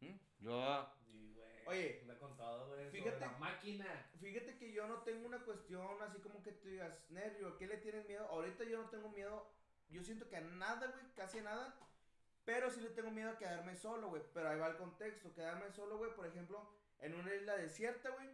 ¿Mm? 0.00 0.14
Yo, 0.40 0.92
Sí, 1.06 1.32
güey. 1.36 1.47
Oye, 1.68 1.98
Anda 2.02 2.18
con 2.18 2.36
todo, 2.36 2.68
güey. 2.68 2.86
sobre 2.86 2.90
fíjate- 3.02 3.20
La 3.20 3.32
máquina. 3.38 4.10
Fíjate 4.20 4.56
que 4.58 4.72
yo 4.72 4.86
no 4.86 5.02
tengo 5.02 5.26
una 5.26 5.44
cuestión 5.44 6.00
así 6.02 6.18
como 6.20 6.42
que 6.42 6.52
tú 6.52 6.68
digas, 6.68 6.92
nervio, 7.10 7.48
¿a 7.48 7.58
qué 7.58 7.66
le 7.66 7.76
tienes 7.76 8.06
miedo? 8.08 8.26
Ahorita 8.28 8.64
yo 8.64 8.82
no 8.82 8.88
tengo 8.88 9.10
miedo, 9.10 9.46
yo 9.90 10.02
siento 10.02 10.28
que 10.28 10.36
a 10.36 10.40
nada, 10.40 10.86
güey, 10.90 11.04
casi 11.14 11.38
a 11.38 11.42
nada. 11.42 11.78
Pero 12.44 12.70
sí 12.70 12.80
le 12.80 12.88
tengo 12.90 13.10
miedo 13.10 13.30
a 13.30 13.36
quedarme 13.38 13.76
solo, 13.76 14.08
güey. 14.08 14.22
Pero 14.32 14.48
ahí 14.48 14.58
va 14.58 14.68
el 14.68 14.76
contexto, 14.78 15.34
quedarme 15.34 15.70
solo, 15.70 15.98
güey, 15.98 16.14
por 16.14 16.26
ejemplo, 16.26 16.66
en 17.00 17.14
una 17.14 17.34
isla 17.34 17.56
desierta, 17.58 18.08
güey. 18.10 18.28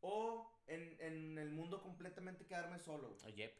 O 0.00 0.50
en, 0.66 0.96
en 1.00 1.38
el 1.38 1.50
mundo 1.50 1.80
completamente 1.82 2.46
quedarme 2.46 2.78
solo, 2.80 3.08
güey. 3.10 3.32
oye, 3.32 3.54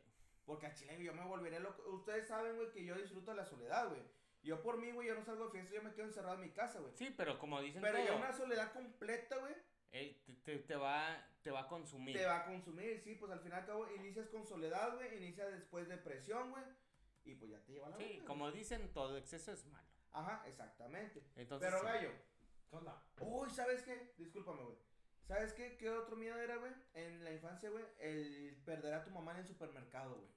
Porque 0.44 0.66
a 0.66 0.74
Chile 0.74 1.00
yo 1.02 1.12
me 1.14 1.24
volveré 1.24 1.60
loco. 1.60 1.88
Ustedes 1.90 2.26
saben, 2.26 2.56
güey, 2.56 2.72
que 2.72 2.84
yo 2.84 2.96
disfruto 2.96 3.30
de 3.30 3.36
la 3.36 3.44
soledad, 3.44 3.88
güey. 3.88 4.02
Yo 4.42 4.62
por 4.62 4.78
mí, 4.78 4.90
güey, 4.92 5.08
yo 5.08 5.14
no 5.14 5.22
salgo 5.24 5.46
de 5.46 5.50
fiesta, 5.52 5.74
yo 5.74 5.82
me 5.82 5.92
quedo 5.92 6.06
encerrado 6.06 6.34
en 6.36 6.40
mi 6.40 6.50
casa, 6.50 6.78
güey. 6.80 6.92
sí, 6.96 7.12
pero 7.16 7.38
como 7.38 7.60
dicen 7.60 7.82
Pero 7.82 7.98
ya 7.98 8.14
una 8.14 8.32
soledad 8.32 8.72
completa, 8.72 9.36
güey, 9.36 9.54
eh, 9.92 10.22
te, 10.24 10.32
te- 10.34 10.58
te 10.60 10.76
va, 10.76 11.26
te 11.42 11.50
va 11.50 11.60
a 11.62 11.68
consumir. 11.68 12.16
te 12.16 12.24
va 12.24 12.38
a 12.40 12.44
consumir, 12.46 13.00
sí, 13.00 13.16
pues 13.16 13.30
al 13.32 13.40
final 13.40 13.58
y 13.58 13.60
al 13.60 13.66
cabo 13.66 13.90
inicias 13.94 14.28
con 14.28 14.46
soledad, 14.46 14.94
güey, 14.94 15.16
inicias 15.18 15.50
después 15.52 15.88
depresión, 15.88 16.50
güey, 16.50 16.64
y 17.24 17.34
pues 17.34 17.50
ya 17.50 17.58
te 17.64 17.72
lleva 17.72 17.88
a 17.88 17.90
la 17.90 17.96
Sí, 17.98 18.04
verga, 18.04 18.24
como 18.24 18.50
dicen, 18.52 18.92
todo 18.92 19.16
exceso 19.18 19.52
es 19.52 19.66
malo. 19.66 19.88
Ajá, 20.12 20.42
exactamente. 20.48 21.22
Entonces, 21.36 21.68
Pero 21.68 21.80
sí. 21.80 21.86
gallo, 21.86 22.10
¿Qué 22.70 22.76
onda? 22.76 23.02
uy, 23.20 23.50
¿sabes 23.50 23.82
qué? 23.82 24.14
Discúlpame, 24.16 24.62
güey. 24.62 24.76
¿Sabes 25.26 25.52
qué? 25.52 25.76
¿Qué 25.76 25.90
otro 25.90 26.16
miedo 26.16 26.36
era, 26.40 26.56
güey? 26.56 26.72
En 26.94 27.22
la 27.22 27.30
infancia, 27.32 27.68
güey, 27.70 27.84
el 27.98 28.60
perder 28.64 28.94
a 28.94 29.04
tu 29.04 29.10
mamá 29.10 29.32
en 29.32 29.38
el 29.38 29.46
supermercado, 29.46 30.14
güey. 30.16 30.30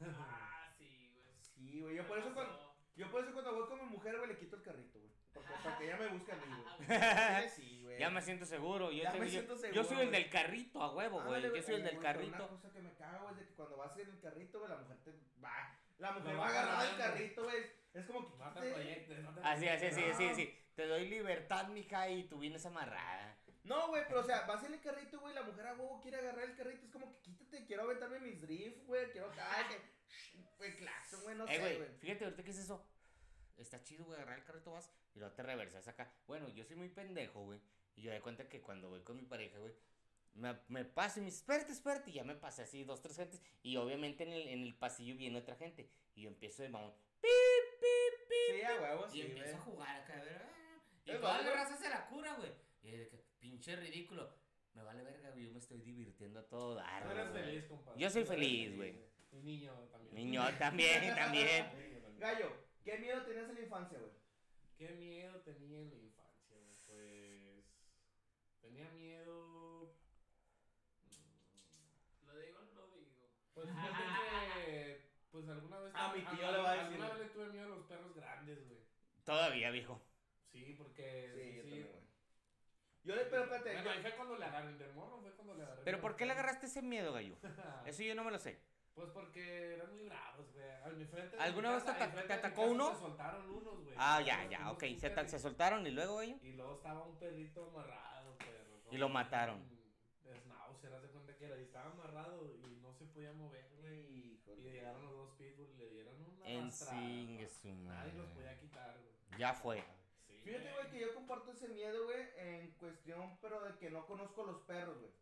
Ah, 0.18 0.68
sí, 0.76 1.12
güey. 1.14 1.36
Sí, 1.40 1.80
güey, 1.80 1.96
yo 1.96 2.06
por 2.08 2.18
eso 2.18 2.28
pasó. 2.34 2.34
cuando, 2.34 2.71
yo 2.96 3.10
por 3.10 3.22
eso 3.22 3.32
cuando 3.32 3.54
voy 3.54 3.68
con 3.68 3.78
mi 3.80 3.86
mujer, 3.86 4.16
güey, 4.18 4.28
le 4.28 4.38
quito 4.38 4.56
el 4.56 4.62
carrito, 4.62 4.98
güey. 5.00 5.12
Porque, 5.32 5.48
para 5.64 5.78
que 5.78 5.84
ella 5.84 5.96
me 5.96 6.08
busque 6.08 6.32
a 6.32 6.36
mí, 6.36 6.44
güey. 6.46 6.88
Sí, 7.48 7.62
sí, 7.62 7.82
güey. 7.82 7.98
Ya 7.98 8.10
me 8.10 8.20
siento 8.20 8.44
seguro. 8.44 8.90
Yo, 8.92 9.02
Ya 9.02 9.12
te- 9.12 9.18
me 9.18 9.24
yo- 9.26 9.30
siento 9.30 9.54
yo 9.54 9.60
seguro, 9.60 9.84
soy 9.84 10.00
el 10.06 10.12
del 10.12 10.28
carrito, 10.30 10.82
a 10.82 10.94
huevo, 10.94 11.22
güey. 11.22 11.42
Yo 11.42 11.62
soy 11.62 11.74
el 11.76 11.84
del 11.84 11.94
güey, 11.96 12.02
carrito. 12.02 12.36
Una 12.36 12.48
cosa 12.48 12.70
que 12.70 12.80
me 12.80 12.90
güey, 12.90 13.30
es 13.32 13.36
de 13.38 13.46
que 13.46 13.54
cuando 13.54 13.76
vas 13.78 13.96
en 13.98 14.08
el 14.10 14.20
carrito, 14.20 14.58
güey, 14.58 14.70
la 14.70 14.76
mujer 14.78 14.96
te 15.04 15.10
va. 15.42 15.78
La 15.98 16.12
mujer 16.12 16.32
Lo 16.34 16.38
va 16.40 16.44
va 16.46 16.50
agarrada 16.50 16.84
del 16.84 16.96
carrito, 16.98 17.44
güey. 17.44 17.56
Es 17.94 18.06
como 18.06 18.26
que. 18.30 18.36
No 18.38 18.44
te 18.52 18.60
quítate. 18.60 18.72
proyectes, 18.74 19.18
no 19.24 19.34
te 19.34 19.40
Así, 19.40 19.68
así, 19.68 19.86
así, 19.86 19.94
proyectes. 20.00 20.16
sí, 20.16 20.26
No. 20.28 20.34
sí. 20.34 20.58
Te 20.74 20.86
doy 20.86 21.08
libertad, 21.08 21.68
mija, 21.68 22.08
y 22.08 22.24
tú 22.24 22.38
vienes 22.38 22.64
amarrada. 22.66 23.38
No, 23.64 23.88
güey, 23.88 24.02
pero 24.08 24.20
o 24.20 24.24
sea, 24.24 24.42
vas 24.46 24.64
en 24.64 24.74
el 24.74 24.80
carrito, 24.80 25.20
güey, 25.20 25.34
la 25.34 25.42
mujer 25.42 25.66
a 25.66 25.74
huevo 25.74 26.00
quiere 26.00 26.16
agarrar 26.18 26.44
el 26.44 26.56
carrito. 26.56 26.84
Es 26.86 26.90
como 26.92 27.12
que 27.12 27.20
quítate, 27.22 27.64
quiero 27.66 27.84
aventarme 27.84 28.18
mis 28.20 28.40
drifts, 28.42 28.84
güey. 28.86 29.10
Quiero. 29.12 29.30
Ay, 29.38 29.64
que. 30.62 30.68
Güey, 30.70 30.76
claxon, 30.76 31.22
güey, 31.22 31.36
no 31.36 31.46
eh, 31.48 31.56
sé, 31.56 31.76
güey, 31.76 31.88
fíjate 31.98 32.24
ahorita 32.24 32.42
que 32.44 32.50
es 32.50 32.58
eso. 32.58 32.84
Está 33.58 33.82
chido, 33.82 34.04
güey, 34.04 34.16
agarrar 34.16 34.38
el 34.38 34.44
carrito 34.44 34.72
vas 34.72 34.90
y 35.14 35.18
luego 35.18 35.34
te 35.34 35.42
reversas 35.42 35.86
acá. 35.88 36.12
Bueno, 36.26 36.48
yo 36.48 36.64
soy 36.64 36.76
muy 36.76 36.88
pendejo, 36.88 37.44
güey. 37.44 37.60
Y 37.94 38.02
yo 38.02 38.10
de 38.12 38.20
cuenta 38.20 38.48
que 38.48 38.60
cuando 38.62 38.88
voy 38.88 39.00
con 39.02 39.16
mi 39.16 39.24
pareja, 39.24 39.58
güey, 39.58 39.74
me, 40.34 40.58
me 40.68 40.84
paso 40.84 41.18
y 41.18 41.22
me 41.22 41.26
dice, 41.26 41.38
espérate, 41.38 41.72
espérate. 41.72 42.10
Y 42.10 42.14
ya 42.14 42.24
me 42.24 42.34
pasé 42.34 42.62
así 42.62 42.82
dos, 42.84 43.02
tres 43.02 43.16
gentes. 43.16 43.42
Y 43.62 43.76
obviamente 43.76 44.24
en 44.24 44.32
el, 44.32 44.48
en 44.48 44.62
el 44.62 44.74
pasillo 44.74 45.14
viene 45.16 45.38
otra 45.38 45.54
gente. 45.56 45.90
Y 46.14 46.22
yo 46.22 46.28
empiezo 46.30 46.62
de 46.62 46.70
mamón. 46.70 46.92
¡Pip, 47.20 47.30
pip, 47.80 48.28
pip! 48.28 48.56
Sí, 48.56 48.62
a 48.62 48.80
huevo, 48.80 49.06
Y 49.08 49.10
sí, 49.10 49.20
empiezo 49.20 49.50
güey. 49.50 49.60
a 49.60 49.64
jugar 49.64 50.00
acá, 50.00 50.14
a 50.18 50.24
ver. 50.24 50.42
ah, 50.42 50.80
Y 51.04 51.10
Es 51.10 51.20
toda 51.20 51.42
la 51.42 51.52
raza 51.52 51.76
se 51.76 51.88
la 51.90 52.06
cura, 52.08 52.34
güey. 52.36 52.52
Y 52.82 52.90
de 52.92 53.08
que, 53.08 53.18
pinche 53.38 53.76
ridículo. 53.76 54.34
Me 54.72 54.82
vale 54.82 55.02
verga, 55.02 55.30
güey. 55.30 55.44
Yo 55.44 55.52
me 55.52 55.58
estoy 55.58 55.82
divirtiendo 55.82 56.40
a 56.40 56.48
todo 56.48 56.74
dar. 56.76 57.02
Tú 57.04 57.10
eres 57.10 57.30
güey. 57.30 57.44
feliz, 57.44 57.64
compadre. 57.66 58.00
Yo 58.00 58.10
soy 58.10 58.24
feliz, 58.24 58.74
güey. 58.76 59.11
Niño 59.32 59.72
también. 59.90 60.14
Niño, 60.14 60.42
también, 60.58 61.14
también. 61.14 61.66
Gallo, 62.18 62.52
¿qué 62.84 62.98
miedo 62.98 63.22
tenías 63.22 63.48
en 63.48 63.54
la 63.56 63.60
infancia, 63.62 63.98
güey? 63.98 64.12
¿Qué 64.76 64.88
miedo 64.94 65.40
tenía 65.40 65.78
en 65.80 65.90
la 65.90 65.96
infancia, 65.96 66.56
güey? 66.56 66.76
Pues. 66.86 67.64
Tenía 68.60 68.88
miedo. 68.90 69.94
mm, 71.04 72.26
¿Lo 72.26 72.38
digo 72.38 72.58
o 72.58 72.62
no 72.62 72.86
lo 72.86 72.96
digo? 72.96 73.28
Pues 73.54 73.68
fíjate 73.68 74.02
que. 74.64 75.12
Pues 75.30 75.48
alguna 75.48 75.78
vez. 75.80 75.92
Ah, 75.96 76.12
mi 76.14 76.22
tío 76.22 76.52
le 76.52 76.58
va 76.58 76.70
a 76.72 76.86
Alguna 76.86 77.06
decir. 77.08 77.18
vez 77.20 77.26
le 77.28 77.32
tuve 77.34 77.52
miedo 77.52 77.66
a 77.66 77.76
los 77.76 77.86
perros 77.86 78.14
grandes, 78.14 78.66
güey. 78.68 78.80
Todavía, 79.24 79.70
viejo. 79.70 80.00
Sí, 80.50 80.74
porque. 80.78 81.32
Sí, 81.34 81.56
yo 81.56 81.62
sí, 81.62 81.68
también, 81.70 81.88
güey. 81.88 82.02
Yo 83.04 83.16
le, 83.16 83.24
pero 83.24 83.42
espérate, 83.44 83.72
Bueno, 83.72 83.84
yo- 83.84 83.90
ahí 83.90 84.00
fue 84.02 84.12
cuando 84.16 84.36
le 84.38 84.44
agarré 84.44 84.72
de 84.74 84.88
morro, 84.92 85.20
fue 85.20 85.32
cuando 85.32 85.54
le 85.54 85.62
agarré. 85.64 85.82
Pero 85.84 86.00
¿por 86.00 86.14
qué 86.16 86.24
le 86.26 86.32
agarraste 86.32 86.66
ese 86.66 86.82
miedo, 86.82 87.12
gallo? 87.12 87.36
Eso 87.86 88.02
yo 88.04 88.14
no 88.14 88.22
me 88.24 88.30
lo 88.30 88.38
sé. 88.38 88.60
Pues 88.94 89.08
porque 89.10 89.74
eran 89.74 89.90
muy 89.90 90.04
bravos, 90.04 90.52
güey. 90.52 90.70
A 90.70 90.88
mi 90.90 91.04
frente 91.06 91.36
de 91.36 91.42
¿Alguna 91.42 91.68
mi 91.70 91.74
vez 91.76 91.84
te 91.84 91.92
casa- 91.92 92.34
atacó 92.34 92.62
uno? 92.62 92.92
Se 92.94 93.00
soltaron 93.00 93.48
unos, 93.50 93.84
güey. 93.84 93.94
Ah, 93.96 94.20
ya, 94.20 94.44
ya, 94.50 94.58
fuimos 94.58 94.72
ok. 94.74 94.84
Se, 94.98 95.10
ta- 95.10 95.22
perri- 95.22 95.28
se 95.28 95.38
soltaron 95.38 95.86
y 95.86 95.90
luego, 95.90 96.16
gallo. 96.16 96.36
Y 96.42 96.52
luego 96.52 96.74
estaba 96.74 97.02
un 97.04 97.18
perrito 97.18 97.68
amarrado, 97.70 98.36
perro. 98.38 98.82
Y 98.90 98.98
lo 98.98 99.08
mataron. 99.08 99.62
Schnauzer, 100.22 100.92
haz 100.94 101.02
de 101.02 101.08
cuenta 101.08 101.36
que 101.36 101.44
era. 101.46 101.58
Y 101.58 101.62
estaba 101.62 101.90
amarrado 101.90 102.44
y 102.54 102.76
no 102.82 102.92
se 102.92 103.06
podía 103.06 103.32
mover, 103.32 103.66
güey. 103.80 104.00
Y 104.12 104.34
Híjole. 104.34 104.62
llegaron 104.72 105.02
los 105.04 105.12
dos 105.16 105.30
pitbull 105.38 105.70
y 105.70 105.76
le 105.76 105.88
dieron 105.90 106.14
una 106.26 106.46
En 106.48 106.70
singue 106.72 107.48
su 107.48 107.68
Nadie 107.68 108.12
los 108.14 108.28
podía 108.30 108.58
quitar, 108.58 108.98
güey. 108.98 109.38
Ya 109.38 109.54
fue. 109.54 109.82
Sí, 110.26 110.38
Fíjate, 110.44 110.72
güey, 110.72 110.90
que 110.90 111.00
yo 111.00 111.14
comparto 111.14 111.52
ese 111.52 111.68
miedo, 111.68 112.04
güey, 112.04 112.26
en 112.36 112.70
cuestión, 112.72 113.38
pero 113.40 113.60
de 113.62 113.78
que 113.78 113.90
no 113.90 114.04
conozco 114.06 114.44
los 114.44 114.60
perros, 114.62 114.98
güey. 114.98 115.12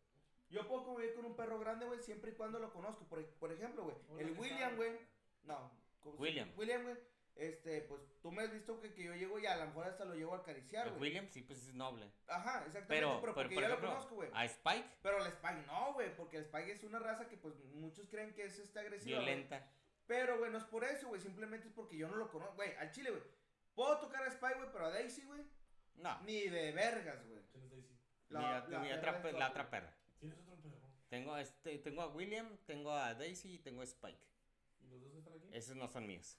Yo 0.51 0.67
puedo 0.67 0.85
convivir 0.85 1.15
con 1.15 1.25
un 1.25 1.37
perro 1.37 1.59
grande, 1.59 1.87
güey, 1.87 2.01
siempre 2.01 2.33
y 2.33 2.35
cuando 2.35 2.59
lo 2.59 2.73
conozco. 2.73 3.05
Por, 3.09 3.25
por 3.37 3.53
ejemplo, 3.53 3.85
güey, 3.85 3.97
el 4.21 4.35
¿qué 4.35 4.41
William, 4.41 4.77
güey. 4.77 4.99
No. 5.45 5.71
¿cómo 6.01 6.17
se- 6.17 6.23
William. 6.23 6.51
William, 6.57 6.83
güey. 6.83 6.97
Este, 7.37 7.81
pues 7.83 8.03
tú 8.21 8.31
me 8.33 8.43
has 8.43 8.53
visto 8.53 8.79
que, 8.81 8.93
que 8.93 9.05
yo 9.05 9.15
llego 9.15 9.39
y 9.39 9.47
a 9.47 9.57
lo 9.57 9.67
mejor 9.67 9.87
hasta 9.87 10.05
lo 10.05 10.15
llevo 10.15 10.35
a 10.35 10.39
acariciar, 10.39 10.89
El 10.89 10.95
güey. 10.95 11.03
William 11.05 11.29
sí, 11.31 11.43
pues 11.43 11.61
es 11.69 11.73
noble. 11.75 12.11
Ajá, 12.27 12.59
exactamente, 12.67 12.87
Pero, 12.89 13.09
pero, 13.09 13.21
pero, 13.21 13.35
porque 13.35 13.55
por 13.55 13.63
yo 13.63 13.69
lo 13.71 13.81
conozco, 13.81 14.15
güey. 14.17 14.31
a 14.35 14.45
Spike, 14.45 14.91
Pero 15.03 15.19
el 15.25 15.27
Spike 15.29 15.63
no, 15.67 15.95
güey, 15.95 16.15
porque 16.17 16.37
el 16.39 16.43
Spike 16.43 16.73
es 16.73 16.85
una 16.85 16.99
raza 16.99 17.29
que 17.29 17.37
pues 17.39 17.55
muchos 17.73 18.09
creen 18.09 18.35
que 18.35 18.45
es 18.45 18.59
esta 18.59 18.81
agresiva. 18.81 19.21
violenta. 19.21 19.67
Pero, 20.07 20.39
güey, 20.39 20.51
no 20.51 20.59
es 20.59 20.65
por 20.65 20.85
eso, 20.85 21.07
güey, 21.09 21.21
simplemente 21.21 21.69
es 21.69 21.73
porque 21.73 21.97
yo 21.97 22.09
no 22.09 22.17
lo 22.17 22.31
conozco, 22.31 22.57
güey, 22.57 22.75
al 22.77 22.91
chile, 22.91 23.11
güey. 23.11 23.23
Puedo 23.75 23.99
tocar 24.01 24.25
a 24.25 24.27
Spike, 24.27 24.57
güey, 24.57 24.69
pero 24.73 24.87
a 24.87 24.91
Daisy, 24.91 25.25
güey, 25.25 25.41
No. 25.95 26.21
ni 26.23 26.49
de 26.49 26.73
vergas, 26.73 27.25
güey. 27.27 27.41
¿Quién 27.53 27.65
es 27.65 27.71
Daisy? 27.71 27.97
Ni 28.31 28.37
a- 28.45 28.61
ni 28.67 28.89
perra 28.89 28.97
otra 28.99 29.13
de 29.13 29.19
pe- 29.21 29.29
Scott, 29.31 29.33
la 29.33 29.39
güey. 29.39 29.51
otra 29.51 29.71
perra. 29.71 29.97
¿Tienes 30.21 30.39
otro 30.39 30.57
perro? 30.61 30.89
Tengo, 31.09 31.37
este, 31.37 31.79
tengo 31.79 32.03
a 32.03 32.09
William, 32.09 32.57
tengo 32.67 32.93
a 32.93 33.15
Daisy 33.15 33.55
y 33.55 33.59
tengo 33.59 33.81
a 33.81 33.85
Spike. 33.85 34.21
¿Y 34.83 34.87
los 34.89 35.03
dos 35.03 35.15
están 35.15 35.35
aquí? 35.35 35.49
Esos 35.53 35.77
no 35.77 35.89
son 35.89 36.07
míos. 36.07 36.39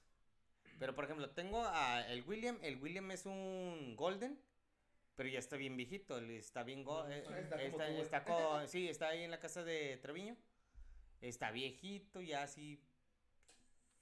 Pero 0.80 0.96
por 0.96 1.04
ejemplo, 1.06 1.30
tengo 1.32 1.64
a 1.66 2.08
el 2.08 2.24
William. 2.24 2.58
El 2.62 2.82
William 2.82 3.12
es 3.12 3.26
un 3.26 3.96
Golden. 3.96 4.40
Pero 5.16 5.28
ya 5.30 5.40
está 5.40 5.58
bien 5.58 5.76
viejito. 5.76 6.18
Está 6.20 6.64
bien. 6.64 6.84
go- 6.84 7.08
eh, 7.08 7.20
Está 7.20 7.62
está, 7.92 8.24
co- 8.24 8.66
sí, 8.68 8.88
está 8.88 9.10
ahí 9.10 9.24
en 9.24 9.32
la 9.32 9.40
casa 9.40 9.64
de 9.64 9.98
Treviño. 9.98 10.36
Está 11.20 11.52
viejito, 11.52 12.22
ya 12.22 12.44
así. 12.44 12.82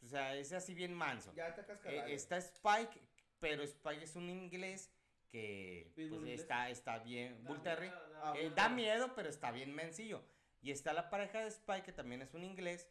O 0.02 0.08
sea, 0.08 0.36
es 0.38 0.54
así 0.54 0.74
bien 0.74 0.94
manso. 0.94 1.34
Ya 1.34 1.50
está 1.50 1.66
Eh, 1.90 2.14
está 2.14 2.38
Spike, 2.38 3.02
pero 3.40 3.64
Spike 3.64 4.04
es 4.04 4.16
un 4.16 4.30
inglés 4.30 4.90
que 5.30 5.92
pues, 5.96 6.12
está, 6.28 6.70
está 6.70 7.00
bien. 7.00 7.44
Bull 7.44 7.62
Terrier. 7.62 7.94
Ah, 8.22 8.34
Eh, 8.36 8.46
Bull 8.46 8.56
da 8.56 8.70
miedo, 8.70 9.14
pero 9.16 9.30
está 9.30 9.52
bien 9.52 9.74
mencillo. 9.74 10.24
Y 10.62 10.72
está 10.72 10.94
la 10.94 11.10
pareja 11.10 11.40
de 11.40 11.48
Spike, 11.48 11.84
que 11.84 11.94
también 11.94 12.22
es 12.22 12.34
un 12.34 12.44
inglés, 12.44 12.88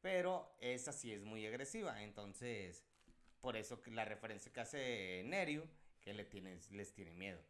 pero 0.00 0.56
esa 0.60 0.92
sí 0.92 1.12
es 1.12 1.22
muy 1.24 1.46
agresiva. 1.46 2.02
Entonces, 2.02 2.84
por 3.40 3.56
eso 3.56 3.82
que 3.82 3.90
la 3.90 4.04
referencia 4.04 4.52
que 4.52 4.60
hace 4.60 5.22
Nerio, 5.26 5.68
que 6.00 6.14
le 6.14 6.24
tienes, 6.24 6.70
les 6.70 6.94
tiene 6.94 7.12
miedo. 7.12 7.40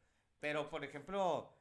Pero, 0.40 0.70
por 0.70 0.84
ejemplo, 0.84 1.54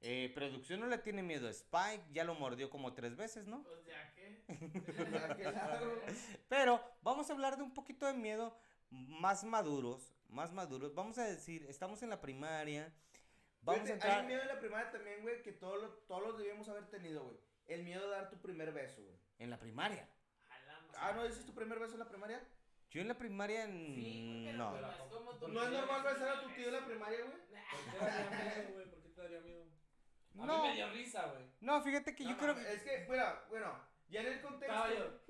eh, 0.00 0.30
producción 0.34 0.80
no 0.80 0.86
le 0.86 0.98
tiene 0.98 1.22
miedo 1.22 1.48
a 1.48 1.50
Spike, 1.50 2.04
ya 2.12 2.24
lo 2.24 2.34
mordió 2.34 2.70
como 2.70 2.92
tres 2.94 3.16
veces, 3.16 3.46
¿no? 3.46 3.62
Pues 3.62 3.84
ya 3.86 4.12
que. 4.14 4.44
Pero 6.48 6.80
vamos 7.02 7.28
a 7.28 7.32
hablar 7.32 7.56
de 7.56 7.62
un 7.62 7.72
poquito 7.72 8.06
de 8.06 8.14
miedo 8.14 8.56
más 8.90 9.42
maduros, 9.44 10.14
más 10.36 10.52
maduros. 10.52 10.94
Vamos 10.94 11.18
a 11.18 11.24
decir, 11.24 11.64
estamos 11.68 12.02
en 12.02 12.10
la 12.10 12.20
primaria. 12.20 12.92
Vamos 13.62 13.80
a 13.80 13.84
Fíjate, 13.84 13.92
entrar... 13.94 14.12
Hay 14.16 14.20
un 14.20 14.26
miedo 14.28 14.42
en 14.42 14.48
la 14.48 14.60
primaria 14.60 14.90
también, 14.92 15.22
güey, 15.22 15.42
que 15.42 15.52
todos 15.52 15.80
lo- 15.82 15.88
todos 16.06 16.22
los 16.22 16.38
debíamos 16.38 16.68
haber 16.68 16.86
tenido, 16.88 17.24
güey. 17.24 17.36
El 17.66 17.82
miedo 17.82 18.02
de 18.04 18.10
dar 18.10 18.30
tu 18.30 18.36
primer 18.40 18.70
beso, 18.72 19.02
güey. 19.02 19.16
En 19.38 19.50
la 19.50 19.58
primaria. 19.58 20.08
A 20.94 21.08
Ah, 21.08 21.12
¿no 21.14 21.24
dices 21.26 21.44
tu 21.44 21.52
primer 21.54 21.78
beso 21.78 21.94
en 21.94 21.98
la 22.00 22.08
primaria? 22.08 22.40
Yo 22.90 23.00
en 23.00 23.08
la 23.08 23.18
primaria 23.18 23.66
Sí, 23.66 23.72
mm, 23.72 24.44
pero 24.46 24.58
no. 24.58 24.80
no 24.80 24.90
es 24.90 24.96
como 25.10 25.36
tu 25.36 25.48
¿No 25.48 25.64
es 25.64 25.70
normal 25.70 26.02
besar 26.04 26.28
a 26.28 26.42
tu 26.42 26.48
tío 26.50 26.66
en 26.68 26.72
la 26.74 26.84
primaria, 26.86 27.18
güey? 27.24 27.38
¿Por 27.70 27.84
qué 27.84 27.98
te 27.98 28.04
daría 28.04 28.30
miedo, 28.30 28.72
güey? 28.74 28.90
¿Por 28.90 29.02
qué 29.02 29.08
te 29.08 29.20
daría 29.22 29.40
miedo? 29.40 29.64
A 30.38 30.46
No. 30.46 30.62
mí 30.62 30.68
me 30.68 30.74
dio 30.74 30.90
risa, 30.90 31.26
güey. 31.26 31.44
No, 31.60 31.82
fíjate 31.82 32.14
que 32.14 32.24
yo 32.24 32.30
No, 32.30 32.36
creo 32.38 32.54
mames, 32.54 32.68
Es 32.68 32.82
que, 32.82 33.04
bueno, 33.06 33.24
bueno, 33.48 33.80
ya 34.08 34.20
en 34.20 34.26
el 34.28 34.40
contexto. 34.42 34.94
Yo. 34.94 35.20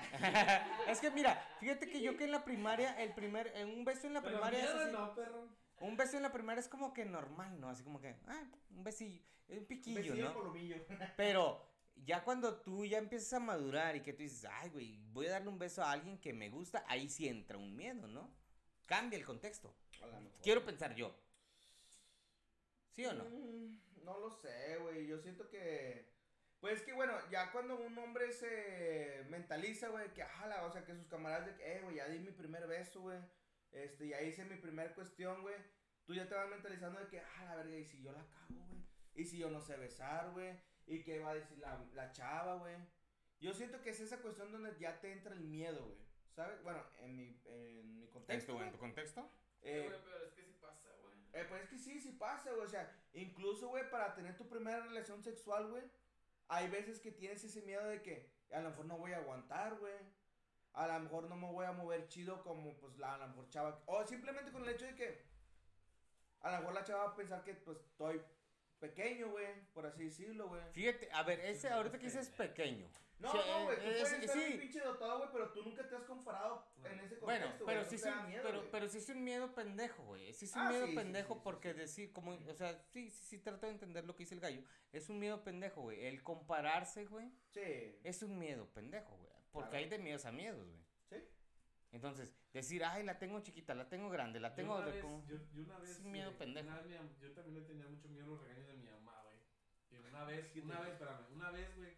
es 0.88 1.00
que 1.00 1.10
mira, 1.10 1.34
fíjate 1.60 1.88
que 1.88 2.00
yo 2.00 2.16
que 2.16 2.24
en 2.24 2.32
la 2.32 2.44
primaria, 2.44 2.92
el 3.02 3.12
primer, 3.14 3.52
un 3.64 3.84
beso 3.84 4.06
en 4.06 4.14
la 4.14 4.22
Pero 4.22 4.34
primaria 4.36 4.64
es 4.64 4.70
así- 4.70 4.92
no, 4.92 5.14
perro. 5.14 5.48
un 5.80 5.96
beso 5.96 6.16
en 6.16 6.22
la 6.22 6.32
primaria 6.32 6.60
es 6.60 6.68
como 6.68 6.92
que 6.92 7.04
normal, 7.04 7.60
¿no? 7.60 7.68
Así 7.68 7.82
como 7.82 8.00
que, 8.00 8.16
ah, 8.26 8.44
un 8.70 8.84
besillo, 8.84 9.22
un 9.48 9.64
piquillo, 9.66 9.96
Besillo 9.96 10.24
¿no? 10.34 10.52
Pero 11.16 11.66
ya 12.04 12.22
cuando 12.24 12.56
tú 12.60 12.84
ya 12.84 12.98
empiezas 12.98 13.32
a 13.34 13.40
madurar 13.40 13.96
y 13.96 14.00
que 14.02 14.12
tú 14.12 14.22
dices, 14.22 14.44
ay, 14.50 14.70
güey, 14.70 14.98
voy 15.12 15.26
a 15.26 15.32
darle 15.32 15.48
un 15.48 15.58
beso 15.58 15.82
a 15.82 15.92
alguien 15.92 16.18
que 16.18 16.32
me 16.32 16.50
gusta, 16.50 16.84
ahí 16.88 17.08
sí 17.08 17.28
entra 17.28 17.56
un 17.58 17.74
miedo, 17.74 18.06
¿no? 18.06 18.30
Cambia 18.86 19.18
el 19.18 19.24
contexto. 19.24 19.74
Quiero 20.42 20.64
pensar 20.64 20.94
yo. 20.94 21.14
¿Sí 22.94 23.04
o 23.04 23.12
no? 23.12 23.24
Mm, 23.24 23.80
No 24.04 24.18
lo 24.20 24.30
sé, 24.30 24.76
güey. 24.78 25.06
Yo 25.06 25.18
siento 25.18 25.48
que. 25.48 26.14
Pues 26.60 26.82
que 26.82 26.92
bueno, 26.92 27.12
ya 27.30 27.52
cuando 27.52 27.76
un 27.78 27.96
hombre 27.98 28.32
se 28.32 29.24
mentaliza, 29.28 29.88
güey, 29.88 30.12
que 30.14 30.22
ajala, 30.22 30.64
o 30.64 30.70
sea, 30.70 30.84
que 30.84 30.94
sus 30.94 31.06
camaradas 31.06 31.46
de 31.46 31.54
que, 31.54 31.76
eh, 31.76 31.80
güey, 31.82 31.96
ya 31.96 32.08
di 32.08 32.18
mi 32.18 32.30
primer 32.32 32.66
beso, 32.66 33.02
güey. 33.02 33.18
Este, 33.72 34.08
ya 34.08 34.22
hice 34.22 34.44
mi 34.44 34.56
primer 34.56 34.94
cuestión, 34.94 35.42
güey. 35.42 35.56
Tú 36.06 36.14
ya 36.14 36.28
te 36.28 36.34
vas 36.34 36.48
mentalizando 36.48 36.98
de 37.00 37.08
que, 37.08 37.20
ah, 37.20 37.44
la 37.44 37.56
verga, 37.56 37.76
y 37.76 37.84
si 37.84 38.00
yo 38.02 38.12
la 38.12 38.26
cago, 38.28 38.64
güey. 38.68 38.80
Y 39.14 39.24
si 39.24 39.38
yo 39.38 39.50
no 39.50 39.60
sé 39.60 39.76
besar, 39.76 40.30
güey. 40.32 40.58
Y 40.86 41.02
qué 41.02 41.18
va 41.20 41.30
a 41.30 41.34
decir 41.34 41.58
la, 41.58 41.84
la 41.94 42.10
chava, 42.12 42.54
güey. 42.56 42.76
Yo 43.40 43.52
siento 43.52 43.80
que 43.82 43.90
es 43.90 44.00
esa 44.00 44.18
cuestión 44.22 44.50
donde 44.50 44.74
ya 44.78 44.98
te 45.00 45.12
entra 45.12 45.34
el 45.34 45.40
miedo, 45.40 45.84
güey. 45.84 45.98
¿Sabes? 46.34 46.62
Bueno, 46.62 46.82
en 47.00 47.16
mi, 47.16 47.40
en 47.44 47.98
mi 47.98 48.08
contexto. 48.08 48.54
güey. 48.54 48.70
contexto? 48.72 49.30
Eh, 49.62 49.84
Güey, 49.88 50.00
pero 50.04 50.24
es 50.24 50.32
que 50.32 50.42
sí 50.44 50.52
pasa, 50.60 50.88
güey. 51.02 51.16
eh, 51.32 51.46
pues 51.48 51.62
es 51.64 51.68
que 51.70 51.78
sí, 51.78 52.00
sí 52.00 52.12
pasa, 52.12 52.50
güey. 52.52 52.64
O 52.64 52.68
sea, 52.68 52.90
incluso, 53.14 53.68
güey, 53.68 53.88
para 53.90 54.14
tener 54.14 54.36
tu 54.36 54.48
primera 54.48 54.80
relación 54.80 55.22
sexual, 55.22 55.70
güey, 55.70 55.82
hay 56.48 56.68
veces 56.68 57.00
que 57.00 57.12
tienes 57.12 57.42
ese 57.44 57.62
miedo 57.62 57.84
de 57.86 58.02
que 58.02 58.30
a 58.52 58.60
lo 58.60 58.70
mejor 58.70 58.86
no 58.86 58.98
voy 58.98 59.12
a 59.12 59.18
aguantar, 59.18 59.78
güey. 59.78 59.94
A 60.72 60.86
lo 60.86 61.00
mejor 61.00 61.24
no 61.24 61.36
me 61.36 61.50
voy 61.50 61.64
a 61.64 61.72
mover 61.72 62.06
chido 62.06 62.42
como, 62.42 62.76
pues, 62.76 62.96
la, 62.98 63.14
a 63.14 63.18
lo 63.18 63.28
mejor 63.28 63.48
chava. 63.48 63.82
O 63.86 64.06
simplemente 64.06 64.52
con 64.52 64.62
el 64.62 64.68
hecho 64.68 64.84
de 64.84 64.94
que 64.94 65.24
a 66.40 66.52
lo 66.52 66.58
mejor 66.58 66.74
la 66.74 66.84
chava 66.84 67.04
va 67.06 67.10
a 67.12 67.16
pensar 67.16 67.42
que, 67.42 67.54
pues, 67.54 67.78
estoy 67.78 68.20
pequeño, 68.78 69.30
güey, 69.30 69.46
por 69.72 69.86
así 69.86 70.04
decirlo, 70.04 70.48
güey. 70.48 70.62
Fíjate, 70.72 71.08
a 71.12 71.22
ver, 71.22 71.40
ese 71.40 71.70
ahorita 71.70 71.98
que 71.98 72.06
dices 72.06 72.28
pequeño. 72.28 72.88
No, 73.18 73.32
Sí, 73.32 73.38
no, 73.46 73.64
güey, 73.64 73.76
tú 73.78 73.82
eh, 73.82 73.92
puedes 73.92 74.08
sí, 74.10 74.14
estar 74.16 74.36
sí. 74.36 74.44
bien 74.44 74.60
pinche 74.60 74.80
dotado, 74.80 75.18
güey, 75.18 75.30
pero 75.32 75.52
tú 75.52 75.62
nunca 75.62 75.88
te 75.88 75.96
has 75.96 76.02
comparado 76.04 76.66
en 76.84 77.00
ese 77.00 77.18
contexto, 77.18 77.24
Bueno, 77.24 77.46
pero 77.64 77.84
sí, 77.84 77.94
es 77.96 78.04
un, 78.04 78.26
miedo, 78.26 78.42
pero, 78.44 78.70
pero 78.70 78.88
sí 78.88 78.98
es 78.98 79.08
un 79.08 79.24
miedo 79.24 79.54
pendejo, 79.54 80.02
güey. 80.04 80.32
Sí 80.34 80.44
es 80.44 80.54
un 80.54 80.60
Ah, 80.62 80.68
miedo 80.70 80.86
sí, 80.86 80.94
pendejo 80.94 81.28
sí, 81.34 81.38
sí, 81.38 81.40
porque 81.44 81.72
sí. 81.72 81.78
decir, 81.78 82.12
como, 82.12 82.32
o 82.32 82.54
sea, 82.54 82.78
sí, 82.90 83.10
sí, 83.10 83.24
sí, 83.24 83.38
trato 83.38 83.64
de 83.66 83.72
entender 83.72 84.04
lo 84.04 84.14
que 84.14 84.24
dice 84.24 84.34
el 84.34 84.40
gallo. 84.42 84.62
Es 84.92 85.08
un 85.08 85.18
miedo 85.18 85.42
pendejo, 85.42 85.80
güey. 85.82 86.04
El 86.04 86.22
compararse, 86.22 87.06
güey, 87.06 87.30
Sí, 87.48 87.98
es 88.04 88.22
un 88.22 88.38
miedo 88.38 88.66
pendejo, 88.74 89.16
güey. 89.16 89.32
Porque 89.50 89.70
Claro. 89.70 89.84
hay 89.84 89.90
de 89.90 89.98
miedos 89.98 90.26
a 90.26 90.32
miedos, 90.32 90.62
güey. 90.68 90.84
sí. 91.08 91.16
Entonces, 91.92 92.28
decir, 92.52 92.84
ay, 92.84 93.02
la 93.04 93.18
tengo 93.18 93.40
chiquita, 93.40 93.74
la 93.74 93.88
tengo 93.88 94.10
grande, 94.10 94.40
la 94.40 94.54
tengo 94.54 94.74
yo 94.74 94.76
una 94.78 94.86
de 94.86 94.92
vez, 94.92 95.00
como... 95.02 95.26
yo, 95.26 95.36
yo 95.54 95.62
una 95.62 95.78
vez, 95.78 95.90
Es 95.92 96.00
un 96.00 96.10
miedo 96.12 96.30
eh, 96.32 96.34
pendejo. 96.38 96.68
una 96.68 96.80
vez 96.82 97.00
yo 97.20 97.32
también 97.32 97.54
le 97.54 97.62
tenía 97.66 97.86
mucho 97.88 98.08
miedo 98.08 98.24
a 98.26 98.28
los 98.28 98.40
regaños 98.42 98.66
de 98.66 98.74
mi 98.74 98.90
mamá, 98.90 99.22
güey. 99.22 99.38
Y 99.90 99.96
una 100.06 100.24
vez, 100.24 100.54
una 100.56 100.80
vez, 100.80 100.92
espérame, 100.92 101.26
una 101.32 101.50
vez, 101.50 101.74
güey, 101.76 101.96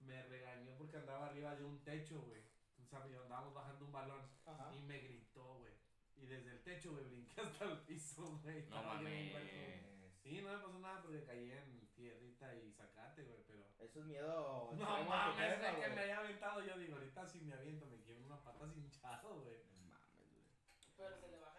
me 0.00 0.22
regañó 0.24 0.74
porque 0.76 0.96
andaba 0.96 1.26
arriba 1.26 1.54
de 1.56 1.64
un 1.64 1.82
techo, 1.82 2.20
güey. 2.22 2.42
Tú 2.76 2.84
sabes, 2.84 3.16
andábamos 3.16 3.54
bajando 3.54 3.84
un 3.84 3.92
balón 3.92 4.22
Ajá. 4.46 4.70
y 4.74 4.82
me 4.82 4.98
gritó, 4.98 5.58
güey. 5.58 5.74
Y 6.16 6.26
desde 6.26 6.50
el 6.50 6.62
techo, 6.62 6.92
güey, 6.92 7.04
brinqué 7.04 7.40
hasta 7.40 7.64
el 7.64 7.78
piso, 7.80 8.38
güey. 8.42 8.66
No 8.68 8.82
mames. 8.82 9.32
Sí, 10.22 10.40
no 10.42 10.52
me 10.52 10.58
pasó 10.58 10.78
nada 10.78 11.00
porque 11.02 11.24
caí 11.24 11.50
en 11.50 11.88
tierrita 11.94 12.54
y 12.54 12.70
sacate, 12.72 13.24
güey, 13.24 13.42
pero... 13.46 13.64
Eso 13.78 14.00
es 14.00 14.06
miedo. 14.06 14.72
No 14.76 15.04
mames, 15.04 15.60
de 15.60 15.80
que 15.80 15.88
me 15.88 16.00
haya 16.02 16.18
aventado, 16.18 16.64
yo 16.64 16.78
digo, 16.78 16.94
ahorita 16.96 17.26
si 17.26 17.40
me 17.40 17.54
aviento 17.54 17.86
me 17.86 18.00
quiero 18.00 18.20
una 18.24 18.42
pata 18.42 18.66
hinchado, 18.74 19.40
güey. 19.40 19.64
No 19.72 19.80
mames, 19.88 20.16
güey. 20.18 20.44
Pero 20.96 21.16
se 21.16 21.28
le 21.28 21.38
coraje. 21.38 21.49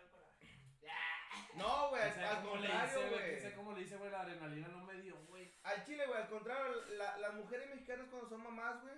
No, 1.62 1.90
güey, 1.90 2.02
al 2.02 2.42
contrario, 2.44 3.10
güey. 3.10 3.40
sé 3.42 3.54
cómo 3.56 3.74
le 3.74 3.82
hice, 3.82 3.98
güey. 3.98 4.12
La 4.12 4.22
adrenalina 4.22 4.68
no 4.70 4.84
me 4.86 5.00
dio, 5.02 5.16
güey. 5.28 5.52
Al 5.64 5.84
chile, 5.86 6.06
güey, 6.08 6.22
al 6.22 6.30
contrario, 6.30 6.86
la- 6.98 7.18
las 7.18 7.34
mujeres 7.36 7.70
mexicanas 7.70 8.08
cuando 8.10 8.28
son 8.30 8.42
mamás, 8.44 8.82
güey, 8.82 8.96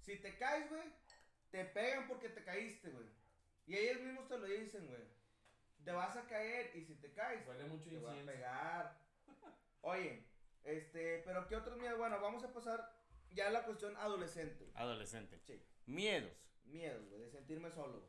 si 0.00 0.16
te 0.18 0.36
caes, 0.36 0.68
güey, 0.70 0.82
te 1.50 1.64
pegan 1.64 2.06
porque 2.08 2.28
te 2.28 2.44
caíste, 2.44 2.90
güey. 2.90 3.06
Y 3.66 3.76
ellos 3.76 4.00
mismos 4.02 4.28
te 4.28 4.38
lo 4.38 4.46
dicen, 4.46 4.86
güey. 4.86 5.02
Te 5.84 5.92
vas 5.92 6.16
a 6.16 6.26
caer 6.26 6.74
y 6.76 6.84
si 6.84 6.94
te 6.96 7.12
caes, 7.12 7.46
Huele 7.46 7.64
mucho 7.64 7.90
te 7.90 7.98
va 7.98 8.12
a 8.12 8.24
pegar. 8.24 8.98
Oye, 9.82 10.24
este, 10.64 11.22
pero 11.24 11.46
¿qué 11.46 11.56
otros 11.56 11.76
miedos? 11.78 11.98
Bueno, 11.98 12.20
vamos 12.20 12.42
a 12.44 12.52
pasar 12.52 12.92
ya 13.30 13.48
a 13.48 13.50
la 13.50 13.64
cuestión 13.64 13.96
adolescente. 13.96 14.70
Adolescente. 14.74 15.38
Sí, 15.46 15.62
Miedos. 15.86 16.32
miedos, 16.64 17.08
güey, 17.08 17.20
de 17.20 17.30
sentirme 17.30 17.70
solo. 17.70 18.04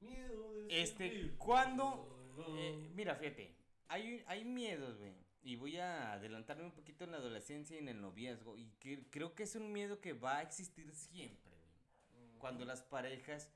Miedo 0.00 0.52
de 0.54 0.82
Este, 0.82 1.08
sentir 1.10 1.38
¿cuándo? 1.38 2.21
Eh, 2.38 2.90
mira, 2.94 3.14
fíjate. 3.16 3.54
Hay, 3.88 4.24
hay 4.26 4.44
miedos, 4.44 4.98
güey. 4.98 5.12
Y 5.42 5.56
voy 5.56 5.76
a 5.76 6.12
adelantarme 6.12 6.64
un 6.64 6.72
poquito 6.72 7.04
en 7.04 7.10
la 7.10 7.16
adolescencia 7.16 7.76
y 7.76 7.80
en 7.80 7.88
el 7.88 8.00
noviazgo. 8.00 8.56
Y 8.56 8.70
que, 8.80 9.04
creo 9.10 9.34
que 9.34 9.42
es 9.42 9.54
un 9.56 9.72
miedo 9.72 10.00
que 10.00 10.12
va 10.12 10.38
a 10.38 10.42
existir 10.42 10.90
siempre, 10.92 11.52
güey. 11.52 12.38
Cuando 12.38 12.64
las 12.64 12.82
parejas 12.82 13.50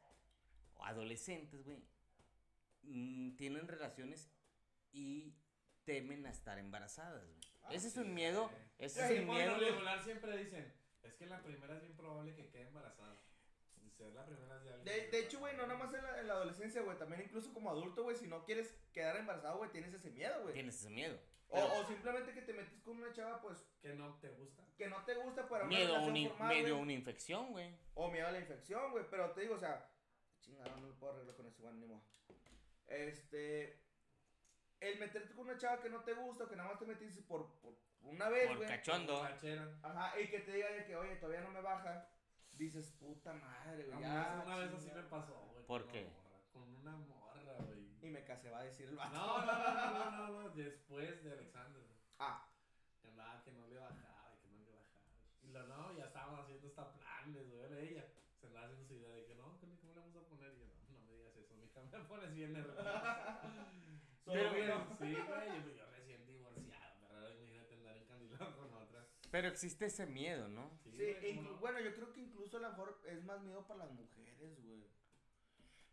o 0.74 0.84
adolescentes, 0.84 1.64
güey, 1.64 1.78
mm, 2.82 3.36
tienen 3.36 3.68
relaciones 3.68 4.28
y 4.92 5.32
temen 5.84 6.26
a 6.26 6.30
estar 6.30 6.58
embarazadas, 6.58 7.24
güey. 7.24 7.40
Ah, 7.62 7.68
ese 7.72 7.88
es 7.88 7.94
sí, 7.94 8.00
un 8.00 8.14
miedo, 8.14 8.48
güey. 8.48 8.62
ese 8.78 9.08
Sí, 9.08 9.14
es 9.14 9.20
un 9.20 9.26
miedo. 9.28 9.56
regular 9.58 10.02
siempre 10.02 10.36
dicen, 10.36 10.72
es 11.02 11.14
que 11.14 11.26
la 11.26 11.42
primera 11.42 11.76
es 11.76 11.82
bien 11.82 11.96
probable 11.96 12.34
que 12.34 12.48
quede 12.48 12.62
embarazada. 12.62 13.16
Y 13.98 14.02
ser 14.02 14.12
la 14.12 14.24
primera 14.26 14.56
es 14.56 14.64
de 14.64 14.74
alguien. 14.74 14.84
De, 14.84 15.08
de 15.10 15.18
hecho, 15.24 15.38
güey, 15.38 15.56
no 15.56 15.66
nada 15.66 15.78
más 15.78 15.94
en 15.94 16.02
la, 16.02 16.20
en 16.20 16.26
la 16.28 16.34
adolescencia, 16.34 16.82
güey, 16.82 16.98
también 16.98 17.22
incluso 17.22 17.52
como 17.54 17.70
adulto, 17.70 18.02
güey, 18.02 18.16
si 18.16 18.26
no 18.28 18.44
quieres 18.44 18.74
quedar 18.92 19.16
embarazado, 19.16 19.58
güey, 19.58 19.70
tienes 19.70 19.92
ese 19.94 20.10
miedo, 20.10 20.42
güey. 20.42 20.54
Tienes 20.54 20.74
ese 20.76 20.90
miedo. 20.90 21.18
O, 21.48 21.60
o 21.62 21.86
simplemente 21.86 22.32
que 22.34 22.42
te 22.42 22.52
metes 22.52 22.80
con 22.82 22.96
una 22.96 23.12
chava, 23.12 23.40
pues, 23.40 23.64
Que 23.80 23.94
no 23.94 24.18
te 24.20 24.28
gusta. 24.30 24.62
que 24.76 24.88
no 24.88 25.04
te 25.04 25.14
gusta 25.14 25.48
para 25.48 25.64
una 25.64 25.68
Miedo 25.76 25.84
a 25.94 25.98
relación 26.00 26.10
una, 26.10 26.18
in- 26.18 26.28
formal, 26.28 26.48
medio 26.48 26.66
a 26.66 26.70
güey. 26.70 26.82
una 26.82 26.92
infección, 26.92 27.52
güey. 27.52 27.74
O 27.94 28.10
miedo 28.10 28.26
a 28.26 28.32
la 28.32 28.38
infección, 28.40 28.90
güey. 28.90 29.04
Pero 29.08 29.30
te 29.30 29.40
digo, 29.42 29.54
o 29.54 29.58
sea, 29.58 29.88
chingada, 30.40 30.74
no 30.76 30.88
lo 30.88 30.94
puedo 30.98 31.12
arreglar 31.14 31.36
con 31.36 31.46
ese 31.46 31.62
güey, 31.62 31.74
ni 31.74 31.86
modo. 31.86 32.02
Este. 32.88 33.80
El 34.80 34.98
meterte 34.98 35.34
con 35.34 35.48
una 35.48 35.56
chava 35.56 35.80
que 35.80 35.88
no 35.88 36.00
te 36.04 36.12
gusta, 36.14 36.44
o 36.44 36.48
que 36.48 36.56
nada 36.56 36.68
más 36.70 36.78
te 36.78 36.84
metiste 36.84 37.22
por, 37.22 37.58
por 37.60 37.74
una 38.02 38.28
vez, 38.28 38.48
Por 38.48 38.58
güey. 38.58 38.68
cachondo. 38.68 39.14
Borrachera. 39.16 39.78
Ajá, 39.82 40.20
y 40.20 40.28
que 40.28 40.40
te 40.40 40.52
diga 40.52 40.70
de 40.70 40.84
que, 40.84 40.96
oye, 40.96 41.16
todavía 41.16 41.40
no 41.40 41.50
me 41.50 41.62
baja. 41.62 42.08
Dices, 42.58 42.90
puta 42.98 43.32
madre, 43.34 43.82
A 43.84 43.86
güey. 43.96 44.00
ya, 44.00 44.42
una 44.44 44.56
vez 44.56 44.72
así 44.72 44.90
me 44.94 45.02
pasó, 45.02 45.34
güey. 45.52 45.64
¿Por 45.66 45.82
con 45.82 45.92
qué? 45.92 46.02
una 46.04 46.12
morra, 46.16 46.52
Con 46.52 46.68
una 46.80 46.96
morra, 46.96 47.54
güey. 47.66 47.86
Y 48.02 48.10
me 48.10 48.24
casé, 48.24 48.50
va 48.50 48.60
a 48.60 48.64
decir 48.64 48.86
el 48.88 48.96
vato. 48.96 49.14
No, 49.14 49.44
no, 49.44 49.52
no, 49.52 49.74
no, 49.74 50.10
no, 50.10 50.42
no, 50.42 50.50
después 50.54 51.22
de 51.24 51.32
Alexander. 51.32 51.82
Ah, 52.18 52.48
Que 53.02 53.08
andaba 53.08 53.42
que 53.42 53.52
no 53.52 53.66
le 53.68 53.78
bajaba, 53.78 54.32
y 54.34 54.38
que 54.40 54.48
no 54.48 54.64
le 54.64 54.72
bajaba. 54.72 55.04
Y 55.42 55.48
lo 55.52 55.66
no, 55.66 55.92
ya 55.96 56.04
estábamos 56.06 56.40
haciendo 56.40 56.66
hasta 56.68 56.92
planes, 56.94 57.48
güey. 57.50 57.60
era 57.60 57.78
Ella 57.78 58.04
se 58.40 58.46
andaba 58.46 58.66
haciendo 58.66 58.86
su 58.86 58.94
idea 58.94 59.10
de 59.14 59.24
que 59.26 59.34
no, 59.34 59.58
que 59.58 59.66
¿cómo 59.76 59.92
le 59.92 60.00
vamos 60.00 60.16
a 60.16 60.20
poner? 60.28 60.52
Y 60.54 60.58
yo, 60.60 60.66
no, 60.66 60.98
no 60.98 61.06
me 61.06 61.12
digas 61.14 61.36
eso, 61.36 61.54
mija, 61.56 61.80
me 61.98 62.04
pones 62.04 62.32
bien 62.34 62.52
nerviosa. 62.54 63.40
Pero, 64.24 64.50
güey, 64.50 64.66
Sí, 64.98 65.14
güey, 65.14 65.62
yo, 65.62 65.70
yo 65.76 65.86
recién 65.90 66.26
divorciado, 66.26 66.96
pero 67.08 67.30
imagínate 67.30 67.74
andar 67.76 67.96
encandilado 67.96 68.56
con 68.56 68.74
otra. 68.74 69.06
Pero 69.30 69.48
existe 69.48 69.86
ese 69.86 70.06
miedo, 70.06 70.48
¿no? 70.48 70.70
Sí, 70.84 70.90
güey, 70.96 71.14
inclu- 71.34 71.36
¿cómo 71.36 71.50
no? 71.52 71.58
bueno, 71.58 71.80
yo 71.80 71.94
creo 71.94 72.12
que 72.12 72.20
incluso 72.20 72.56
a 72.58 72.60
lo 72.60 72.68
mejor 72.70 73.00
es 73.06 73.24
más 73.24 73.40
miedo 73.42 73.66
para 73.66 73.84
las 73.86 73.92
mujeres, 73.92 74.62
güey. 74.64 74.86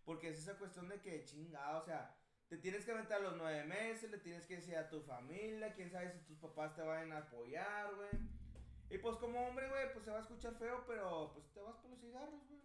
Porque 0.05 0.29
es 0.29 0.39
esa 0.39 0.57
cuestión 0.57 0.89
de 0.89 0.99
que 1.01 1.23
chingada, 1.25 1.77
o 1.79 1.85
sea, 1.85 2.15
te 2.49 2.57
tienes 2.57 2.85
que 2.85 2.91
aventar 2.91 3.21
los 3.21 3.35
nueve 3.37 3.63
meses, 3.63 4.11
le 4.11 4.17
tienes 4.17 4.45
que 4.45 4.57
decir 4.57 4.75
a 4.77 4.89
tu 4.89 5.01
familia, 5.01 5.73
quién 5.73 5.89
sabe 5.89 6.11
si 6.11 6.19
tus 6.19 6.37
papás 6.37 6.75
te 6.75 6.81
van 6.81 7.11
a 7.11 7.19
apoyar, 7.19 7.95
güey. 7.95 8.09
Y 8.89 8.97
pues 8.99 9.17
como 9.17 9.47
hombre, 9.47 9.67
güey, 9.69 9.91
pues 9.93 10.05
se 10.05 10.11
va 10.11 10.17
a 10.17 10.21
escuchar 10.21 10.53
feo, 10.55 10.83
pero 10.85 11.31
pues 11.33 11.45
te 11.53 11.61
vas 11.61 11.75
por 11.77 11.89
los 11.89 11.99
cigarros, 11.99 12.47
güey. 12.47 12.61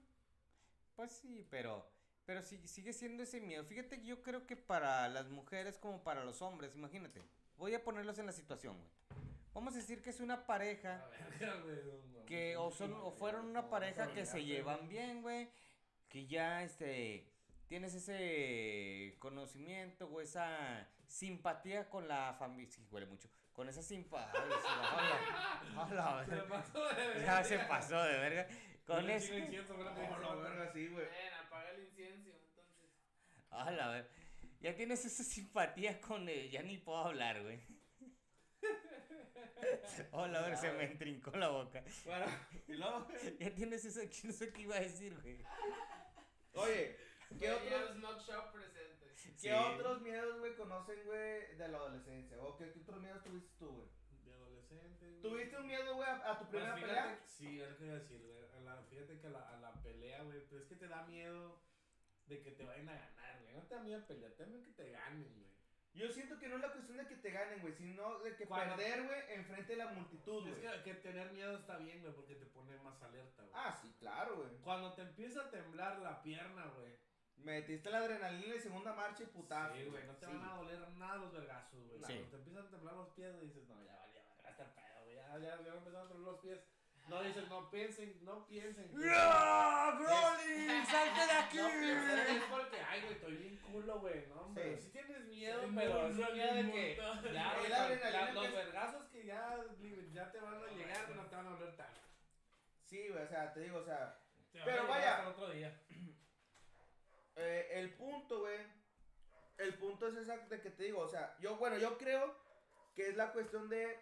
Pues 0.96 1.12
sí, 1.12 1.46
pero, 1.48 1.88
pero 2.26 2.42
sí, 2.42 2.58
sigue 2.66 2.92
siendo 2.92 3.22
ese 3.22 3.40
miedo. 3.40 3.64
Fíjate 3.64 4.00
que 4.00 4.06
yo 4.06 4.22
creo 4.22 4.46
que 4.46 4.56
para 4.56 5.08
las 5.08 5.28
mujeres 5.30 5.78
como 5.78 6.02
para 6.02 6.24
los 6.24 6.42
hombres, 6.42 6.74
imagínate. 6.74 7.22
Voy 7.56 7.72
a 7.74 7.82
ponerlos 7.82 8.18
en 8.18 8.26
la 8.26 8.32
situación, 8.32 8.76
güey. 8.76 8.90
Vamos 9.58 9.74
a 9.74 9.78
decir 9.78 10.00
que 10.00 10.10
es 10.10 10.20
una 10.20 10.46
pareja 10.46 11.04
que 12.28 12.56
o 12.56 12.70
son 12.70 12.92
o 12.92 13.10
fueron 13.10 13.46
una 13.46 13.68
pareja 13.68 14.06
que 14.12 14.24
se 14.24 14.44
llevan 14.44 14.88
bien, 14.88 15.20
güey, 15.20 15.48
que 16.08 16.28
ya 16.28 16.62
este 16.62 17.26
tienes 17.66 17.92
ese 17.92 19.16
conocimiento 19.18 20.06
o 20.06 20.20
esa 20.20 20.88
simpatía 21.08 21.90
con 21.90 22.06
la 22.06 22.36
familia, 22.38 22.70
sí, 22.70 22.86
huele 22.88 23.06
mucho, 23.06 23.28
con 23.52 23.68
esa 23.68 23.82
simpatía, 23.82 24.32
ya 27.26 27.42
se 27.42 27.58
pasó 27.58 28.00
de 28.04 28.16
verga, 28.16 28.46
con 28.86 29.04
verga, 30.40 30.72
sí, 30.72 30.86
güey. 30.86 31.06
Apaga 31.44 31.70
el 31.70 31.82
incienso, 31.82 32.30
entonces. 32.30 32.90
Hola, 33.50 33.88
ver. 33.88 34.08
Ya 34.60 34.76
tienes 34.76 35.04
esa 35.04 35.24
simpatía 35.24 36.00
con 36.00 36.28
él. 36.28 36.48
Ya 36.48 36.62
ni 36.62 36.78
puedo 36.78 36.98
hablar, 36.98 37.42
güey. 37.42 37.77
Hola, 40.12 40.38
a 40.44 40.48
ver, 40.48 40.56
se 40.56 40.72
me 40.72 40.84
entrincó 40.84 41.30
la 41.32 41.48
boca. 41.48 41.82
Bueno, 42.04 42.26
y 42.66 42.72
luego, 42.74 43.06
Ya 43.40 43.54
tienes 43.54 43.84
eso, 43.84 44.00
que 44.00 44.26
no 44.28 44.32
sé 44.32 44.52
qué 44.52 44.62
iba 44.62 44.76
a 44.76 44.80
decir, 44.80 45.14
güey. 45.20 45.38
oye, 46.54 46.96
¿qué 47.38 47.50
otros, 47.52 47.92
Smoke 47.96 48.20
Shop 48.20 48.52
presentes. 48.52 48.98
¿qué 49.22 49.32
Sí. 49.36 49.50
otros 49.50 50.00
miedos, 50.02 50.38
güey, 50.40 50.56
conocen, 50.56 50.98
güey, 51.04 51.54
de 51.56 51.68
la 51.68 51.78
adolescencia? 51.78 52.40
¿O 52.42 52.56
qué, 52.56 52.72
qué 52.72 52.80
otros 52.80 53.00
miedos 53.00 53.22
tuviste 53.22 53.50
tú, 53.58 53.68
güey? 53.70 53.88
De 54.24 54.34
adolescente. 54.34 55.06
güey. 55.10 55.20
¿Tuviste 55.22 55.56
un 55.58 55.66
miedo, 55.66 55.94
güey, 55.94 56.08
a, 56.08 56.30
a 56.32 56.38
tu 56.38 56.44
Pues 56.46 56.50
primera 56.50 56.74
fíjate, 56.74 56.92
pelea? 56.94 57.20
Sí, 57.24 57.60
es 57.60 57.70
lo 57.70 57.76
que 57.76 57.84
iba 57.84 57.94
a 57.94 57.98
decir, 57.98 58.20
güey. 58.22 58.38
a 58.56 58.60
la- 58.60 58.82
Fíjate 58.82 59.20
que 59.20 59.26
a 59.26 59.30
la, 59.30 59.48
a 59.48 59.56
la 59.60 59.72
pelea, 59.82 60.22
güey, 60.24 60.40
pues 60.46 60.62
es 60.62 60.68
que 60.68 60.76
te 60.76 60.88
da 60.88 61.02
miedo 61.06 61.60
de 62.26 62.42
que 62.42 62.50
te 62.52 62.64
vayan 62.64 62.88
a 62.88 62.94
ganar, 62.94 63.40
güey. 63.42 63.54
No 63.54 63.62
te 63.62 63.74
da 63.74 63.82
miedo 63.82 64.06
pelear, 64.06 64.32
te 64.32 64.42
da 64.42 64.48
miedo 64.48 64.62
que 64.64 64.72
te 64.72 64.90
ganen, 64.90 65.34
güey. 65.36 65.47
Yo 65.98 66.08
siento 66.12 66.38
que 66.38 66.48
no 66.48 66.56
es 66.56 66.62
la 66.62 66.72
cuestión 66.72 66.96
de 66.96 67.06
que 67.06 67.16
te 67.16 67.30
ganen, 67.30 67.60
güey, 67.60 67.74
sino 67.74 68.20
de 68.20 68.36
que 68.36 68.46
Cuando- 68.46 68.76
perder, 68.76 69.02
güey, 69.04 69.20
enfrente 69.34 69.72
de 69.72 69.78
la 69.84 69.90
multitud, 69.90 70.46
Es 70.46 70.60
güey. 70.60 70.82
que, 70.82 70.82
que 70.84 70.94
tener 71.00 71.32
miedo 71.32 71.56
está 71.58 71.76
bien, 71.76 72.00
güey, 72.02 72.14
porque 72.14 72.36
te 72.36 72.46
pone 72.46 72.76
más 72.78 73.02
alerta, 73.02 73.42
güey. 73.42 73.52
Ah, 73.54 73.72
sí, 73.82 73.92
claro, 73.98 74.36
güey. 74.36 74.48
Cuando 74.62 74.92
te 74.94 75.02
empieza 75.02 75.42
a 75.42 75.50
temblar 75.50 75.98
la 75.98 76.22
pierna, 76.22 76.66
güey. 76.76 76.96
Metiste 77.38 77.90
la 77.90 77.98
adrenalina 77.98 78.54
y 78.54 78.60
segunda 78.60 78.92
marcha 78.94 79.22
y 79.22 79.26
putazo. 79.26 79.74
Sí, 79.74 79.84
güey, 79.86 80.04
no 80.06 80.16
te 80.16 80.26
Sí. 80.26 80.32
van 80.32 80.42
a 80.44 80.54
doler 80.56 80.88
nada 80.90 81.16
los 81.16 81.32
vergazos, 81.32 81.80
güey. 81.86 81.98
Sí. 81.98 82.04
Cuando 82.14 82.28
te 82.30 82.36
empiezan 82.36 82.66
a 82.66 82.70
temblar 82.70 82.94
los 82.94 83.08
pies, 83.10 83.40
dices, 83.40 83.68
no, 83.68 83.82
ya 83.84 83.96
vale, 83.96 84.22
va 84.44 84.48
a 84.48 84.50
estar 84.52 84.74
pedo, 84.74 85.02
güey. 85.04 85.14
Ya, 85.16 85.38
ya, 85.38 85.62
ya 85.64 85.72
me 85.72 85.78
empezaron 85.78 86.06
a 86.06 86.08
temblar 86.08 86.32
los 86.32 86.40
pies. 86.40 86.60
No 87.08 87.22
dices, 87.22 87.48
no 87.48 87.70
piensen, 87.70 88.18
no 88.24 88.46
piensen. 88.46 88.90
¡No, 88.92 89.98
Broly! 89.98 90.84
¡Salte 90.90 91.26
de 91.26 91.32
aquí! 91.32 91.56
No 91.56 91.68
piensen, 91.70 92.36
es 92.36 92.42
porque, 92.50 92.80
ay, 92.80 93.00
güey, 93.00 93.12
estoy 93.14 93.36
bien 93.36 93.56
culo, 93.58 94.00
güey, 94.00 94.26
¿no? 94.26 94.48
Sí. 94.48 94.52
Pero 94.54 94.78
sí 94.78 94.90
tienes 94.90 95.24
miedo, 95.24 95.62
Sí, 95.62 95.72
pero 95.74 96.06
es 96.06 96.14
miedo 96.16 96.54
de 96.54 96.70
que 96.70 96.96
ya, 97.32 97.54
güey, 97.58 97.72
la- 97.72 98.32
los 98.32 98.52
vergazos 98.52 99.06
que 99.08 99.24
ya, 99.24 99.56
ya 100.12 100.30
te 100.30 100.40
van 100.40 100.62
a 100.62 100.66
llegar, 100.68 101.10
no 101.16 101.26
te 101.26 101.36
van 101.36 101.46
a 101.46 101.50
doler 101.50 101.76
tanto. 101.76 102.00
Sí, 102.84 103.08
güey, 103.08 103.22
o 103.22 103.28
sea, 103.28 103.52
te 103.52 103.60
digo, 103.60 103.78
o 103.78 103.84
sea, 103.84 104.20
Te 104.52 104.60
Pero 104.64 104.86
vaya. 104.86 105.26
otro 105.28 105.50
día. 105.50 105.80
eh, 107.36 107.68
el 107.72 107.94
punto, 107.94 108.40
güey, 108.40 108.58
el 109.58 109.74
punto 109.74 110.08
es 110.08 110.16
exacto 110.16 110.54
de 110.54 110.60
que 110.60 110.70
te 110.70 110.84
digo, 110.84 111.00
o 111.00 111.08
sea, 111.08 111.36
yo, 111.40 111.56
bueno, 111.56 111.78
yo 111.78 111.96
creo 111.96 112.36
que 112.94 113.08
es 113.08 113.16
la 113.16 113.32
cuestión 113.32 113.68
de... 113.68 113.98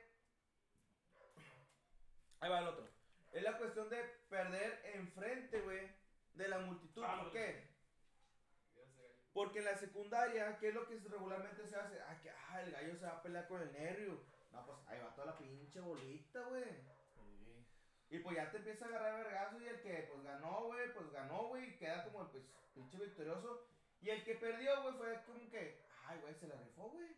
Ahí 2.41 2.51
va 2.51 2.59
el 2.61 2.69
otro. 2.69 2.96
Es 3.37 3.43
la 3.43 3.59
cuestión 3.59 3.91
de 3.91 4.03
perder 4.31 4.81
enfrente, 4.95 5.61
güey, 5.61 5.91
de 6.33 6.49
la 6.49 6.59
multitud. 6.61 7.05
Ah, 7.05 7.21
¿Por 7.23 7.33
qué? 7.33 7.69
Porque 9.35 9.59
en 9.59 9.67
la 9.67 9.77
secundaria, 9.77 10.57
¿qué 10.59 10.69
es 10.69 10.75
lo 10.75 10.87
que 10.89 10.99
regularmente 11.01 11.67
se 11.67 11.77
hace? 11.77 12.01
Ah, 12.01 12.19
que 12.23 12.31
ah, 12.31 12.63
el 12.63 12.71
gallo 12.73 12.97
se 12.97 13.05
va 13.05 13.13
a 13.13 13.23
pelear 13.23 13.47
con 13.47 13.61
el 13.61 13.71
nervio. 13.75 14.25
No, 14.53 14.65
pues 14.65 14.79
ahí 14.87 14.99
va 15.01 15.15
toda 15.15 15.27
la 15.27 15.37
pinche 15.37 15.81
bolita, 15.81 16.41
güey. 16.45 16.65
Y 18.09 18.21
pues 18.21 18.37
ya 18.37 18.51
te 18.51 18.57
empieza 18.57 18.87
a 18.87 18.89
agarrar 18.89 19.23
vergazo 19.23 19.61
y 19.61 19.67
el 19.67 19.83
que 19.83 20.09
pues 20.11 20.25
ganó, 20.25 20.65
güey, 20.69 20.95
pues 20.95 21.13
ganó, 21.13 21.49
güey, 21.49 21.77
queda 21.77 22.05
como 22.05 22.23
el 22.23 22.29
pues 22.29 22.45
pinche 22.73 22.97
victorioso. 22.97 23.67
Y 24.01 24.09
el 24.09 24.25
que 24.25 24.37
perdió, 24.37 24.81
güey, 24.81 24.95
fue 24.95 25.23
como 25.27 25.51
que, 25.51 25.79
ay, 26.07 26.19
güey, 26.23 26.35
se 26.37 26.49
le 26.49 26.57
rifó, 26.57 26.89
güey. 26.89 27.15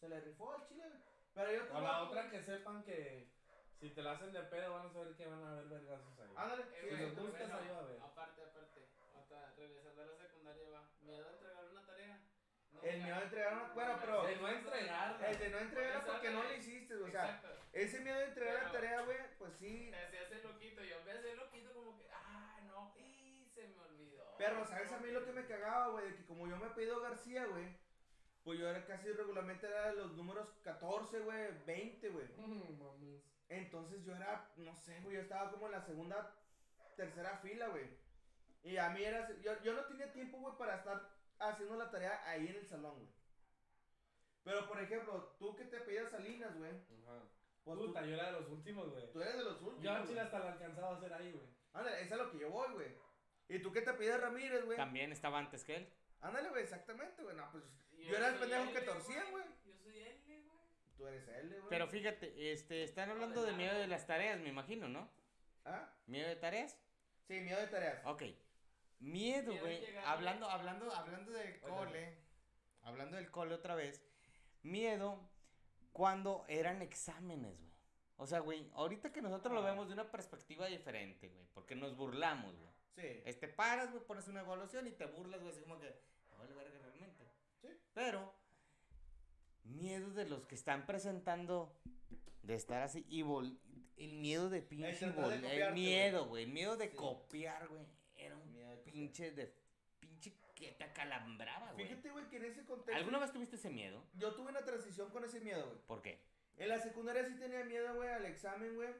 Se 0.00 0.08
le 0.08 0.20
rifó 0.22 0.54
al 0.54 0.66
chile, 0.66 0.82
güey. 0.88 1.02
Pero 1.34 1.52
yo 1.52 1.76
O 1.76 1.80
la 1.80 2.02
otra 2.02 2.28
que 2.28 2.42
sepan 2.42 2.82
que 2.82 3.30
si 3.82 3.90
te 3.90 4.02
la 4.02 4.12
hacen 4.12 4.32
de 4.32 4.40
pedo 4.42 4.72
van 4.74 4.86
a 4.86 4.92
saber 4.92 5.14
que 5.14 5.26
van 5.26 5.42
a 5.42 5.50
haber 5.52 5.66
vergazos 5.66 6.18
ahí. 6.20 6.30
Ándale, 6.36 6.62
Eh, 6.62 6.66
sí, 6.82 6.88
Si 6.96 7.02
los 7.02 7.16
buscas 7.16 7.40
bueno, 7.50 7.56
ahí 7.58 7.68
va 7.68 7.78
a 7.78 7.82
ver. 7.82 8.00
Aparte, 8.00 8.42
aparte. 8.42 8.80
Otra, 9.14 9.52
regresando 9.56 10.02
a 10.02 10.06
la 10.06 10.16
secundaria 10.16 10.68
va. 10.70 10.88
Miedo 11.02 11.26
a 11.28 11.32
entregar 11.32 11.64
una 11.68 11.84
tarea. 11.86 12.20
No, 12.72 12.82
El 12.82 13.02
miedo 13.02 13.16
a 13.16 13.22
entregar 13.22 13.52
una- 13.54 13.72
bueno, 13.74 13.98
pero- 14.00 14.22
De 14.26 14.36
no 14.36 14.48
entregarla. 14.48 15.30
El 15.30 15.38
de 15.38 15.50
no 15.50 15.58
entregarla 15.58 16.04
porque 16.06 16.30
no 16.30 16.42
le 16.44 16.56
hiciste, 16.58 16.94
güey. 16.96 17.08
O 17.08 17.12
sea, 17.12 17.24
Exacto. 17.34 17.48
ese 17.72 18.00
miedo 18.00 18.18
de 18.18 18.24
entregar 18.26 18.54
la 18.54 18.60
Pero- 18.60 18.72
tarea, 18.72 19.00
güey, 19.02 19.18
pues 19.38 19.52
sí. 19.58 19.88
Te 19.90 19.98
hacías 19.98 20.30
el 20.32 20.42
loquito. 20.44 20.82
Yo 20.84 20.96
me 21.04 21.12
hacía 21.12 21.30
el 21.32 21.36
loquito 21.38 21.72
como 21.74 21.98
que, 21.98 22.06
ah, 22.12 22.60
no, 22.68 22.94
y 22.96 23.50
se 23.52 23.66
me 23.68 23.80
olvidó. 23.82 24.36
Perro, 24.38 24.64
¿sabes 24.64 24.92
a 24.92 24.98
mí 25.00 25.10
lo 25.10 25.24
que 25.24 25.32
me 25.32 25.44
cagaba, 25.46 25.88
güey? 25.88 26.08
De 26.08 26.16
que 26.16 26.24
como 26.26 26.46
yo 26.46 26.56
me 26.56 26.66
he 26.66 26.70
pedido 26.70 27.00
García, 27.00 27.46
güey, 27.46 27.76
pues 28.44 28.58
yo 28.60 28.68
era 28.68 28.84
casi 28.86 29.10
regularmente 29.12 29.66
era 29.66 29.88
de 29.88 29.96
los 29.96 30.12
números 30.12 30.48
14, 30.62 31.18
güey, 31.20 31.48
20, 31.66 32.08
güey. 32.10 32.26
Mm, 32.38 32.78
mames. 32.78 33.22
Entonces 33.52 34.02
yo 34.04 34.14
era, 34.16 34.50
no 34.56 34.74
sé, 34.74 34.98
güey, 35.00 35.16
yo 35.16 35.22
estaba 35.22 35.50
como 35.50 35.66
en 35.66 35.72
la 35.72 35.82
segunda, 35.82 36.34
tercera 36.96 37.36
fila, 37.38 37.68
güey. 37.68 37.84
Y 38.62 38.78
a 38.78 38.88
mí 38.90 39.04
era, 39.04 39.28
yo, 39.40 39.62
yo 39.62 39.74
no 39.74 39.84
tenía 39.84 40.10
tiempo, 40.10 40.38
güey, 40.38 40.56
para 40.56 40.76
estar 40.76 41.10
haciendo 41.38 41.76
la 41.76 41.90
tarea 41.90 42.22
ahí 42.26 42.48
en 42.48 42.56
el 42.56 42.66
salón, 42.66 42.94
güey. 42.96 43.10
Pero, 44.44 44.66
por 44.66 44.80
ejemplo, 44.80 45.36
tú 45.38 45.54
que 45.54 45.64
te 45.64 45.80
pedías 45.80 46.10
Salinas, 46.10 46.56
güey, 46.56 46.72
pues 46.86 47.00
tú, 47.64 47.86
Puta, 47.86 48.04
yo 48.04 48.14
era 48.14 48.32
de 48.32 48.40
los 48.40 48.48
últimos, 48.48 48.90
güey. 48.90 49.12
tú 49.12 49.20
eres 49.20 49.36
de 49.36 49.44
los 49.44 49.60
últimos. 49.60 49.82
Yo. 49.82 50.06
Chile 50.06 50.20
hasta 50.20 50.38
lo 50.38 50.48
alcanzaba 50.48 50.88
a 50.88 50.96
hacer 50.96 51.12
ahí, 51.12 51.30
güey. 51.30 51.46
Ándale, 51.74 51.96
eso 51.96 52.06
es 52.06 52.20
a 52.20 52.24
lo 52.24 52.30
que 52.30 52.38
yo 52.38 52.50
voy, 52.50 52.72
güey. 52.72 52.88
¿Y 53.48 53.58
tú 53.60 53.70
qué 53.70 53.82
te 53.82 53.92
pedías 53.92 54.20
Ramírez, 54.20 54.64
güey? 54.64 54.76
También 54.76 55.12
estaba 55.12 55.38
antes 55.38 55.62
que 55.62 55.76
él. 55.76 55.92
Ándale, 56.20 56.48
güey, 56.48 56.62
exactamente, 56.62 57.22
güey. 57.22 57.36
No, 57.36 57.50
pues 57.52 57.64
yo 57.98 58.16
era 58.16 58.28
el 58.28 58.34
pendejo 58.36 58.72
que 58.72 58.80
torcía, 58.80 59.24
güey. 59.30 59.44
Yo 59.64 59.74
soy 59.76 59.98
L, 59.98 60.40
güey. 60.42 60.58
Tú 61.02 61.08
eres 61.08 61.28
él, 61.28 61.48
güey. 61.48 61.62
Pero 61.68 61.88
fíjate, 61.88 62.52
este, 62.52 62.84
están 62.84 63.10
hablando 63.10 63.42
de 63.42 63.52
miedo 63.52 63.78
de 63.78 63.88
las 63.88 64.06
tareas, 64.06 64.38
me 64.40 64.48
imagino, 64.48 64.88
¿no? 64.88 65.10
¿Ah? 65.64 65.92
¿Miedo 66.06 66.28
de 66.28 66.36
tareas? 66.36 66.78
Sí, 67.26 67.40
miedo 67.40 67.60
de 67.60 67.66
tareas. 67.66 68.04
Ok. 68.06 68.22
Miedo, 69.00 69.52
güey. 69.58 69.80
de 69.80 69.86
llegar, 69.86 70.04
Hablando, 70.06 70.48
hablando, 70.48 70.92
hablando 70.94 71.32
del 71.32 71.60
cole. 71.60 72.18
Hablando 72.82 73.16
del 73.16 73.30
cole 73.30 73.54
otra 73.54 73.74
vez. 73.74 74.04
Miedo 74.62 75.28
cuando 75.92 76.44
eran 76.48 76.82
exámenes, 76.82 77.58
güey. 77.60 77.72
O 78.16 78.26
sea, 78.26 78.38
güey, 78.38 78.70
ahorita 78.74 79.12
que 79.12 79.20
nosotros 79.22 79.52
lo 79.52 79.62
vemos 79.64 79.88
de 79.88 79.94
una 79.94 80.08
perspectiva 80.08 80.66
diferente, 80.66 81.28
güey. 81.28 81.46
Porque 81.52 81.74
nos 81.74 81.96
burlamos, 81.96 82.54
güey. 82.56 82.72
Sí. 82.94 83.22
Este, 83.24 83.48
paras, 83.48 83.90
güey, 83.90 84.04
pones 84.04 84.28
una 84.28 84.40
evaluación 84.42 84.86
y 84.86 84.92
te 84.92 85.06
burlas, 85.06 85.40
güey, 85.40 85.52
así 85.52 85.62
como 85.62 85.80
que, 85.80 85.86
"Me 86.30 86.36
vale 86.38 86.54
verga 86.54 86.78
realmente. 86.78 87.24
Sí. 87.60 87.68
Pero, 87.92 88.32
miedo 89.64 90.10
de 90.10 90.28
los 90.28 90.46
que 90.46 90.54
están 90.54 90.86
presentando, 90.86 91.74
de 92.42 92.54
estar 92.54 92.82
así, 92.82 93.04
y 93.08 93.22
vol 93.22 93.58
el 93.96 94.14
miedo 94.14 94.50
de 94.50 94.62
pinche 94.62 94.96
tratar 95.12 95.40
de 95.40 95.62
el 95.66 95.74
miedo, 95.74 96.26
güey, 96.26 96.44
el 96.44 96.50
miedo 96.52 96.76
de 96.76 96.88
Sí. 96.88 96.96
copiar, 96.96 97.68
güey, 97.68 97.82
era 98.16 98.36
un 98.36 98.52
Miedo 98.52 98.82
pinche 98.84 99.30
de, 99.32 99.54
pinche 100.00 100.32
que 100.54 100.72
te 100.72 100.84
acalambraba, 100.84 101.72
güey. 101.72 101.86
Fíjate, 101.86 102.10
güey, 102.10 102.28
que 102.28 102.36
en 102.36 102.44
ese 102.46 102.64
contexto. 102.64 102.96
¿Alguna 102.96 103.18
vez 103.18 103.32
tuviste 103.32 103.56
ese 103.56 103.70
miedo? 103.70 104.02
Yo 104.14 104.34
tuve 104.34 104.50
una 104.50 104.64
transición 104.64 105.10
con 105.10 105.24
ese 105.24 105.40
miedo, 105.40 105.66
güey. 105.66 105.78
¿Por 105.86 106.02
qué? 106.02 106.20
En 106.56 106.68
la 106.68 106.78
secundaria 106.78 107.24
sí 107.26 107.34
tenía 107.36 107.64
miedo, 107.64 107.94
güey, 107.94 108.08
al 108.08 108.26
examen, 108.26 108.74
güey. 108.74 108.90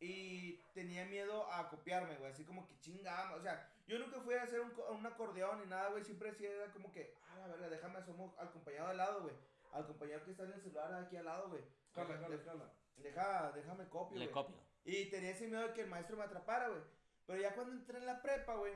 Y 0.00 0.56
tenía 0.74 1.04
miedo 1.06 1.50
a 1.52 1.68
copiarme, 1.68 2.16
güey. 2.16 2.30
Así 2.32 2.44
como 2.44 2.66
que 2.66 2.78
chingamos. 2.80 3.38
O 3.38 3.42
sea, 3.42 3.68
yo 3.86 3.98
nunca 3.98 4.20
fui 4.20 4.34
a 4.34 4.42
hacer 4.42 4.60
un, 4.60 4.72
un 4.96 5.06
acordeón 5.06 5.60
ni 5.60 5.66
nada, 5.66 5.90
güey. 5.90 6.02
Siempre 6.04 6.32
sí 6.34 6.44
era 6.46 6.72
como 6.72 6.90
que, 6.90 7.14
ah, 7.30 7.38
la 7.38 7.46
verga, 7.48 7.68
déjame 7.68 7.98
asomo 7.98 8.34
al 8.38 8.50
compañero 8.50 8.88
de 8.88 8.94
lado, 8.94 9.22
güey. 9.22 9.34
Al 9.72 9.86
compañero 9.86 10.22
que 10.24 10.30
está 10.32 10.44
en 10.44 10.52
el 10.52 10.60
celular 10.60 10.94
aquí 10.94 11.16
al 11.16 11.24
lado, 11.24 11.48
güey. 11.48 11.62
Calma, 11.92 12.18
calma, 12.20 12.42
calma. 12.44 12.72
Deja, 12.96 13.52
déjame 13.52 13.88
copio, 13.88 14.18
Le 14.18 14.26
güey. 14.26 14.32
copio. 14.34 14.56
Y 14.84 15.06
tenía 15.06 15.30
ese 15.30 15.48
miedo 15.48 15.66
de 15.68 15.72
que 15.74 15.82
el 15.82 15.88
maestro 15.88 16.16
me 16.16 16.24
atrapara, 16.24 16.68
güey. 16.68 16.82
Pero 17.26 17.40
ya 17.40 17.54
cuando 17.54 17.72
entré 17.72 17.98
en 17.98 18.06
la 18.06 18.20
prepa, 18.20 18.54
güey, 18.56 18.74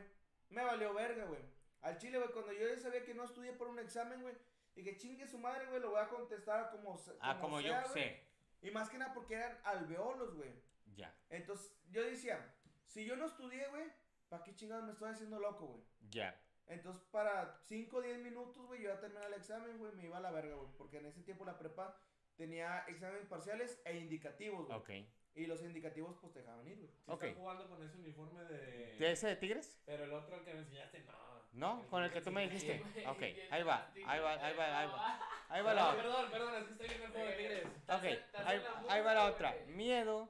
me 0.48 0.64
valió 0.64 0.94
verga, 0.94 1.24
güey. 1.26 1.40
Al 1.82 1.98
chile, 1.98 2.18
güey, 2.18 2.30
cuando 2.32 2.52
yo 2.52 2.66
ya 2.68 2.78
sabía 2.78 3.04
que 3.04 3.14
no 3.14 3.24
estudié 3.24 3.52
por 3.52 3.68
un 3.68 3.78
examen, 3.78 4.22
güey, 4.22 4.34
y 4.74 4.82
que 4.82 4.96
chingue 4.96 5.26
su 5.26 5.38
madre, 5.38 5.66
güey, 5.66 5.80
lo 5.80 5.90
voy 5.90 6.00
a 6.00 6.08
contestar 6.08 6.70
como, 6.70 6.98
Ah, 7.20 7.38
como 7.40 7.60
yo 7.60 7.72
güey. 7.72 7.92
sé. 7.92 8.22
Y 8.62 8.70
más 8.70 8.88
que 8.88 8.98
nada 8.98 9.12
porque 9.14 9.34
eran 9.34 9.58
alveolos, 9.64 10.34
güey. 10.34 10.50
Ya, 10.94 11.14
Entonces, 11.28 11.76
yo 11.90 12.02
decía, 12.02 12.54
si 12.86 13.04
yo 13.04 13.16
no 13.16 13.26
estudié, 13.26 13.68
güey, 13.68 13.84
¿para 14.30 14.42
qué 14.42 14.54
chingados 14.54 14.84
me 14.84 14.92
estoy 14.92 15.10
haciendo 15.10 15.38
loco, 15.38 15.66
güey? 15.66 15.82
ya. 16.10 16.40
Entonces, 16.68 17.02
para 17.10 17.56
5 17.68 17.96
o 17.96 18.02
10 18.02 18.18
minutos, 18.18 18.66
güey, 18.66 18.82
yo 18.82 18.90
ya 18.92 19.00
terminé 19.00 19.24
el 19.26 19.34
examen, 19.34 19.78
güey, 19.78 19.92
me 19.92 20.04
iba 20.04 20.16
a 20.18 20.20
la 20.20 20.30
verga, 20.32 20.54
güey. 20.56 20.68
Porque 20.76 20.98
en 20.98 21.06
ese 21.06 21.22
tiempo 21.22 21.44
la 21.44 21.58
prepa 21.58 21.96
tenía 22.36 22.84
exámenes 22.88 23.26
parciales 23.26 23.80
e 23.84 23.96
indicativos, 23.96 24.66
güey. 24.66 24.78
Ok. 24.78 24.90
Y 25.36 25.46
los 25.46 25.62
indicativos, 25.62 26.16
pues, 26.20 26.32
te 26.32 26.40
dejaban 26.40 26.66
ir, 26.66 26.76
güey. 26.78 26.88
Sí 26.90 27.02
Ok. 27.06 27.22
está 27.24 27.40
jugando 27.40 27.68
con 27.68 27.82
ese 27.82 27.96
uniforme 27.98 28.42
de... 28.44 28.96
¿De 28.98 29.12
ese 29.12 29.28
de 29.28 29.36
Tigres? 29.36 29.78
Pero 29.84 30.04
el 30.04 30.12
otro 30.12 30.42
que 30.44 30.52
me 30.54 30.60
enseñaste, 30.60 31.00
no. 31.04 31.26
No, 31.52 31.86
con 31.88 32.02
el 32.02 32.10
que 32.10 32.20
tú 32.20 32.30
me 32.30 32.42
dijiste. 32.42 32.78
Güey, 32.92 33.06
Ok, 33.06 33.22
ahí 33.50 33.62
va, 33.62 33.90
ahí 34.06 34.20
va, 34.20 34.32
ahí 34.34 34.56
va, 34.56 34.78
ahí 34.80 34.86
va. 34.88 35.20
Ahí 35.48 35.62
va 35.62 35.72
la 35.74 35.88
otra. 35.90 36.02
perdón, 36.02 36.30
perdón, 36.30 36.54
es 36.56 36.64
que 36.64 36.72
estoy 36.72 36.88
viendo 36.88 37.06
el 37.06 37.12
juego 37.12 37.26
de 37.28 37.36
Tigres. 37.36 37.66
Ok, 37.88 38.44
ahí, 38.44 38.62
ahí 38.90 39.02
va 39.02 39.14
la 39.14 39.26
otra. 39.26 39.56
Miedo 39.68 40.28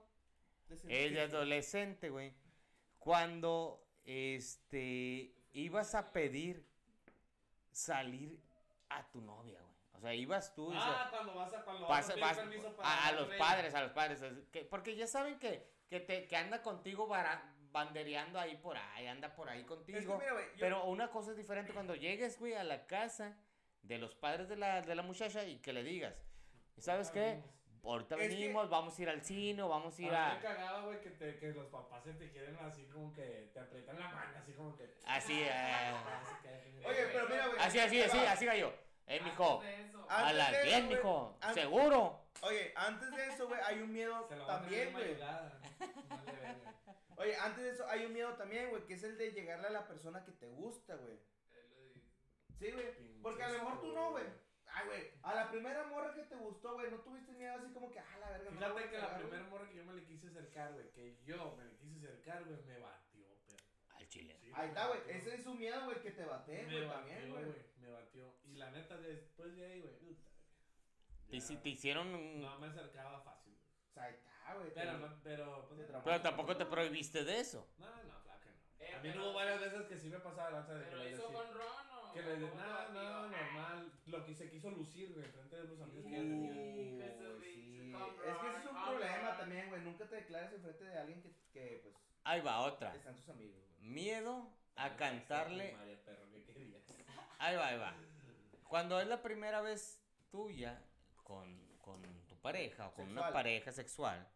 es 0.89 1.13
de 1.13 1.21
adolescente, 1.23 2.11
güey. 2.11 2.33
Cuando, 3.01 3.85
este, 4.05 5.35
ibas 5.61 5.95
a 5.95 6.13
pedir 6.13 6.65
salir 7.73 8.39
a 8.89 9.03
tu 9.11 9.21
novia, 9.21 9.59
güey. 9.61 9.75
O 9.95 10.01
sea, 10.01 10.15
ibas 10.15 10.55
tú 10.55 10.73
y 10.73 10.77
Ah, 10.79 11.09
cuando 11.11 11.35
vas 11.35 11.53
a, 11.55 11.65
cuando 11.65 11.87
vas 11.87 12.09
vas- 12.21 12.37
permiso 12.37 12.77
para 12.77 12.89
a, 12.89 13.07
a 13.09 13.13
los 13.13 13.29
padres, 13.37 13.75
a 13.75 13.81
los 13.83 13.93
padres. 13.93 14.21
es 14.23 14.33
que- 14.53 14.65
porque 14.65 14.95
ya 14.95 15.07
saben 15.07 15.39
que, 15.39 15.67
que, 15.89 16.01
te, 16.01 16.27
que 16.29 16.37
anda 16.37 16.63
contigo 16.63 17.07
bara- 17.07 17.53
bandereando 17.73 18.39
ahí 18.39 18.57
por 18.57 18.77
ahí, 18.77 19.07
anda 19.07 19.35
por 19.35 19.49
ahí 19.49 19.61
Es 19.61 19.67
contigo. 19.67 19.99
que, 19.99 20.07
mira, 20.19 20.33
güey, 20.33 20.45
yo- 20.55 20.61
Pero 20.61 20.85
una 20.85 21.09
cosa 21.11 21.31
es 21.31 21.37
diferente 21.37 21.73
cuando 21.73 21.95
llegues, 21.95 22.39
güey, 22.39 22.55
a 22.55 22.65
la 22.65 22.87
casa 22.87 23.37
de 23.83 23.99
los 23.99 24.15
padres 24.15 24.49
de 24.49 24.57
la, 24.57 24.83
de 24.83 24.95
la 24.95 25.03
muchacha 25.03 25.45
y 25.45 25.59
que 25.59 25.73
le 25.73 25.83
digas, 25.83 26.15
¿y 26.77 26.81
sabes 26.83 27.11
qué? 27.11 27.43
Ahorita 27.87 28.17
Es 28.17 28.21
que- 28.23 28.29
venimos, 28.29 28.69
vamos 28.69 28.99
a 28.99 29.03
ir 29.03 29.09
al 29.09 29.23
cine, 29.23 29.63
o 29.63 29.69
vamos 29.69 29.99
a 29.99 30.03
ir 30.03 30.09
A 30.09 30.11
mí 30.11 30.17
a... 30.31 30.35
me 30.35 30.41
cagaba, 30.41 30.81
güey, 30.87 31.01
que, 31.01 31.11
te, 31.11 31.37
que 31.39 31.53
los 31.53 31.67
papás 31.67 32.03
se 32.05 32.13
te 32.15 32.31
quieren 32.31 32.57
así 32.57 32.85
como 32.87 33.13
que 33.13 33.51
te 33.55 33.61
aprietan 33.61 33.99
la 33.99 34.09
mano, 34.09 34.39
así 34.39 34.53
como 34.53 34.77
que... 34.77 34.95
Así, 35.07 35.41
eh, 35.43 35.51
Así 35.51 36.35
que- 36.43 36.87
Oye, 36.87 37.07
pero 37.13 37.29
mira, 37.29 37.47
güey. 37.49 37.59
así, 37.61 37.79
así, 37.79 38.03
así, 38.03 38.19
así, 38.19 38.47
gallo. 38.47 38.73
Eh, 39.07 39.21
mijo, 39.23 39.61
Antes 39.61 39.77
de 39.77 39.85
eso, 39.85 40.07
Ah, 40.09 40.17
a 40.17 40.21
Antes 40.23 40.37
las 40.39 40.51
de 40.51 40.57
eso, 40.59 40.67
10, 40.67 40.85
güey, 40.87 40.97
mijo, 40.97 41.39
an- 41.41 41.55
seguro. 41.55 42.21
Oye, 42.43 42.73
antes 42.77 43.11
de 43.17 43.27
eso, 43.29 43.49
güey, 43.49 43.61
hay 43.65 43.79
un 43.81 43.93
miedo 43.93 44.27
Se 44.29 44.37
lo 44.37 44.47
va 44.47 44.57
a 44.57 44.61
también, 44.61 44.93
güey. 44.93 45.17
Oye, 47.19 47.35
antes 47.37 47.65
de 47.65 47.71
eso 47.71 47.87
hay 47.89 48.05
un 48.05 48.13
miedo 48.13 48.35
también, 48.35 48.69
güey, 48.71 48.85
que 48.85 48.95
es 48.95 49.03
el 49.05 49.17
de 49.17 49.31
llegarle 49.33 49.69
a 49.69 49.71
la 49.71 49.87
persona 49.87 50.25
que 50.25 50.33
te 50.33 50.49
gusta, 50.49 50.97
güey. 50.97 51.19
Sí, 52.59 52.71
güey. 52.73 52.87
Porque 53.23 53.43
a 53.43 53.49
lo 53.49 53.55
mejor 53.59 53.81
tú 53.81 53.93
no, 53.93 54.11
güey. 54.11 54.25
Ay, 54.77 54.85
güey, 54.87 55.11
a 55.23 55.35
la 55.35 55.51
primera 55.51 55.87
morra 55.87 56.13
que 56.13 56.23
te 56.25 56.37
gustó, 56.37 56.75
güey, 56.75 56.91
no 56.91 56.99
tuviste 56.99 57.33
miedo 57.33 57.55
así 57.57 57.73
como 57.73 57.91
que, 57.91 57.99
ah, 57.99 58.19
la 58.21 58.29
verga, 58.29 58.51
no 58.51 58.57
Fíjate 58.59 58.85
a 58.85 58.91
que 58.91 58.99
la 58.99 59.17
primera 59.19 59.43
morra 59.45 59.69
que 59.71 59.77
yo 59.77 59.85
me 59.87 59.95
le 59.95 60.05
quise 60.05 60.27
acercar, 60.29 60.75
güey, 60.75 60.91
que 60.93 61.17
yo 61.25 61.57
me 61.57 61.65
le 61.65 61.77
quise 61.79 61.97
acercar, 61.97 62.45
güey, 62.45 62.63
me 62.65 62.79
batió, 62.79 63.27
pero. 63.47 63.57
Al 63.97 64.09
chile. 64.09 64.37
Sí, 64.39 64.53
Ahí 64.55 64.69
está, 64.69 64.89
güey, 64.89 65.01
ese 65.09 65.35
es 65.35 65.45
su 65.45 65.55
miedo, 65.55 65.83
güey, 65.87 66.03
que 66.03 66.11
te 66.11 66.25
baten, 66.27 66.67
Me 66.69 66.77
güey, 66.77 66.89
también, 66.91 67.31
güey. 67.31 67.45
Me 67.79 67.89
batió. 67.91 68.35
Y 68.45 68.57
la 68.57 68.71
neta, 68.71 68.99
después 68.99 69.57
de 69.57 69.65
ahí, 69.67 69.81
güey, 69.81 69.95
Te, 71.31 71.57
te 71.57 71.69
hicieron 71.71 72.15
un... 72.15 72.41
No 72.43 72.59
me 72.59 72.67
acercaba 72.67 73.21
fácil, 73.23 73.55
güey. 73.55 73.67
O 73.89 73.93
sea, 73.95 74.03
ahí 74.05 74.15
está, 74.15 74.55
güey. 74.57 74.75
Pero, 74.75 74.93
te- 74.93 74.99
no, 74.99 75.21
pero, 75.23 75.69
pues, 75.69 75.87
te. 75.87 75.93
Pero 76.05 76.21
tampoco 76.21 76.55
te 76.57 76.67
prohibiste 76.67 77.25
de 77.25 77.41
eso. 77.41 77.67
No, 77.79 77.87
no, 78.05 78.23
claro 78.23 78.41
que 78.43 78.51
no. 78.51 78.57
Eh, 78.79 78.95
a 78.95 79.01
mí 79.01 79.09
pero- 79.09 79.15
no 79.21 79.25
hubo 79.31 79.35
varias 79.35 79.59
veces 79.61 79.87
que 79.87 79.97
sí 79.99 80.11
me 80.11 80.19
pasaba 80.21 80.51
la 80.51 80.59
lanza 80.59 80.75
de 80.75 80.85
que 80.85 80.91
Pero 80.91 81.03
decía. 81.03 81.25
con 81.25 81.55
Ron. 81.55 81.86
Que 82.17 82.23
le 82.23 82.37
de 82.37 82.55
nada, 82.55 82.89
nada, 82.95 83.29
normal. 83.29 83.93
Lo 84.07 84.25
que 84.25 84.35
se 84.35 84.49
quiso 84.49 84.71
lucir, 84.71 85.13
güey, 85.13 85.27
frente 85.27 85.55
de 85.55 85.65
los 85.65 85.79
amigos 85.83 86.07
que 86.07 86.17
ella 86.17 86.23
tenía. 86.23 86.51
Uy, 86.51 87.03
Jesús, 87.03 87.43
sí. 87.43 87.93
come 87.93 88.07
Es 88.27 88.39
que 88.39 88.49
ese 88.49 88.59
es 88.59 88.67
un 88.71 88.83
problema 88.83 89.37
también, 89.37 89.69
güey. 89.69 89.83
Nunca 89.83 90.09
te 90.09 90.17
declares 90.17 90.53
enfrente 90.55 90.85
de 90.85 90.99
alguien 90.99 91.21
que, 91.21 91.31
que 91.53 91.81
pues, 91.83 91.95
Ahí 92.25 92.41
va 92.41 92.61
otra. 92.61 92.95
están 92.95 93.15
tus 93.17 93.29
amigos, 93.29 93.57
güey. 93.69 93.91
Miedo 93.91 94.51
a 94.77 94.97
cantarle... 94.97 95.77
María 95.77 96.03
Perro, 96.07 96.31
¿qué 96.31 96.43
querías? 96.43 96.83
Ahí 97.39 97.57
va, 97.57 97.67
ahí 97.67 97.79
va. 97.79 97.95
Cuando 98.67 98.99
es 98.99 99.07
la 99.09 99.21
primera 99.21 99.61
vez 99.61 100.01
tuya 100.31 100.83
con, 101.23 101.69
con 101.83 102.03
tu 102.29 102.37
pareja 102.41 102.89
o 102.89 102.95
con 102.95 103.11
una 103.11 103.31
pareja 103.31 103.73
sexual, 103.73 104.27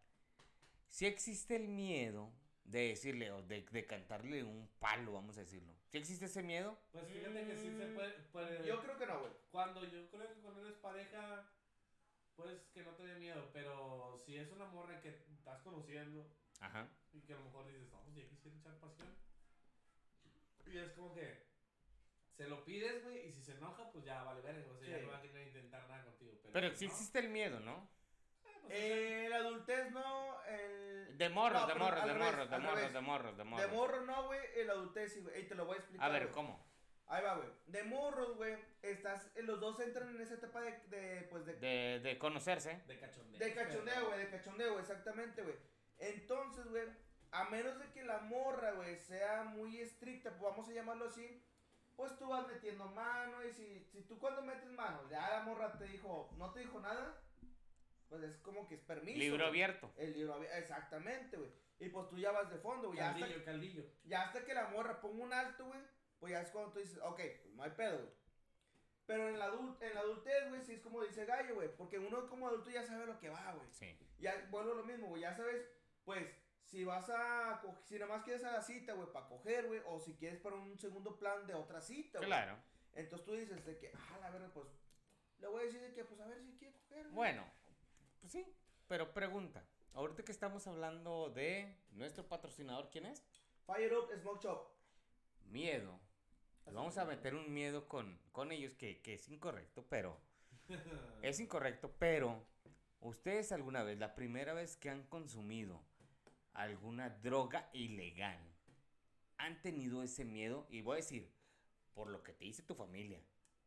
si 0.87 1.07
existe 1.07 1.55
el 1.55 1.67
miedo 1.67 2.31
de 2.71 2.87
decirle 2.89 3.31
o 3.31 3.41
de, 3.43 3.63
de 3.69 3.85
cantarle 3.85 4.43
un 4.43 4.69
palo, 4.79 5.13
vamos 5.13 5.37
a 5.37 5.41
decirlo. 5.41 5.73
¿Sí 5.91 5.97
existe 5.97 6.25
ese 6.25 6.41
miedo? 6.41 6.77
Pues 6.91 7.05
fíjate 7.07 7.45
que 7.45 7.55
sí 7.57 7.69
se 7.77 7.85
puede. 7.87 8.11
puede- 8.31 8.65
Yo 8.67 8.81
creo 8.81 8.97
que 8.97 9.05
no, 9.05 9.19
güey. 9.19 9.33
Cuando 9.51 9.83
yo 9.83 10.09
creo 10.09 10.27
que 10.33 10.39
cuando 10.41 10.61
eres 10.65 10.77
pareja, 10.77 11.51
pues 12.35 12.61
que 12.73 12.83
no 12.83 12.91
te 12.95 13.03
dé 13.03 13.15
miedo. 13.19 13.49
Pero 13.53 14.17
si 14.25 14.37
es 14.37 14.49
una 14.51 14.65
morra 14.67 15.01
que 15.01 15.09
estás 15.09 15.61
conociendo 15.61 16.25
Ajá. 16.61 16.87
y 17.11 17.21
que 17.21 17.33
a 17.33 17.37
lo 17.37 17.45
mejor 17.45 17.67
dices, 17.67 17.89
no, 17.91 18.01
pues 18.03 18.15
ya 18.15 18.27
quisiera 18.29 18.57
echar 18.57 18.79
pasión. 18.79 19.09
Y 20.67 20.77
es 20.77 20.91
como 20.93 21.13
que 21.13 21.43
se 22.37 22.47
lo 22.47 22.63
pides, 22.63 23.03
güey, 23.03 23.27
y 23.27 23.31
si 23.33 23.41
se 23.43 23.51
enoja, 23.53 23.91
pues 23.91 24.05
ya 24.05 24.23
vale 24.23 24.41
verga. 24.41 24.71
O 24.71 24.77
sea, 24.77 24.87
ya 24.87 24.97
Sí. 24.99 25.05
no 25.05 25.11
va 25.11 25.17
a 25.17 25.21
querer 25.21 25.47
intentar 25.47 25.87
nada 25.89 26.05
contigo. 26.05 26.31
Pero, 26.41 26.53
Pero 26.53 26.69
si 26.71 26.75
sí 26.77 26.85
no, 26.87 26.91
existe 26.93 27.19
el 27.19 27.29
miedo, 27.29 27.59
¿no? 27.59 27.89
Eh, 28.69 29.27
pues, 29.27 29.27
o 29.27 29.29
sea, 29.29 29.29
la 29.29 29.35
adultez 29.37 29.91
no, 29.91 30.43
el... 30.43 31.17
De 31.17 31.29
morros, 31.29 31.61
No, 31.61 31.67
de 31.67 31.75
morros, 31.75 32.05
de 32.05 32.13
morros, 32.13 32.49
de 32.49 32.59
morros, 32.59 32.93
de 32.93 33.01
morros, 33.01 33.37
de 33.37 33.43
morros. 33.43 33.71
De 33.71 33.77
morro 33.77 34.01
no, 34.01 34.25
güey, 34.25 34.39
el 34.55 34.69
adultez 34.69 35.13
sí, 35.13 35.21
güey. 35.21 35.41
Y 35.41 35.47
te 35.47 35.55
lo 35.55 35.65
voy 35.65 35.75
a 35.75 35.79
explicar. 35.79 36.09
A 36.09 36.11
ver. 36.11 36.31
¿cómo? 36.31 36.65
Ahí 37.07 37.23
va, 37.23 37.35
güey. 37.35 37.49
De 37.67 37.83
morros, 37.83 38.37
güey, 38.37 38.57
estás, 38.81 39.29
eh, 39.35 39.43
los 39.43 39.59
dos 39.59 39.79
entran 39.81 40.09
en 40.15 40.21
esa 40.21 40.35
etapa 40.35 40.61
de, 40.61 40.71
de 40.87 41.27
pues, 41.29 41.45
de, 41.45 41.55
De, 41.55 41.99
de 41.99 42.17
conocerse. 42.17 42.81
de 42.87 42.97
cachondeo. 42.99 43.39
de 43.39 43.53
cachondeo, 43.53 44.07
güey, 44.07 44.19
de 44.19 44.29
cachondeo, 44.29 44.71
güey, 44.71 44.81
exactamente, 44.81 45.43
güey. 45.43 45.55
Entonces, 45.99 46.65
güey, 46.69 46.87
a 47.31 47.43
menos 47.49 47.77
de 47.79 47.91
que 47.91 48.03
la 48.03 48.19
morra, 48.19 48.71
güey, 48.71 48.97
sea 48.97 49.43
muy 49.43 49.79
estricta, 49.79 50.29
pues 50.31 50.41
vamos 50.41 50.69
a 50.69 50.73
llamarlo 50.73 51.07
así, 51.07 51.43
pues 51.95 52.17
tú 52.17 52.29
vas 52.29 52.47
metiendo 52.47 52.87
mano 52.87 53.43
y 53.43 53.51
si, 53.51 53.83
si 53.91 54.03
tú 54.03 54.17
cuando 54.17 54.41
metes 54.41 54.71
mano, 54.71 55.01
ya 55.09 55.29
la 55.29 55.43
morra 55.43 55.77
te 55.77 55.85
dijo, 55.85 56.33
no 56.37 56.51
te 56.51 56.61
dijo 56.61 56.79
nada, 56.79 57.21
pues 58.11 58.23
es 58.23 58.37
como 58.39 58.67
que 58.67 58.75
es 58.75 58.81
permiso. 58.81 59.17
Libro 59.17 59.37
güey. 59.37 59.47
abierto. 59.47 59.89
El 59.95 60.11
libro 60.11 60.33
abierto, 60.33 60.57
exactamente, 60.57 61.37
güey. 61.37 61.49
Y 61.79 61.87
pues 61.87 62.09
tú 62.09 62.17
ya 62.17 62.31
vas 62.31 62.49
de 62.49 62.57
fondo, 62.57 62.89
güey. 62.89 62.99
Ya 62.99 63.11
hasta, 63.11 63.21
Caldillo, 63.21 63.45
caldillo. 63.45 63.83
ya 64.03 64.23
hasta 64.23 64.43
que 64.43 64.53
la 64.53 64.67
morra 64.67 64.99
ponga 64.99 65.23
un 65.23 65.31
alto, 65.31 65.65
güey, 65.65 65.79
pues 66.19 66.31
ya 66.33 66.41
es 66.41 66.49
cuando 66.49 66.73
tú 66.73 66.79
dices, 66.79 66.99
ok, 67.01 67.15
pues 67.15 67.55
no 67.55 67.63
hay 67.63 67.71
pedo, 67.71 67.99
güey. 67.99 68.11
Pero 69.05 69.29
en 69.29 69.39
la, 69.39 69.45
adult 69.45 69.81
en 69.81 69.93
la 69.93 70.01
adultez, 70.01 70.49
güey, 70.49 70.61
sí 70.61 70.73
es 70.73 70.81
como 70.81 71.01
dice 71.01 71.25
Gallo, 71.25 71.55
güey. 71.55 71.73
Porque 71.77 71.99
uno 71.99 72.27
como 72.27 72.49
adulto 72.49 72.69
ya 72.69 72.83
sabe 72.83 73.05
lo 73.05 73.17
que 73.17 73.29
va, 73.29 73.53
güey. 73.53 73.67
Sí. 73.71 73.97
Ya 74.19 74.45
vuelvo 74.51 74.73
a 74.73 74.75
lo 74.75 74.83
mismo, 74.83 75.07
güey. 75.07 75.21
Ya 75.21 75.33
sabes, 75.33 75.65
pues, 76.03 76.27
si 76.65 76.83
vas 76.83 77.09
a. 77.09 77.61
Si 77.85 77.97
nada 77.97 78.13
más 78.13 78.23
quieres 78.25 78.43
a 78.43 78.51
la 78.51 78.61
cita, 78.61 78.91
güey, 78.93 79.09
para 79.13 79.27
coger, 79.27 79.67
güey. 79.67 79.81
O 79.85 80.01
si 80.01 80.15
quieres 80.15 80.39
para 80.41 80.57
un 80.57 80.77
segundo 80.77 81.17
plan 81.17 81.47
de 81.47 81.53
otra 81.53 81.79
cita, 81.79 82.19
güey. 82.19 82.27
Claro. 82.27 82.57
Entonces 82.93 83.25
tú 83.25 83.33
dices 83.33 83.65
de 83.65 83.77
que, 83.77 83.91
ah, 83.95 84.17
la 84.21 84.29
verdad, 84.31 84.51
pues. 84.53 84.67
Le 85.39 85.47
voy 85.47 85.61
a 85.61 85.65
decir 85.65 85.81
de 85.81 85.93
que, 85.93 86.03
pues, 86.03 86.19
a 86.19 86.27
ver 86.27 86.41
si 86.43 86.57
quiere 86.57 86.73
coger. 86.73 87.03
güey. 87.03 87.15
Bueno, 87.15 87.60
pues 88.31 88.45
sí. 88.45 88.53
Pero 88.87 89.13
pregunta. 89.13 89.63
Ahorita 89.93 90.23
que 90.23 90.31
estamos 90.31 90.65
hablando 90.67 91.29
de 91.29 91.75
nuestro 91.91 92.27
patrocinador, 92.27 92.89
¿quién 92.89 93.05
es? 93.05 93.23
Fire 93.65 93.93
Up 93.93 94.09
Smoke 94.21 94.43
Shop. 94.43 94.67
Miedo. 95.49 95.99
Vamos 96.65 96.97
a 96.97 97.05
meter 97.05 97.35
un 97.35 97.53
miedo 97.53 97.87
con, 97.89 98.17
con 98.31 98.51
ellos 98.51 98.75
que, 98.75 99.01
que 99.01 99.15
es 99.15 99.27
incorrecto, 99.29 99.85
pero... 99.89 100.17
Es 101.21 101.39
incorrecto, 101.39 101.91
pero... 101.99 102.45
¿Ustedes 103.01 103.51
alguna 103.51 103.81
vez, 103.81 103.97
la 103.97 104.13
primera 104.13 104.53
vez 104.53 104.77
que 104.77 104.91
han 104.91 105.03
consumido 105.07 105.81
alguna 106.53 107.09
droga 107.09 107.67
ilegal, 107.73 108.39
han 109.37 109.59
tenido 109.63 110.03
ese 110.03 110.23
miedo? 110.23 110.67
Y 110.69 110.81
voy 110.81 110.93
a 110.93 110.95
decir, 110.97 111.33
por 111.95 112.07
lo 112.09 112.23
que 112.23 112.33
te 112.33 112.45
dice 112.45 112.61
tu 112.61 112.75
familia, 112.75 113.19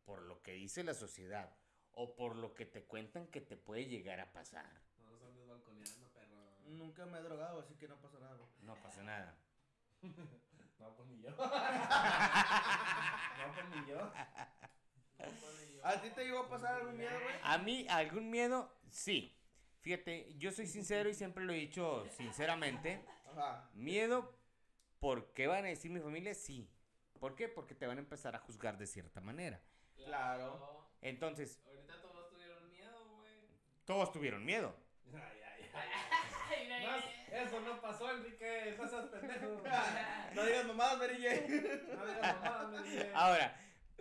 por 0.04 0.22
lo 0.22 0.40
que 0.40 0.52
dice 0.52 0.84
la 0.84 0.94
sociedad, 0.94 1.52
o 1.95 2.14
por 2.14 2.36
lo 2.36 2.55
que 2.55 2.66
te 2.66 2.84
cuentan 2.84 3.26
que 3.28 3.40
te 3.40 3.57
puede 3.57 3.86
llegar 3.86 4.20
a 4.20 4.32
pasar. 4.32 4.66
No 4.99 5.11
nos 5.11 5.22
andes 5.22 5.47
balconeando, 5.47 6.09
perro. 6.12 6.36
Nunca 6.66 7.07
me 7.07 7.18
he 7.18 7.22
drogado, 7.22 7.61
así 7.61 7.74
que 7.74 7.88
no 7.88 7.97
pasa 7.97 8.18
nada, 8.18 8.36
güey. 8.36 8.49
No 8.62 8.74
pasa 8.82 9.03
nada. 9.03 9.36
No, 10.80 10.95
pues 10.97 11.09
ni 11.09 11.22
yo. 11.22 11.30
no, 11.30 11.36
pues 13.55 13.66
ni 13.70 13.86
yo. 13.86 14.12
¿A 15.82 16.01
ti 16.03 16.11
te 16.11 16.24
llegó 16.24 16.40
a 16.40 16.49
pasar 16.49 16.74
algún 16.74 16.97
miedo, 16.97 17.12
güey? 17.22 17.34
A 17.42 17.59
mí, 17.59 17.86
algún 17.88 18.30
miedo, 18.30 18.70
sí. 18.90 19.34
Fíjate, 19.80 20.34
yo 20.36 20.51
soy 20.51 20.66
sincero 20.66 21.09
y 21.09 21.14
siempre 21.14 21.45
lo 21.45 21.53
he 21.53 21.57
dicho 21.57 22.07
sinceramente. 22.16 23.05
Ajá. 23.30 23.70
Miedo, 23.74 24.36
¿por 24.99 25.32
qué 25.32 25.47
van 25.47 25.64
a 25.64 25.68
decir 25.68 25.90
mi 25.90 26.01
familia? 26.01 26.34
Sí. 26.34 26.68
¿Por 27.18 27.34
qué? 27.34 27.49
Porque 27.49 27.74
te 27.74 27.86
van 27.86 27.99
a 27.99 28.01
empezar 28.01 28.34
a 28.34 28.40
juzgar 28.40 28.76
de 28.76 28.86
cierta 28.86 29.20
manera. 29.20 29.62
Claro. 29.97 30.88
Entonces, 31.01 31.61
Ahorita 31.66 32.01
todos 32.01 32.30
tuvieron 32.30 32.70
miedo, 32.70 33.09
güey. 33.16 33.49
Todos 33.85 34.12
tuvieron 34.12 34.45
miedo. 34.45 34.74
Ay, 35.12 35.20
ay, 35.57 35.70
ay. 35.72 36.87
Más, 36.87 37.05
eso 37.32 37.61
no 37.61 37.80
pasó, 37.80 38.11
Enrique. 38.11 38.76
No 38.78 38.89
seas 38.89 39.07
pendejo. 39.11 39.62
No 40.35 40.45
digas 40.45 40.66
mamadas, 40.66 40.99
Mary 40.99 41.22
Jane. 41.22 41.49
No 41.49 42.07
digas 42.07 42.43
mamadas, 42.43 42.70
me 42.70 42.82
dije. 42.82 43.11
Ahora, 43.14 43.61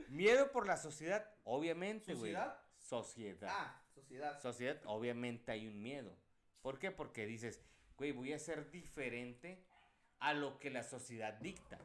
miedo 0.10 0.52
por 0.52 0.68
la 0.68 0.78
sociedad, 0.78 1.30
obviamente, 1.44 2.14
güey. 2.14 2.34
¿Sociedad? 2.34 2.60
Sociedad. 2.78 3.50
Ah, 3.52 3.82
sociedad. 3.94 4.40
Sociedad, 4.42 4.82
obviamente 4.86 5.52
hay 5.52 5.68
un 5.68 5.82
miedo. 5.82 6.16
¿Por 6.62 6.80
qué? 6.80 6.92
Porque 6.92 7.26
dices, 7.26 7.62
güey, 7.98 8.12
voy 8.12 8.34
a 8.34 8.40
ser 8.40 8.70
diferente 8.72 9.66
a 10.20 10.34
lo 10.34 10.60
que 10.60 10.70
la 10.70 10.84
sociedad 10.84 11.34
dicta. 11.34 11.78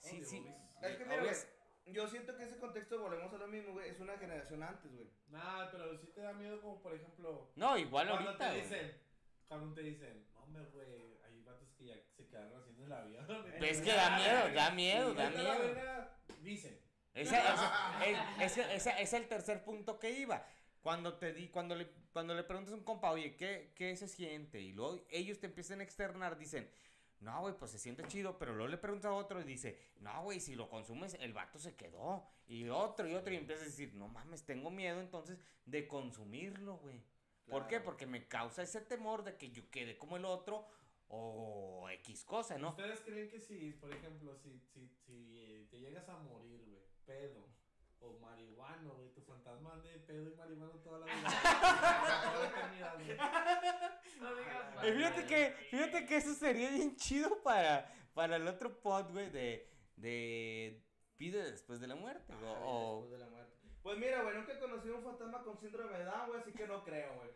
Sí, 0.00 0.24
sí. 0.24 0.46
Es 0.82 0.96
que 0.96 1.04
mira, 1.04 1.22
yo 1.86 2.06
siento 2.08 2.36
que 2.36 2.44
ese 2.44 2.58
contexto, 2.58 3.00
volvemos 3.00 3.32
a 3.32 3.38
lo 3.38 3.46
mismo, 3.48 3.72
güey, 3.72 3.90
es 3.90 4.00
una 4.00 4.16
generación 4.18 4.62
antes, 4.62 4.92
güey. 4.92 5.08
Nah, 5.28 5.70
pero 5.70 5.96
sí 5.98 6.08
te 6.14 6.20
da 6.20 6.32
miedo 6.32 6.60
como, 6.60 6.82
por 6.82 6.94
ejemplo... 6.94 7.50
No, 7.56 7.76
igual 7.78 8.08
Cuando 8.08 8.30
ahorita. 8.30 8.44
te 8.50 8.50
güey. 8.56 8.62
dicen... 8.62 9.00
Cuando 9.48 9.74
te 9.74 9.82
dicen... 9.82 10.26
No, 10.32 10.42
hombre, 10.42 10.64
güey. 10.72 11.16
Hay 11.24 11.40
vatos 11.42 11.68
que 11.78 11.84
ya 11.86 11.94
se 12.16 12.26
quedaron 12.26 12.60
haciendo 12.60 12.84
el 12.86 12.92
avión. 12.92 13.26
Ves 13.60 13.80
que 13.80 13.92
da 13.92 14.16
miedo, 14.18 14.54
da 14.54 14.70
miedo, 14.72 15.14
da 15.14 15.30
miedo. 15.30 16.08
Dicen. 16.42 16.78
Ese, 17.14 17.36
ese- 17.36 18.04
el- 18.10 18.42
ese- 18.42 18.74
ese- 18.74 19.02
es 19.02 19.12
el 19.12 19.28
tercer 19.28 19.64
punto 19.64 19.98
que 19.98 20.10
iba. 20.10 20.44
Cuando 20.82 21.14
te 21.14 21.32
di, 21.32 21.48
cuando 21.48 21.74
le, 21.74 21.88
cuando 22.12 22.34
le 22.34 22.44
preguntas 22.44 22.72
a 22.72 22.76
un 22.76 22.84
compa, 22.84 23.10
oye, 23.10 23.34
¿qué, 23.36 23.72
¿qué 23.74 23.96
se 23.96 24.06
siente? 24.06 24.60
Y 24.60 24.72
luego 24.72 25.04
ellos 25.10 25.40
te 25.40 25.46
empiezan 25.46 25.80
a 25.80 25.82
externar, 25.82 26.36
dicen, 26.38 26.70
no, 27.20 27.40
güey, 27.40 27.56
pues 27.56 27.70
se 27.70 27.78
siente 27.78 28.06
chido, 28.06 28.38
pero 28.38 28.54
luego 28.54 28.68
le 28.68 28.78
preguntas 28.78 29.10
a 29.10 29.14
otro 29.14 29.40
y 29.40 29.44
dice, 29.44 29.78
no, 30.00 30.22
güey, 30.22 30.40
si 30.40 30.54
lo 30.54 30.68
consumes, 30.68 31.14
el 31.20 31.32
vato 31.32 31.58
se 31.58 31.74
quedó. 31.74 32.26
Y 32.46 32.68
otro 32.68 33.08
y 33.08 33.14
otro, 33.14 33.32
y 33.32 33.36
empiezas 33.36 33.64
a 33.64 33.70
decir, 33.70 33.94
no 33.94 34.08
mames, 34.08 34.44
tengo 34.44 34.70
miedo 34.70 35.00
entonces 35.00 35.38
de 35.64 35.88
consumirlo, 35.88 36.76
güey. 36.78 37.02
¿Por 37.48 37.68
qué? 37.68 37.80
Porque 37.80 38.06
me 38.06 38.26
causa 38.26 38.62
ese 38.62 38.80
temor 38.80 39.22
de 39.22 39.36
que 39.36 39.50
yo 39.50 39.70
quede 39.70 39.96
como 39.96 40.16
el 40.16 40.24
otro 40.24 40.66
o 41.08 41.88
X 41.90 42.24
cosa, 42.24 42.58
¿no? 42.58 42.70
¿Ustedes 42.70 43.00
creen 43.00 43.28
que 43.28 43.40
si, 43.40 43.72
por 43.72 43.92
ejemplo, 43.92 44.36
si, 44.36 44.58
si, 44.58 44.88
si 44.88 45.66
te 45.70 45.78
llegas 45.78 46.08
a 46.08 46.18
morir, 46.18 46.64
güey, 46.66 46.82
pedo 47.04 47.46
o 48.00 48.18
marihuano, 48.18 48.94
güey, 48.94 49.10
fantasma 49.26 49.72
ande 49.74 49.90
de 49.90 49.98
pedo 50.00 50.30
y 50.30 50.34
marihuano 50.36 50.72
toda 50.80 51.00
la 51.00 51.06
vida? 51.06 51.28
Güey. 52.96 53.16
No 54.20 54.34
digas 54.34 54.84
Y 54.84 54.92
fíjate 54.92 55.16
mal, 55.20 55.26
que, 55.26 55.50
güey. 55.50 55.64
fíjate 55.70 56.06
que 56.06 56.16
eso 56.16 56.34
sería 56.34 56.70
bien 56.70 56.96
chido 56.96 57.42
para, 57.42 57.92
para 58.14 58.36
el 58.36 58.46
otro 58.48 58.80
pod, 58.80 59.10
güey, 59.12 59.28
de, 59.30 59.68
de 59.96 60.82
Pide 61.18 61.50
después 61.50 61.80
de 61.80 61.86
la 61.86 61.96
muerte, 61.96 62.34
güey, 62.34 62.50
Ah, 62.54 62.60
o- 62.64 63.00
después 63.02 63.10
de 63.12 63.18
la 63.26 63.30
muerte. 63.30 63.56
Pues 63.82 63.98
mira, 63.98 64.22
güey, 64.22 64.36
nunca 64.36 64.52
he 64.54 64.58
conocido 64.58 64.96
un 64.96 65.04
fantasma 65.04 65.42
con 65.42 65.58
síndrome 65.60 65.98
de 65.98 66.04
Down, 66.04 66.28
güey, 66.28 66.40
así 66.40 66.52
que 66.52 66.66
no 66.66 66.82
creo, 66.84 67.14
güey. 67.14 67.30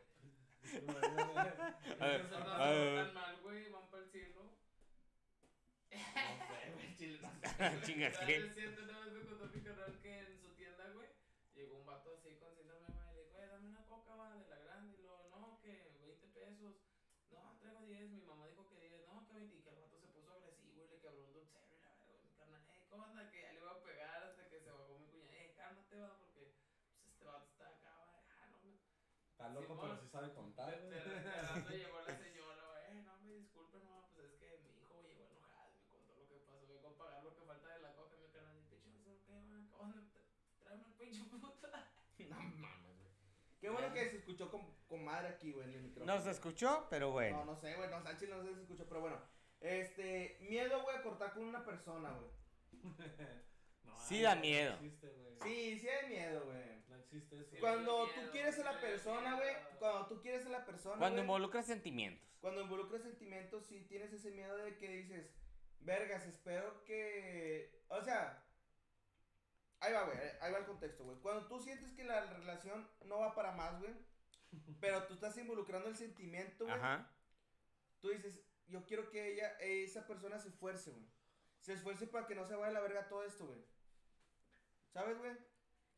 Ver. 0.62 0.84
portan 2.28 3.14
mal, 3.14 3.40
güey, 3.42 3.70
van 3.70 3.90
para 3.90 4.02
el 4.04 4.10
cielo. 4.10 4.42
No 5.90 5.98
sé, 5.98 6.72
güey, 6.74 6.96
chile, 6.96 7.18
no 7.22 7.30
sé. 7.30 7.80
Chingas, 7.84 8.18
¿qué? 8.26 8.40
se 8.40 8.52
siente, 8.54 8.82
una 8.82 9.00
vez 9.00 9.12
me 9.12 9.20
contó 9.24 9.46
mi 9.54 9.60
carnal 9.62 9.98
que 10.00 10.18
en 10.18 10.40
su 10.40 10.48
tienda, 10.54 10.84
güey, 10.94 11.08
llegó 11.54 11.78
un 11.78 11.86
vato 11.86 12.14
así 12.18 12.34
con 12.36 12.54
síndrome 12.56 12.86
de 12.86 12.92
Down 12.94 13.10
y 13.12 13.16
le 13.16 13.22
dijo, 13.22 13.32
"Güey, 13.36 13.48
dame 13.48 13.68
una 13.68 13.86
coca, 13.86 14.14
va, 14.16 14.30
de 14.36 14.48
la 14.48 14.56
grande. 14.58 14.96
Y 14.98 15.02
luego, 15.02 15.28
no, 15.30 15.58
que 15.62 15.90
20 16.04 16.26
pesos. 16.28 16.74
No, 17.30 17.56
traigo 17.60 17.80
10. 17.86 18.10
Mi 18.10 18.22
mamá 18.22 18.46
dijo 18.48 18.68
que 18.68 18.76
10. 18.80 19.06
No, 19.08 19.24
que 19.26 19.32
20. 19.34 19.56
Y 19.56 19.62
que 19.62 19.70
el 19.70 19.76
vato 19.76 19.98
se 19.98 20.06
puso 20.08 20.30
agresivo 20.32 20.84
y 20.84 20.88
le 20.90 21.00
quebró 21.00 21.24
un 21.24 21.32
dulcero 21.32 21.64
y 21.74 21.80
la 21.80 21.88
verga, 21.94 22.20
mi 22.22 22.30
carnal. 22.36 22.62
Eh, 22.70 22.86
¿cómo 22.90 23.04
anda? 23.04 23.30
Que 23.30 23.40
ya 23.42 23.52
le 23.52 23.60
iba 23.60 23.70
a 23.72 23.82
pegar 23.82 24.22
hasta 24.24 24.48
que 24.48 24.60
se 24.60 24.70
bajó 24.70 24.98
mi 24.98 25.06
cuñada. 25.08 25.34
Eh, 25.40 25.54
cálmate, 25.56 25.96
va, 26.00 26.18
porque 26.18 26.52
pues, 27.00 27.08
este 27.10 27.24
vato 27.24 27.46
está 27.50 27.66
acá, 27.68 27.90
va. 27.98 28.22
Ah, 28.30 28.46
no, 28.52 28.58
me. 28.62 28.76
Está 29.30 29.48
loco, 29.50 29.74
Simón. 29.74 29.80
pero 29.90 29.96
sí 29.99 29.99
sabe 30.10 30.32
contar, 30.34 30.70
De, 30.70 30.86
güey. 30.86 30.98
de, 30.98 31.20
de 31.20 31.42
rato 31.42 31.70
llegó 31.70 32.00
la 32.00 32.16
señora, 32.18 32.62
güey, 32.70 32.98
eh, 32.98 33.02
no 33.04 33.16
me 33.18 33.32
disculpen, 33.34 33.84
no, 33.84 34.08
pues 34.14 34.26
es 34.26 34.34
que 34.38 34.58
mi 34.64 34.80
hijo 34.82 35.00
llegó 35.02 35.24
enojado 35.30 35.70
y 35.70 35.80
me 35.80 35.88
contó 35.90 36.14
lo 36.16 36.28
que 36.28 36.36
pasó, 36.44 36.66
vengo 36.66 36.88
a 36.88 36.96
pagar 36.98 37.22
lo 37.24 37.34
que 37.36 37.42
falta 37.46 37.68
de 37.74 37.80
la 37.80 37.92
coca, 37.94 38.16
mi 38.16 38.28
canal, 38.32 38.56
y 38.58 38.62
pinche, 38.68 38.90
no 38.90 39.02
sé 39.04 39.20
qué, 39.26 39.32
man, 39.48 39.68
¿qué 39.70 39.76
onda? 39.76 40.02
Tráeme 40.62 40.84
el 40.86 40.94
pinche 40.94 41.24
puta. 41.30 41.86
No 42.28 42.36
mames, 42.36 42.96
güey. 42.98 43.10
Qué 43.60 43.70
bueno 43.70 43.92
que 43.94 44.10
se 44.10 44.16
escuchó 44.18 44.50
con, 44.50 44.62
con 44.86 45.04
madre 45.04 45.28
aquí, 45.28 45.52
güey, 45.52 45.68
en 45.68 45.74
el 45.74 45.82
micrófono. 45.82 46.14
No 46.14 46.20
se 46.22 46.30
escuchó, 46.30 46.86
pero 46.90 47.06
No, 47.06 47.12
bueno. 47.12 47.44
no 47.46 47.56
sé, 47.56 47.74
güey, 47.76 47.88
no, 47.90 48.02
Sánchez 48.02 48.28
no 48.28 48.42
sé 48.42 48.48
si 48.48 48.54
se 48.56 48.60
escuchó, 48.62 48.86
pero 48.88 49.00
bueno. 49.00 49.18
Este, 49.60 50.38
miedo, 50.42 50.82
güey, 50.82 50.96
a 50.96 51.02
cortar 51.02 51.32
con 51.32 51.44
una 51.44 51.64
persona, 51.64 52.10
güey. 52.12 52.30
No, 53.92 54.00
Sí 54.00 54.22
da 54.22 54.34
no 54.34 54.40
miedo. 54.40 54.74
existe, 54.74 55.08
güey. 55.08 55.36
Sí, 55.42 55.78
sí 55.80 55.88
hay 55.88 56.08
miedo, 56.08 56.44
güey. 56.44 56.80
No 56.88 56.96
existe 56.96 57.36
eso. 57.40 57.50
Sí, 57.50 57.56
Cuando 57.60 58.06
miedo, 58.06 58.08
tú 58.24 58.30
quieres 58.32 58.58
a 58.58 58.64
la 58.64 58.80
persona, 58.80 59.36
güey, 59.36 59.54
cuando 59.78 60.06
tú 60.06 60.20
quieres 60.20 60.46
a 60.46 60.50
la 60.50 60.64
persona, 60.64 60.98
Cuando 60.98 61.20
involucras 61.20 61.66
sentimientos. 61.66 62.28
cuando 62.40 62.62
involucras 62.62 63.02
sentimientos, 63.02 63.66
sí 63.66 63.84
tienes 63.88 64.12
ese 64.12 64.30
miedo 64.32 64.56
de 64.56 64.76
que 64.76 64.88
dices, 64.88 65.30
vergas, 65.80 66.26
espero 66.26 66.84
que, 66.84 67.84
o 67.88 68.02
sea, 68.02 68.44
ahí 69.80 69.92
va, 69.92 70.04
güey, 70.04 70.18
ahí 70.40 70.52
va 70.52 70.58
el 70.58 70.66
contexto, 70.66 71.04
güey. 71.04 71.16
Cuando 71.18 71.46
tú 71.46 71.58
sientes 71.60 71.92
que 71.92 72.04
la 72.04 72.20
relación 72.34 72.88
no 73.04 73.18
va 73.20 73.34
para 73.34 73.52
más, 73.52 73.78
güey, 73.80 73.94
pero 74.80 75.04
tú 75.04 75.14
estás 75.14 75.36
involucrando 75.38 75.88
el 75.88 75.96
sentimiento, 75.96 76.64
güey, 76.64 76.76
Ajá. 76.76 77.10
tú 78.00 78.08
dices, 78.10 78.40
yo 78.66 78.84
quiero 78.86 79.10
que 79.10 79.32
ella, 79.32 79.48
esa 79.60 80.06
persona 80.06 80.38
se 80.38 80.48
esfuerce, 80.48 80.90
güey. 80.92 81.06
Se 81.60 81.72
esfuerce 81.74 82.06
para 82.06 82.26
que 82.26 82.34
no 82.34 82.46
se 82.46 82.54
vaya 82.54 82.68
a 82.70 82.72
la 82.72 82.80
verga 82.80 83.08
todo 83.08 83.22
esto, 83.24 83.46
güey. 83.46 83.60
¿Sabes, 84.92 85.18
güey? 85.18 85.32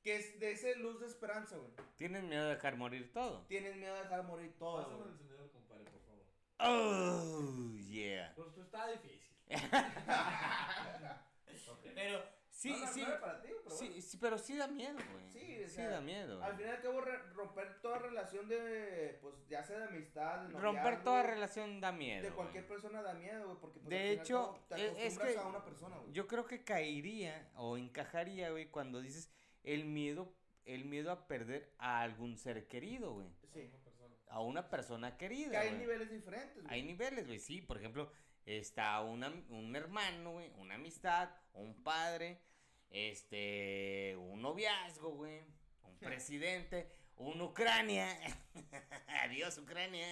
Que 0.03 0.17
es 0.17 0.39
de 0.41 0.53
ese 0.53 0.77
luz 0.77 1.01
de 1.01 1.07
esperanza, 1.07 1.57
güey. 1.57 1.71
Tienes 1.97 2.25
miedo 2.25 2.45
de 2.45 2.55
dejar 2.55 2.77
morir 2.77 3.13
todo. 3.13 3.47
Tienes 3.47 3.77
miedo 3.77 3.95
de 3.95 4.03
dejar 4.03 4.25
morir 4.25 4.55
todo, 4.59 4.83
Pásame 4.83 5.05
el 5.05 5.11
encendedor, 5.11 5.51
compadre, 5.53 5.85
por 5.85 6.01
favor. 6.01 6.25
Oh, 6.59 7.77
yeah. 7.79 8.33
Pues 8.35 8.53
tú 8.55 8.63
está 8.63 8.91
difícil. 8.91 9.37
Ok. 11.69 11.87
Pero 11.95 12.23
sí, 12.63 12.77
No, 12.81 12.93
sí, 12.93 13.05
para 13.21 13.43
ti, 13.43 13.49
pero 13.65 13.77
sí, 13.77 13.87
bueno. 13.89 14.03
sí, 14.03 14.19
pero 14.21 14.39
sí 14.39 14.57
da 14.57 14.69
miedo, 14.69 14.95
güey. 15.13 15.29
Sí, 15.33 15.63
o 15.65 15.69
sí 15.69 15.75
sea, 15.75 15.89
da 15.91 16.01
miedo. 16.01 16.43
Al 16.43 16.57
fin 16.57 16.67
y 16.67 16.69
al 16.71 16.81
cabo, 16.81 17.01
re- 17.01 17.23
romper 17.35 17.81
toda 17.81 17.99
relación 17.99 18.49
de, 18.49 19.19
pues, 19.21 19.35
ya 19.49 19.63
sea 19.65 19.79
de 19.79 19.85
amistad, 19.85 20.41
de 20.49 20.59
Romper 20.61 21.03
toda 21.03 21.23
relación 21.23 21.81
da 21.81 21.93
miedo. 21.93 22.23
de 22.23 22.29
güey. 22.29 22.37
cualquier 22.37 22.67
persona 22.69 23.03
da 23.03 23.15
miedo, 23.15 23.47
güey, 23.47 23.59
porque 23.61 23.81
pues, 23.81 23.91
De 23.91 23.99
al 23.99 24.07
hecho, 24.21 24.53
cabo, 24.53 24.65
te 24.69 24.75
es- 24.75 24.81
es 24.83 25.19
acostumbras 25.19 25.33
que 25.35 25.39
a 25.39 25.47
una 25.47 25.65
persona, 25.65 25.97
güey. 25.99 26.13
Yo 26.13 26.27
creo 26.27 26.47
que 26.47 26.63
caería 26.65 27.51
o 27.57 27.77
encajaría, 27.77 28.51
güey, 28.51 28.67
cuando 28.71 29.01
dices 29.01 29.31
el 29.65 29.85
miedo, 29.85 30.33
el 30.65 30.85
miedo 30.85 31.11
a 31.11 31.27
perder 31.27 31.73
a 31.79 32.01
algún 32.03 32.37
ser 32.37 32.69
querido, 32.69 33.15
güey. 33.15 33.29
Sí. 33.53 33.71
A 34.29 34.41
una 34.41 34.71
persona 34.71 35.19
querida. 35.19 35.51
Que 35.51 35.57
hay 35.59 35.69
güey. 35.71 35.81
niveles 35.81 36.11
diferentes, 36.11 36.63
güey. 36.63 36.67
Hay 36.75 36.83
niveles, 36.85 37.27
güey, 37.27 37.39
sí. 37.39 37.61
Por 37.61 37.77
ejemplo, 37.77 38.11
está 38.47 39.01
una, 39.03 39.29
un 39.51 39.77
hermano, 39.77 40.33
güey, 40.33 40.51
una 40.59 40.77
amistad, 40.77 41.29
un 41.53 41.75
padre, 41.83 42.41
este, 42.93 44.15
un 44.19 44.41
noviazgo, 44.43 45.11
güey, 45.11 45.41
un 45.85 45.99
presidente, 45.99 46.91
un 47.17 47.41
Ucrania. 47.41 48.17
Adiós, 49.23 49.59
Ucrania. 49.59 50.07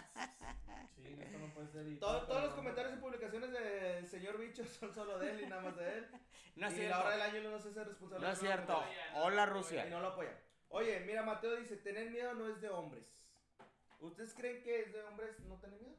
Sí, 0.95 1.15
esto 1.21 1.37
no 1.39 1.53
puede 1.53 1.67
ser. 1.67 1.87
y 1.87 1.95
Todo- 1.97 2.19
todo, 2.19 2.27
todos 2.27 2.43
los 2.43 2.53
comentarios 2.53 2.93
y 2.93 2.97
publicaciones 2.97 3.51
del 3.51 4.07
señor 4.07 4.37
Bicho 4.37 4.65
son 4.79 4.93
solo 4.93 5.17
de 5.19 5.31
él 5.31 5.41
y 5.41 5.45
nada 5.47 5.61
más 5.61 5.75
de 5.77 5.97
él. 5.97 6.07
No 6.55 6.67
es 6.67 6.73
y 6.73 6.75
cierto. 6.77 6.95
la 6.97 7.01
hora 7.03 7.11
del 7.11 7.21
año 7.21 7.49
no 7.51 7.59
se 7.59 7.69
hace 7.69 7.83
responsable. 7.83 8.25
No 8.25 8.31
es 8.33 8.39
cierto. 8.39 8.83
Hola, 9.15 9.45
Rusia. 9.45 9.85
Y 9.87 9.89
no 9.89 9.99
lo 10.01 10.07
apoya. 10.09 10.37
Oye, 10.69 10.99
mira, 11.01 11.23
Mateo 11.23 11.55
dice, 11.55 11.77
tener 11.77 12.09
miedo 12.11 12.33
no 12.33 12.47
es 12.47 12.61
de 12.61 12.69
hombres. 12.69 13.05
¿Ustedes 13.99 14.33
creen 14.33 14.61
que 14.63 14.81
es 14.81 14.93
de 14.93 15.01
hombres 15.03 15.39
no 15.41 15.57
tener 15.59 15.79
miedo? 15.81 15.97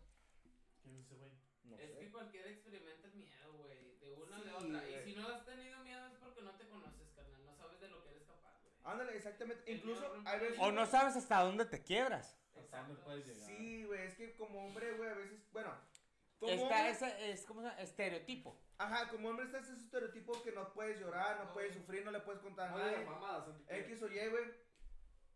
¿Quién 0.83 0.97
es 0.97 1.07
ese 1.07 1.17
güey? 1.17 1.33
No 1.65 1.77
Es 1.79 1.91
sé. 1.91 1.99
que 1.99 2.11
cualquiera 2.11 2.49
experimenta 2.51 3.07
el 3.09 3.15
miedo. 3.15 3.40
De 4.51 4.67
otra. 4.67 4.89
Y 4.91 5.05
si 5.05 5.15
no 5.17 5.29
has 5.29 5.45
tenido 5.45 5.79
miedo 5.81 6.07
es 6.07 6.15
porque 6.19 6.43
no 6.43 6.53
te 6.53 6.69
conoces, 6.69 7.11
carnal. 7.15 7.45
No 7.47 7.55
sabes 7.57 7.81
de 7.81 7.89
lo 7.89 8.03
que 8.03 8.11
eres 8.11 8.23
capaz, 8.25 8.61
güey. 8.63 8.73
Ándale, 8.85 9.17
exactamente. 9.17 9.71
El 9.73 9.79
Incluso 9.79 10.13
hay 10.25 10.41
veces... 10.41 10.59
O 10.61 10.73
no 10.73 10.87
sabes 10.87 11.17
hasta 11.17 11.43
dónde 11.43 11.65
te 11.67 11.83
quiebras. 11.83 12.37
¿Hasta 12.57 12.79
dónde 12.79 12.93
Exacto. 12.95 13.05
puedes 13.05 13.27
llegar? 13.27 13.47
Sí, 13.49 13.85
güey, 13.85 14.01
es 14.07 14.15
que 14.15 14.37
como 14.37 14.67
hombre, 14.67 14.93
güey, 14.93 15.11
a 15.11 15.15
veces, 15.15 15.41
bueno, 15.53 15.75
como 16.39 16.53
Está 16.53 16.65
hombre, 16.77 16.91
ese, 16.91 17.31
es 17.33 17.45
como 17.45 17.69
estereotipo. 17.69 18.59
ajá, 18.79 19.09
como 19.11 19.29
hombre 19.29 19.45
está 19.47 19.59
ese 19.59 19.73
estereotipo 19.75 20.43
que 20.43 20.53
no 20.53 20.73
puedes 20.73 20.99
llorar, 21.01 21.39
no 21.39 21.45
No. 21.47 21.53
puedes 21.53 21.75
sufrir, 21.75 22.05
no 22.05 22.11
le 22.11 22.21
puedes 22.21 22.41
contar 22.41 22.69
a 22.69 23.03
No 23.05 23.11
mamadas, 23.11 23.45
X 23.69 24.03
o 24.03 24.09
Y, 24.09 24.29
güey, 24.29 24.45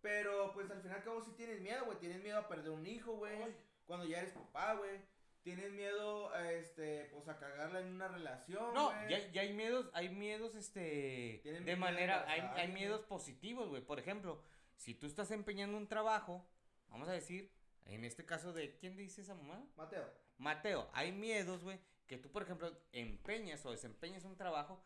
pero 0.00 0.52
pues 0.52 0.70
al 0.70 0.80
fin 0.82 0.90
y 0.90 0.94
al 0.94 1.02
cabo 1.04 1.22
sí 1.22 1.32
tienes 1.36 1.60
miedo, 1.60 1.84
güey, 1.86 1.98
tienes 1.98 2.22
miedo 2.22 2.38
a 2.38 2.48
perder 2.48 2.70
un 2.70 2.86
hijo, 2.86 3.16
güey, 3.16 3.54
cuando 3.86 4.06
ya 4.06 4.18
eres 4.20 4.32
papá, 4.32 4.74
güey, 4.74 5.00
tienes 5.45 5.70
miedo, 5.72 6.30
a, 6.34 6.51
este, 6.53 7.05
pues 7.12 7.28
a 7.28 7.38
cagarla 7.38 7.80
en 7.80 7.88
una 7.95 8.09
relación, 8.09 8.74
No, 8.74 8.86
güey. 8.90 9.11
ya, 9.11 9.30
ya 9.32 9.42
hay 9.42 9.53
miedos, 9.53 9.88
hay 9.92 10.09
miedos, 10.09 10.55
este, 10.55 11.40
de 11.45 11.61
miedo 11.61 11.76
manera, 11.76 12.24
hay, 12.28 12.40
hay 12.40 12.68
miedos 12.72 13.03
positivos, 13.03 13.68
güey. 13.68 13.82
Por 13.82 13.99
ejemplo, 14.01 14.42
si 14.76 14.95
tú 14.95 15.07
estás 15.07 15.30
empeñando 15.30 15.76
un 15.76 15.86
trabajo, 15.86 16.45
vamos 16.88 17.09
a 17.09 17.12
decir, 17.12 17.53
en 17.84 18.05
este 18.05 18.24
caso 18.24 18.53
de, 18.53 18.76
¿quién 18.78 18.97
dice 18.97 19.20
esa 19.20 19.34
mamá? 19.34 19.62
Mateo, 19.76 20.11
Mateo, 20.38 20.88
hay 20.95 21.12
miedos, 21.12 21.62
güey, 21.62 21.78
que 22.07 22.16
tú, 22.18 22.30
por 22.32 22.42
ejemplo, 22.42 22.74
empeñas 22.92 23.64
o 23.66 23.70
desempeñas 23.70 24.24
un 24.24 24.36
trabajo 24.36 24.82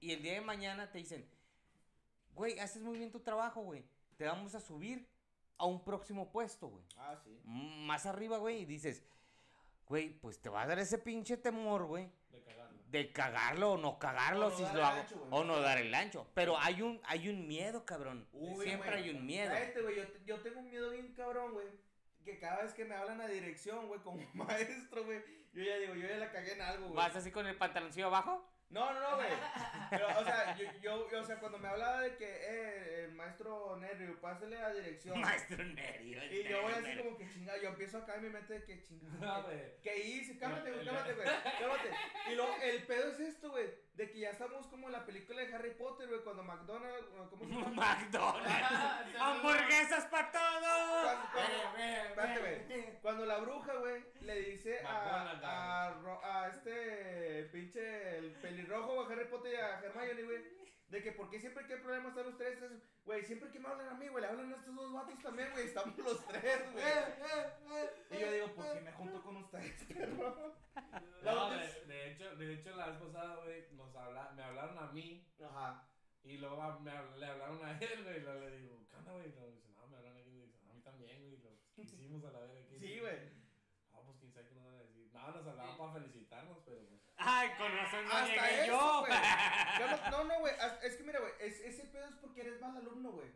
y 0.00 0.10
el 0.12 0.22
día 0.22 0.34
de 0.34 0.40
mañana 0.40 0.90
te 0.90 0.98
dicen, 0.98 1.24
güey, 2.34 2.58
haces 2.58 2.82
muy 2.82 2.98
bien 2.98 3.12
tu 3.12 3.20
trabajo, 3.20 3.62
güey, 3.62 3.84
te 4.16 4.24
vamos 4.26 4.54
a 4.56 4.60
subir 4.60 5.06
a 5.58 5.66
un 5.66 5.84
próximo 5.84 6.32
puesto, 6.32 6.68
güey. 6.68 6.84
ah, 6.96 7.16
sí, 7.22 7.40
M- 7.46 7.86
Más 7.86 8.04
arriba, 8.06 8.38
güey, 8.38 8.62
y 8.62 8.64
dices, 8.64 9.04
güey, 9.86 10.10
pues 10.20 10.40
te 10.40 10.48
va 10.48 10.62
a 10.62 10.66
dar 10.66 10.78
ese 10.78 10.98
pinche 10.98 11.36
temor, 11.36 11.84
güey, 11.84 12.10
De 12.30 12.42
cagarla. 12.42 12.80
de 12.88 13.12
cagarlo 13.12 13.72
o 13.72 13.76
no 13.78 13.98
cagarlo 13.98 14.46
O 14.46 14.50
no 14.50 14.56
si 14.56 14.62
dar 14.62 14.72
lo 14.74 14.78
el 14.80 14.84
hago 14.86 15.00
ancho, 15.00 15.16
güey. 15.18 15.28
o 15.30 15.44
no 15.44 15.60
dar 15.60 15.78
el 15.78 15.94
ancho. 15.94 16.26
Pero 16.34 16.58
hay 16.58 16.82
un 16.82 17.00
hay 17.04 17.28
un 17.28 17.46
miedo, 17.48 17.84
cabrón. 17.84 18.26
Uy, 18.32 18.64
Siempre 18.66 18.90
güey. 18.90 19.02
hay 19.04 19.10
un 19.16 19.26
miedo. 19.26 19.50
Cállate, 19.52 19.82
güey, 19.82 19.96
yo, 19.96 20.02
yo 20.24 20.40
tengo 20.40 20.60
un 20.60 20.70
miedo 20.70 20.90
bien 20.90 21.12
cabrón, 21.14 21.52
güey. 21.52 21.66
Que 22.24 22.38
cada 22.38 22.62
vez 22.62 22.72
que 22.74 22.84
me 22.84 22.94
hablan 22.94 23.20
a 23.20 23.26
dirección, 23.26 23.88
güey, 23.88 24.00
como 24.00 24.22
maestro, 24.34 25.04
güey, 25.04 25.20
yo 25.52 25.62
ya 25.64 25.76
digo, 25.78 25.94
yo 25.94 26.06
ya 26.08 26.16
la 26.18 26.30
cagué 26.30 26.52
en 26.52 26.62
algo, 26.62 26.84
güey. 26.86 26.96
¿Vas 26.96 27.16
así 27.16 27.30
con 27.32 27.46
el 27.46 27.56
pantaloncillo 27.56 28.06
abajo? 28.06 28.48
No, 28.72 28.90
no, 28.90 29.00
no, 29.00 29.16
güey. 29.16 29.28
Pero, 29.90 30.06
o 30.18 30.24
sea, 30.24 30.56
yo, 30.56 30.64
yo, 30.80 31.10
yo, 31.10 31.20
o 31.20 31.24
sea, 31.24 31.38
cuando 31.38 31.58
me 31.58 31.68
hablaba 31.68 32.00
de 32.00 32.16
que, 32.16 32.24
eh, 32.24 33.04
el 33.04 33.12
maestro 33.12 33.76
Nervio, 33.76 34.18
pásale 34.18 34.58
a 34.58 34.70
dirección. 34.70 35.20
Maestro 35.20 35.62
Nerio. 35.62 36.24
Y 36.32 36.48
yo 36.48 36.62
voy 36.62 36.72
así 36.72 36.96
como 36.96 37.18
que 37.18 37.28
chingada, 37.28 37.60
yo 37.60 37.68
empiezo 37.68 37.98
acá 37.98 38.14
en 38.16 38.22
mi 38.22 38.28
mente 38.30 38.54
de 38.54 38.64
que 38.64 38.82
chingada. 38.82 39.18
No, 39.20 39.42
güey. 39.42 39.58
¿Qué 39.82 39.98
hice? 39.98 40.38
Cálmate, 40.38 40.72
güey, 40.72 40.86
cálmate, 40.86 41.12
güey. 41.12 41.26
Cálmate. 41.26 41.90
Y 42.30 42.34
luego, 42.34 42.56
el 42.62 42.82
pedo 42.84 43.10
es 43.10 43.20
esto, 43.20 43.50
güey. 43.50 43.82
De 43.92 44.10
que 44.10 44.20
ya 44.20 44.30
estamos 44.30 44.66
como 44.68 44.86
en 44.86 44.92
la 44.92 45.04
película 45.04 45.42
de 45.42 45.54
Harry 45.54 45.74
Potter, 45.74 46.08
güey. 46.08 46.20
Cuando 46.22 46.42
McDonald's, 46.42 47.08
¿cómo 47.28 47.44
se 47.44 47.50
llama? 47.50 47.68
McDonald's. 47.68 49.16
¡Hamburguesas 49.20 50.06
para 50.06 50.32
todos! 50.32 51.18
Espérate, 52.08 52.40
güey. 52.40 53.00
Cuando 53.02 53.26
la 53.26 53.36
bruja, 53.38 53.74
güey, 53.74 54.02
le 54.22 54.40
dice 54.40 54.80
a, 54.86 55.90
a 56.22 56.48
este 56.48 57.44
pinche, 57.52 58.16
el 58.18 58.34
pelirrojo, 58.66 59.00
a 59.02 59.12
Harry 59.12 59.24
Potter 59.26 59.52
y 59.52 59.56
a 59.56 59.80
Hermione, 59.80 60.22
güey, 60.22 60.42
de 60.88 61.02
que 61.02 61.12
por 61.12 61.30
qué 61.30 61.40
siempre 61.40 61.66
que 61.66 61.74
hay 61.74 61.80
problemas 61.80 62.10
están 62.10 62.26
los 62.26 62.36
tres, 62.36 62.62
es- 62.62 62.82
güey, 63.04 63.24
siempre 63.24 63.50
que 63.50 63.58
me 63.58 63.68
hablan 63.68 63.88
a 63.88 63.94
mí, 63.94 64.08
güey, 64.08 64.22
le 64.22 64.28
hablan 64.30 64.52
a 64.52 64.56
estos 64.56 64.74
dos 64.74 64.92
vatos 64.92 65.18
también, 65.22 65.50
güey, 65.52 65.66
estamos 65.66 65.96
los 65.98 66.26
tres, 66.26 66.62
güey. 66.72 67.86
Y 68.10 68.20
yo 68.20 68.32
digo, 68.32 68.54
¿por 68.54 68.72
qué 68.72 68.80
me 68.80 68.92
junto 68.92 69.22
con 69.22 69.36
ustedes, 69.38 69.84
perro? 69.88 70.54
No, 71.22 71.50
de, 71.50 71.84
de 71.86 72.12
hecho, 72.12 72.36
de 72.36 72.54
hecho, 72.54 72.76
la 72.76 72.88
vez 72.88 72.98
pasada, 72.98 73.36
güey, 73.44 73.64
nos 73.72 73.94
habla, 73.96 74.32
me 74.36 74.42
hablaron 74.42 74.78
a 74.78 74.92
mí 74.92 75.26
Ajá. 75.42 75.88
y 76.22 76.38
luego 76.38 76.62
a- 76.62 76.78
me 76.80 76.92
le 77.18 77.26
hablaron 77.26 77.64
a 77.64 77.78
él, 77.78 78.04
güey, 78.04 78.16
y 78.18 78.20
luego 78.20 78.40
le 78.40 78.58
digo, 78.58 78.86
¿qué 78.90 78.96
onda, 78.96 79.12
güey? 79.12 79.28
Y 79.28 79.32
luego 79.32 79.50
dice, 79.50 79.68
no, 79.70 79.86
me 79.88 79.96
hablan 79.96 80.16
aquí, 80.16 80.30
y 80.30 80.46
dice, 80.46 80.68
a 80.68 80.72
mí 80.74 80.80
también, 80.82 81.20
güey, 81.40 81.40
¿qué 81.74 81.82
hicimos 81.82 82.22
a 82.24 82.30
la 82.32 82.40
verga? 82.40 82.66
¿Qué 82.68 82.78
Sí, 82.78 82.86
hicimos?" 82.86 83.00
güey. 83.10 83.42
No, 83.92 84.02
pues 84.04 84.18
quién 84.18 84.32
sabe 84.32 84.48
qué 84.48 84.54
nos 84.54 84.64
van 84.64 84.74
a 84.74 84.78
decir. 84.82 85.10
No, 85.12 85.30
nos 85.30 85.46
hablaban 85.46 85.76
para 85.78 85.92
pues. 85.92 86.02
Ay, 87.24 87.50
con 87.58 87.76
razón 87.76 88.04
no 88.06 88.12
Hasta 88.12 88.26
llegué 88.26 88.62
eso, 88.62 88.66
yo. 88.66 89.00
güey. 89.00 89.12
Yo 89.78 89.86
no, 89.88 90.10
no, 90.10 90.24
no, 90.24 90.38
güey, 90.40 90.54
es 90.82 90.96
que 90.96 91.02
mira, 91.04 91.20
güey, 91.20 91.32
es- 91.40 91.60
ese 91.60 91.84
pedo 91.84 92.06
es 92.06 92.14
porque 92.16 92.40
eres 92.42 92.60
mal 92.60 92.76
alumno, 92.76 93.10
güey. 93.12 93.28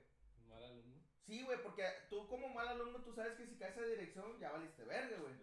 Mal 0.49 0.63
alumno. 0.65 0.97
Sí, 1.25 1.43
güey, 1.43 1.63
porque 1.63 1.85
tú 2.11 2.27
como 2.29 2.49
mal 2.51 2.69
alumno, 2.69 3.01
tú 3.03 3.13
sabes 3.13 3.35
que 3.35 3.47
si 3.47 3.57
caes 3.59 3.77
a 3.79 3.83
dirección, 3.83 4.39
ya 4.39 4.51
valiste 4.53 4.85
verga, 4.85 5.17
güey. 5.19 5.35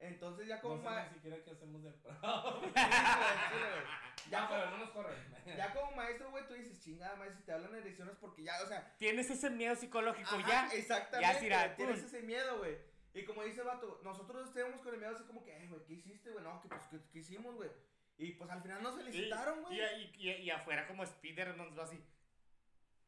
Entonces 0.00 0.46
ya 0.48 0.60
como 0.60 0.76
No 0.76 0.82
sé 0.82 0.88
ma- 0.90 1.02
ni 1.06 1.14
siquiera 1.14 1.36
qué 1.44 1.50
hacemos 1.52 1.82
de 1.82 1.90
pro. 1.92 2.12
Sí, 2.20 2.20
güey, 2.60 2.72
sí, 2.74 3.58
güey. 3.58 3.84
Ya, 4.30 4.40
Ya, 4.40 4.48
pero 4.48 4.70
no 4.70 4.78
nos 4.78 4.90
corren. 4.90 5.16
ya 5.56 5.72
como 5.72 5.92
maestro, 5.92 6.30
güey, 6.30 6.46
tú 6.46 6.54
dices, 6.54 6.80
chingada, 6.82 7.16
maestro, 7.16 7.38
si 7.40 7.46
te 7.46 7.52
hablan 7.52 7.74
en 7.74 7.82
direcciones 7.84 8.16
porque 8.20 8.42
ya, 8.42 8.60
o 8.62 8.66
sea, 8.68 8.94
Tienes 8.98 9.30
ese 9.30 9.50
miedo 9.50 9.76
psicológico 9.76 10.34
ajá, 10.34 10.48
ya. 10.68 10.74
exactamente, 10.74 11.48
ya, 11.48 11.74
tienes 11.76 12.02
ese 12.02 12.22
miedo, 12.22 12.58
güey. 12.58 12.76
Y 13.14 13.24
como 13.24 13.42
dice 13.44 13.60
el 13.60 13.66
vato, 13.66 14.00
nosotros 14.02 14.48
estábamos 14.48 14.80
con 14.82 14.92
el 14.92 15.00
miedo 15.00 15.14
así 15.14 15.24
como 15.24 15.44
que, 15.44 15.56
eh, 15.56 15.68
güey, 15.68 15.84
¿qué 15.84 15.94
hiciste, 15.94 16.30
güey? 16.32 16.44
No, 16.44 16.60
que 16.60 16.68
pues, 16.68 16.82
¿qué, 16.90 16.98
qué 17.12 17.18
hicimos, 17.20 17.54
güey? 17.54 17.70
Y 18.18 18.32
pues 18.32 18.50
al 18.50 18.60
final 18.62 18.82
nos 18.82 18.96
felicitaron, 18.96 19.62
güey. 19.62 19.78
Y, 19.78 20.12
y, 20.18 20.30
y- 20.30 20.42
y 20.42 20.50
afuera 20.50 20.86
como 20.86 21.02
Spider 21.04 21.56
nos 21.56 21.76
va 21.78 21.84
así. 21.84 22.04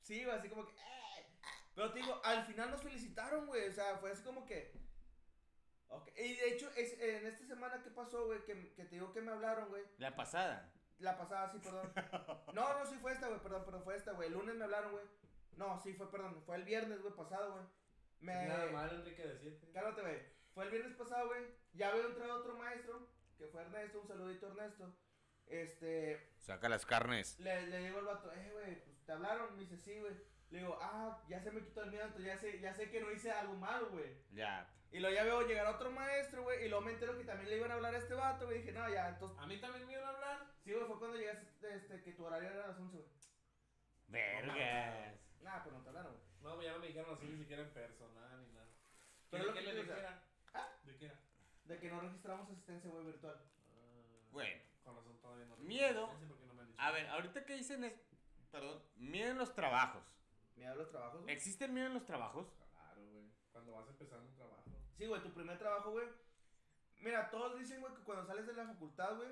Sí, 0.03 0.25
güey, 0.25 0.37
así 0.37 0.49
como 0.49 0.65
que, 0.67 0.73
eh. 0.75 1.27
Pero 1.75 1.93
te 1.93 1.99
digo, 1.99 2.21
al 2.25 2.47
final 2.47 2.71
nos 2.71 2.83
felicitaron, 2.83 3.47
güey. 3.47 3.69
O 3.69 3.73
sea, 3.73 3.97
fue 3.99 4.13
así 4.13 4.23
como 4.23 4.47
que. 4.47 4.73
Ok. 5.89 6.09
Y 6.17 6.35
de 6.37 6.49
hecho, 6.55 6.71
es, 6.77 6.99
en 7.01 7.27
esta 7.27 7.45
semana 7.47 7.83
que 7.83 7.91
pasó, 7.91 8.27
güey, 8.27 8.45
que, 8.45 8.73
que 8.75 8.85
te 8.85 8.95
digo 8.97 9.13
que 9.13 9.21
me 9.21 9.33
hablaron, 9.33 9.69
güey. 9.69 9.85
La 9.99 10.15
pasada. 10.17 10.73
La 10.99 11.17
pasada, 11.19 11.51
sí, 11.53 11.59
perdón. 11.59 11.93
No, 12.55 12.79
no, 12.79 12.87
sí 12.87 12.97
fue 13.01 13.13
esta, 13.13 13.29
güey, 13.29 13.41
perdón, 13.41 13.63
pero 13.67 13.81
fue 13.83 13.97
esta, 13.97 14.13
güey. 14.13 14.29
El 14.29 14.35
lunes 14.35 14.55
me 14.57 14.65
hablaron, 14.65 14.93
güey. 14.93 15.05
No, 15.57 15.79
sí, 15.83 15.93
fue, 15.95 16.11
perdón, 16.11 16.43
fue 16.47 16.57
el 16.57 16.65
viernes, 16.65 17.03
güey, 17.03 17.15
pasado, 17.15 17.53
güey. 17.53 17.65
Me. 18.21 18.47
Nada 18.47 18.71
mal, 18.73 18.91
Enrique, 18.95 19.27
decirte. 19.27 19.71
Cálmate, 19.73 20.01
güey. 20.01 20.19
Fue 20.55 20.65
el 20.65 20.71
viernes 20.71 20.97
pasado, 20.97 21.29
güey. 21.29 21.43
Ya 21.75 21.91
había 21.91 22.07
entrado 22.07 22.41
otro 22.41 22.55
maestro, 22.57 23.09
que 23.37 23.47
fue 23.47 23.63
Ernesto, 23.63 24.01
un 24.01 24.09
saludito, 24.09 24.47
Ernesto. 24.49 24.97
Este, 25.47 26.33
Saca 26.39 26.69
las 26.69 26.87
carnes. 26.87 27.39
le, 27.39 27.67
le 27.69 27.79
digo 27.79 27.99
al 27.99 28.07
vato, 28.07 28.33
eh, 28.33 28.51
güey, 28.53 28.83
pues 28.85 29.05
te 29.05 29.13
hablaron. 29.13 29.55
Me 29.55 29.63
dice, 29.63 29.77
sí, 29.77 29.99
güey. 30.01 30.15
Le 30.51 30.61
digo, 30.61 30.79
ah, 30.81 31.23
ya 31.29 31.41
se 31.41 31.51
me 31.51 31.61
quitó 31.61 31.83
el 31.83 31.91
miedo, 31.91 32.05
entonces 32.05 32.27
ya 32.27 32.39
sé, 32.39 32.61
ya 32.61 32.73
sé 32.73 32.91
que 32.91 33.01
no 33.01 33.11
hice 33.11 33.31
algo 33.31 33.55
malo, 33.55 33.91
güey. 33.91 34.17
Ya. 34.33 34.69
Y 34.93 35.01
luego 35.01 35.15
ya 35.15 35.25
veo 35.25 35.47
llegar 35.47 35.67
otro 35.67 35.91
maestro, 35.91 36.43
güey, 36.45 36.65
y 36.65 36.69
luego 36.69 36.85
me 36.85 36.93
entero 36.93 37.19
que 37.19 37.25
también 37.25 37.51
le 37.51 37.57
iban 37.57 37.71
a 37.71 37.75
hablar 37.75 37.95
a 37.95 37.99
este 37.99 38.15
vato, 38.15 38.47
güey. 38.47 38.59
Dije, 38.59 38.73
no, 38.73 38.89
ya, 38.89 39.09
entonces. 39.09 39.39
A 39.39 39.47
mí 39.47 39.61
también 39.61 39.87
me 39.87 39.93
iban 39.93 40.05
a 40.05 40.11
hablar. 40.11 40.47
Sí, 40.65 40.73
güey, 40.73 40.87
fue 40.87 40.99
cuando 40.99 41.17
llegaste, 41.17 41.75
este, 41.75 42.03
que 42.03 42.13
tu 42.13 42.25
horario 42.25 42.49
era 42.49 42.65
a 42.65 42.69
las 42.69 42.79
11, 42.79 42.97
güey. 42.97 43.09
Vergas. 44.09 45.21
Nah, 45.43 45.63
pues 45.63 45.75
no 45.75 45.83
te 45.83 45.89
hablaron, 45.89 46.13
güey. 46.13 46.27
No, 46.43 46.55
pues 46.55 46.67
ya 46.67 46.73
no 46.73 46.79
me 46.79 46.87
dijeron 46.87 47.15
así 47.15 47.27
ni 47.27 47.39
siquiera 47.39 47.63
en 47.63 47.69
nada. 47.75 47.89
Pero 49.39 49.45
¿Qué, 49.45 49.47
lo 49.47 49.55
qué 49.55 49.61
que 49.61 49.73
le 49.75 49.83
dijera? 49.83 50.23
¿Ah? 50.55 50.69
¿De 50.85 50.97
qué 50.97 51.05
era? 51.07 51.21
De 51.65 51.79
que 51.79 51.89
no 51.91 52.01
registramos 52.01 52.49
asistencia, 52.49 52.91
güey, 52.91 53.05
virtual. 53.05 53.37
Ah, 53.39 54.29
Bueno. 54.33 54.61
Con 54.85 54.97
razón 54.97 55.19
todavía 55.21 55.47
no. 55.47 55.57
Miedo. 55.57 56.11
No 56.47 56.55
me. 56.55 56.63
A 56.79 56.91
ver, 56.93 57.07
ahorita 57.09 57.45
que 57.45 57.55
dicen 57.57 57.85
es. 57.85 57.95
Perdón. 58.51 58.83
Miedo 58.97 59.31
en 59.33 59.39
los 59.39 59.53
trabajos. 59.55 60.05
Me 60.57 60.75
los 60.75 60.91
trabajos, 60.91 61.23
güey. 61.23 61.35
¿Existe 61.35 61.67
el 61.67 61.73
miedo 61.73 61.87
en 61.89 61.95
los 61.95 62.05
trabajos? 62.07 62.47
Claro, 62.73 63.03
güey. 63.13 63.25
Cuando 63.53 63.73
vas 63.75 63.89
empezando 63.89 64.27
un 64.27 64.35
trabajo. 64.35 64.63
Sí, 64.97 65.07
güey, 65.07 65.23
tu 65.23 65.31
primer 65.33 65.59
trabajo, 65.59 65.91
güey. 65.91 66.07
Mira, 67.01 67.29
todos 67.31 67.59
dicen, 67.59 67.81
güey, 67.81 67.93
que 67.95 68.03
cuando 68.03 68.25
sales 68.25 68.47
de 68.47 68.55
la 68.55 68.65
facultad, 68.65 69.17
güey, 69.17 69.29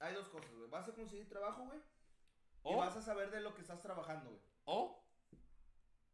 hay 0.00 0.14
dos 0.14 0.28
cosas, 0.28 0.50
güey. 0.54 0.68
Vas 0.68 0.88
a 0.88 0.92
conseguir 0.94 1.28
trabajo, 1.28 1.64
güey. 1.66 1.78
Y 1.78 1.82
O, 2.62 2.78
vas 2.78 2.96
a 2.96 3.02
saber 3.02 3.30
de 3.30 3.40
lo 3.40 3.54
que 3.54 3.60
estás 3.60 3.80
trabajando, 3.80 4.30
güey. 4.30 4.42
o, 4.64 5.04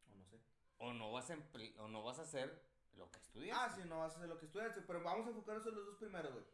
O 0.06 0.14
no 0.14 0.24
sé. 0.26 0.38
o 0.78 0.92
no 0.92 1.12
vas 1.12 1.30
a 1.30 1.38
o 1.78 1.88
no 1.88 2.02
vas 2.02 2.18
a 2.18 2.22
hacer 2.22 2.62
lo 2.96 3.10
que 3.10 3.18
estudias. 3.18 3.58
Ah, 3.60 3.72
sí, 3.74 3.82
no 3.88 4.00
vas 4.00 4.12
a 4.12 4.16
hacer 4.16 4.28
lo 4.28 4.38
que 4.38 4.46
estudiaste, 4.46 4.82
pero 4.82 5.02
vamos 5.02 5.26
a 5.26 5.30
enfocarnos 5.30 5.66
en 5.66 5.74
los 5.74 5.86
dos 5.86 5.96
primeros, 5.96 6.32
güey. 6.32 6.44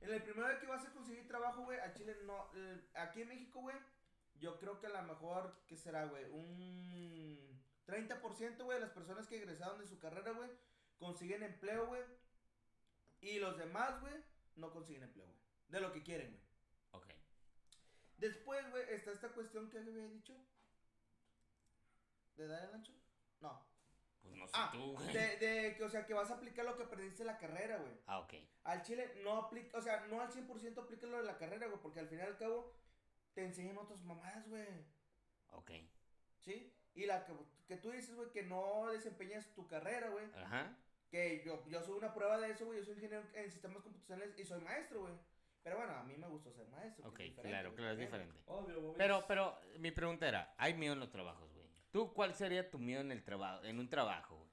En 0.00 0.10
el 0.12 0.22
primero 0.22 0.60
que 0.60 0.66
vas 0.66 0.86
a 0.86 0.92
conseguir 0.92 1.26
trabajo, 1.26 1.64
güey, 1.64 1.78
a 1.80 1.92
Chile 1.92 2.16
no. 2.24 2.50
eh, 2.54 2.88
aquí 2.94 3.22
en 3.22 3.28
México, 3.28 3.60
güey, 3.60 3.76
yo 4.38 4.58
creo 4.58 4.78
que 4.78 4.86
a 4.86 4.90
lo 4.90 5.02
mejor, 5.02 5.64
¿qué 5.66 5.76
será, 5.76 6.06
güey? 6.06 6.24
Un 6.30 7.60
30%, 7.86 8.64
güey, 8.64 8.78
de 8.78 8.84
las 8.84 8.92
personas 8.92 9.26
que 9.26 9.36
egresaron 9.38 9.78
de 9.80 9.86
su 9.88 9.98
carrera, 9.98 10.30
güey, 10.32 10.50
consiguen 10.98 11.42
empleo, 11.42 11.86
güey. 11.86 12.02
Y 13.20 13.40
los 13.40 13.58
demás, 13.58 14.00
güey, 14.00 14.14
no 14.56 14.70
consiguen 14.70 15.02
empleo, 15.02 15.26
güey. 15.26 15.38
De 15.68 15.80
lo 15.80 15.92
que 15.92 16.02
quieren, 16.02 16.30
güey. 16.30 16.42
Ok. 16.92 17.06
Después, 18.18 18.70
güey, 18.70 18.84
está 18.90 19.10
esta 19.10 19.30
cuestión 19.30 19.68
que 19.68 19.78
había 19.78 20.06
dicho. 20.08 20.34
¿De 22.36 22.46
dar 22.46 22.68
el 22.68 22.74
ancho? 22.74 22.92
No. 23.40 23.67
Pues 24.22 24.34
no 24.34 24.46
sé 24.46 24.52
Ah, 24.56 24.70
tú, 24.72 24.92
güey. 24.94 25.12
de, 25.12 25.36
de 25.36 25.76
que, 25.76 25.84
o 25.84 25.88
sea, 25.88 26.04
que 26.06 26.14
vas 26.14 26.30
a 26.30 26.34
aplicar 26.34 26.64
lo 26.64 26.76
que 26.76 26.82
aprendiste 26.84 27.22
en 27.22 27.28
la 27.28 27.38
carrera, 27.38 27.76
güey. 27.78 27.92
Ah, 28.06 28.18
ok. 28.20 28.34
Al 28.64 28.82
chile 28.82 29.12
no 29.22 29.36
aplica, 29.36 29.78
o 29.78 29.82
sea, 29.82 30.06
no 30.06 30.20
al 30.20 30.30
100% 30.30 30.78
aplica 30.82 31.06
lo 31.06 31.18
de 31.18 31.24
la 31.24 31.38
carrera, 31.38 31.66
güey, 31.66 31.80
porque 31.80 32.00
al 32.00 32.08
fin 32.08 32.18
y 32.18 32.22
al 32.22 32.36
cabo 32.36 32.72
te 33.34 33.44
enseñan 33.44 33.78
otras 33.78 34.02
mamadas, 34.04 34.48
güey. 34.48 34.66
Ok. 35.52 35.70
¿Sí? 36.40 36.74
Y 36.94 37.06
la 37.06 37.24
que, 37.24 37.32
que 37.66 37.76
tú 37.76 37.90
dices, 37.90 38.14
güey, 38.16 38.30
que 38.30 38.42
no 38.42 38.88
desempeñas 38.90 39.46
tu 39.54 39.66
carrera, 39.66 40.08
güey. 40.10 40.24
Ajá. 40.34 40.76
Que 41.10 41.42
yo, 41.44 41.64
yo 41.68 41.80
soy 41.82 41.96
una 41.96 42.12
prueba 42.12 42.38
de 42.38 42.50
eso, 42.50 42.66
güey. 42.66 42.78
Yo 42.80 42.84
soy 42.84 42.94
ingeniero 42.94 43.24
en 43.34 43.50
sistemas 43.50 43.82
computacionales 43.82 44.38
y 44.38 44.44
soy 44.44 44.60
maestro, 44.60 45.00
güey. 45.02 45.14
Pero 45.62 45.76
bueno, 45.78 45.92
a 45.96 46.02
mí 46.02 46.16
me 46.16 46.26
gusta 46.28 46.50
ser 46.52 46.66
maestro. 46.68 47.12
que 47.14 47.30
Ok, 47.30 47.40
claro, 47.40 47.74
claro, 47.74 47.92
es 47.92 47.98
diferente. 47.98 48.38
Obvio, 48.46 48.80
güey. 48.80 48.94
Pero, 48.96 49.24
pero, 49.26 49.58
mi 49.78 49.90
pregunta 49.90 50.26
era, 50.28 50.54
hay 50.58 50.74
miedo 50.74 50.94
en 50.94 51.00
los 51.00 51.10
trabajos. 51.10 51.47
¿Tú 51.98 52.14
cuál 52.14 52.32
sería 52.32 52.70
tu 52.70 52.78
miedo 52.78 53.00
en 53.00 53.10
el 53.10 53.24
trabajo, 53.24 53.64
en 53.64 53.80
un 53.80 53.88
trabajo, 53.90 54.36
güey? 54.36 54.50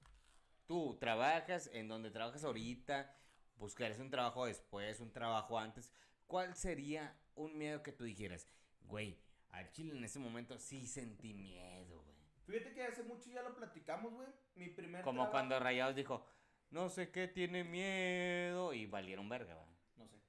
Tú 0.66 0.98
trabajas 1.00 1.70
en 1.74 1.88
donde 1.88 2.10
trabajas 2.10 2.44
ahorita, 2.44 3.16
buscarías 3.58 4.00
un 4.00 4.10
trabajo 4.10 4.48
después, 4.48 5.00
un 5.00 5.12
trabajo 5.14 5.60
antes. 5.60 5.92
¿Cuál 6.26 6.56
sería 6.56 7.16
un 7.36 7.56
miedo 7.56 7.84
que 7.84 7.92
tú 7.92 8.04
dijeras, 8.04 8.48
güey, 8.82 9.20
al 9.52 9.72
chile 9.74 9.96
en 9.96 10.04
ese 10.04 10.18
momento 10.18 10.58
sí 10.58 10.88
sentí 10.88 11.36
miedo, 11.36 12.02
güey? 12.02 12.16
Fíjate 12.48 12.74
que 12.74 12.82
hace 12.84 13.04
mucho 13.04 13.30
ya 13.30 13.44
lo 13.44 13.54
platicamos, 13.56 14.12
güey. 14.12 14.28
Mi 14.56 14.70
primer 14.70 15.04
Como 15.04 15.18
trabajo- 15.18 15.32
cuando 15.34 15.60
Rayados 15.60 15.96
dijo, 15.96 16.26
no 16.72 16.90
sé 16.90 17.12
qué 17.12 17.28
tiene 17.28 17.64
miedo 17.64 18.74
y 18.74 18.88
valieron 18.88 19.30
verga, 19.30 19.54
güey. 19.54 19.76
No 19.98 20.08
sé. 20.08 20.16
No 20.16 20.24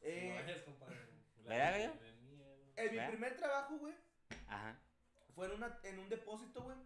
Eh, 0.00 0.52
es, 0.56 0.62
compadre. 0.62 0.96
La 1.44 1.54
¿Verdad, 1.54 1.76
miedo. 1.76 2.46
en 2.76 2.92
mi 2.94 3.08
primer 3.12 3.36
trabajo, 3.36 3.76
güey, 3.76 3.92
Ajá. 4.46 4.80
Fue 5.36 5.46
en, 5.46 5.52
una, 5.52 5.78
en 5.84 5.98
un 6.00 6.08
depósito, 6.08 6.62
güey. 6.62 6.76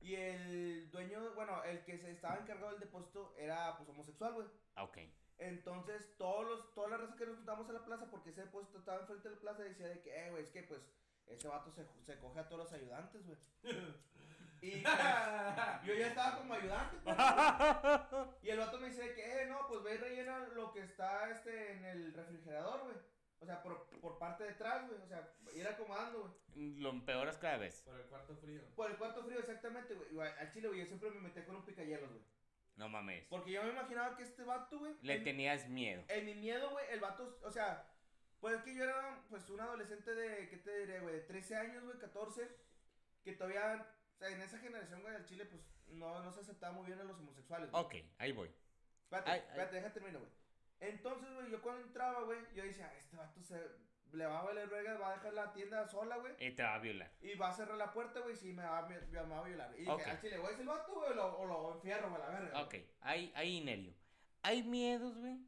Y 0.00 0.14
el 0.14 0.90
dueño, 0.92 1.34
bueno, 1.34 1.64
el 1.64 1.82
que 1.82 1.98
se 1.98 2.12
estaba 2.12 2.36
encargado 2.36 2.70
del 2.70 2.80
depósito 2.80 3.34
era, 3.38 3.76
pues, 3.76 3.88
homosexual, 3.88 4.34
güey. 4.34 4.46
Ah, 4.76 4.84
Ok. 4.84 4.98
Entonces, 5.38 6.16
todos 6.16 6.46
los, 6.46 6.74
toda 6.74 6.88
la 6.88 6.96
raza 6.96 7.16
que 7.16 7.26
nos 7.26 7.36
juntamos 7.36 7.68
en 7.68 7.74
la 7.74 7.84
plaza, 7.84 8.08
porque 8.10 8.30
ese 8.30 8.42
depósito 8.42 8.78
estaba 8.78 9.00
enfrente 9.00 9.28
de 9.28 9.34
la 9.34 9.40
plaza, 9.40 9.62
decía 9.64 9.88
de 9.88 10.00
que, 10.00 10.14
eh, 10.26 10.30
güey, 10.30 10.42
es 10.42 10.50
que, 10.50 10.62
pues, 10.62 10.80
ese 11.26 11.48
vato 11.48 11.70
se, 11.70 11.86
se 12.04 12.18
coge 12.18 12.40
a 12.40 12.48
todos 12.48 12.64
los 12.64 12.72
ayudantes, 12.72 13.26
güey. 13.26 13.38
Y 14.62 14.80
pues, 14.80 14.94
yo 15.84 15.94
ya 15.94 16.06
estaba 16.08 16.38
como 16.38 16.54
ayudante, 16.54 16.96
pues. 17.04 17.16
Y 18.42 18.48
el 18.48 18.58
vato 18.58 18.78
me 18.78 18.88
dice 18.88 19.02
de 19.02 19.14
que, 19.14 19.42
eh, 19.42 19.46
no, 19.46 19.66
pues 19.68 19.82
ve 19.82 19.94
y 19.94 19.98
rellena 19.98 20.38
lo 20.54 20.72
que 20.72 20.80
está, 20.80 21.30
este, 21.30 21.72
en 21.72 21.84
el 21.84 22.14
refrigerador, 22.14 22.84
güey. 22.84 22.96
O 23.40 23.44
sea, 23.46 23.62
por, 23.62 23.86
por 24.00 24.18
parte 24.18 24.44
de 24.44 24.50
atrás, 24.50 24.86
güey. 24.88 25.00
O 25.00 25.06
sea, 25.06 25.32
ir 25.54 25.66
acomodando, 25.66 26.20
güey. 26.54 26.74
Lo 26.78 26.90
empeoras 26.90 27.36
cada 27.38 27.58
vez. 27.58 27.82
Por 27.82 27.96
el 27.96 28.06
cuarto 28.06 28.34
frío. 28.36 28.62
Por 28.74 28.90
el 28.90 28.96
cuarto 28.96 29.22
frío, 29.24 29.38
exactamente, 29.38 29.94
güey. 29.94 30.14
Y, 30.14 30.20
Al 30.20 30.50
chile, 30.52 30.68
güey, 30.68 30.80
yo 30.80 30.86
siempre 30.86 31.10
me 31.10 31.20
metí 31.20 31.42
con 31.42 31.56
un 31.56 31.64
picayelos, 31.64 32.08
güey. 32.10 32.22
No 32.76 32.88
mames. 32.88 33.24
Porque 33.28 33.52
yo 33.52 33.62
me 33.62 33.70
imaginaba 33.70 34.16
que 34.16 34.22
este 34.22 34.42
vato, 34.42 34.78
güey. 34.78 34.94
Le 35.02 35.14
en- 35.16 35.24
tenías 35.24 35.68
miedo. 35.68 36.02
En 36.08 36.24
mi 36.26 36.34
miedo, 36.34 36.70
güey, 36.70 36.84
el 36.90 37.00
vato, 37.00 37.38
o 37.42 37.50
sea, 37.50 37.86
pues 38.40 38.60
que 38.62 38.74
yo 38.74 38.84
era, 38.84 39.22
pues, 39.30 39.48
un 39.50 39.60
adolescente 39.60 40.14
de, 40.14 40.48
¿qué 40.48 40.56
te 40.58 40.78
diré, 40.80 41.00
güey? 41.00 41.14
De 41.14 41.20
13 41.22 41.56
años, 41.56 41.84
güey, 41.84 41.98
14, 41.98 42.48
que 43.24 43.32
todavía, 43.32 43.86
o 44.14 44.18
sea, 44.18 44.28
en 44.28 44.40
esa 44.42 44.58
generación, 44.58 45.00
güey, 45.02 45.14
del 45.14 45.24
Chile, 45.24 45.46
pues, 45.46 45.62
no, 45.88 46.22
no 46.22 46.30
se 46.32 46.40
aceptaba 46.40 46.72
muy 46.74 46.86
bien 46.86 46.98
a 47.00 47.04
los 47.04 47.18
homosexuales, 47.18 47.70
güey. 47.70 47.82
Ok, 47.84 47.94
ahí 48.18 48.32
voy. 48.32 48.50
Espérate, 49.04 49.30
Ay, 49.30 49.40
ay. 49.40 49.46
espérate, 49.48 49.74
déjame 49.76 49.94
terminar, 49.94 50.20
güey. 50.20 50.32
Entonces, 50.80 51.32
güey, 51.34 51.50
yo 51.50 51.60
cuando 51.62 51.82
entraba, 51.82 52.22
güey, 52.22 52.38
yo 52.54 52.62
decía, 52.64 52.92
este 52.98 53.16
vato 53.16 53.42
se, 53.42 53.60
le 54.12 54.26
va 54.26 54.40
a 54.40 54.44
valer 54.44 54.68
verga, 54.68 54.98
va 54.98 55.10
a 55.10 55.14
dejar 55.14 55.32
la 55.34 55.52
tienda 55.52 55.86
sola, 55.88 56.16
güey. 56.18 56.34
Y 56.38 56.50
te 56.52 56.62
va 56.62 56.74
a 56.74 56.78
violar. 56.78 57.10
Y 57.20 57.34
va 57.34 57.48
a 57.48 57.52
cerrar 57.52 57.76
la 57.76 57.92
puerta, 57.92 58.20
güey, 58.20 58.36
si 58.36 58.52
me 58.52 58.62
va, 58.62 58.78
a- 58.78 58.88
me, 58.88 58.98
me 59.00 59.22
va 59.22 59.38
a 59.40 59.44
violar. 59.44 59.72
Y 59.74 59.80
dije, 59.80 59.90
Ok. 59.90 60.06
al 60.06 60.20
chile, 60.20 60.38
güey, 60.38 60.54
es 60.54 60.60
el 60.60 60.66
vato, 60.66 60.92
güey, 60.94 61.10
o 61.10 61.14
lo, 61.14 61.38
o 61.38 61.46
lo 61.46 61.74
enfierro, 61.74 62.10
güey, 62.10 62.20
la 62.22 62.28
verga. 62.28 62.62
Ok, 62.62 62.74
ahí, 63.00 63.32
ahí 63.34 63.60
Nerio. 63.62 63.94
Hay 64.42 64.62
miedos, 64.62 65.16
güey, 65.18 65.38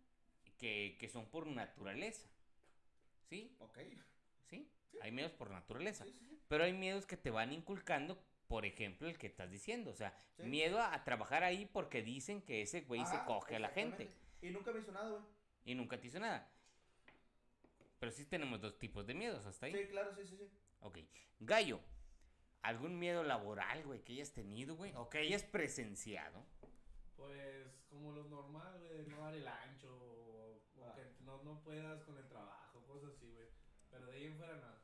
que, 0.56 0.96
que 0.98 1.08
son 1.08 1.26
por 1.30 1.46
naturaleza. 1.46 2.28
¿Sí? 3.28 3.54
Ok. 3.60 3.78
¿Sí? 4.48 4.70
Hay 5.02 5.12
miedos 5.12 5.32
por 5.32 5.50
naturaleza. 5.50 6.04
Sí, 6.04 6.12
sí, 6.18 6.26
sí. 6.26 6.42
Pero 6.48 6.64
hay 6.64 6.72
miedos 6.72 7.06
que 7.06 7.16
te 7.16 7.30
van 7.30 7.52
inculcando, 7.52 8.18
por 8.48 8.64
ejemplo, 8.64 9.06
el 9.08 9.18
que 9.18 9.26
estás 9.26 9.50
diciendo. 9.50 9.90
O 9.90 9.94
sea, 9.94 10.16
Sí. 10.36 10.44
miedo 10.44 10.78
a, 10.80 10.94
a 10.94 11.04
trabajar 11.04 11.44
ahí 11.44 11.66
porque 11.66 12.02
dicen 12.02 12.40
que 12.42 12.62
ese 12.62 12.80
güey 12.82 13.04
se 13.06 13.22
coge 13.24 13.56
a 13.56 13.60
la 13.60 13.68
gente. 13.68 14.08
Y 14.42 14.50
nunca 14.50 14.72
me 14.72 14.80
hizo 14.80 14.92
nada, 14.92 15.10
güey. 15.10 15.22
Y 15.64 15.74
nunca 15.74 16.00
te 16.00 16.06
hizo 16.06 16.18
nada. 16.20 16.50
Pero 17.98 18.12
sí 18.12 18.24
tenemos 18.24 18.60
dos 18.60 18.78
tipos 18.78 19.06
de 19.06 19.14
miedos 19.14 19.44
hasta 19.46 19.66
ahí. 19.66 19.72
Sí, 19.74 19.88
claro, 19.88 20.14
sí, 20.14 20.24
sí, 20.24 20.36
sí. 20.36 20.48
Ok. 20.80 20.98
Gallo, 21.40 21.80
¿algún 22.62 22.98
miedo 22.98 23.22
laboral, 23.24 23.84
güey, 23.84 24.02
que 24.04 24.12
hayas 24.12 24.32
tenido, 24.32 24.76
güey? 24.76 24.92
O 24.96 25.08
que 25.10 25.18
hayas 25.18 25.42
presenciado? 25.42 26.44
Pues 27.16 27.66
como 27.90 28.12
lo 28.12 28.24
normal, 28.24 28.78
güey, 28.78 29.06
no 29.06 29.20
dar 29.20 29.34
el 29.34 29.46
ancho 29.48 29.90
o, 29.92 30.62
o 30.80 30.84
Ah. 30.84 30.94
que 30.94 31.02
no, 31.24 31.42
no 31.42 31.60
puedas 31.62 32.02
con 32.04 32.16
el 32.16 32.28
trabajo, 32.28 32.84
cosas 32.86 33.10
así, 33.16 33.28
güey. 33.32 33.48
Pero 33.90 34.06
de 34.06 34.16
ahí 34.16 34.24
en 34.26 34.36
fuera 34.36 34.56
nada. 34.56 34.80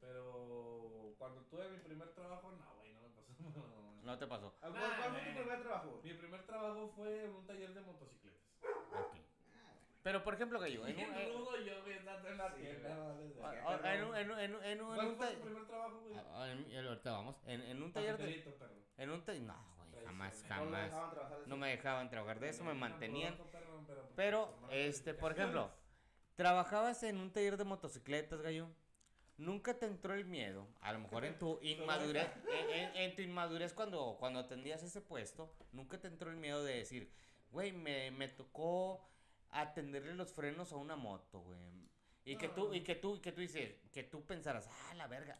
Pero 0.00 1.14
cuando 1.18 1.42
tuve 1.46 1.68
mi 1.70 1.78
primer 1.78 2.08
trabajo, 2.14 2.50
no, 2.52 2.76
güey, 2.76 2.94
no 2.94 3.02
me 3.02 3.08
pasó. 3.10 3.34
No 4.04 4.16
te 4.16 4.26
pasó. 4.26 4.54
¿Cuál, 4.60 4.72
Nah, 4.72 4.96
cuál 4.96 5.10
fue 5.12 5.20
tu 5.20 5.38
primer 5.38 5.60
trabajo? 5.62 6.00
Mi 6.02 6.14
primer 6.14 6.46
trabajo 6.46 6.88
fue 6.96 7.24
en 7.26 7.34
un 7.34 7.44
taller 7.44 7.74
de 7.74 7.80
motocicletas. 7.82 8.27
Ok. 8.92 9.16
Pero, 10.02 10.22
por 10.24 10.34
ejemplo, 10.34 10.58
Gallo, 10.60 10.86
en 10.86 10.96
un... 10.96 11.00
En- 11.02 11.32
rudo 11.34 11.56
yo, 11.58 11.82
güey, 11.82 11.98
andando 11.98 12.28
en 12.28 12.38
la 12.38 12.54
tienda. 12.54 12.88
En 12.88 14.04
un, 14.04 14.16
en 14.16 14.30
un, 14.30 14.30
en 14.30 14.30
un, 14.30 14.38
en 14.38 14.54
un, 14.54 14.64
en 14.64 14.78
¿Cuál 14.94 15.06
un 15.08 15.16
fue 15.16 15.26
tu 15.34 15.40
primer 15.42 15.66
trabajo, 15.66 16.00
güey? 16.00 16.16
Ah, 16.16 16.24
ah, 16.34 16.88
ahorita 16.88 17.10
vamos. 17.12 17.36
En, 17.46 17.60
en 17.62 17.82
un 17.82 17.92
taller 17.92 18.16
de... 18.16 18.44
En 18.96 19.10
un 19.10 19.24
taller... 19.24 19.42
No, 19.42 19.54
güey, 19.92 20.04
jamás, 20.06 20.42
Tradicional. 20.42 20.64
No 20.64 20.70
me 20.70 20.76
jamás. 20.76 20.90
dejaban 20.90 21.10
trabajar 21.10 21.38
de 21.40 21.46
No 21.46 21.56
me 21.56 21.68
dejaban 21.68 22.10
trabajar 22.10 22.40
de 22.40 22.48
eso, 22.48 22.64
me 22.64 22.74
mantenían. 22.74 23.36
pero- 24.16 24.54
este, 24.70 25.14
por 25.14 25.32
ejemplo, 25.32 25.70
trabajabas 26.36 27.02
en 27.02 27.18
un 27.18 27.32
taller 27.32 27.56
de 27.56 27.64
motocicletas, 27.64 28.40
Gallo. 28.40 28.68
Nunca 29.36 29.78
te 29.78 29.86
entró 29.86 30.14
el 30.14 30.24
miedo, 30.24 30.66
a 30.80 30.92
lo 30.92 30.98
mejor 30.98 31.24
en 31.24 31.38
tu 31.38 31.60
inmadurez, 31.62 32.28
en, 32.52 32.70
en- 32.70 32.96
en 32.96 33.14
tu 33.14 33.22
inmadurez 33.22 33.72
cuando, 33.72 34.16
cuando 34.18 34.40
atendías 34.40 34.82
ese 34.82 35.00
puesto, 35.00 35.54
nunca 35.70 36.00
te 36.00 36.08
entró 36.08 36.30
el 36.30 36.36
miedo 36.38 36.64
de 36.64 36.74
decir, 36.78 37.12
güey, 37.50 37.72
me, 37.72 38.10
me 38.10 38.28
tocó 38.28 39.04
atenderle 39.50 40.14
los 40.14 40.32
frenos 40.32 40.72
a 40.72 40.76
una 40.76 40.96
moto, 40.96 41.40
güey. 41.40 41.88
Y 42.24 42.36
que 42.36 42.48
tú, 42.48 42.74
y 42.74 42.82
que 42.82 42.94
tú, 42.94 43.16
y 43.16 43.20
que 43.20 43.32
tú 43.32 43.40
dices, 43.40 43.74
que 43.92 44.02
tú 44.04 44.24
pensaras, 44.26 44.68
ah, 44.70 44.94
la 44.94 45.06
verga, 45.06 45.38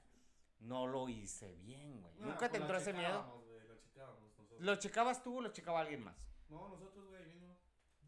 no 0.61 0.87
lo 0.87 1.09
hice 1.09 1.55
bien, 1.57 2.01
güey. 2.01 2.15
No, 2.17 2.27
Nunca 2.29 2.47
te 2.49 2.59
pues 2.59 2.63
entró 2.63 2.79
ese 2.79 2.93
miedo. 2.95 3.43
güey, 3.47 3.69
Lo 3.69 3.77
checábamos 3.79 4.23
nosotros. 4.23 4.61
¿Lo 4.61 4.77
checabas 4.77 5.23
tú 5.23 5.39
o 5.39 5.41
lo 5.43 5.53
checaba 5.53 5.81
alguien 5.81 6.03
más? 6.03 6.17
No, 6.49 6.69
nosotros, 6.69 7.07
güey, 7.09 7.27
mismo. 7.27 7.59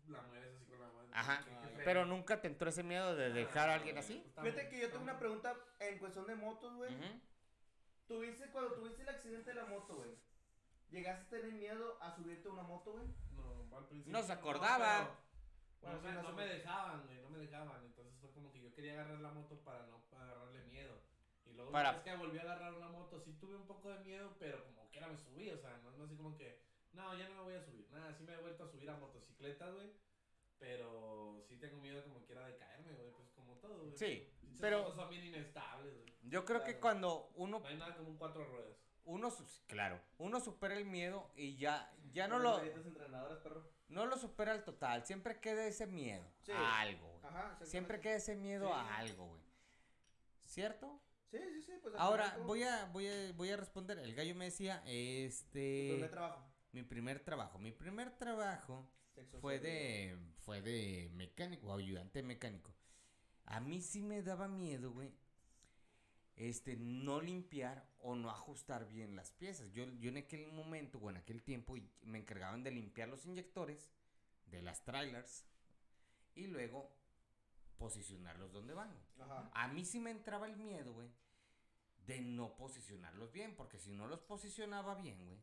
La 0.09 0.23
mueres 0.23 0.55
así 0.57 0.65
con 0.65 0.81
la 0.81 0.87
mano. 0.89 1.09
Ajá. 1.13 1.45
¿Qué- 1.45 1.51
qué 1.69 1.77
fe? 1.77 1.83
Pero 1.85 2.07
nunca 2.07 2.41
te 2.41 2.49
entró 2.49 2.71
ese 2.71 2.83
miedo 2.83 3.15
de 3.15 3.31
dejar 3.31 3.69
a 3.69 3.75
alguien 3.75 3.99
así. 3.99 4.25
pues, 4.35 4.55
Fíjate 4.55 4.71
que 4.71 4.81
yo 4.81 4.89
tengo 4.91 5.03
una 5.05 5.19
pregunta 5.19 5.55
en 5.79 5.99
cuestión 5.99 6.27
de 6.27 6.35
motos, 6.35 6.75
güey. 6.77 6.95
Ujú. 6.95 7.21
¿Tuviste, 8.09 8.51
cuando 8.51 8.73
tuviste 8.73 9.03
el 9.03 9.09
accidente 9.11 9.51
de 9.51 9.57
la 9.57 9.67
moto, 9.67 9.97
güey, 9.97 10.11
¿llegaste 10.91 11.24
a 11.36 11.41
tener 11.41 11.53
miedo 11.53 11.99
a 12.03 12.11
subirte 12.14 12.49
a 12.49 12.53
una 12.53 12.62
moto, 12.62 12.93
güey? 12.93 13.07
No, 13.32 13.76
al 13.76 13.86
principio. 13.86 14.12
No 14.12 14.22
se 14.24 14.32
acordaba. 14.32 15.16
pero- 15.80 15.93
Bueno, 15.93 15.97
no, 15.97 16.01
sí, 16.03 16.07
me, 16.09 16.12
no 16.14 16.22
no 16.30 16.32
me 16.36 16.47
dejaban, 16.47 17.07
güey, 17.07 17.22
no 17.22 17.30
me 17.30 17.38
dejaban. 17.38 17.84
Entonces 17.84 18.14
fue 18.20 18.30
como 18.32 18.53
que 18.53 18.61
yo 18.61 18.74
quería 18.74 18.93
agarrar 18.93 19.20
la 19.20 19.30
moto 19.32 19.59
para 19.64 19.86
no 19.86 20.03
agarrarle 20.12 20.62
miedo. 20.66 21.01
Y 21.47 21.53
luego 21.55 21.72
Para- 21.72 21.93
vez 21.93 22.03
que 22.03 22.16
volví 22.16 22.38
a 22.38 22.43
agarrar 22.43 22.74
una 22.74 22.88
moto, 22.88 23.18
sí 23.20 23.32
tuve 23.41 23.57
un 23.57 23.66
poco 23.66 23.88
de 23.91 23.99
miedo, 24.01 24.36
pero 24.38 24.62
como 24.66 24.91
que 24.91 24.99
era 24.99 25.09
me 25.09 25.16
subí, 25.16 25.51
o 25.51 25.57
sea, 25.59 25.78
no, 25.82 25.91
no 25.93 26.05
así 26.05 26.16
como 26.16 26.36
que, 26.36 26.62
no, 26.93 27.16
ya 27.16 27.28
no 27.28 27.36
me 27.36 27.43
voy 27.43 27.55
a 27.55 27.62
subir. 27.62 27.88
Nada, 27.91 28.12
sí 28.14 28.24
me 28.24 28.34
he 28.34 28.36
vuelto 28.41 28.64
a 28.64 28.68
subir 28.68 28.91
a 28.91 28.97
motocicletas, 28.97 29.72
güey. 29.74 29.91
Pero 30.59 31.43
sí 31.49 31.57
tengo 31.57 31.78
miedo 31.80 32.03
como 32.05 32.22
quiera 32.26 32.47
de 32.47 32.57
caerme, 32.57 32.93
güey, 32.93 33.11
pues 33.12 33.30
como 33.30 33.55
todo, 33.57 33.78
güey. 33.78 33.97
Sí, 33.97 34.30
pero- 34.61 34.95
son 34.95 35.09
bien 35.09 35.24
inestables, 35.24 35.95
güey. 35.97 36.14
Yo 36.22 36.45
creo 36.45 36.61
que 36.61 36.72
Claro. 36.72 36.80
cuando 36.80 37.30
uno 37.36 37.61
No 37.61 37.66
hay 37.66 37.78
nada 37.78 37.97
como 37.97 38.11
un 38.11 38.18
cuatro 38.18 38.45
ruedas. 38.45 38.76
Uno 39.05 39.31
claro, 39.67 40.01
uno 40.19 40.41
supera 40.41 40.77
el 40.77 40.85
miedo 40.85 41.31
y 41.37 41.57
ya 41.57 41.93
ya 42.13 42.29
no 42.29 42.39
lo 42.39 42.61
perro. 43.43 43.71
no 43.89 44.07
lo 44.07 44.17
supera 44.17 44.53
al 44.53 44.65
total, 44.65 45.05
siempre 45.07 45.41
queda 45.41 45.67
ese 45.67 45.87
miedo 45.87 46.25
Sí. 46.43 46.53
a 46.53 46.81
algo, 46.81 47.09
güey. 47.09 47.25
Ajá. 47.25 47.59
Siempre 47.65 48.01
queda 48.01 48.15
ese 48.17 48.37
miedo 48.37 48.67
Sí. 48.69 48.73
a 48.75 48.97
algo, 48.99 49.27
güey. 49.29 49.43
¿Cierto? 50.45 51.01
Sí, 51.31 51.39
sí, 51.39 51.63
sí, 51.63 51.73
pues. 51.83 51.95
Ahora 51.97 52.37
voy 52.45 52.63
a 52.65 52.87
voy 52.87 53.07
a 53.07 53.33
voy 53.33 53.51
a 53.51 53.57
responder. 53.57 53.99
El 53.99 54.15
gallo 54.15 54.35
me 54.35 54.47
decía, 54.47 54.81
Tu 54.85 54.91
este 54.91 55.89
primer 55.93 56.11
trabajo. 56.11 56.45
mi 56.73 56.83
primer 56.83 57.21
trabajo, 57.21 57.59
mi 57.59 57.71
primer 57.73 58.11
trabajo 58.17 58.91
Sexo 59.15 59.39
fue 59.41 59.59
de 59.61 60.19
fue 60.41 60.61
de 60.63 61.11
mecánico, 61.15 61.73
ayudante 61.73 62.23
mecánico. 62.23 62.75
A 63.47 63.61
mí 63.61 63.81
sí 63.81 64.03
me 64.03 64.23
daba 64.23 64.49
miedo, 64.49 64.93
güey. 64.93 65.13
Este, 66.41 66.74
no 66.76 67.20
limpiar 67.20 67.86
o 68.01 68.14
no 68.14 68.30
ajustar 68.30 68.88
bien 68.88 69.14
las 69.14 69.30
piezas. 69.30 69.70
Yo, 69.72 69.84
yo 69.99 70.09
en 70.09 70.16
aquel 70.16 70.51
momento 70.51 70.99
o 70.99 71.11
en 71.11 71.18
aquel 71.18 71.43
tiempo 71.43 71.76
me 72.01 72.18
encargaban 72.18 72.62
de 72.62 72.70
limpiar 72.70 73.11
los 73.11 73.26
inyectores 73.26 73.91
de 74.47 74.62
las 74.62 74.82
trailers 74.82 75.45
y 76.34 76.47
luego 76.47 76.91
posicionarlos 77.76 78.53
donde 78.53 78.72
van. 78.72 78.91
Ajá. 79.20 79.51
A 79.53 79.68
mí 79.68 79.84
sí 79.84 80.01
me 80.01 80.11
entraba 80.11 80.47
el 80.47 80.57
miedo, 80.57 80.95
güey, 80.95 81.11
de 82.07 82.22
no 82.22 82.57
posicionarlos 82.57 83.32
bien, 83.32 83.55
porque 83.55 83.78
si 83.78 83.93
no 83.93 84.07
los 84.07 84.20
posicionaba 84.20 84.95
bien, 84.95 85.22
güey, 85.26 85.38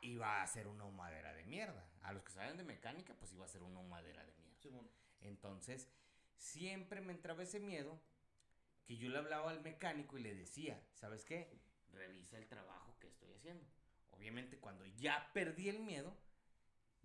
iba 0.00 0.42
a 0.42 0.46
ser 0.46 0.68
una 0.68 0.86
humadera 0.86 1.34
de 1.34 1.44
mierda. 1.44 1.86
A 2.00 2.14
los 2.14 2.22
que 2.22 2.32
saben 2.32 2.56
de 2.56 2.64
mecánica, 2.64 3.12
pues 3.12 3.34
iba 3.34 3.44
a 3.44 3.48
ser 3.48 3.62
una 3.62 3.80
humadera 3.80 4.24
de 4.24 4.32
mierda. 4.32 4.58
Simón. 4.58 4.90
Entonces, 5.20 5.86
siempre 6.38 7.02
me 7.02 7.12
entraba 7.12 7.42
ese 7.42 7.60
miedo 7.60 8.00
que 8.86 8.96
yo 8.96 9.08
le 9.08 9.18
hablaba 9.18 9.50
al 9.50 9.62
mecánico 9.62 10.18
y 10.18 10.22
le 10.22 10.34
decía, 10.34 10.82
¿sabes 10.94 11.24
qué? 11.24 11.50
Revisa 11.92 12.38
el 12.38 12.46
trabajo 12.48 12.96
que 13.00 13.08
estoy 13.08 13.32
haciendo. 13.32 13.64
Obviamente, 14.10 14.58
cuando 14.58 14.84
ya 14.86 15.30
perdí 15.32 15.68
el 15.68 15.80
miedo, 15.80 16.16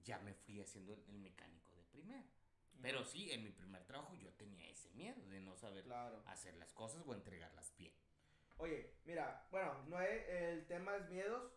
ya 0.03 0.19
me 0.19 0.33
fui 0.33 0.61
haciendo 0.61 0.93
el, 0.93 1.19
mecánico 1.19 1.75
de 1.75 1.83
primera. 1.85 2.25
Pero 2.81 3.03
sí, 3.03 3.31
en 3.31 3.43
mi 3.43 3.51
primer 3.51 3.83
trabajo 3.85 4.13
yo 4.15 4.31
tenía 4.33 4.67
ese 4.69 4.91
miedo 4.91 5.25
de 5.29 5.39
no 5.39 5.55
saber 5.55 5.83
Claro. 5.85 6.21
hacer 6.27 6.55
las 6.55 6.73
cosas 6.73 7.03
o 7.05 7.13
entregarlas 7.13 7.75
bien. 7.77 7.93
Oye, 8.57 8.93
mira, 9.05 9.47
bueno, 9.51 9.83
Noé, 9.87 10.53
el 10.53 10.65
tema 10.67 10.95
es 10.97 11.09
miedos. 11.09 11.51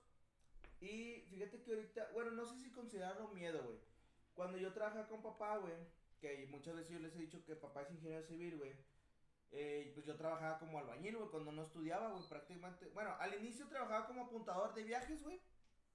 Y 0.81 1.23
fíjate 1.29 1.63
que 1.63 1.73
ahorita, 1.73 2.11
bueno, 2.13 2.31
no 2.31 2.47
sé 2.47 2.57
si 2.61 2.71
considerarlo 2.71 3.29
miedo, 3.29 3.63
güey. 3.65 3.79
Cuando 4.35 4.57
yo 4.59 4.73
trabajaba 4.73 5.09
con 5.09 5.23
papá, 5.23 5.59
güey, 5.59 5.75
que 6.21 6.47
muchas 6.47 6.77
veces 6.77 6.93
yo 6.93 6.99
les 7.01 7.15
he 7.17 7.21
dicho 7.21 7.45
que 7.45 7.57
papá 7.57 7.83
es 7.83 7.91
ingeniero 7.91 8.25
civil, 8.25 8.57
güey. 8.57 8.73
Eh, 9.53 9.91
pues 9.95 10.07
yo 10.07 10.17
trabajaba 10.17 10.59
como 10.59 10.79
albañil, 10.79 11.17
güey, 11.17 11.31
cuando 11.31 11.53
no 11.53 11.63
estudiaba, 11.63 12.11
güey, 12.11 12.29
prácticamente. 12.29 12.89
Bueno, 12.91 13.15
al 13.19 13.35
inicio 13.35 13.67
trabajaba 13.69 14.07
como 14.07 14.25
apuntador 14.25 14.75
de 14.75 14.83
viajes, 14.83 15.23
güey, 15.23 15.41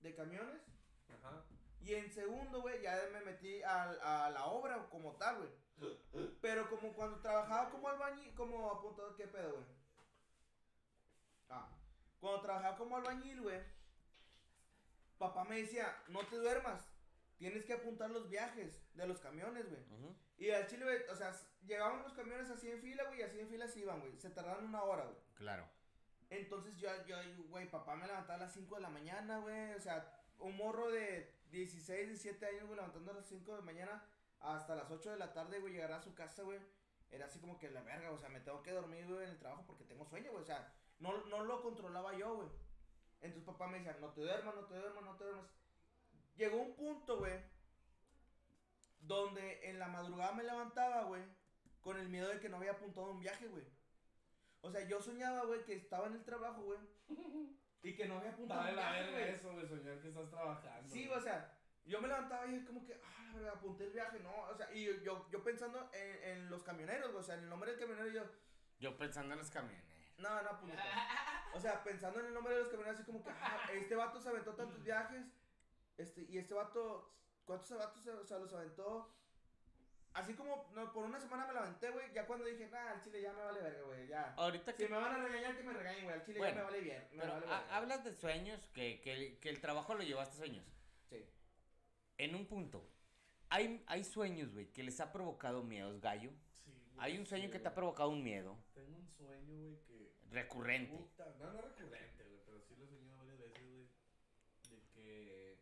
de 0.01 0.15
camiones. 0.15 0.61
Ajá. 1.09 1.43
Y 1.81 1.93
en 1.95 2.09
segundo, 2.11 2.61
güey, 2.61 2.81
ya 2.81 2.97
me 3.11 3.21
metí 3.21 3.61
al- 3.63 3.99
a, 4.01 4.29
la 4.29 4.45
obra 4.45 4.87
como 4.89 5.15
tal, 5.17 5.37
güey. 5.37 5.49
Pero 6.41 6.69
como 6.69 6.93
cuando 6.93 7.19
trabajaba 7.19 7.69
como 7.69 7.89
albañil, 7.89 8.33
como 8.35 8.71
apuntador, 8.71 9.15
¿qué 9.15 9.27
pedo, 9.27 9.51
güey? 9.53 9.65
Ah, 11.49 11.69
cuando 12.19 12.41
trabajaba 12.41 12.77
como 12.77 12.95
albañil, 12.97 13.41
güey, 13.41 13.59
papá 15.17 15.43
me 15.43 15.57
decía, 15.61 15.93
no 16.07 16.25
te 16.27 16.37
duermas, 16.37 16.89
tienes 17.38 17.65
que 17.65 17.73
apuntar 17.73 18.09
los 18.09 18.29
viajes 18.29 18.81
de 18.93 19.07
los 19.07 19.19
camiones, 19.19 19.69
güey. 19.69 19.81
Y 20.38 20.51
al 20.51 20.67
chile, 20.67 20.86
güey, 20.86 20.97
o 21.09 21.15
sea, 21.15 21.34
llegaban 21.65 22.03
los 22.03 22.13
camiones 22.13 22.49
así 22.49 22.69
en 22.69 22.81
fila, 22.81 23.03
güey, 23.05 23.19
y 23.19 23.23
así 23.23 23.39
en 23.39 23.49
fila 23.49 23.67
se 23.67 23.79
iban, 23.81 23.99
güey. 23.99 24.17
Se 24.17 24.29
tardaban 24.29 24.65
una 24.65 24.84
hora, 24.84 25.03
güey. 25.03 25.17
Claro. 25.36 25.67
Entonces 26.29 26.77
yo, 26.77 26.89
yo, 27.05 27.15
güey, 27.49 27.69
papá 27.69 27.95
me 27.95 28.07
levantaba 28.07 28.36
a 28.36 28.45
las 28.45 28.53
5 28.53 28.75
de 28.75 28.81
la 28.81 28.89
mañana, 28.89 29.39
güey. 29.39 29.73
O 29.73 29.79
sea, 29.79 30.19
un 30.39 30.57
morro 30.57 30.89
de 30.89 31.31
16, 31.51 32.07
17 32.07 32.45
años, 32.45 32.65
güey, 32.65 32.75
levantando 32.75 33.11
a 33.11 33.15
las 33.15 33.27
5 33.27 33.51
de 33.51 33.57
la 33.57 33.63
mañana 33.63 34.03
hasta 34.39 34.75
las 34.75 34.89
8 34.89 35.11
de 35.11 35.17
la 35.17 35.31
tarde, 35.31 35.59
güey, 35.59 35.73
llegar 35.73 35.91
a 35.91 36.01
su 36.01 36.13
casa, 36.13 36.43
güey. 36.43 36.59
Era 37.11 37.25
así 37.27 37.39
como 37.39 37.59
que 37.59 37.69
la 37.69 37.84
verga, 37.84 38.11
o 38.11 38.17
sea, 38.17 38.29
me 38.29 38.39
tengo 38.39 38.63
que 38.63 38.71
dormir, 38.71 39.05
güey, 39.05 39.23
en 39.23 39.29
el 39.29 39.38
trabajo 39.38 39.63
porque 39.67 39.84
tengo 39.84 40.05
sueño, 40.05 40.31
güey. 40.31 40.41
O 40.41 40.45
sea, 40.45 40.73
no, 40.99 41.25
no 41.25 41.43
lo 41.43 41.61
controlaba 41.61 42.17
yo, 42.17 42.36
güey. 42.36 42.49
Entonces 43.21 43.45
papá 43.45 43.67
me 43.67 43.77
decía, 43.77 43.95
no 44.01 44.09
te 44.09 44.21
duermas, 44.21 44.55
no 44.55 44.65
te 44.65 44.75
duermas, 44.75 45.03
no 45.03 45.15
te 45.15 45.23
duermas. 45.23 45.45
Llegó 46.36 46.57
un 46.61 46.75
punto, 46.75 47.17
güey, 47.19 47.39
donde 49.01 49.69
en 49.69 49.79
la 49.79 49.88
madrugada 49.88 50.34
me 50.34 50.43
levantaba, 50.43 51.03
güey, 51.03 51.23
con 51.81 51.97
el 51.99 52.09
miedo 52.09 52.29
de 52.29 52.39
que 52.39 52.49
no 52.49 52.57
había 52.57 52.71
apuntado 52.71 53.11
un 53.11 53.19
viaje, 53.19 53.47
güey. 53.47 53.65
O 54.61 54.71
sea, 54.71 54.88
yo 54.88 55.01
soñaba, 55.01 55.43
güey, 55.45 55.63
que 55.65 55.75
estaba 55.75 56.07
en 56.07 56.13
el 56.13 56.23
trabajo, 56.23 56.61
güey. 56.63 56.79
Y 57.84 57.93
que 57.95 58.05
no 58.05 58.17
había 58.17 58.31
apuntado 58.31 58.61
Dale 58.61 58.71
un 58.71 58.77
la 58.77 58.91
viaje, 58.93 59.11
güey. 59.11 59.29
eso, 59.29 59.51
güey, 59.53 59.67
soñar 59.67 59.99
que 59.99 60.07
estás 60.07 60.29
trabajando. 60.29 60.89
Sí, 60.89 61.05
güey. 61.05 61.19
o 61.19 61.21
sea, 61.21 61.51
yo 61.86 62.01
me 62.01 62.07
levantaba 62.07 62.47
y 62.47 62.63
como 62.63 62.86
que, 62.86 62.93
ah, 63.03 63.23
la 63.27 63.34
verdad, 63.34 63.53
apunté 63.55 63.84
el 63.84 63.91
viaje, 63.91 64.19
no, 64.21 64.34
o 64.43 64.55
sea, 64.55 64.73
y 64.73 64.86
yo, 64.86 64.93
yo, 65.03 65.27
yo 65.29 65.43
pensando 65.43 65.89
en, 65.93 66.23
en 66.23 66.49
los 66.49 66.63
camioneros, 66.63 67.11
güey, 67.11 67.19
o 67.19 67.23
sea, 67.23 67.36
en 67.36 67.43
el 67.43 67.49
nombre 67.49 67.71
del 67.71 67.79
camionero, 67.81 68.07
yo, 68.09 68.23
Yo 68.79 68.97
pensando 68.97 69.34
en 69.34 69.39
los 69.39 69.51
camiones. 69.51 69.84
no, 70.17 70.41
no, 70.43 70.59
puñeta. 70.61 70.81
O 71.53 71.59
sea, 71.59 71.84
pensando 71.84 72.21
en 72.21 72.27
el 72.27 72.34
nombre 72.34 72.53
de 72.53 72.61
los 72.61 72.69
camioneros, 72.69 73.01
así 73.01 73.05
como 73.05 73.21
que, 73.21 73.31
ah, 73.31 73.67
este 73.73 73.95
vato 73.95 74.21
se 74.21 74.29
aventó 74.29 74.53
tantos 74.55 74.81
viajes, 74.86 75.25
este, 75.97 76.25
y 76.29 76.37
este 76.37 76.53
vato, 76.53 77.13
¿cuántos 77.45 77.77
vatos 77.77 78.03
se, 78.03 78.11
o 78.11 78.25
sea, 78.25 78.39
los 78.39 78.53
aventó? 78.53 79.13
Así 80.13 80.35
como, 80.35 80.69
no, 80.75 80.93
por 80.93 81.05
una 81.05 81.19
semana 81.19 81.47
me 81.47 81.53
la 81.53 81.61
aventé, 81.61 81.89
güey, 81.89 82.13
ya 82.13 82.27
cuando 82.27 82.45
dije, 82.45 82.67
nah, 82.67 82.91
al 82.91 83.01
chile 83.01 83.21
ya 83.21 83.33
me 83.33 83.41
vale 83.41 83.61
verga, 83.61 83.81
güey, 83.81 84.07
ya. 84.07 84.33
Ahorita 84.37 84.71
Si 84.71 84.77
que... 84.77 84.87
me 84.89 84.97
van 84.97 85.15
a 85.15 85.23
regañar, 85.23 85.57
que 85.57 85.63
me 85.63 85.73
regañen, 85.73 86.03
güey, 86.03 86.15
al 86.15 86.23
chile 86.23 86.37
Bueno, 86.37 86.55
ya 86.55 86.59
me 86.59 86.65
vale 86.65 86.81
bien, 86.81 87.07
me 87.13 87.19
Pero 87.19 87.33
vale 87.33 87.47
hablas 87.71 88.03
de 88.03 88.13
sueños, 88.13 88.61
que, 88.73 89.01
que, 89.01 89.39
que 89.39 89.49
el 89.49 89.59
trabajo 89.59 89.95
lo 89.95 90.03
llevaste 90.03 90.35
a 90.35 90.37
sueños. 90.37 90.65
Sí. 91.09 91.25
En 92.19 92.35
un 92.35 92.45
punto, 92.45 92.79
güey. 92.81 92.93
Hay, 93.49 93.83
hay 93.87 94.03
sueños, 94.03 94.53
güey, 94.53 94.71
que 94.71 94.83
les 94.83 94.99
ha 94.99 95.11
provocado 95.11 95.63
miedos, 95.63 95.99
gallo. 95.99 96.31
Sí, 96.63 96.71
güey, 96.71 97.05
Hay 97.05 97.17
un 97.17 97.25
sueño 97.25 97.45
sí, 97.45 97.51
que 97.51 97.59
te 97.59 97.67
ha 97.67 97.73
provocado 97.75 98.09
un 98.09 98.23
miedo 98.23 98.57
Tengo 98.75 98.95
un 98.95 99.07
sueño, 99.09 99.57
güey, 99.57 99.83
que. 99.85 100.13
recurrente. 100.29 100.95
Puta, 100.95 101.25
no, 101.39 101.53
no 101.53 101.61
recurrente, 101.61 102.23
güey, 102.23 102.39
pero 102.45 102.61
sí 102.61 102.75
lo 102.75 102.83
he 102.85 102.87
soñado 102.87 103.17
varias 103.17 103.39
veces, 103.39 103.63
güey. 103.67 103.89
De 104.69 104.87
que, 104.91 105.59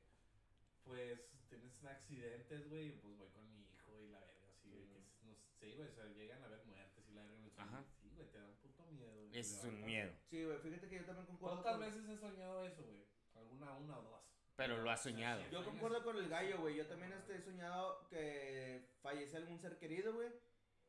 pues, 0.91 1.19
tienes 1.47 1.83
accidentes, 1.85 2.69
güey, 2.69 2.87
y 2.89 2.91
pues 2.99 3.15
voy 3.17 3.29
con 3.29 3.49
mi 3.49 3.61
hijo 3.61 3.97
y 4.01 4.09
la 4.09 4.19
verga, 4.19 4.49
así, 4.51 4.69
güey, 4.69 4.87
que 4.89 4.97
es- 4.99 5.23
no 5.23 5.33
sé, 5.57 5.73
güey, 5.75 5.87
o 5.87 5.91
sea, 5.91 6.05
llegan 6.07 6.41
a 6.43 6.47
haber 6.47 6.65
muertes 6.65 7.09
y 7.09 7.13
la 7.13 7.23
verga. 7.23 7.49
Ajá. 7.57 7.85
Sí, 8.01 8.09
güey, 8.13 8.27
te 8.29 8.37
da 8.39 8.45
un 8.45 8.55
puto 8.57 8.85
miedo, 8.87 9.15
güey. 9.15 9.39
Ese 9.39 9.55
es 9.57 9.63
un 9.63 9.85
miedo. 9.85 10.11
Sí, 10.29 10.43
güey, 10.43 10.57
fíjate 10.59 10.89
que 10.89 10.95
yo 10.97 11.05
también 11.05 11.27
concuerdo 11.27 11.61
¿Cuántas 11.63 11.71
con- 11.73 11.81
veces 12.03 12.09
he 12.09 12.17
soñado 12.19 12.65
eso, 12.65 12.83
güey? 12.83 13.05
Alguna, 13.35 13.73
una 13.77 13.99
o 13.99 14.01
dos. 14.03 14.21
Pero 14.57 14.81
lo 14.81 14.91
has 14.91 15.01
soñado. 15.01 15.41
Yo 15.49 15.63
concuerdo 15.63 16.03
con 16.03 16.17
el 16.17 16.27
gallo, 16.27 16.59
güey. 16.59 16.75
Yo 16.75 16.85
también 16.87 17.13
este, 17.13 17.35
he 17.37 17.41
soñado 17.41 18.05
que 18.09 18.89
fallece 19.01 19.37
algún 19.37 19.57
ser 19.59 19.77
querido, 19.77 20.13
güey. 20.13 20.29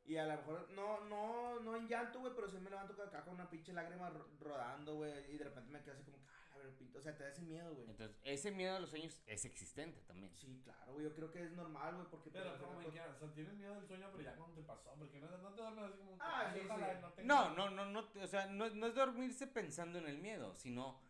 Y 0.05 0.17
a 0.17 0.25
lo 0.25 0.35
mejor, 0.35 0.69
no, 0.71 0.99
no, 1.05 1.59
no 1.61 1.77
en 1.77 1.87
llanto, 1.87 2.19
güey, 2.19 2.33
pero 2.35 2.49
sí 2.49 2.57
me 2.59 2.69
levanto 2.69 3.01
acá 3.01 3.23
con 3.23 3.35
una 3.35 3.49
pinche 3.49 3.71
lágrima 3.71 4.09
ro- 4.09 4.27
rodando, 4.41 4.95
güey. 4.95 5.31
Y 5.33 5.37
de 5.37 5.45
repente 5.45 5.71
me 5.71 5.81
quedo 5.81 5.93
así 5.93 6.03
como 6.03 6.17
que, 6.53 6.85
ah. 6.85 6.97
O 6.97 7.01
sea, 7.01 7.15
te 7.17 7.23
da 7.23 7.29
ese 7.29 7.41
miedo, 7.41 7.73
güey. 7.75 7.89
Entonces, 7.89 8.17
ese 8.23 8.51
miedo 8.51 8.75
a 8.75 8.79
los 8.79 8.89
sueños 8.89 9.21
es 9.27 9.45
existente 9.45 10.01
también. 10.01 10.33
Sí, 10.35 10.61
claro, 10.63 10.93
güey. 10.93 11.05
Yo 11.05 11.13
creo 11.15 11.31
que 11.31 11.43
es 11.43 11.51
normal, 11.53 11.95
güey, 11.95 12.07
porque... 12.09 12.29
Pero, 12.31 12.49
pues, 12.51 12.61
como 12.61 12.73
pues, 12.75 12.87
me 12.87 12.93
queda, 12.93 13.07
o 13.15 13.19
sea, 13.19 13.33
tienes 13.33 13.53
miedo 13.55 13.75
del 13.75 13.87
sueño, 13.87 14.09
pero 14.11 14.23
ya 14.23 14.35
cuando 14.35 14.55
te 14.55 14.61
pasó, 14.63 14.95
porque 14.97 15.19
no, 15.19 15.37
no 15.37 15.49
te 15.53 15.61
duermes 15.61 15.83
así 15.85 15.97
como 15.97 16.11
que, 16.13 16.17
Ah, 16.21 16.39
"Ay, 16.47 16.53
sí, 16.53 16.59
sí. 16.61 16.67
no 17.01 17.09
tenga-". 17.11 17.23
No, 17.23 17.49
no, 17.55 17.69
no, 17.69 17.85
no, 17.85 18.09
o 18.23 18.27
sea, 18.27 18.45
no, 18.47 18.69
no 18.69 18.87
es 18.87 18.95
dormirse 18.95 19.47
pensando 19.47 19.99
en 19.99 20.07
el 20.07 20.17
miedo, 20.19 20.55
sino 20.55 21.01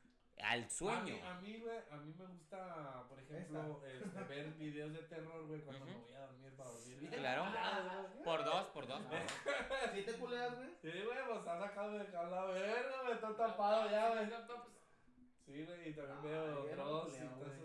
al 0.42 0.68
sueño. 0.70 1.00
A 1.00 1.04
mí, 1.06 1.22
a 1.22 1.42
mí, 1.42 1.60
güey, 1.60 1.78
a 1.92 1.98
mí 1.98 2.14
me 2.18 2.26
gusta, 2.26 3.06
por 3.08 3.20
ejemplo, 3.20 3.82
este, 3.86 4.24
ver 4.24 4.54
videos 4.58 4.92
de 4.94 5.04
terror, 5.04 5.46
güey, 5.46 5.62
cuando 5.62 5.86
Ujú. 5.86 5.94
me 5.94 6.00
voy 6.06 6.14
a 6.14 6.22
dormir 6.26 6.54
para 6.56 6.70
dormir. 6.72 6.98
Sí, 7.00 7.08
claro. 7.08 7.46
Por 8.24 8.44
dos, 8.44 8.66
por 8.68 8.88
dos. 8.88 9.02
por 9.04 9.12
dos. 9.20 9.32
¿Sí 9.94 10.02
te 10.02 10.14
culeas, 10.14 10.56
güey? 10.56 10.70
Sí, 10.82 10.90
güey, 11.06 11.18
pues 11.28 11.38
está 11.40 11.60
sacado 11.60 11.92
de 11.92 12.02
acá 12.02 12.24
la 12.24 12.46
verga, 12.46 13.02
güey, 13.04 13.14
está 13.14 13.36
tapado 13.38 13.90
ya, 13.92 14.10
güey. 14.10 14.30
Sí, 15.46 15.64
güey, 15.66 15.90
y 15.90 15.94
también 15.94 16.22
veo 16.24 16.66
Dross 16.68 17.16
y 17.16 17.20
todas 17.20 17.58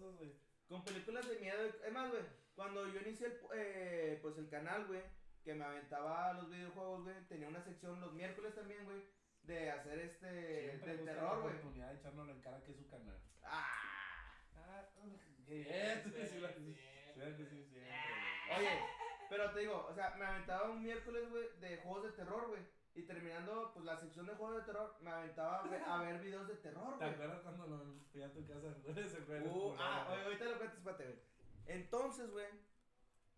güey. 0.00 0.28
esas. 0.30 0.40
Con 0.68 0.84
películas 0.84 1.28
de 1.28 1.38
miedo. 1.40 1.62
Es 1.64 1.92
más, 1.92 2.10
güey, 2.10 2.22
cuando 2.54 2.86
yo 2.88 3.00
inicié 3.00 3.26
el, 3.26 3.40
eh, 3.54 4.18
pues 4.22 4.38
el 4.38 4.48
canal, 4.48 4.86
güey, 4.86 5.02
que 5.42 5.54
me 5.54 5.64
aventaba 5.64 6.32
los 6.34 6.48
videojuegos, 6.50 7.04
güey, 7.04 7.16
tenía 7.28 7.48
una 7.48 7.62
sección 7.62 8.00
los 8.00 8.12
miércoles 8.14 8.54
también, 8.54 8.84
güey, 8.84 9.02
de 9.42 9.70
hacer 9.70 9.98
este, 9.98 10.70
Siempre 10.70 10.96
de 10.96 11.04
terror, 11.04 11.22
la 11.22 11.34
güey. 11.42 11.54
oportunidad 11.56 11.90
de 11.92 11.98
echarnos 11.98 12.28
en 12.30 12.40
cara 12.40 12.62
que 12.62 12.70
es 12.72 12.78
su 12.78 12.88
canal. 12.88 13.20
Ah. 13.42 13.66
Ah, 14.56 14.88
bien, 15.46 16.02
sí, 16.04 16.26
sí. 16.26 16.80
Oye, 18.56 18.78
pero 19.28 19.50
te 19.52 19.60
digo, 19.60 19.86
o 19.86 19.94
sea, 19.94 20.14
me 20.16 20.24
aventaba 20.24 20.70
un 20.70 20.82
miércoles, 20.82 21.28
güey, 21.30 21.44
de 21.60 21.76
juegos 21.78 22.04
de 22.04 22.12
terror, 22.12 22.48
güey. 22.48 22.62
Y 22.94 23.02
terminando, 23.02 23.72
pues, 23.72 23.84
la 23.84 23.96
sección 23.96 24.26
de 24.26 24.34
juegos 24.34 24.56
de 24.58 24.62
terror, 24.62 24.96
me 25.00 25.10
aventaba 25.10 25.60
a 25.60 25.68
ver, 25.68 25.82
a 25.82 25.98
ver 25.98 26.20
videos 26.20 26.46
de 26.46 26.54
terror, 26.56 26.96
¿Te 26.98 27.04
güey. 27.04 27.14
acuerdas 27.14 27.40
cuando 27.42 27.66
nos 27.66 28.06
fui 28.12 28.22
a 28.22 28.32
tu 28.32 28.46
casa 28.46 28.68
a 28.70 28.74
jugar 28.74 28.98
ese 28.98 29.20
juego? 29.22 29.72
Uh, 29.72 29.76
ah, 29.78 30.08
oye, 30.12 30.22
ahorita 30.22 30.44
lo 30.44 30.58
cuento, 30.58 30.76
espérate, 30.76 31.04
güey. 31.04 31.18
Entonces, 31.66 32.30
güey, 32.30 32.46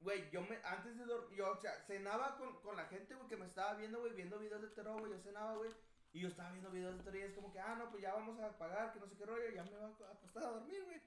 güey, 0.00 0.30
yo 0.30 0.42
me, 0.42 0.58
antes 0.62 0.98
de 0.98 1.04
dormir, 1.04 1.38
yo, 1.38 1.52
o 1.52 1.56
sea, 1.56 1.72
cenaba 1.86 2.36
con, 2.36 2.60
con 2.60 2.76
la 2.76 2.84
gente, 2.86 3.14
güey, 3.14 3.28
que 3.28 3.36
me 3.36 3.46
estaba 3.46 3.74
viendo, 3.74 4.00
güey, 4.00 4.12
viendo 4.12 4.38
videos 4.38 4.60
de 4.60 4.68
terror, 4.68 5.00
güey, 5.00 5.12
yo 5.12 5.18
cenaba, 5.20 5.54
güey. 5.54 5.70
Y 6.12 6.20
yo 6.20 6.28
estaba 6.28 6.50
viendo 6.50 6.70
videos 6.70 6.96
de 6.96 7.02
terror 7.02 7.16
y 7.16 7.22
es 7.22 7.34
como 7.34 7.52
que, 7.52 7.60
ah, 7.60 7.76
no, 7.76 7.90
pues 7.90 8.02
ya 8.02 8.12
vamos 8.12 8.38
a 8.40 8.56
pagar, 8.58 8.92
que 8.92 9.00
no 9.00 9.06
sé 9.06 9.16
qué 9.16 9.26
rollo, 9.26 9.50
ya 9.50 9.64
me 9.64 9.70
voy 9.70 9.80
a 9.80 10.12
acostar 10.12 10.44
a 10.44 10.50
dormir, 10.50 10.84
güey. 10.84 11.00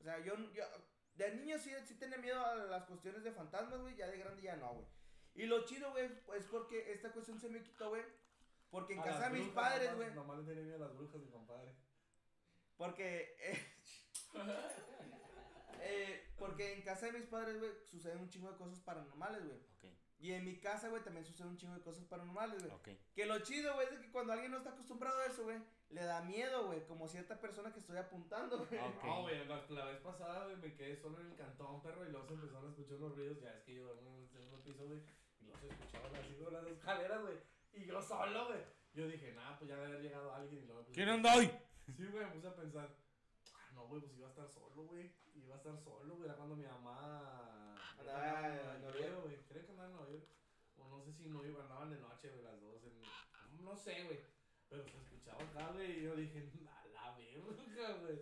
O 0.00 0.04
sea, 0.04 0.18
yo, 0.20 0.36
yo 0.52 0.64
de 1.16 1.34
niño 1.34 1.58
sí, 1.58 1.72
sí 1.84 1.94
tenía 1.94 2.18
miedo 2.18 2.44
a 2.44 2.54
las 2.56 2.84
cuestiones 2.84 3.24
de 3.24 3.32
fantasmas, 3.32 3.80
güey, 3.80 3.96
ya 3.96 4.06
de 4.06 4.18
grande 4.18 4.42
ya 4.42 4.56
no, 4.56 4.74
güey. 4.74 4.86
Y 5.36 5.46
lo 5.46 5.64
chido, 5.64 5.90
güey, 5.90 6.08
pues 6.24 6.46
porque 6.46 6.92
esta 6.92 7.12
cuestión 7.12 7.38
se 7.38 7.48
me 7.48 7.62
quitó, 7.62 7.90
güey. 7.90 8.02
Porque 8.70 8.94
en 8.94 9.00
A 9.00 9.04
casa 9.04 9.28
de 9.28 9.38
mis 9.38 9.46
brujas, 9.46 9.70
padres, 9.70 9.94
güey. 9.94 10.14
Nomás 10.14 10.38
le 10.38 10.44
tenía 10.44 10.64
miedo 10.64 10.76
a 10.76 10.88
las 10.88 10.96
brujas, 10.96 11.20
mi 11.20 11.30
compadre. 11.30 11.72
Porque. 12.76 13.36
eh, 13.40 13.66
eh, 15.82 16.34
porque 16.38 16.72
en 16.72 16.82
casa 16.82 17.06
de 17.06 17.12
mis 17.12 17.26
padres, 17.26 17.58
güey, 17.58 17.70
suceden 17.90 18.18
un 18.18 18.28
chingo 18.28 18.50
de 18.50 18.56
cosas 18.56 18.80
paranormales, 18.80 19.44
güey. 19.44 19.58
Ok. 19.58 19.84
Y 20.18 20.32
en 20.32 20.44
mi 20.44 20.58
casa, 20.58 20.88
güey, 20.88 21.02
también 21.02 21.26
suceden 21.26 21.50
un 21.50 21.58
chingo 21.58 21.74
de 21.74 21.82
cosas 21.82 22.04
paranormales, 22.06 22.62
güey. 22.62 22.74
Ok. 22.74 22.88
Que 23.14 23.26
lo 23.26 23.38
chido, 23.40 23.74
güey, 23.74 23.86
es 23.86 23.92
de 23.92 24.00
que 24.00 24.10
cuando 24.10 24.32
alguien 24.32 24.50
no 24.50 24.58
está 24.58 24.70
acostumbrado 24.70 25.18
a 25.20 25.26
eso, 25.26 25.44
güey, 25.44 25.58
le 25.90 26.02
da 26.02 26.22
miedo, 26.22 26.66
güey, 26.66 26.84
como 26.86 27.06
cierta 27.06 27.38
persona 27.38 27.72
que 27.72 27.80
estoy 27.80 27.98
apuntando, 27.98 28.66
güey. 28.66 28.80
No, 29.04 29.22
güey, 29.22 29.46
la, 29.46 29.66
la 29.68 29.84
vez 29.84 30.00
pasada, 30.00 30.44
güey, 30.44 30.56
me 30.56 30.74
quedé 30.74 30.96
solo 30.96 31.20
en 31.20 31.26
el 31.26 31.36
cantón, 31.36 31.82
perro, 31.82 32.06
y 32.06 32.10
luego 32.10 32.26
se 32.26 32.34
empezaron 32.34 32.66
a 32.66 32.70
escuchar 32.70 32.96
unos 32.96 33.14
ruidos, 33.14 33.40
ya 33.40 33.52
es 33.52 33.62
que 33.62 33.74
yo 33.74 33.84
duermo 33.84 34.16
en 34.16 34.22
el 34.22 34.28
segundo 34.28 34.62
piso, 34.62 34.86
güey, 34.86 35.00
y 35.46 35.48
luego 35.48 35.60
se 35.60 35.68
escuchaban 35.68 36.14
así 36.16 36.34
con 36.42 36.52
las 36.52 36.66
escaleras, 36.66 37.22
güey, 37.22 37.36
y 37.72 37.84
yo 37.86 38.02
solo, 38.02 38.46
güey. 38.48 38.60
Yo 38.94 39.06
dije, 39.08 39.32
nah, 39.32 39.56
pues 39.58 39.68
ya 39.68 39.76
debe 39.76 39.86
haber 39.88 40.02
llegado 40.02 40.34
alguien, 40.34 40.62
y 40.62 40.66
luego 40.66 40.80
me 40.82 40.86
puse- 40.88 40.94
¿Quién 40.94 41.08
anda 41.08 41.34
hoy? 41.36 41.50
Sí, 41.96 42.06
güey, 42.06 42.24
me 42.24 42.30
puse 42.32 42.48
a 42.48 42.56
pensar, 42.56 42.96
ah, 43.54 43.70
no, 43.74 43.86
güey, 43.86 44.00
pues 44.00 44.16
iba 44.16 44.26
a 44.26 44.30
estar 44.30 44.48
solo, 44.48 44.82
güey, 44.84 45.12
iba 45.34 45.54
a 45.54 45.58
estar 45.58 45.76
solo, 45.78 46.14
güey, 46.16 46.24
era 46.28 46.34
cuando 46.36 46.56
mi 46.56 46.64
mamá... 46.66 47.74
Andaba 47.98 48.48
en 48.74 48.80
Nueva 48.82 49.20
güey, 49.22 49.36
creo 49.48 49.64
que 49.64 49.70
andaba 49.72 49.88
en 49.88 49.94
Nueva 49.96 50.10
York, 50.10 50.26
o 50.78 50.88
no 50.88 51.00
sé 51.02 51.12
si 51.12 51.28
no 51.28 51.44
iba, 51.44 51.62
andaban 51.62 51.90
de 51.90 51.98
noche, 51.98 52.30
güey, 52.30 52.42
las 52.42 52.60
dos, 52.60 52.82
en... 52.84 53.64
no 53.64 53.76
sé, 53.76 54.04
güey, 54.04 54.20
pero 54.68 54.82
se 54.84 54.96
escuchaba 54.98 55.42
acá, 55.42 55.72
güey, 55.72 56.00
y 56.00 56.02
yo 56.02 56.16
dije, 56.16 56.50
a 56.68 56.86
la 56.88 57.16
verga, 57.16 57.92
güey. 58.00 58.20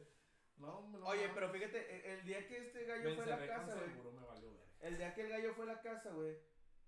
No, 0.57 0.79
hombre, 0.79 1.01
no. 1.01 1.07
Oye, 1.09 1.29
pero 1.35 1.49
fíjate, 1.51 1.97
el, 2.13 2.19
el 2.19 2.25
día 2.27 2.47
que 2.47 2.57
este 2.59 2.85
gallo 2.85 3.11
me 3.11 3.17
fue 3.17 3.25
a 3.25 3.37
la 3.37 3.47
casa, 3.47 3.75
güey. 3.75 4.25
valió. 4.27 4.51
El 4.81 4.97
día 4.99 5.13
que 5.15 5.23
el 5.23 5.29
gallo 5.31 5.55
fue 5.55 5.65
a 5.65 5.75
la 5.75 5.81
casa, 5.81 6.11
güey, 6.13 6.37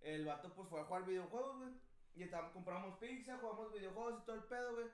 el 0.00 0.24
vato 0.24 0.52
pues 0.54 0.68
fue 0.68 0.80
a 0.80 0.84
jugar 0.84 1.04
videojuegos, 1.04 1.58
güey. 1.58 1.70
Y 2.14 2.22
estábamos, 2.22 2.52
compramos 2.52 2.96
pizza, 2.98 3.38
jugamos 3.38 3.72
videojuegos 3.72 4.20
y 4.22 4.24
todo 4.24 4.36
el 4.36 4.44
pedo, 4.44 4.74
güey. 4.74 4.86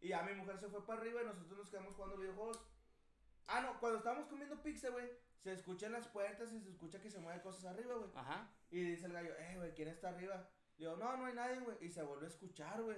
Y 0.00 0.08
ya 0.08 0.22
mi 0.22 0.34
mujer 0.34 0.58
se 0.58 0.68
fue 0.68 0.84
para 0.84 1.00
arriba 1.00 1.22
y 1.22 1.26
nosotros 1.26 1.58
nos 1.58 1.68
quedamos 1.68 1.94
jugando 1.94 2.16
videojuegos. 2.16 2.58
Ah, 3.46 3.60
no, 3.60 3.78
cuando 3.78 3.98
estábamos 3.98 4.26
comiendo 4.28 4.62
pizza, 4.62 4.88
güey, 4.88 5.08
se 5.42 5.52
escuchan 5.52 5.92
las 5.92 6.08
puertas 6.08 6.52
y 6.52 6.60
se 6.60 6.70
escucha 6.70 7.00
que 7.00 7.10
se 7.10 7.18
mueven 7.18 7.40
cosas 7.40 7.64
arriba, 7.66 7.94
güey. 7.96 8.10
Ajá. 8.14 8.48
Y 8.70 8.80
dice 8.80 9.06
el 9.06 9.12
gallo, 9.12 9.34
eh, 9.38 9.54
güey, 9.56 9.74
¿quién 9.74 9.88
está 9.88 10.08
arriba? 10.08 10.48
Le 10.78 10.86
digo, 10.86 10.96
no, 10.96 11.16
no 11.16 11.26
hay 11.26 11.34
nadie, 11.34 11.60
güey. 11.60 11.76
Y 11.80 11.90
se 11.90 12.02
vuelve 12.02 12.26
a 12.26 12.28
escuchar, 12.30 12.82
güey. 12.82 12.96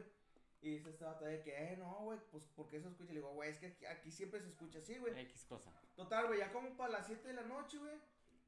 Y 0.61 0.71
dice 0.71 0.91
esta 0.91 1.07
batalla 1.07 1.33
de 1.33 1.43
que, 1.43 1.51
eh, 1.51 1.77
no, 1.77 2.05
güey, 2.05 2.19
pues, 2.31 2.45
¿por 2.47 2.69
qué 2.69 2.81
se 2.81 2.89
escucha? 2.89 3.13
Le 3.13 3.19
digo, 3.21 3.33
güey, 3.33 3.51
es 3.51 3.59
que 3.59 3.67
aquí, 3.67 3.85
aquí 3.85 4.11
siempre 4.11 4.41
se 4.41 4.49
escucha 4.49 4.79
así, 4.79 4.97
güey. 4.99 5.19
X 5.19 5.45
cosa. 5.47 5.73
Total, 5.95 6.27
güey, 6.27 6.39
ya 6.39 6.53
como 6.53 6.77
para 6.77 6.93
las 6.93 7.07
7 7.07 7.29
de 7.29 7.35
la 7.35 7.43
noche, 7.43 7.79
güey. 7.79 7.97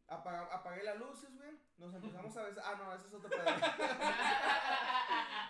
Apaga- 0.09 0.49
apagué 0.53 0.83
las 0.85 0.97
luces, 0.99 1.35
güey. 1.37 1.51
Nos 1.79 1.93
empezamos 1.95 2.37
a 2.37 2.43
besar. 2.45 2.65
Ah, 2.67 2.75
no, 2.79 2.95
ese 2.95 3.07
es 3.09 3.15
otro 3.15 3.29
pedo. 3.29 3.43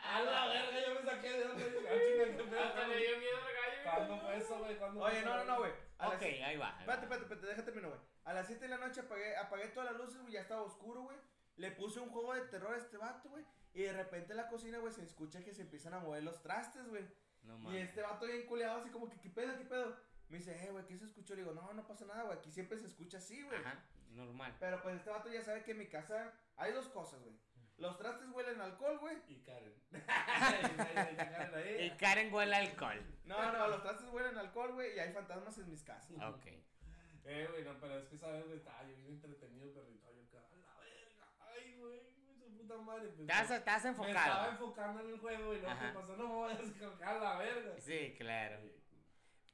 A 0.07 0.21
la 0.23 0.47
verga, 0.47 0.81
yo 0.87 0.95
me 0.95 1.03
saqué 1.11 1.31
de 1.33 1.45
donde. 1.45 1.65
Ah. 1.65 2.67
Hasta 2.69 2.89
le 2.89 2.97
dio 2.97 3.19
miedo 3.19 3.37
al 3.37 3.53
gallo. 3.53 3.83
¿Cuándo 3.85 4.21
fue 4.21 4.37
eso, 4.39 4.59
güey? 4.59 4.79
¿Cuándo 4.79 5.01
Oye, 5.03 5.23
no, 5.23 5.35
eso, 5.35 5.45
no, 5.45 5.53
no, 5.53 5.59
güey? 5.59 5.73
Ok, 5.99 6.23
ahí 6.23 6.57
va. 6.57 6.69
ahí 6.77 6.81
Espérate, 6.81 7.03
espérate, 7.05 7.23
espérate, 7.25 7.47
déjate 7.47 7.63
terminar, 7.65 7.91
güey. 7.91 8.01
A 8.25 8.33
las 8.33 8.47
7 8.47 8.61
de 8.63 8.69
la 8.69 8.79
noche 8.79 9.01
apagué, 9.01 9.37
apagué 9.37 9.69
todas 9.69 9.93
las 9.93 10.01
luces, 10.01 10.21
güey, 10.21 10.33
ya 10.33 10.41
estaba 10.41 10.63
oscuro, 10.63 11.03
güey. 11.03 11.17
Le 11.57 11.71
puse 11.73 12.01
un 12.01 12.11
juego 12.11 12.35
de 12.35 12.43
terror 12.43 12.75
a 12.75 12.79
este 12.79 12.97
vato, 12.97 13.29
güey. 13.29 13.45
Y 13.75 13.83
de 13.83 13.93
repente 13.93 14.33
en 14.33 14.39
la 14.39 14.49
cocina, 14.49 14.79
güey, 14.79 14.93
se 14.93 15.03
escucha 15.03 15.45
que 15.45 15.53
se 15.55 15.63
empiezan 15.63 15.95
a 15.95 15.99
mover 16.01 16.23
los 16.23 16.41
trastes, 16.43 16.87
güey. 16.89 17.05
No 17.43 17.57
Y 17.57 17.63
mames. 17.63 17.89
este 17.89 18.03
vato 18.03 18.27
bien 18.27 18.47
culeado, 18.47 18.81
así 18.81 18.91
como 18.91 19.09
que, 19.09 19.21
¿qué 19.21 19.31
pedo, 19.31 19.57
qué 19.57 19.65
pedo? 19.65 19.97
Me 20.29 20.39
dice, 20.39 20.65
eh, 20.67 20.71
güey, 20.73 20.85
¿qué 20.87 20.97
se 20.99 21.05
escuchó? 21.05 21.35
Le 21.35 21.43
digo, 21.43 21.55
no, 21.55 21.73
no 21.73 21.87
pasa 21.87 22.05
nada, 22.07 22.23
güey, 22.25 22.39
aquí 22.39 22.51
siempre 22.51 22.79
se 22.79 22.87
escucha 22.87 23.19
así, 23.19 23.43
güey. 23.43 23.59
Ajá. 23.61 23.85
Normal. 24.17 24.57
Pero 24.59 24.83
pues 24.83 24.97
este 24.97 25.11
vato 25.11 25.29
ya 25.31 25.43
sabe 25.43 25.63
que 25.63 25.73
en 25.73 25.79
mi 25.79 25.87
casa 25.89 26.33
hay 26.57 26.73
dos 26.73 26.89
cosas, 26.89 27.21
güey. 27.23 27.37
Los 27.77 27.99
trastes 27.99 28.29
huelen 28.31 28.59
a 28.61 28.65
alcohol, 28.65 28.99
güey. 28.99 29.17
Y 29.29 29.43
Karen. 29.43 29.75
Y 31.79 31.91
Karen 31.99 32.33
huele 32.33 32.57
a 32.57 32.59
alcohol. 32.61 33.05
No, 33.25 33.53
no, 33.53 33.69
los 33.69 33.83
trastes 33.83 34.09
huelen 34.09 34.37
a 34.39 34.41
alcohol, 34.41 34.73
güey, 34.73 34.97
y 34.97 34.99
hay 34.99 35.13
fantasmas 35.13 35.59
en 35.59 35.69
mis 35.71 35.83
casas. 35.83 36.11
Ok. 36.23 36.47
Eh, 37.29 37.45
güey, 37.51 37.65
no, 37.65 37.77
pero 37.81 37.99
es 37.99 38.05
que 38.07 38.17
sabes, 38.17 38.45
güey, 38.45 38.57
estaba 38.59 38.83
yo 38.85 38.95
bien 38.99 39.09
entretenido, 39.09 39.75
perrito. 39.75 40.13
Yo 40.13 40.23
acá, 40.39 40.47
a 40.47 40.59
la 40.59 40.79
verga. 40.79 41.27
Ay, 41.41 41.75
güey, 41.77 42.01
su 42.39 42.57
puta 42.57 42.77
madre. 42.77 43.09
Pues, 43.09 43.27
Te 43.27 43.33
has, 43.33 43.49
te 43.49 43.69
has 43.69 43.85
Me 43.85 43.91
estaba 43.91 44.07
enfocado. 44.07 44.51
enfocando 44.53 45.01
en 45.01 45.09
el 45.09 45.19
juego 45.19 45.57
y 45.57 45.65
Ajá. 45.65 45.89
¿qué 45.89 45.93
pasó? 45.99 46.17
No 46.17 46.29
me 46.29 46.41
vayas 46.43 46.61
a 47.03 47.11
a 47.11 47.19
la 47.19 47.39
verga. 47.39 47.81
Sí, 47.81 48.15
claro. 48.17 48.61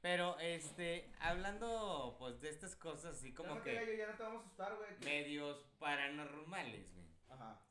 Pero, 0.03 0.37
este, 0.39 1.09
hablando, 1.21 2.17
pues, 2.19 2.41
de 2.41 2.49
estas 2.49 2.75
cosas 2.75 3.15
así 3.15 3.33
como 3.33 3.61
que 3.63 3.95
ya 3.97 4.05
no 4.07 4.13
te 4.17 4.23
vamos 4.23 4.41
a 4.41 4.45
asustar, 4.45 4.75
güey. 4.75 4.89
medios 4.99 5.65
paranormales, 5.79 6.93
güey. 6.93 7.07
Ajá. 7.29 7.61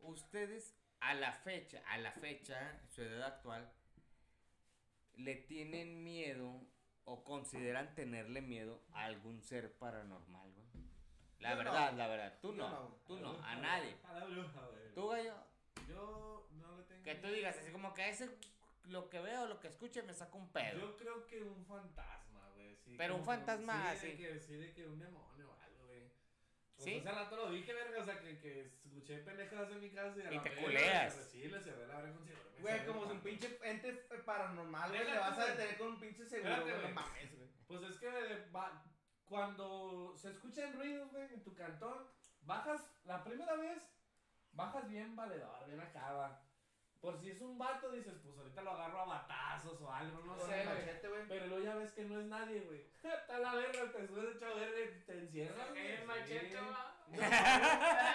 Ustedes, 0.00 0.74
a 1.00 1.12
la 1.12 1.32
fecha, 1.32 1.82
a 1.90 1.98
la 1.98 2.10
fecha, 2.12 2.80
su 2.88 3.02
edad 3.02 3.24
actual, 3.34 3.70
¿le 5.16 5.34
tienen 5.34 6.02
miedo 6.02 6.62
o 7.04 7.24
consideran 7.24 7.94
tenerle 7.94 8.40
miedo 8.40 8.82
a 8.94 9.04
algún 9.04 9.42
ser 9.42 9.70
paranormal, 9.78 10.50
güey? 10.50 10.66
La 11.40 11.50
Yo 11.50 11.56
no. 11.56 11.64
verdad, 11.64 11.92
la 11.92 12.08
verdad. 12.08 12.38
Tú 12.40 12.52
Yo 12.52 12.56
no, 12.56 12.70
no. 12.70 12.96
tú 13.06 13.20
no, 13.20 13.38
a 13.44 13.54
nadie. 13.56 13.94
A 14.04 14.14
la 14.14 14.24
bruja, 14.24 14.60
güey. 14.66 14.94
Tú, 14.94 15.08
gallo, 15.08 15.34
Yo 15.88 16.48
no 16.52 16.74
le 16.78 16.84
tengo. 16.84 17.02
que 17.02 17.14
tú 17.16 17.28
digas 17.28 17.54
así 17.58 17.70
como 17.70 17.92
que 17.92 18.08
ese, 18.08 18.30
lo 18.84 19.08
que 19.08 19.20
veo, 19.20 19.46
lo 19.46 19.60
que 19.60 19.68
escuche, 19.68 20.02
me 20.02 20.12
saca 20.14 20.36
un 20.36 20.50
pedo. 20.52 20.78
Yo 20.80 20.96
creo 20.96 21.26
que 21.26 21.42
un 21.42 21.64
fantasma, 21.64 22.48
güey. 22.54 22.76
sí, 22.76 22.94
Pero 22.98 23.16
un 23.16 23.24
fantasma, 23.24 23.92
sí. 23.94 23.98
sí. 24.00 24.06
De 24.08 24.16
que, 24.16 24.40
sí, 24.40 24.54
de 24.56 24.72
que 24.72 24.86
un 24.86 24.98
demonio 24.98 25.50
o 25.50 25.60
algo, 25.62 25.86
güey. 25.86 26.08
Pues 26.76 26.84
¿Sí? 26.84 26.98
hace 26.98 27.12
rato 27.12 27.36
lo 27.36 27.50
dije, 27.50 27.72
verga, 27.72 28.00
o 28.00 28.04
sea, 28.04 28.18
que, 28.20 28.38
que 28.38 28.60
escuché 28.66 29.18
pendejadas 29.18 29.70
en 29.70 29.80
mi 29.80 29.90
casa 29.90 30.18
y 30.18 30.22
a 30.26 30.32
Y 30.32 30.36
la 30.36 30.42
te 30.42 30.48
verga, 30.50 30.62
culeas. 30.64 31.16
le 31.16 31.22
cerré- 31.22 31.30
Sí, 31.30 31.48
le 31.48 31.60
cerré 31.60 31.86
la 31.86 31.96
verga 31.96 32.12
con 32.16 32.26
seguro. 32.26 32.42
Güey, 32.60 32.86
como 32.86 33.02
el 33.02 33.08
si 33.08 33.14
un 33.16 33.20
pinche 33.22 33.58
ente 33.62 33.92
paranormal, 34.24 34.88
güey, 34.90 35.04
le 35.04 35.18
vas 35.18 35.38
a 35.38 35.46
detener 35.46 35.78
con 35.78 35.88
un 35.88 36.00
pinche 36.00 36.24
seguro, 36.26 36.62
güey. 36.62 36.74
No 36.82 36.88
mames, 36.90 37.34
güey. 37.36 37.48
Pues 37.66 37.82
es 37.82 37.98
que 37.98 38.50
va- 38.54 38.84
cuando 39.24 40.14
se 40.16 40.30
escuchan 40.30 40.74
ruidos, 40.74 41.10
güey, 41.10 41.32
en 41.32 41.42
tu 41.42 41.54
cantón, 41.54 42.06
bajas, 42.42 42.86
la 43.04 43.24
primera 43.24 43.54
vez, 43.56 43.82
bajas 44.52 44.88
bien 44.88 45.16
valedor, 45.16 45.66
bien 45.66 45.80
acá, 45.80 46.12
va. 46.12 46.41
Por 47.02 47.18
si 47.18 47.30
es 47.30 47.40
un 47.40 47.58
vato, 47.58 47.90
dices, 47.90 48.14
pues 48.22 48.38
ahorita 48.38 48.62
lo 48.62 48.70
agarro 48.70 49.00
a 49.00 49.04
batazos 49.06 49.80
o 49.80 49.92
algo, 49.92 50.20
no 50.24 50.36
Con 50.36 50.46
sé, 50.48 50.54
güey. 50.64 50.66
machete, 50.66 51.08
güey. 51.08 51.22
Pero 51.28 51.46
luego 51.48 51.64
ya 51.64 51.74
ves 51.74 51.90
que 51.92 52.04
no 52.04 52.20
es 52.20 52.26
nadie, 52.26 52.60
güey. 52.60 52.86
Está 53.02 53.38
la 53.40 53.54
verga, 53.56 53.90
te 53.92 54.06
subes 54.06 54.36
hecho 54.36 54.54
verga 54.54 54.80
y 54.80 55.00
te 55.04 55.18
encierras. 55.18 55.68
güey. 55.70 55.86
El 55.92 56.06
machete, 56.06 56.56
va. 56.60 56.88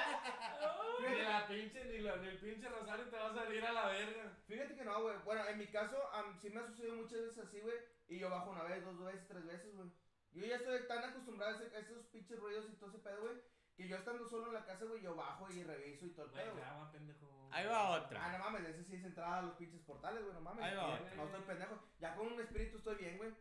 Ni 0.99 1.21
la 1.21 1.47
pinche, 1.47 1.83
ni, 1.85 1.99
la- 1.99 2.15
ni 2.17 2.27
el 2.27 2.37
pinche 2.39 2.67
rosario 2.69 3.05
te 3.09 3.17
va 3.17 3.29
a 3.29 3.33
salir 3.35 3.63
a 3.65 3.71
la 3.73 3.87
verga. 3.87 4.37
Fíjate 4.47 4.75
que 4.75 4.83
no, 4.85 5.01
güey. 5.03 5.15
Bueno, 5.25 5.45
en 5.47 5.57
mi 5.57 5.67
caso, 5.67 5.97
am, 6.13 6.39
sí 6.41 6.49
me 6.49 6.59
ha 6.61 6.67
sucedido 6.67 6.95
muchas 6.95 7.19
veces 7.21 7.37
así, 7.39 7.59
güey. 7.59 7.75
Y 8.07 8.17
yo 8.19 8.29
bajo 8.29 8.49
una 8.51 8.63
vez, 8.63 8.83
dos 8.83 8.97
veces, 9.03 9.27
tres 9.27 9.45
veces, 9.45 9.75
güey. 9.75 9.89
Yo 10.33 10.45
ya 10.45 10.55
estoy 10.55 10.87
tan 10.87 11.03
acostumbrado 11.03 11.53
a, 11.57 11.61
ese- 11.61 11.75
a 11.75 11.79
esos 11.79 12.05
pinches 12.07 12.39
ruidos 12.39 12.65
y 12.69 12.75
todo 12.77 12.89
ese 12.89 12.99
pedo, 12.99 13.21
güey. 13.21 13.35
Que 13.77 13.87
yo 13.87 13.95
estando 13.95 14.27
solo 14.27 14.47
en 14.47 14.53
la 14.55 14.65
casa, 14.65 14.85
güey, 14.85 15.01
yo 15.03 15.15
bajo 15.15 15.47
y 15.51 15.63
reviso 15.63 16.07
y 16.07 16.09
todo 16.09 16.25
el 16.25 16.31
Güey, 16.31 16.43
pedo, 16.43 16.53
güey. 16.55 16.91
pendejo. 16.91 17.47
Ahí 17.51 17.65
va 17.67 17.77
Ah, 17.95 18.01
otra. 18.03 18.31
no 18.37 18.39
mames, 18.43 18.65
ese 18.69 18.83
sí 18.83 18.95
es 18.95 19.03
entrada 19.05 19.37
a 19.37 19.41
los 19.43 19.55
pinches 19.55 19.81
portales, 19.81 20.21
güey, 20.23 20.33
no 20.33 20.41
mames. 20.41 20.63
Ahí 20.65 20.75
va 20.75 20.87
no, 20.87 20.93
otra. 20.95 21.15
no 21.15 21.23
estoy 21.25 21.41
pendejo. 21.43 21.79
Ya 21.99 22.15
con 22.15 22.27
un 22.33 22.41
espíritu 22.41 22.77
estoy 22.77 22.95
bien, 22.95 23.17
güey. 23.17 23.31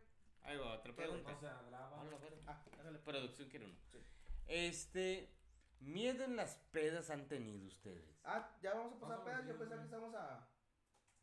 Ahí 0.43 0.57
va 0.57 0.73
otra 0.75 0.93
¿Qué, 0.95 1.07
güey? 1.07 1.21
pregunta. 1.23 1.33
O 1.35 1.39
sea, 1.39 1.61
graba. 1.67 2.03
Ah, 2.47 2.63
déjale. 2.77 2.99
Producción 2.99 3.49
quiere 3.49 3.65
uno. 3.65 3.75
Sí. 3.91 3.97
Este, 4.45 5.35
miedo 5.79 6.23
en 6.23 6.35
las 6.35 6.55
pedas 6.71 7.09
han 7.09 7.27
tenido 7.27 7.67
ustedes. 7.67 8.21
Ah, 8.23 8.55
ya 8.61 8.73
vamos 8.75 8.93
a 8.93 8.99
pasar 8.99 9.19
o 9.19 9.23
pedas. 9.25 9.47
Yo 9.47 9.57
pensaba 9.57 9.81
que 9.81 9.87
güey. 9.89 10.03
estamos 10.03 10.15
a. 10.15 10.47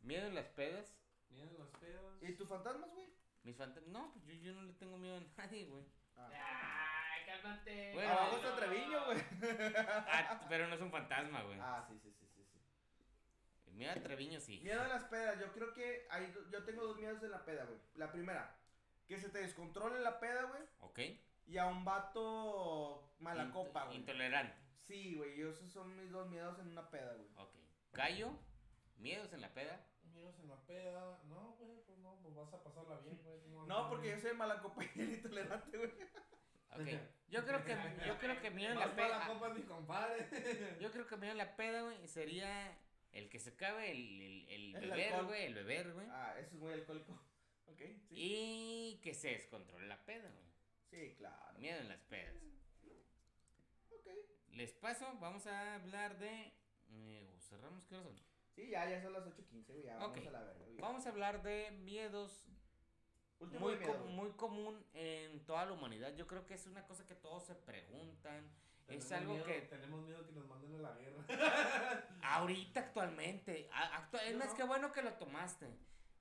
Miedo 0.01 0.27
en 0.27 0.35
las 0.35 0.47
pedas. 0.49 0.95
Miren 1.31 1.57
los 1.57 1.71
pedos. 1.79 2.23
¿Y 2.23 2.33
tus 2.35 2.49
fantasmas, 2.49 2.91
güey? 2.91 3.09
Mis 3.45 3.57
fantasmas. 3.57 3.91
No, 3.93 4.13
pues 4.13 4.27
yo, 4.27 4.35
yo 4.35 4.53
no 4.55 4.63
le 4.63 4.73
tengo 4.75 4.99
miedo 4.99 5.17
a 5.17 5.21
nadie, 5.43 5.67
güey. 5.67 5.85
Ay, 6.17 6.33
cálmate. 7.45 7.93
Bueno, 7.95 8.13
Abajo 8.13 8.31
no, 8.33 8.37
está 8.39 8.57
Treviño, 8.57 9.05
güey. 9.07 9.19
Ah, 9.77 10.41
pero 10.49 10.67
no 10.69 10.75
es 10.75 10.81
un 10.81 10.91
fantasma, 10.91 11.43
güey. 11.43 11.59
Ah, 11.61 11.85
sí, 11.89 11.99
sí, 11.99 12.11
sí, 12.13 12.27
sí, 12.35 12.45
sí. 12.45 13.71
Miedo 13.73 13.93
a 13.93 13.95
Treviño 14.03 14.41
sí. 14.41 14.61
Miedo 14.61 14.81
a 14.83 14.89
las 14.89 15.05
pedas, 15.05 15.39
yo 15.41 15.53
creo 15.53 15.73
que 15.75 16.07
hay, 16.11 16.33
yo 16.51 16.65
tengo 16.65 16.87
dos 16.87 16.97
miedos 16.97 17.23
en 17.23 17.31
la 17.31 17.45
peda, 17.45 17.65
güey. 17.65 17.79
La 17.97 18.11
primera, 18.13 18.57
que 19.07 19.19
se 19.19 19.29
te 19.29 19.39
descontrole 19.41 20.01
la 20.01 20.21
peda, 20.21 20.45
güey. 20.45 20.63
¿Ok? 20.81 21.01
Y 21.47 21.59
a 21.59 21.67
un 21.67 21.85
vato 21.85 23.15
mala 23.19 23.45
Int- 23.45 23.53
copa, 23.53 23.85
güey. 23.87 23.99
Intolerante. 23.99 24.57
Sí, 24.77 25.15
güey, 25.17 25.41
esos 25.41 25.71
son 25.71 25.95
mis 25.97 26.11
dos 26.11 26.29
miedos 26.29 26.59
en 26.59 26.69
una 26.69 26.89
peda, 26.91 27.15
güey. 27.15 27.29
Ok. 27.37 27.55
Gallo, 27.93 28.31
miedos 28.97 29.33
en 29.33 29.41
la 29.41 29.53
peda. 29.53 29.85
Amigos 30.05 30.39
en 30.39 30.49
la 30.49 30.57
peda. 30.67 31.19
No, 31.25 31.57
güey, 31.59 31.83
pues 31.87 31.99
no, 31.99 32.17
pues 32.23 32.35
vas 32.37 32.53
a 32.55 32.63
pasarla 32.63 32.99
bien, 33.01 33.21
güey. 33.25 33.35
No, 33.67 33.89
porque 33.89 34.11
yo 34.11 34.19
soy 34.21 34.35
mala 34.35 34.61
copa 34.61 34.83
y 34.85 35.01
intolerante, 35.03 35.77
güey. 35.77 35.91
Ok. 36.71 37.01
Yo 37.35 37.45
creo 37.45 37.65
que, 37.65 37.77
yo 38.07 38.19
creo 38.19 38.41
que 38.41 38.47
en 38.47 38.75
Más 38.77 38.87
la 38.87 38.95
peda. 38.95 39.27
copa 39.27 39.49
mi 39.49 39.63
compadre. 39.63 40.29
Yo 40.81 40.91
creo 40.93 41.07
que 41.09 41.17
miedo 41.17 41.33
en 41.33 41.39
la 41.39 41.57
peda, 41.57 41.83
güey, 41.83 42.07
sería 42.07 42.79
el 43.11 43.29
que 43.29 43.41
se 43.41 43.51
acabe 43.51 43.91
el, 43.91 44.21
el, 44.49 44.51
el 44.51 44.75
El 44.77 44.91
beber, 44.91 45.25
güey, 45.25 45.45
el 45.47 45.55
beber, 45.55 45.93
güey. 45.95 46.07
Ah, 46.11 46.35
eso 46.39 46.49
es 46.51 46.55
muy 46.55 46.73
alcohólico. 46.73 47.13
Ok, 47.67 47.81
sí. 48.09 48.15
Y 48.17 49.01
que 49.03 49.15
se 49.15 49.31
descontrole 49.31 49.89
la 49.89 50.05
peda, 50.05 50.31
güey. 50.31 50.45
Sí, 50.91 51.15
claro. 51.17 51.59
Miedo 51.59 51.81
en 51.81 51.89
las 51.89 52.03
pedas. 52.03 52.37
Ok. 53.91 54.07
Les 54.51 54.73
paso, 54.75 55.07
vamos 55.19 55.47
a 55.49 55.75
hablar 55.77 56.19
de. 56.19 56.53
eh, 56.91 57.37
cerramos, 57.41 57.85
¿qué 57.87 57.97
horas 57.97 58.07
son? 58.07 58.21
Sí, 58.55 58.69
ya, 58.69 58.89
ya 58.89 59.03
son 59.03 59.13
las 59.15 59.25
8.15, 59.25 59.67
güey. 59.73 59.83
Ya 59.87 59.97
vamos 59.97 60.19
Ok. 60.19 60.27
a 60.27 60.31
la 60.31 60.41
verga, 60.43 60.65
güey. 60.67 60.77
Vamos 60.77 61.07
a 61.07 61.09
hablar 61.09 61.43
de 61.43 61.71
miedos 61.73 62.45
Último 63.45 63.61
muy, 63.61 63.73
de 63.75 63.79
miedo, 63.81 63.93
co- 63.93 64.03
güey. 64.03 64.15
muy 64.15 64.31
común 64.33 64.85
en 64.95 65.45
toda 65.47 65.65
la 65.67 65.73
humanidad. 65.73 66.13
Yo 66.15 66.27
creo 66.27 66.45
que 66.47 66.55
es 66.55 66.67
una 66.67 66.85
cosa 66.85 67.07
que 67.07 67.15
todos 67.15 67.45
se 67.45 67.55
preguntan 67.55 68.49
Es 68.89 69.11
algo 69.13 69.33
miedo- 69.35 69.47
que 69.47 69.61
Tenemos 69.63 70.01
miedo 70.03 70.27
que 70.27 70.33
nos 70.33 70.47
manden 70.47 70.75
a 70.77 70.79
la 70.91 70.95
guerra. 70.97 71.25
ahorita 72.23 72.81
actualmente, 72.81 73.69
a- 73.73 73.97
actua- 73.99 74.23
es 74.25 74.37
más 74.37 74.49
no. 74.49 74.57
que 74.57 74.63
bueno 74.65 74.93
que 74.93 75.03
lo 75.03 75.13
tomaste. 75.15 75.67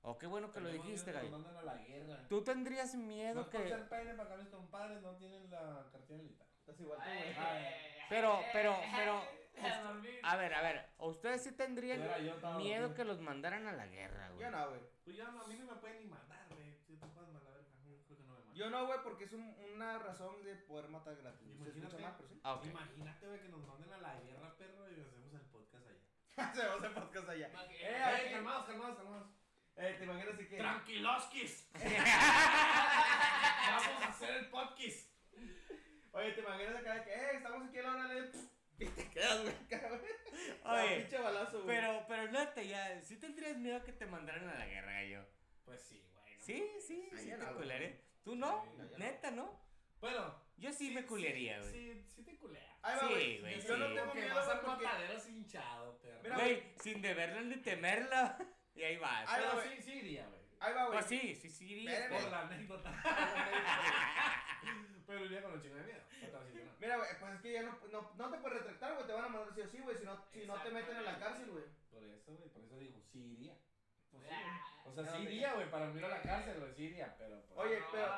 O 0.06 0.18
qué 0.18 0.26
bueno 0.26 0.52
que 0.52 0.60
lo 0.60 0.66
Tenemos 0.66 0.86
dijiste, 0.86 1.10
miedo 1.12 1.20
que 1.22 1.26
Gallo. 1.28 1.38
Nos 1.38 1.46
mandan 1.46 1.68
a 1.68 1.74
la 1.74 1.82
guerra. 1.82 2.28
¿Tú 2.28 2.44
tendrías 2.44 2.94
No 2.94 3.00
miedo 3.06 3.50
por 3.50 3.62
que 3.62 3.74
pene 3.88 4.14
para 4.14 4.36
mis 4.36 4.48
compadres 4.48 5.00
no 5.00 5.12
tienen 5.16 5.50
la 5.50 5.86
cartilla 5.90 6.18
militar. 6.18 6.46
Estás 6.60 6.78
igual 6.80 6.98
tú, 6.98 7.08
güey. 7.08 7.34
Pero, 8.10 8.40
pero, 8.52 8.76
pero, 8.94 9.22
A 10.24 10.36
ver, 10.36 10.52
a 10.52 10.62
ver, 10.62 10.84
¿ustedes 10.98 11.42
sí 11.44 11.52
tendrían 11.52 12.00
yo, 12.02 12.08
miedo 12.18 12.38
dormido. 12.40 12.94
que 12.94 13.04
los 13.04 13.20
mandaran 13.20 13.66
a 13.68 13.72
la 13.72 13.86
guerra, 13.86 14.28
güey? 14.30 14.40
Yo 14.42 14.50
no, 14.50 14.68
güey. 14.70 14.80
Pues 15.04 15.16
ya 15.16 15.24
no, 15.30 15.42
a 15.42 15.46
mí 15.46 15.54
no 15.56 15.66
me 15.66 15.74
pueden 15.80 16.00
ni 16.00 16.06
mandar, 16.06 16.43
güey. 16.94 17.00
Si 17.00 17.00
te 17.00 17.08
puedes 17.14 17.30
mandar, 17.32 17.52
verga, 17.54 17.68
no, 17.84 18.04
creo 18.04 18.16
que 18.18 18.24
no 18.24 18.32
me 18.32 18.38
mandan. 18.38 18.54
Yo 18.54 18.70
no, 18.70 18.86
güey, 18.86 18.98
porque 19.02 19.24
es 19.24 19.32
un- 19.32 19.56
una 19.74 19.98
razón 19.98 20.42
de 20.44 20.54
poder 20.56 20.88
matar 20.88 21.16
gratis. 21.16 21.48
Se 21.58 21.68
escucha 21.68 21.78
Imagínate. 21.78 22.02
mal, 22.02 22.14
pero 22.16 22.28
sí. 22.28 22.40
Ah, 22.44 22.54
ok. 22.54 22.64
Imagínate, 22.66 23.26
güey, 23.26 23.40
que 23.40 23.48
nos 23.48 23.66
manden 23.66 23.92
a 23.92 23.98
la 23.98 24.20
guerra, 24.20 24.56
perro, 24.56 24.90
y 24.90 25.00
hacemos 25.00 25.32
el 25.34 25.40
podcast 25.50 25.86
allá. 25.86 26.00
Hacemos 26.36 26.84
el 26.84 26.92
podcast 26.92 27.28
allá. 27.28 27.48
Eh, 27.48 27.78
Eh, 27.80 28.02
aquí- 28.02 28.30
calmados, 28.32 28.66
calmados, 28.66 28.96
calmados. 28.96 29.28
Eh, 29.76 29.94
te 29.98 30.04
imaginas 30.04 30.34
así 30.34 30.46
que. 30.48 30.56
Tranquiloskis. 30.56 31.68
Vamos 33.66 34.02
a 34.02 34.08
hacer 34.08 34.36
el 34.36 34.48
podcast. 34.50 35.10
Oye, 36.12 36.30
te 36.32 36.40
imaginas 36.40 36.76
acá 36.76 36.94
de 36.94 37.04
que, 37.04 37.10
eh, 37.12 37.30
estamos 37.36 37.68
aquí 37.68 37.78
a 37.78 37.82
la 37.82 37.90
hora 37.92 38.08
de. 38.08 38.30
Y 38.76 38.86
te 38.86 39.08
quedas, 39.08 39.40
güey, 39.42 39.54
güey. 39.70 39.80
Oye, 39.84 40.14
Ah, 40.64 40.84
pinche 40.98 41.18
balazo, 41.20 41.62
güey. 41.62 41.76
Pero, 41.76 42.04
pero 42.08 42.32
neta, 42.32 42.60
ya, 42.62 43.00
¿sí 43.02 43.16
tendrías 43.20 43.56
miedo 43.56 43.84
que 43.84 43.92
te 43.92 44.04
mandaran 44.06 44.48
a 44.48 44.54
la 44.58 44.66
guerra, 44.66 44.92
gallo? 44.94 45.24
Pues 45.64 45.80
sí, 45.80 46.00
güey. 46.00 46.12
no 46.12 46.13
Sí, 46.44 46.70
sí, 46.86 47.08
Ay, 47.12 47.18
sí 47.24 47.30
te 47.30 47.46
culeré. 47.54 48.00
¿Tú 48.22 48.36
no? 48.36 48.64
Sí. 48.64 48.70
Neta, 48.98 49.30
¿no? 49.30 49.60
Bueno. 50.00 50.42
Yo 50.56 50.72
sí, 50.72 50.90
me 50.92 51.04
culería, 51.06 51.58
güey. 51.60 51.72
Sí, 51.72 52.04
sí 52.14 52.22
te 52.22 52.36
culea. 52.36 52.76
Ahí 52.82 52.96
va, 52.96 53.08
Sí, 53.08 53.38
güey. 53.40 53.60
Yo 53.62 53.76
no 53.76 53.88
sí. 53.88 53.94
tengo 53.94 54.12
que 54.12 54.20
miedo, 54.20 54.34
vas 54.34 54.48
al 54.48 54.60
porque. 54.60 54.84
mataderos 54.84 55.28
hinchado, 55.28 55.98
perro. 56.00 56.20
Mira, 56.22 56.36
Güey, 56.36 56.62
sin 56.80 57.02
deberla 57.02 57.40
ni 57.42 57.56
temerla. 57.56 58.38
Y 58.76 58.82
ahí 58.82 58.96
vas. 58.98 59.24
Ay, 59.28 59.40
Pero 59.40 59.52
güey. 59.54 59.76
sí, 59.76 59.82
sí 59.82 59.92
iría, 59.98 60.26
güey. 60.26 60.40
Ahí 60.58 60.74
va, 60.74 60.86
güey. 60.86 60.98
Pues 60.98 61.06
sí, 61.06 61.34
sí, 61.36 61.48
sí 61.48 61.86
Espérame. 61.86 62.08
Por 62.10 62.18
pero- 62.18 62.30
la 62.30 62.40
anécdota. 62.40 62.92
Pero 65.06 65.24
iría 65.26 65.42
con 65.42 65.52
un 65.52 65.60
chingo 65.62 65.76
de 65.76 65.84
miedo. 65.84 66.00
A. 66.00 66.40
Mira, 66.80 66.96
güey, 66.96 67.08
pues 67.20 67.34
es 67.34 67.40
que 67.40 67.52
ya 67.52 67.62
no, 67.62 67.78
no, 67.92 68.10
no 68.16 68.30
te 68.30 68.38
puedes 68.38 68.58
retractar, 68.58 68.94
güey. 68.94 69.06
Te 69.06 69.12
van 69.12 69.24
a 69.24 69.28
mandar 69.28 69.54
sí 69.54 69.60
o 69.60 69.68
sí, 69.68 69.78
güey. 69.78 69.96
Si 69.96 70.04
no, 70.04 70.24
si 70.32 70.46
no 70.46 70.60
te 70.62 70.70
meten 70.70 70.96
a 70.96 71.02
la 71.02 71.18
cárcel, 71.18 71.50
güey. 71.50 71.64
Por 71.90 72.02
eso, 72.04 72.36
güey, 72.36 72.48
por 72.50 72.64
eso 72.64 72.78
digo, 72.78 73.00
sí 73.12 73.32
iría. 73.34 73.54
Pues 74.14 74.28
sí, 74.28 74.34
Ah. 74.34 74.60
güey. 74.84 74.92
O 74.92 74.94
sea, 74.94 75.16
sí 75.16 75.22
iría, 75.22 75.52
güey, 75.54 75.70
para 75.70 75.90
ir 75.90 76.04
a 76.04 76.08
la 76.08 76.22
cárcel, 76.22 76.60
güey, 76.60 76.72
sí 76.74 76.82
iría, 76.84 77.14
pero... 77.18 77.40
pues- 77.42 77.58
Oye, 77.66 77.82
pero- 77.92 78.12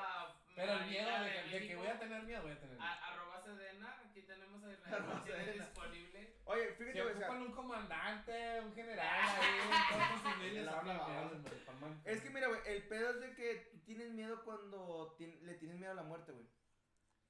Pero 0.57 0.73
el 0.73 0.87
miedo 0.87 1.11
de, 1.23 1.31
que- 1.31 1.37
de 1.37 1.51
que 1.51 1.59
México. 1.61 1.81
voy 1.81 1.89
a 1.89 1.99
tener 1.99 2.23
miedo, 2.23 2.43
voy 2.43 2.53
a 2.53 2.59
tener 2.59 2.71
miedo. 2.77 2.83
A- 2.83 3.13
Arroba 3.13 3.41
Sedena, 3.43 4.01
aquí 4.05 4.23
tenemos 4.23 4.65
a 4.65 4.73
Israel 4.73 4.95
Arroba 4.95 5.15
Martínez 5.15 5.45
Sedena. 5.45 5.65
disponible. 5.65 6.35
Oye, 6.47 6.67
fíjate, 6.73 6.93
Si 6.93 7.01
güey. 7.01 7.15
o 7.15 7.19
sea, 7.19 7.27
ocupan 7.29 7.43
un 7.43 7.53
comandante, 7.53 8.61
un 8.61 8.75
general 8.75 9.07
ahí, 9.41 9.61
un 9.61 9.99
cuerpo 9.99 10.31
civil, 10.31 10.55
les 10.55 10.65
La 10.65 10.79
hablan, 10.79 10.97
clavada. 10.97 11.29
güey, 11.29 11.41
güey, 11.43 11.65
pa' 11.67 11.73
man- 11.75 12.01
Es 12.05 12.21
que 12.23 12.31
mira, 12.31 12.49
güey, 12.49 12.61
el 12.67 12.83
pedo 12.89 13.11
es 13.11 13.21
de 13.21 13.35
que 13.35 13.55
tú 13.73 13.79
tienes 13.85 14.11
miedo 14.13 14.43
cuando 14.45 15.15
tien- 15.19 15.41
le 15.43 15.55
tienes 15.55 15.77
miedo 15.79 15.93
a 15.93 15.97
la 15.97 16.03
muerte, 16.05 16.33
güey. 16.33 16.47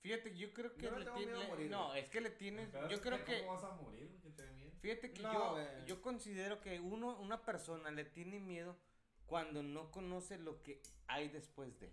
Fíjate, 0.03 0.37
yo 0.37 0.53
creo 0.53 0.73
que 0.77 0.83
Yo 0.83 0.91
no 0.93 0.99
le 0.99 1.05
tengo 1.05 1.19
miedo 1.19 1.41
a 1.41 1.47
morir, 1.49 1.71
no, 1.71 1.89
güey. 1.89 2.01
es 2.01 2.09
que 2.11 2.21
le 2.21 2.31
tienes. 2.31 2.69
Pero 2.71 2.89
Yo 2.89 2.95
es 2.95 3.01
creo 3.03 3.25
que. 3.25 3.39
¿Cómo 3.41 3.55
vas 3.55 3.65
a 3.65 3.71
morir, 3.75 4.07
güey, 4.07 4.21
que 4.21 4.31
te 4.31 4.43
dé 4.45 4.51
miedo? 4.53 4.66
Fíjate 4.81 5.13
que 5.13 5.23
No, 5.23 5.57
yo, 5.59 5.87
yo 5.87 6.03
considero 6.03 6.61
que 6.61 6.79
uno, 6.81 7.17
una 7.19 7.43
persona 7.45 7.91
le 7.91 8.05
tiene 8.05 8.39
miedo 8.41 8.77
cuando 9.27 9.63
no 9.63 9.91
conoce 9.91 10.39
lo 10.39 10.63
que 10.63 10.81
hay 11.07 11.29
después 11.29 11.79
de. 11.81 11.93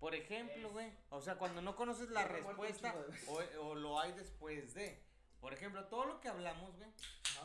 Por 0.00 0.14
ejemplo, 0.14 0.70
güey. 0.70 0.92
O 1.10 1.20
sea, 1.20 1.36
cuando 1.36 1.60
no 1.62 1.74
conoces 1.76 2.10
la 2.10 2.24
respuesta 2.26 2.94
o, 3.28 3.40
o 3.68 3.74
lo 3.74 4.00
hay 4.00 4.12
después 4.12 4.74
de. 4.74 5.02
Por 5.40 5.52
ejemplo, 5.52 5.84
todo 5.86 6.04
lo 6.06 6.20
que 6.20 6.28
hablamos, 6.28 6.76
güey, 6.76 6.88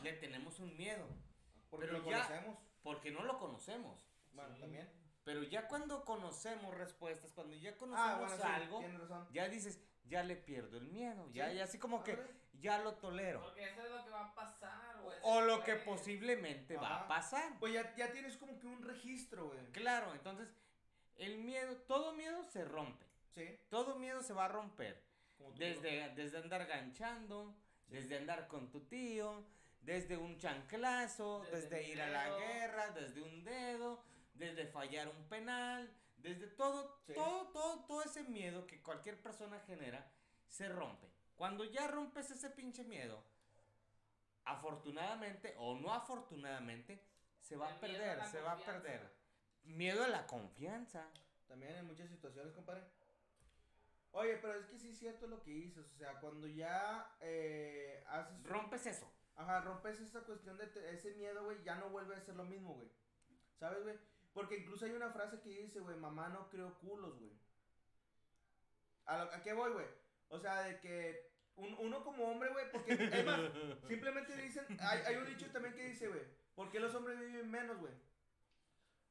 le 0.02 0.12
tenemos 0.14 0.58
un 0.58 0.76
miedo. 0.76 1.06
Porque 1.70 1.86
Pero 1.86 1.98
lo 1.98 2.10
ya- 2.10 2.22
conocemos. 2.26 2.58
Porque 2.82 3.10
no 3.10 3.22
lo 3.24 3.38
conocemos. 3.38 4.04
Bueno, 4.32 4.54
Sí. 4.54 4.60
también. 4.60 4.90
Pero 5.24 5.42
ya 5.42 5.68
cuando 5.68 6.04
conocemos 6.04 6.74
respuestas, 6.74 7.32
cuando 7.32 7.54
ya 7.56 7.76
conocemos 7.76 8.10
Ah, 8.10 8.18
bueno, 8.20 8.36
sí, 8.36 8.42
algo, 8.42 8.82
razón. 8.98 9.28
ya 9.32 9.48
dices, 9.48 9.80
ya 10.04 10.22
le 10.22 10.36
pierdo 10.36 10.76
el 10.76 10.88
miedo. 10.88 11.30
Ya, 11.32 11.50
Sí. 11.50 11.56
ya 11.56 11.64
así 11.64 11.78
como 11.78 12.02
que. 12.04 12.18
Ya 12.60 12.78
lo 12.78 12.94
tolero. 12.94 13.40
Porque 13.42 13.64
eso 13.64 13.82
es 13.82 13.90
lo 13.90 14.04
que 14.04 14.10
va 14.10 14.26
a 14.26 14.34
pasar, 14.34 15.00
güey. 15.02 15.16
O 15.22 15.40
lo 15.42 15.62
que 15.62 15.74
posiblemente 15.76 16.76
va 16.76 17.02
a 17.02 17.08
pasar. 17.08 17.58
Pues 17.58 17.72
ya, 17.72 17.94
ya 17.96 18.10
tienes 18.12 18.36
como 18.36 18.58
que 18.58 18.66
un 18.66 18.82
registro, 18.82 19.48
güey. 19.48 19.58
Claro, 19.72 20.12
entonces 20.12 20.48
el 21.16 21.38
miedo, 21.38 21.76
todo 21.86 22.12
miedo 22.14 22.42
se 22.44 22.64
rompe. 22.64 23.06
Sí. 23.34 23.58
Todo 23.68 23.96
miedo 23.96 24.22
se 24.22 24.32
va 24.32 24.46
a 24.46 24.48
romper. 24.48 25.02
Desde, 25.56 26.08
desde 26.14 26.38
andar 26.38 26.66
ganchando, 26.66 27.54
desde 27.88 28.16
andar 28.16 28.48
con 28.48 28.70
tu 28.70 28.86
tío, 28.86 29.44
desde 29.80 30.16
un 30.16 30.38
chanclazo, 30.38 31.44
Desde 31.52 31.86
ir 31.88 32.00
a 32.00 32.08
la 32.08 32.38
guerra, 32.38 32.90
desde 32.90 33.20
un 33.20 33.44
dedo, 33.44 34.02
desde 34.32 34.66
fallar 34.66 35.08
un 35.08 35.28
penal, 35.28 35.92
desde 36.16 36.46
todo, 36.46 36.98
Sí. 37.06 37.12
todo, 37.14 37.48
todo, 37.48 37.84
todo 37.84 38.02
ese 38.02 38.22
miedo 38.22 38.66
que 38.66 38.82
cualquier 38.82 39.20
persona 39.20 39.60
genera, 39.66 40.10
se 40.48 40.68
rompe. 40.68 41.06
Cuando 41.36 41.64
ya 41.64 41.88
rompes 41.88 42.30
ese 42.30 42.50
pinche 42.50 42.84
miedo, 42.84 43.22
afortunadamente 44.44 45.54
o 45.58 45.74
no 45.78 45.92
afortunadamente, 45.92 47.02
se 47.40 47.56
va 47.56 47.68
a 47.68 47.74
El 47.74 47.80
miedo 47.90 48.02
a 48.04 48.16
perder, 48.16 48.26
se 48.30 48.40
va 48.40 48.52
a 48.52 48.56
perder. 48.58 49.12
Miedo 49.64 50.04
a 50.04 50.08
la 50.08 50.26
confianza. 50.26 51.06
También 51.48 51.74
en 51.76 51.86
muchas 51.86 52.08
situaciones, 52.10 52.52
compadre. 52.52 52.84
Oye, 54.12 54.36
pero 54.36 54.54
es 54.54 54.66
que 54.66 54.78
sí 54.78 54.90
es 54.90 54.98
cierto 54.98 55.26
lo 55.26 55.42
que 55.42 55.50
dices. 55.50 55.86
O 55.92 55.96
sea, 55.96 56.20
cuando 56.20 56.46
ya 56.46 57.16
eh, 57.20 58.04
haces. 58.08 58.42
Rompes 58.44 58.86
eso. 58.86 59.10
Ajá, 59.36 59.60
rompes 59.62 60.00
esa 60.00 60.20
cuestión 60.20 60.56
de 60.58 60.68
te- 60.68 60.94
ese 60.94 61.14
miedo, 61.14 61.44
güey, 61.44 61.62
ya 61.64 61.74
no 61.74 61.90
vuelve 61.90 62.14
a 62.14 62.20
ser 62.20 62.36
lo 62.36 62.44
mismo, 62.44 62.74
güey. 62.74 62.88
¿Sabes, 63.58 63.82
güey? 63.82 63.98
Porque 64.32 64.58
incluso 64.58 64.84
hay 64.84 64.92
una 64.92 65.10
frase 65.10 65.40
que 65.40 65.48
dice, 65.50 65.80
güey, 65.80 65.96
mamá 65.96 66.28
no 66.28 66.48
creo 66.50 66.78
culos, 66.78 67.18
güey. 67.18 67.32
¿A, 69.06 69.18
lo- 69.24 69.32
¿A 69.32 69.42
qué 69.42 69.52
voy, 69.52 69.72
güey? 69.72 69.86
O 70.34 70.38
sea, 70.40 70.62
de 70.62 70.80
que 70.80 71.30
un- 71.56 71.76
uno 71.78 72.02
como 72.02 72.24
hombre, 72.30 72.50
güey, 72.50 72.70
porque 72.72 72.92
es 72.94 73.24
más, 73.24 73.40
simplemente 73.88 74.36
dicen, 74.36 74.66
hay, 74.80 74.98
hay 75.06 75.16
un 75.16 75.26
dicho 75.26 75.46
también 75.52 75.74
que 75.74 75.84
dice, 75.88 76.08
güey, 76.08 76.22
¿por 76.54 76.70
qué 76.70 76.80
los 76.80 76.94
hombres 76.94 77.18
viven 77.20 77.50
menos, 77.50 77.78
güey? 77.78 77.92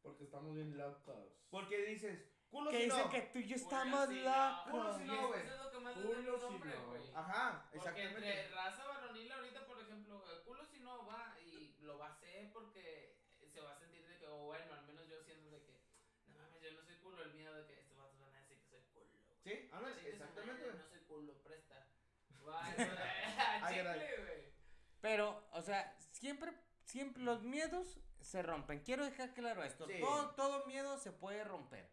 Porque 0.02 0.26
estamos 0.26 0.54
bien 0.54 0.78
locos. 0.78 1.16
Porque 1.50 1.78
dices, 1.86 2.20
culo 2.50 2.72
Que 2.72 2.78
si 2.80 2.84
dicen 2.86 3.00
no. 3.06 3.10
que 3.10 3.22
tú 3.22 3.40
y 3.40 3.48
yo 3.48 3.56
estamos 3.56 4.10
locos. 4.10 4.72
Culo 4.72 4.98
si 4.98 5.04
Y 5.04 5.08
no, 5.08 5.28
güey. 5.28 5.42
Eso 5.42 5.54
es 5.56 5.62
lo 5.64 5.72
que 5.72 5.80
más 5.80 5.94
Culo 5.94 6.38
si 6.40 6.46
hombre, 6.46 6.76
no. 6.76 6.88
güey. 6.88 7.02
Ajá, 7.16 7.70
Porque 7.72 7.88
entre 8.04 8.10
exactamente. 8.10 8.50
raza 8.50 8.84
varonil 8.86 9.32
ahorita, 9.32 9.66
por 9.66 9.80
ejemplo, 9.80 10.24
el 10.36 10.42
culo 10.44 10.66
si 10.66 10.80
no 10.82 11.06
va 11.06 11.38
y 11.40 11.76
lo 11.82 11.98
va 11.98 12.08
a 12.08 12.12
hacer 12.12 12.52
porque 12.52 13.16
se 13.48 13.62
va 13.62 13.72
a 13.72 13.78
sentir 13.80 14.06
de 14.06 14.18
que, 14.18 14.28
o 14.28 14.46
bueno, 14.46 14.74
al 14.74 14.86
menos 14.86 15.08
yo 15.08 15.22
siento 15.24 15.50
de 15.52 15.62
que, 15.64 15.80
no 16.28 16.38
mames, 16.40 16.62
yo 16.62 16.72
no 16.74 16.82
soy 16.84 16.98
culo, 16.98 17.24
el 17.24 17.34
miedo 17.36 17.54
de 17.54 17.66
que 17.66 17.80
estos 17.80 17.96
vatos 17.98 18.20
van 18.20 18.34
a 18.36 18.40
decir 18.40 18.58
que 18.68 18.82
soy 18.82 18.82
culo. 18.92 19.20
Sí, 19.44 19.70
ándale, 19.72 19.96
Chingue 19.96 20.10
su 20.18 20.24
exactamente, 20.24 20.62
madre, 20.64 20.72
güey. 20.72 20.84
No 20.84 20.90
soy 20.90 21.00
culo, 21.06 21.34
presta. 21.44 21.88
Va, 22.44 22.44
eso 22.44 22.44
de- 22.44 22.44
Ay, 22.44 22.44
chicle, 22.44 22.52
caray. 22.52 22.60
güey. 22.60 22.72
Pero, 25.02 25.44
o 25.52 25.62
sea, 25.62 25.96
siempre, 26.12 26.54
siempre 26.86 27.22
los 27.24 27.44
miedos 27.44 28.00
se 28.22 28.42
rompen. 28.42 28.80
Quiero 28.84 29.04
dejar 29.06 29.34
claro 29.34 29.64
esto. 29.64 29.86
Sí. 29.88 30.00
Todo, 30.00 30.32
todo 30.32 30.66
miedo 30.66 30.98
se 30.98 31.12
puede 31.12 31.44
romper. 31.44 31.90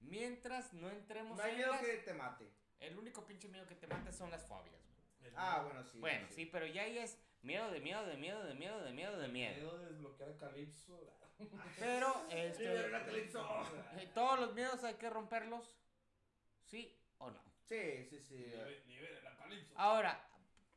Mientras 0.00 0.72
no 0.74 0.88
entremos 0.90 1.36
No 1.36 1.42
hay 1.42 1.52
en 1.52 1.56
miedo 1.58 1.72
las- 1.72 1.80
que 1.80 1.96
te 1.98 2.14
mate. 2.14 2.50
El 2.78 2.98
único 2.98 3.24
pinche 3.26 3.48
miedo 3.48 3.66
que 3.66 3.74
te 3.74 3.86
mata 3.86 4.12
son 4.12 4.30
las 4.30 4.44
fobias, 4.46 4.80
güey. 5.20 5.32
Ah, 5.36 5.62
bueno, 5.64 5.82
sí. 5.84 5.98
bueno, 5.98 6.26
sí. 6.30 6.46
pero 6.46 6.66
ya 6.66 6.82
ahí 6.82 6.98
es 6.98 7.18
miedo 7.42 7.70
de 7.70 7.80
miedo 7.80 8.04
de 8.06 8.16
miedo 8.16 8.44
de 8.44 8.54
miedo 8.54 8.80
de 8.84 8.92
miedo 8.92 9.18
de 9.18 9.28
miedo. 9.28 9.54
miedo 9.54 9.78
de 9.78 9.86
desbloquear 9.86 10.30
a 10.30 10.36
Calypso. 10.36 11.00
Pero, 11.80 12.26
este, 12.30 12.90
Calypso. 12.90 13.62
todos 14.14 14.38
los 14.38 14.54
miedos 14.54 14.84
hay 14.84 14.94
que 14.94 15.10
romperlos, 15.10 15.74
sí 16.66 16.96
o 17.18 17.30
no. 17.30 17.42
Sí, 17.64 18.04
sí, 18.10 18.18
sí. 18.20 18.36
Liberen 18.86 19.26
a 19.26 19.36
Calypso. 19.36 19.72
Ahora, 19.76 20.20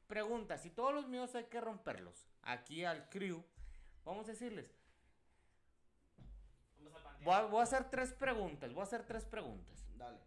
pregunta, 0.07 0.57
si 0.57 0.69
todos 0.69 0.93
los 0.93 1.07
miedos 1.07 1.35
hay 1.35 1.45
que 1.45 1.59
romperlos, 1.61 2.27
aquí 2.43 2.83
al 2.85 3.09
crew, 3.09 3.43
vamos 4.05 4.27
a 4.27 4.31
decirles, 4.31 4.73
Vamos 6.79 6.99
a 7.01 7.03
pantear. 7.03 7.23
voy 7.25 7.33
a, 7.35 7.41
voy 7.47 7.59
a 7.59 7.63
hacer 7.63 7.89
tres 7.89 8.13
preguntas, 8.13 8.71
voy 8.73 8.81
a 8.81 8.83
hacer 8.83 9.05
tres 9.05 9.25
preguntas. 9.25 9.85
Dale. 9.97 10.19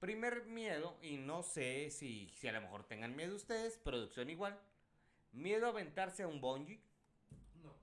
Primer 0.00 0.46
miedo, 0.46 0.96
y 1.02 1.16
no 1.18 1.42
sé 1.42 1.90
si, 1.90 2.28
si 2.30 2.48
a 2.48 2.52
lo 2.52 2.60
mejor 2.62 2.84
tengan 2.84 3.14
miedo 3.16 3.34
ustedes, 3.36 3.76
producción 3.78 4.30
igual, 4.30 4.58
miedo 5.32 5.66
a 5.66 5.70
aventarse 5.70 6.22
a 6.22 6.28
un 6.28 6.40
bungee. 6.40 6.80
No. 7.62 7.74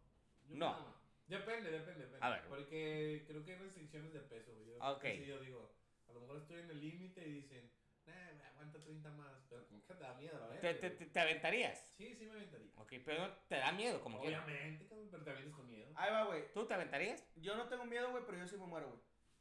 Yo 0.48 0.56
No. 0.56 0.96
Depende, 1.28 1.72
depende, 1.72 2.02
depende. 2.06 2.20
A 2.26 2.30
ver. 2.30 2.48
Porque 2.48 3.24
creo 3.28 3.44
que 3.44 3.54
hay 3.54 3.58
restricciones 3.58 4.14
de 4.14 4.20
peso. 4.22 4.52
Yo, 4.64 4.78
Ok. 4.78 5.04
sí, 5.04 5.26
yo 5.26 5.40
digo, 5.40 5.76
a 6.08 6.14
lo 6.14 6.22
mejor 6.22 6.38
estoy 6.38 6.60
en 6.60 6.70
el 6.70 6.80
límite 6.80 7.28
y 7.28 7.32
dicen, 7.34 7.72
aguanta 8.66 8.80
30 8.80 9.12
más. 9.12 9.46
Pero 9.50 9.68
como 9.68 9.86
que 9.86 9.94
te 9.94 10.04
da 10.04 10.14
miedo, 10.16 10.50
¿Te, 10.62 10.74
te, 10.76 10.90
te- 10.92 11.06
te 11.06 11.20
aventarías? 11.20 11.86
Sí, 11.98 12.16
sí 12.16 12.26
me 12.26 12.32
aventaría. 12.34 12.72
Ok, 12.78 12.94
pero 13.06 13.28
no 13.28 13.34
te 13.48 13.56
da 13.56 13.72
miedo, 13.72 14.02
como 14.02 14.22
que. 14.22 14.28
Obviamente, 14.28 14.88
cabrón, 14.88 15.08
pero 15.12 15.24
te 15.24 15.30
avientas 15.32 15.56
con 15.56 15.68
miedo. 15.70 15.92
Ahí 15.96 16.12
va, 16.12 16.24
güey. 16.26 16.52
¿Tú 16.54 16.66
te 16.66 16.74
aventarías? 16.74 17.24
Yo 17.36 17.56
no 17.56 17.68
tengo 17.68 17.86
miedo, 17.86 18.12
güey, 18.12 18.24
pero 18.26 18.38
yo 18.38 18.48
sí 18.48 18.58
me 18.58 18.66
muero, 18.66 18.88
güey. 18.88 19.00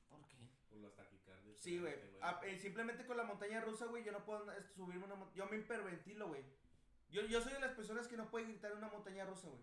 ¿Por 0.09 0.29
qué? 0.29 0.37
Por 0.69 0.79
las 0.79 0.95
taquicardias. 0.95 1.59
Sí, 1.59 1.79
güey. 1.79 1.95
Ah, 2.21 2.41
eh, 2.45 2.59
simplemente 2.59 3.07
con 3.07 3.17
la 3.17 3.25
montaña 3.25 3.61
rusa, 3.61 3.87
güey, 3.87 4.05
yo 4.05 4.13
no 4.13 4.25
puedo 4.25 4.47
subirme 4.75 5.05
una 5.05 5.15
montaña. 5.15 5.37
Yo 5.45 5.51
me 5.51 5.57
hiperventilo, 5.59 6.29
güey. 6.29 6.45
Yo, 7.09 7.23
yo 7.23 7.41
soy 7.41 7.53
de 7.53 7.61
las 7.61 7.73
personas 7.73 8.09
que 8.09 8.17
no 8.17 8.31
puede 8.31 8.47
gritar 8.47 8.73
en 8.73 8.79
una 8.79 8.89
montaña 8.89 9.25
rusa, 9.25 9.49
güey. 9.49 9.63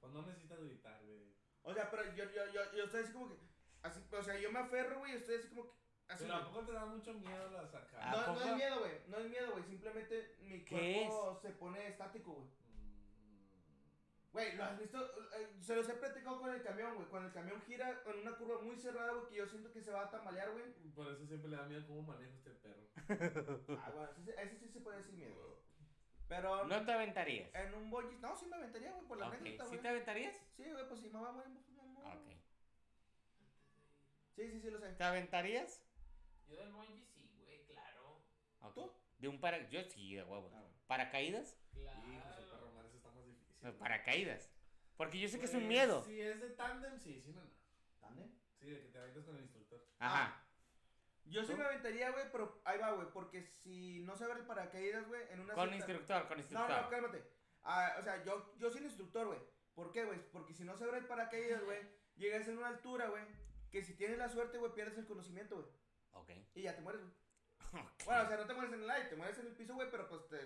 Pues 0.00 0.12
no 0.12 0.22
necesitas 0.26 0.60
gritar, 0.62 1.02
güey. 1.04 1.30
O 1.62 1.74
sea, 1.74 1.90
pero 1.90 2.04
yo, 2.14 2.24
yo, 2.32 2.46
yo, 2.52 2.60
yo 2.76 2.84
estoy 2.84 3.02
así 3.02 3.12
como 3.12 3.28
que. 3.28 3.36
Así, 3.82 4.00
o 4.12 4.22
sea, 4.22 4.38
yo 4.38 4.50
me 4.52 4.58
aferro, 4.58 4.98
güey, 4.98 5.12
y 5.12 5.16
estoy 5.16 5.36
así 5.36 5.48
como 5.48 5.64
que. 5.64 5.70
Así, 6.10 6.24
Pero 6.24 6.34
¿a 6.34 6.38
güey. 6.40 6.52
poco 6.52 6.66
te 6.66 6.72
da 6.72 6.84
mucho 6.86 7.14
miedo 7.14 7.50
las 7.50 7.74
acá? 7.74 8.10
¿A 8.10 8.10
No, 8.10 8.34
no 8.34 8.40
es 8.44 8.56
miedo, 8.56 8.78
güey. 8.80 8.92
No 9.08 9.16
es 9.18 9.30
miedo, 9.30 9.52
güey. 9.52 9.64
Simplemente 9.64 10.36
mi 10.40 10.64
¿Qué 10.64 11.06
cuerpo 11.08 11.38
se 11.40 11.50
pone 11.50 11.86
estático, 11.86 12.32
güey. 12.34 12.46
Mm, 12.48 14.32
Güey, 14.32 14.56
¿lo 14.56 14.64
has 14.64 14.78
visto? 14.78 14.98
Eh, 15.38 15.56
Se 15.60 15.74
los 15.76 15.88
he 15.88 15.94
platicado 15.94 16.40
con 16.40 16.50
el 16.52 16.62
camión, 16.62 16.94
güey. 16.96 17.06
Cuando 17.08 17.28
el 17.28 17.34
camión 17.34 17.60
gira 17.62 18.02
en 18.06 18.18
una 18.20 18.36
curva 18.36 18.60
muy 18.60 18.76
cerrada, 18.76 19.12
güey, 19.12 19.26
que 19.28 19.36
yo 19.36 19.46
siento 19.46 19.72
que 19.72 19.80
se 19.82 19.90
va 19.92 20.02
a 20.02 20.10
tambalear, 20.10 20.50
güey. 20.52 20.64
Por 20.94 21.06
eso 21.12 21.24
siempre 21.26 21.50
le 21.50 21.56
da 21.56 21.64
miedo 21.64 21.86
cómo 21.86 22.02
maneja 22.02 22.32
este 22.34 22.50
perro. 22.50 22.88
Ah, 23.82 23.90
bueno, 23.94 24.10
ese, 24.18 24.34
ese 24.42 24.58
sí 24.58 24.68
se 24.68 24.80
puede 24.80 24.98
decir 24.98 25.14
miedo. 25.14 25.60
Pero 26.28 26.64
No 26.66 26.84
te 26.84 26.92
aventarías. 26.92 27.52
en 27.54 27.74
un 27.74 27.90
bungee, 27.90 28.18
no, 28.20 28.36
sí 28.36 28.46
me 28.46 28.54
aventaría, 28.56 28.92
güey, 28.92 29.06
por 29.06 29.18
la 29.18 29.28
Ok, 29.28 29.34
anécdota, 29.34 29.64
¿Sí 29.64 29.68
güey. 29.70 29.82
te 29.82 29.88
aventarías? 29.88 30.36
Sí, 30.56 30.70
güey, 30.70 30.88
pues 30.88 31.00
si 31.00 31.08
me 31.08 31.20
va 31.20 31.28
a 31.28 31.32
morir, 31.32 31.52
pues 31.54 31.68
me 31.76 31.82
muero. 31.84 32.20
Ok. 32.20 32.28
Sí, 34.36 34.48
sí, 34.52 34.60
sí, 34.60 34.70
lo 34.70 34.78
sé. 34.78 34.92
¿Te 34.92 35.04
aventarías? 35.04 35.82
Yo 36.50 36.56
del 36.56 36.72
bungee 36.72 37.00
sí, 37.14 37.30
güey, 37.44 37.64
claro. 37.66 38.20
Ok. 38.62 38.74
¿Tú? 38.74 38.92
De 39.18 39.28
un 39.28 39.40
para... 39.40 39.68
Yo 39.68 39.82
sí, 39.84 40.14
de 40.14 40.22
huevo. 40.24 40.50
Ah, 40.52 40.60
bueno. 40.60 40.74
¿Paracaídas? 40.86 41.56
Claro. 41.72 42.00
Hijo, 42.08 42.32
su 42.34 42.50
perro, 42.50 42.72
man, 42.72 42.86
eso 42.86 42.96
está 42.96 43.10
más 43.10 43.24
difícil. 43.24 43.72
Paracaídas. 43.78 44.50
Porque 44.96 45.18
yo 45.20 45.28
sé 45.28 45.38
que 45.38 45.44
es 45.46 45.54
un 45.54 45.60
Pues, 45.60 45.68
miedo. 45.68 46.02
Si 46.04 46.20
es 46.20 46.40
de 46.40 46.50
tándem, 46.50 46.98
sí, 46.98 47.20
sí, 47.20 47.32
no, 47.32 47.42
no. 47.42 47.50
¿Tándem? 48.00 48.30
Sí, 48.58 48.66
de 48.70 48.80
que 48.82 48.88
te 48.88 48.98
avientas 48.98 49.24
con 49.24 49.36
el 49.36 49.42
instructor. 49.42 49.82
Ajá. 49.98 50.44
Yo 51.26 51.44
sí 51.44 51.54
me 51.54 51.62
aventaría, 51.64 52.10
güey, 52.10 52.24
pero 52.32 52.60
ahí 52.64 52.78
va, 52.78 52.90
güey, 52.92 53.08
porque 53.12 53.42
si 53.46 54.00
no 54.00 54.16
se 54.16 54.24
abre 54.24 54.40
el 54.40 54.46
paracaídas, 54.46 55.06
güey, 55.06 55.22
en 55.30 55.40
una 55.40 55.54
Con 55.54 55.68
cierta- 55.68 55.76
instructor, 55.76 56.26
con 56.28 56.36
No, 56.38 56.42
instructor. 56.42 56.82
no, 56.82 56.88
cálmate. 56.90 57.24
Ah, 57.62 57.96
o 58.00 58.02
sea, 58.02 58.24
yo, 58.24 58.52
yo 58.58 58.68
soy 58.70 58.78
el 58.80 58.86
instructor, 58.86 59.26
güey. 59.28 59.38
¿Por 59.74 59.92
qué, 59.92 60.04
güey? 60.04 60.18
Porque 60.32 60.52
si 60.54 60.64
no 60.64 60.76
se 60.76 60.84
abre 60.84 60.98
el 60.98 61.06
paracaídas, 61.06 61.62
güey, 61.64 61.78
llegas 62.16 62.48
en 62.48 62.58
una 62.58 62.68
altura, 62.68 63.08
güey, 63.08 63.22
que 63.70 63.84
si 63.84 63.94
tienes 63.94 64.18
la 64.18 64.28
suerte, 64.28 64.58
güey, 64.58 64.72
pierdes 64.72 64.98
el 64.98 65.06
conocimiento, 65.06 65.54
güey. 65.56 65.68
Ok. 66.12 66.30
Y 66.54 66.62
ya 66.62 66.74
te 66.74 66.82
mueres, 66.82 67.02
güey. 67.02 67.12
Bueno, 68.04 68.22
o 68.24 68.26
sea, 68.26 68.36
no 68.36 68.46
te 68.46 68.54
mueres 68.54 68.72
en 68.72 68.82
el 68.82 68.90
aire, 68.90 69.08
te 69.08 69.16
mueres 69.16 69.38
en 69.38 69.46
el 69.46 69.52
piso, 69.54 69.74
güey, 69.74 69.90
pero 69.90 70.08
pues 70.08 70.26
te... 70.28 70.38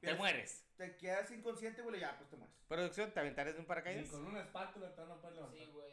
Te 0.00 0.14
mueres. 0.14 0.64
Te 0.76 0.96
quedas 0.96 1.30
inconsciente, 1.30 1.82
güey, 1.82 1.96
y 1.96 2.00
ya, 2.00 2.16
pues 2.16 2.30
te 2.30 2.36
mueres. 2.36 2.56
Producción, 2.66 3.12
¿te 3.12 3.20
aventarías 3.20 3.54
de 3.54 3.60
un 3.60 3.66
Y 3.66 3.68
paracaídas? 3.68 4.08
con 4.08 4.24
una 4.24 4.40
espátula 4.40 4.94
te 4.94 5.02
a 5.02 5.04
poder 5.06 5.34
levantar. 5.34 5.58
Sí, 5.58 5.70
güey. 5.72 5.90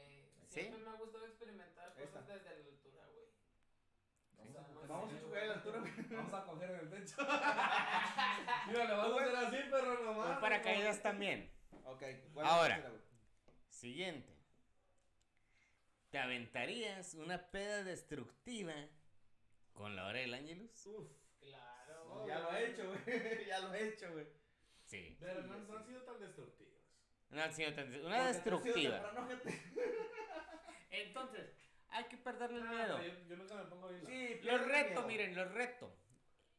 ¿Sí? 0.47 0.61
Siempre 0.61 0.81
me 0.81 0.89
ha 0.89 0.93
gustado 0.93 1.25
experimentar 1.25 1.93
Esta. 1.97 2.19
cosas 2.21 2.27
desde 2.27 2.63
la 2.63 2.69
altura, 2.69 3.05
güey. 3.11 3.25
Vamos 4.37 4.55
a 4.55 4.61
más 4.61 4.87
Vamos 4.87 5.11
a 5.11 5.15
sí, 5.17 5.21
chocar 5.21 5.43
a 5.43 5.45
la 5.45 5.53
altura, 5.55 5.79
güey. 5.79 5.91
Vamos 6.09 6.33
a 6.33 6.45
coger 6.45 6.69
en 6.71 6.79
el 6.79 6.89
techo. 6.89 7.17
Mira, 8.67 8.85
le 8.85 8.93
vas 8.95 9.11
a 9.11 9.15
hacer 9.15 9.35
así, 9.35 9.69
perro, 9.69 10.03
nomás. 10.03 10.29
Un 10.29 10.39
paracaídas 10.39 11.01
también. 11.01 11.51
Ok. 11.83 12.03
Ahora. 12.43 12.91
Siguiente. 13.69 14.33
¿Te 16.09 16.17
aventarías 16.19 17.13
una 17.15 17.51
peda 17.51 17.83
destructiva 17.83 18.73
con 19.77 19.95
la 19.95 20.07
hora 20.07 20.19
del 20.19 20.33
Ángelus? 20.33 20.85
Uf. 20.87 21.07
Claro. 21.39 22.25
Ya 22.27 22.39
lo 22.39 22.51
he 22.51 22.67
hecho, 22.71 22.83
güey. 22.87 23.45
ya 23.47 23.59
lo 23.59 23.73
he 23.73 23.87
hecho, 23.89 24.11
güey. 24.11 24.27
Sí. 24.85 25.15
Pero 25.19 25.43
no, 25.43 25.57
no 25.59 25.77
han 25.77 25.85
sido 25.85 26.01
tan 26.03 26.19
destructivos. 26.19 26.73
Una, 27.29 27.51
sí, 27.51 27.65
otra- 27.65 27.83
una 27.83 27.91
Porque 27.93 28.07
te 28.09 28.15
has 28.15 28.17
ido 28.17 28.33
destructiva. 28.33 29.01
temprano, 29.01 29.27
gente. 29.27 29.61
Entonces, 30.89 31.53
hay 31.89 32.05
que 32.05 32.17
perderle 32.17 32.59
el 32.61 32.67
Ah, 32.67 32.71
miedo. 32.71 33.01
Yo, 33.03 33.13
yo 33.29 33.35
nunca 33.37 33.55
me 33.55 33.63
pongo 33.65 33.89
bien. 33.89 34.05
Sí, 34.05 34.39
Los 34.43 34.65
reto, 34.65 34.89
miedo. 34.89 35.07
miren, 35.07 35.35
los 35.35 35.51
reto. 35.53 35.93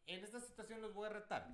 En 0.07 0.23
esta 0.25 0.41
situación 0.41 0.81
los 0.81 0.93
voy 0.95 1.07
a 1.07 1.11
retar. 1.13 1.49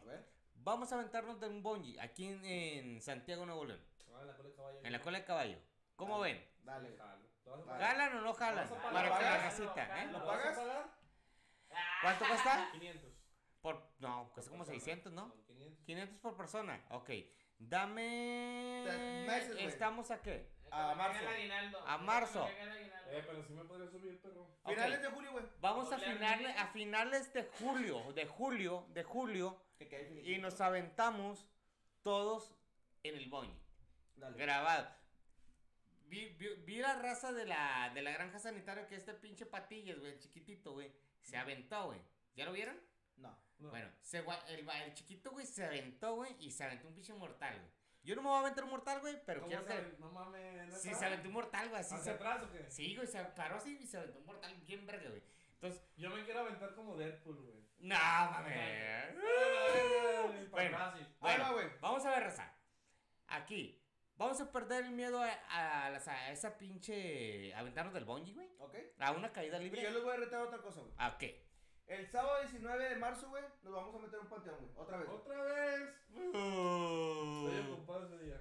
A 0.00 0.04
ver. 0.04 0.24
Vamos 0.54 0.92
a 0.92 0.94
aventarnos 0.96 1.40
de 1.40 1.48
un 1.48 1.62
bungee 1.62 1.98
aquí 2.00 2.26
en, 2.26 2.44
en 2.44 3.00
Santiago, 3.00 3.44
Nuevo 3.44 3.64
León. 3.64 3.80
Ah, 4.14 4.24
la 4.24 4.36
cola 4.36 4.48
de 4.48 4.54
caballo. 4.54 4.80
En 4.84 4.92
la 4.92 5.00
cola 5.02 5.18
de 5.18 5.24
caballo. 5.24 5.58
¿Cómo 5.96 6.20
Dale. 6.20 6.32
ven? 6.34 6.48
Dale. 6.64 6.96
Jalo. 6.96 7.22
¿Jalan 7.66 8.16
o 8.16 8.20
no 8.22 8.32
jalan? 8.34 8.68
Para 8.68 9.02
que 9.02 9.08
la 9.08 9.18
¿Pagas? 9.18 9.42
casita, 9.42 10.02
¿eh? 10.02 10.06
¿Lo 10.06 10.18
¿Lo 10.20 10.26
vas 10.26 10.46
a 10.58 10.60
pagas? 10.60 10.86
¿Cuánto 12.02 12.26
cuesta? 12.26 12.68
500. 12.72 13.12
Por, 13.60 13.82
no, 14.00 14.30
cuesta 14.32 14.50
como 14.50 14.64
persona. 14.64 14.80
600, 14.84 15.12
¿no? 15.12 15.28
Son 15.28 15.44
500. 15.46 15.84
500 15.84 16.18
por 16.18 16.36
persona. 16.36 16.84
Ok. 16.90 17.10
Dame. 17.58 19.24
Meses. 19.26 19.56
¿Estamos 19.60 20.10
a 20.10 20.20
qué? 20.20 20.50
A 20.70 20.94
marzo. 20.94 21.20
A 21.86 21.98
marzo. 21.98 22.48
Eh, 22.48 23.22
pero 23.26 23.42
sí 23.44 23.52
me 23.52 23.64
podría 23.64 23.90
subir, 23.90 24.20
perro. 24.22 24.48
Finales 24.66 25.02
de 25.02 25.08
julio, 25.08 25.32
güey. 25.32 25.44
Vamos 25.60 25.92
a 25.92 25.96
ánimo. 25.96 26.48
a 26.58 26.66
finales 26.68 27.32
de 27.34 27.44
julio, 27.44 28.12
de 28.14 28.26
julio, 28.26 28.86
de 28.88 29.04
julio, 29.04 29.62
Que 29.78 30.22
y 30.24 30.38
nos 30.38 30.60
aventamos 30.60 31.46
todos 32.02 32.54
en 33.02 33.16
el. 33.16 33.30
Dale. 34.16 34.36
Grabado. 34.38 34.88
Vi, 36.06 36.28
vi- 36.38 36.54
vi 36.64 36.76
la 36.78 36.94
raza 37.00 37.32
de 37.32 37.46
la, 37.46 37.90
de 37.94 38.02
la 38.02 38.10
granja 38.10 38.38
sanitaria 38.38 38.86
que 38.86 38.96
este 38.96 39.14
pinche 39.14 39.46
patillas, 39.46 39.98
güey, 39.98 40.18
chiquitito, 40.18 40.72
güey, 40.72 40.92
se 41.22 41.36
aventó, 41.36 41.86
güey. 41.86 42.00
¿Ya 42.34 42.44
lo 42.44 42.52
vieron? 42.52 42.78
No. 43.16 43.36
No. 43.58 43.70
Bueno, 43.70 43.88
se, 44.00 44.24
el, 44.48 44.94
chiquito, 44.94 45.30
güey, 45.30 45.46
se 45.46 45.64
aventó, 45.64 46.16
güey, 46.16 46.34
y 46.38 46.50
se 46.50 46.64
aventó 46.64 46.88
un 46.88 46.94
pinche 46.94 47.14
mortal, 47.14 47.54
güey. 47.58 47.70
Yo 48.02 48.16
no 48.16 48.22
me 48.22 48.28
voy 48.28 48.38
a 48.38 48.40
aventar 48.40 48.64
un 48.64 48.70
mortal, 48.70 49.00
güey, 49.00 49.24
pero 49.24 49.40
¿Cómo 49.40 49.48
quiero 49.48 49.64
saben? 49.64 49.96
No 50.00 50.10
mames. 50.10 50.68
¿no 50.68 50.76
Sí, 50.76 50.92
se 50.92 51.04
aventó 51.04 51.28
un 51.28 51.34
mortal, 51.34 51.68
güey, 51.68 51.80
así 51.80 51.94
¿Hacia 51.94 52.04
se... 52.04 52.10
atrás 52.10 52.42
o 52.42 52.50
qué? 52.50 52.68
Sí, 52.68 52.96
güey, 52.96 53.06
se 53.06 53.22
paró 53.24 53.56
así 53.56 53.78
y 53.80 53.86
se 53.86 53.98
aventó 53.98 54.18
un 54.18 54.26
mortal 54.26 54.54
bien 54.66 54.84
verga, 54.86 55.08
güey. 55.08 55.22
Entonces, 55.54 55.80
Yo 55.96 56.10
me 56.10 56.24
quiero 56.24 56.40
aventar 56.40 56.74
como 56.74 56.96
Deadpool, 56.96 57.40
güey. 57.40 57.64
no, 57.78 57.94
mames. 57.94 59.14
Bueno. 60.50 60.78
Bueno. 61.20 61.52
Bueno, 61.52 61.70
vamos 61.80 62.04
a 62.04 62.10
ver, 62.10 62.24
raza. 62.24 62.52
Aquí. 63.28 63.81
Vamos 64.22 64.40
a 64.40 64.52
perder 64.52 64.84
el 64.84 64.92
miedo 64.92 65.20
a, 65.20 65.26
a 65.50 65.86
a 65.86 66.30
esa 66.30 66.56
pinche... 66.56 67.52
Aventarnos 67.54 67.92
del 67.92 68.04
bungee, 68.04 68.34
güey. 68.34 68.48
Ok. 68.60 68.74
A 69.00 69.10
una 69.12 69.32
caída 69.32 69.56
Y 69.60 69.68
yo 69.68 69.74
libre. 69.74 69.90
les 69.90 70.02
voy 70.02 70.12
a 70.14 70.16
retar 70.16 70.40
otra 70.42 70.58
cosa, 70.58 70.80
güey. 70.80 70.92
¿A 70.98 71.18
qué? 71.18 71.44
El 71.88 72.08
sábado 72.08 72.40
19 72.42 72.88
de 72.88 72.96
marzo, 72.96 73.28
güey, 73.28 73.42
nos 73.64 73.72
vamos 73.74 73.94
a 73.96 73.98
meter 73.98 74.18
a 74.20 74.22
un 74.22 74.28
panteón, 74.28 74.56
güey. 74.60 74.70
Otra 74.76 74.98
vez. 74.98 75.08
Otra 75.08 75.42
vez. 75.42 75.80
Estoy 76.14 77.72
ocupado 77.72 78.04
ese 78.06 78.18
día. 78.24 78.40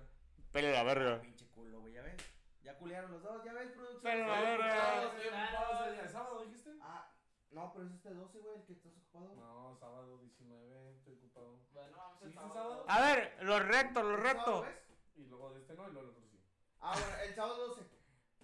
Pero 0.51 0.71
la 0.71 0.83
verga. 0.83 1.19
Pinche 1.21 1.47
culo, 1.49 1.79
güey, 1.81 1.93
ya 1.93 2.03
ves. 2.03 2.15
Ya 2.63 2.77
culearon 2.77 3.11
los 3.11 3.23
dos, 3.23 3.43
ya 3.43 3.53
ves, 3.53 3.71
producción. 3.71 4.01
Pero 4.03 4.27
la 4.27 4.39
verga. 4.41 5.03
Estoy 5.03 5.27
ocupado 5.27 5.83
ese 5.85 5.91
día. 5.93 6.07
¿Sábado 6.07 6.41
dijiste? 6.43 6.71
Ah, 6.81 7.11
no, 7.49 7.73
pero 7.73 7.87
es 7.87 7.93
este 7.93 8.13
12, 8.13 8.39
güey, 8.39 8.55
el 8.55 8.63
que 8.65 8.73
estás 8.73 8.91
ocupado. 8.93 9.35
No, 9.35 9.75
sábado 9.79 10.19
19, 10.19 10.91
estoy 10.91 11.13
ocupado. 11.15 11.57
Bueno, 11.73 11.97
vamos 11.97 12.19
¿Sí, 12.19 12.25
el 12.25 12.31
sí, 12.31 12.35
sábado. 12.37 12.53
sábado? 12.53 12.85
A 12.87 13.01
ver, 13.01 13.37
los 13.41 13.65
retos, 13.65 14.03
los 14.03 14.13
¿El 14.19 14.23
sábado, 14.27 14.61
retos. 14.61 14.65
ves? 14.67 14.77
Y 15.15 15.25
luego 15.25 15.53
de 15.53 15.59
este 15.59 15.73
no, 15.75 15.87
y 15.87 15.91
luego 15.91 16.09
el 16.09 16.15
otro 16.15 16.23
sí. 16.29 16.39
Ah, 16.81 16.93
bueno, 16.93 17.15
el 17.23 17.35
sábado 17.35 17.67
12. 17.67 17.81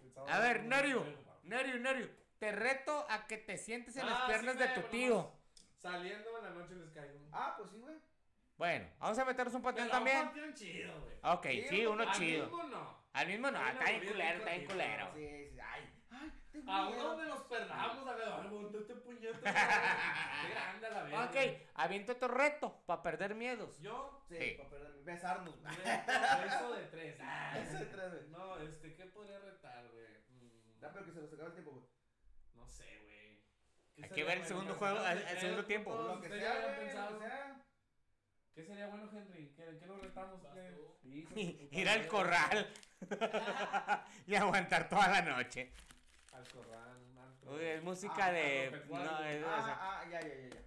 El 0.03 0.13
sábado 0.13 0.33
A 0.33 0.39
ver, 0.39 0.57
ocupado. 0.57 1.39
Nerio, 1.43 1.79
Nerio. 1.79 2.09
Te 2.39 2.51
reto 2.51 3.05
a 3.09 3.25
que 3.27 3.37
te 3.37 3.57
sientes 3.57 3.95
en 3.97 4.05
las 4.05 4.19
Ah, 4.21 4.27
piernas 4.27 4.53
sí, 4.53 4.59
de 4.59 4.67
tu 4.69 4.81
tío. 4.89 5.31
Saliendo 5.79 6.37
en 6.37 6.43
la 6.43 6.49
noche 6.51 6.75
les 6.75 6.89
caigo. 6.91 7.19
Ah, 7.31 7.55
pues 7.57 7.71
sí, 7.71 7.79
güey. 7.79 7.95
Bueno, 8.57 8.87
vamos 8.99 9.17
a 9.19 9.25
meternos 9.25 9.53
un 9.53 9.61
panteón 9.61 9.87
Pero 9.87 9.99
un 9.99 10.05
también. 10.05 10.25
panteón 10.25 10.53
chido, 10.53 11.01
güey. 11.01 11.15
Ok, 11.23 11.45
Sí, 11.45 11.65
sí, 11.69 11.85
uno 11.85 11.91
uno 12.03 12.03
Al 12.11 12.17
chido. 12.17 12.45
mismo 12.45 12.63
no. 12.63 12.97
Al 13.13 13.27
mismo 13.27 13.51
no, 13.51 13.67
está 13.67 13.85
bien 13.85 14.05
culero, 14.05 14.37
está 14.39 14.51
bien 14.51 14.65
culero. 14.65 15.11
Sí, 15.15 15.49
sí, 15.51 15.59
ay. 15.59 15.96
¿A 16.67 16.89
miedo. 16.89 17.03
dónde 17.03 17.25
nos 17.27 17.41
perdamos? 17.43 18.07
A 18.07 18.15
ver, 18.15 18.49
¿dónde 18.49 18.79
este 18.79 18.95
puñete? 18.95 19.39
Qué 19.43 20.49
grande 20.53 20.89
la 20.89 21.03
verga. 21.03 21.25
Ok, 21.25 21.35
aviento 21.75 22.11
otro 22.13 22.27
reto 22.29 22.81
para 22.85 23.01
perder 23.03 23.35
miedos. 23.35 23.79
Yo, 23.79 24.23
Sí, 24.29 24.35
Sí. 24.37 24.55
para 24.57 24.69
perder- 24.69 25.03
besarnos, 25.03 25.59
güey. 25.61 25.75
beso 26.43 26.73
de 26.73 26.83
tres. 26.87 27.17
Ah, 27.21 27.57
Eso 27.59 27.77
de 27.79 27.85
tres, 27.85 28.11
güey. 28.13 28.27
No, 28.29 28.57
este, 28.59 28.95
¿qué 28.95 29.05
podría 29.05 29.39
retar, 29.39 29.87
güey? 29.89 30.05
Mm, 30.29 30.81
Rápido 30.81 31.05
que 31.05 31.11
se 31.11 31.21
nos 31.21 31.33
acaba 31.33 31.47
el 31.47 31.53
tiempo, 31.53 31.71
güey. 31.71 31.85
No 32.55 32.67
sé, 32.67 32.99
güey. 33.03 33.43
¿Qué 33.95 34.03
Hay 34.03 34.09
sería 34.09 34.15
que 34.15 34.23
ver 34.23 34.31
el 34.33 34.39
bueno? 34.39 34.47
segundo 34.47 34.73
juego, 34.75 35.05
el- 35.07 35.17
el 35.27 35.37
segundo 35.39 35.65
tiempo. 35.65 35.95
Lo 35.95 36.07
que 36.21 36.27
ustedes 36.27 36.41
sea, 36.41 36.53
ya 36.53 36.55
habían 36.55 36.75
güey, 36.75 37.11
lo 37.13 37.19
que 37.19 37.25
sea. 37.27 37.63
¿Qué 38.53 38.63
sería 38.65 38.87
bueno, 38.87 39.09
Henry? 39.13 39.53
¿Qué, 39.55 39.77
qué 39.79 39.85
lo 39.85 39.97
retamos? 39.99 40.41
Vas 40.41 40.53
puta 41.03 41.39
Ir 41.71 41.89
al 41.89 42.07
corral 42.07 42.73
y 44.25 44.35
aguantar 44.35 44.89
toda 44.89 45.07
la 45.09 45.21
noche. 45.21 45.71
Al 46.37 46.47
corral, 46.49 46.97
un 47.11 47.17
antro. 47.17 47.53
Uy, 47.55 47.63
es 47.65 47.83
música 47.83 48.25
Ah, 48.27 48.31
de. 48.31 48.67
agropecuario. 48.67 49.11
No, 49.11 49.23
es, 49.23 49.43
o 49.43 49.45
sea, 49.47 49.57
Ah, 49.57 50.01
ah, 50.01 50.09
ya, 50.09 50.21
ya, 50.21 50.27
ya, 50.35 50.49
ya. 50.49 50.61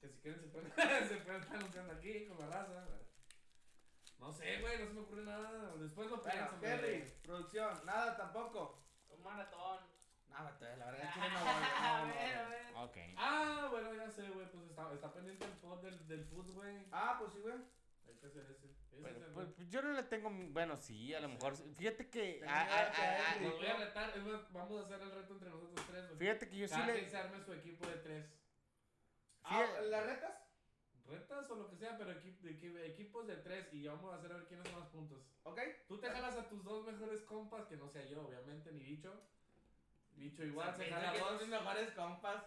Que 0.00 0.08
si 0.08 0.18
quieren 0.20 0.40
se 0.40 0.46
pueden, 0.48 0.70
se 1.08 1.16
pueden 1.16 1.40
estar 1.42 1.56
anunciando 1.56 1.92
aquí 1.94 2.26
con 2.26 2.38
la 2.38 2.46
raza. 2.48 2.84
No 4.18 4.32
sé, 4.32 4.60
güey, 4.60 4.78
no 4.80 4.86
se 4.86 4.92
me 4.94 5.00
ocurre 5.00 5.22
nada. 5.24 5.74
Después 5.76 6.10
lo 6.10 6.16
Bueno, 6.18 6.50
pienso. 6.60 6.66
Henry, 6.86 7.12
producción, 7.22 7.86
nada 7.86 8.16
tampoco. 8.16 8.82
Un 9.10 9.22
maratón. 9.22 9.80
Nada, 10.28 10.56
la 10.60 10.84
verdad, 10.90 11.10
chile 11.14 11.26
no, 11.32 11.38
A 11.38 12.00
no, 12.02 12.06
no, 12.06 12.14
ver, 12.14 12.36
a 12.36 12.48
ver. 12.48 12.66
ok. 12.76 12.96
Ah, 13.16 13.68
bueno, 13.70 13.94
ya 13.94 14.10
sé, 14.10 14.28
güey, 14.28 14.46
pues 14.50 14.64
está, 14.68 14.92
está 14.92 15.12
pendiente 15.12 15.44
el 15.46 15.52
pod 15.52 15.80
del, 15.82 16.06
del 16.06 16.24
food, 16.26 16.50
güey. 16.52 16.86
Ah, 16.92 17.16
pues 17.18 17.32
sí, 17.32 17.40
güey. 17.40 17.56
Hay 18.06 18.14
que 18.20 18.26
hacer 18.26 18.44
ese. 18.50 18.68
Pero, 19.02 19.32
pues, 19.34 19.48
pues, 19.56 19.68
yo 19.68 19.82
no 19.82 19.92
le 19.92 20.02
tengo. 20.04 20.30
Bueno, 20.30 20.76
sí, 20.76 21.14
a 21.14 21.20
lo 21.20 21.28
mejor. 21.28 21.56
Fíjate 21.76 22.08
que. 22.08 22.34
Tengo 22.40 22.52
ah, 22.52 22.64
miedo 22.64 22.76
ah, 22.78 22.92
que 22.94 23.02
ah, 23.02 23.14
haya 23.14 23.24
ah, 23.30 23.36
Los 23.42 23.56
voy 23.58 23.66
a 23.66 23.76
retar, 23.76 24.10
es 24.16 24.22
más, 24.24 24.52
vamos 24.52 24.80
a 24.80 24.84
hacer 24.84 25.00
el 25.02 25.10
reto 25.12 25.32
entre 25.34 25.50
nosotros 25.50 25.86
tres, 25.88 26.06
güey. 26.06 26.18
Fíjate 26.18 26.48
que 26.48 26.56
yo 26.56 26.68
sí 26.68 26.74
Cada 26.74 26.86
le. 26.86 26.94
quien 26.98 27.10
se 27.10 27.16
arme 27.16 27.40
su 27.44 27.52
equipo 27.52 27.86
de 27.86 27.96
tres. 27.96 28.26
Ah, 29.44 29.66
¿Las 29.84 30.06
retas? 30.06 30.34
Retas 31.06 31.50
o 31.50 31.54
lo 31.54 31.70
que 31.70 31.76
sea, 31.76 31.96
pero 31.96 32.10
equi- 32.12 32.38
equi- 32.42 32.80
equipos 32.84 33.26
de 33.26 33.36
tres 33.36 33.72
y 33.72 33.82
ya 33.82 33.92
vamos 33.92 34.12
a 34.12 34.16
hacer 34.18 34.30
a 34.30 34.36
ver 34.36 34.46
quién 34.46 34.60
hace 34.60 34.72
más 34.72 34.88
puntos. 34.88 35.22
¿Ok? 35.44 35.58
Tú 35.86 35.98
te 35.98 36.10
jalas 36.10 36.36
a 36.36 36.46
tus 36.48 36.62
dos 36.62 36.84
mejores 36.84 37.22
compas, 37.22 37.64
que 37.66 37.76
no 37.76 37.88
sea 37.88 38.04
yo, 38.04 38.26
obviamente, 38.26 38.70
ni 38.72 38.82
bicho. 38.82 39.14
Bicho 40.16 40.44
igual 40.44 40.74
se 40.76 40.82
Piensa 40.84 41.00
jala 41.00 41.12
que 41.12 41.20
a 41.20 41.24
dos. 41.24 41.40
mis 41.40 41.48
mejores 41.50 41.90
compas. 41.92 42.44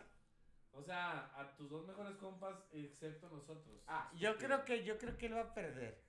O 0.73 0.81
sea, 0.83 1.31
a 1.35 1.55
tus 1.57 1.69
dos 1.69 1.85
mejores 1.87 2.15
compas, 2.17 2.55
excepto 2.71 3.27
nosotros. 3.29 3.81
Ah, 3.87 4.09
Yo 4.15 4.37
creo 4.37 4.63
que 4.63 4.83
yo 4.83 4.97
creo 4.97 5.17
que 5.17 5.25
él 5.25 5.35
va 5.35 5.41
a 5.41 5.53
perder. 5.53 6.01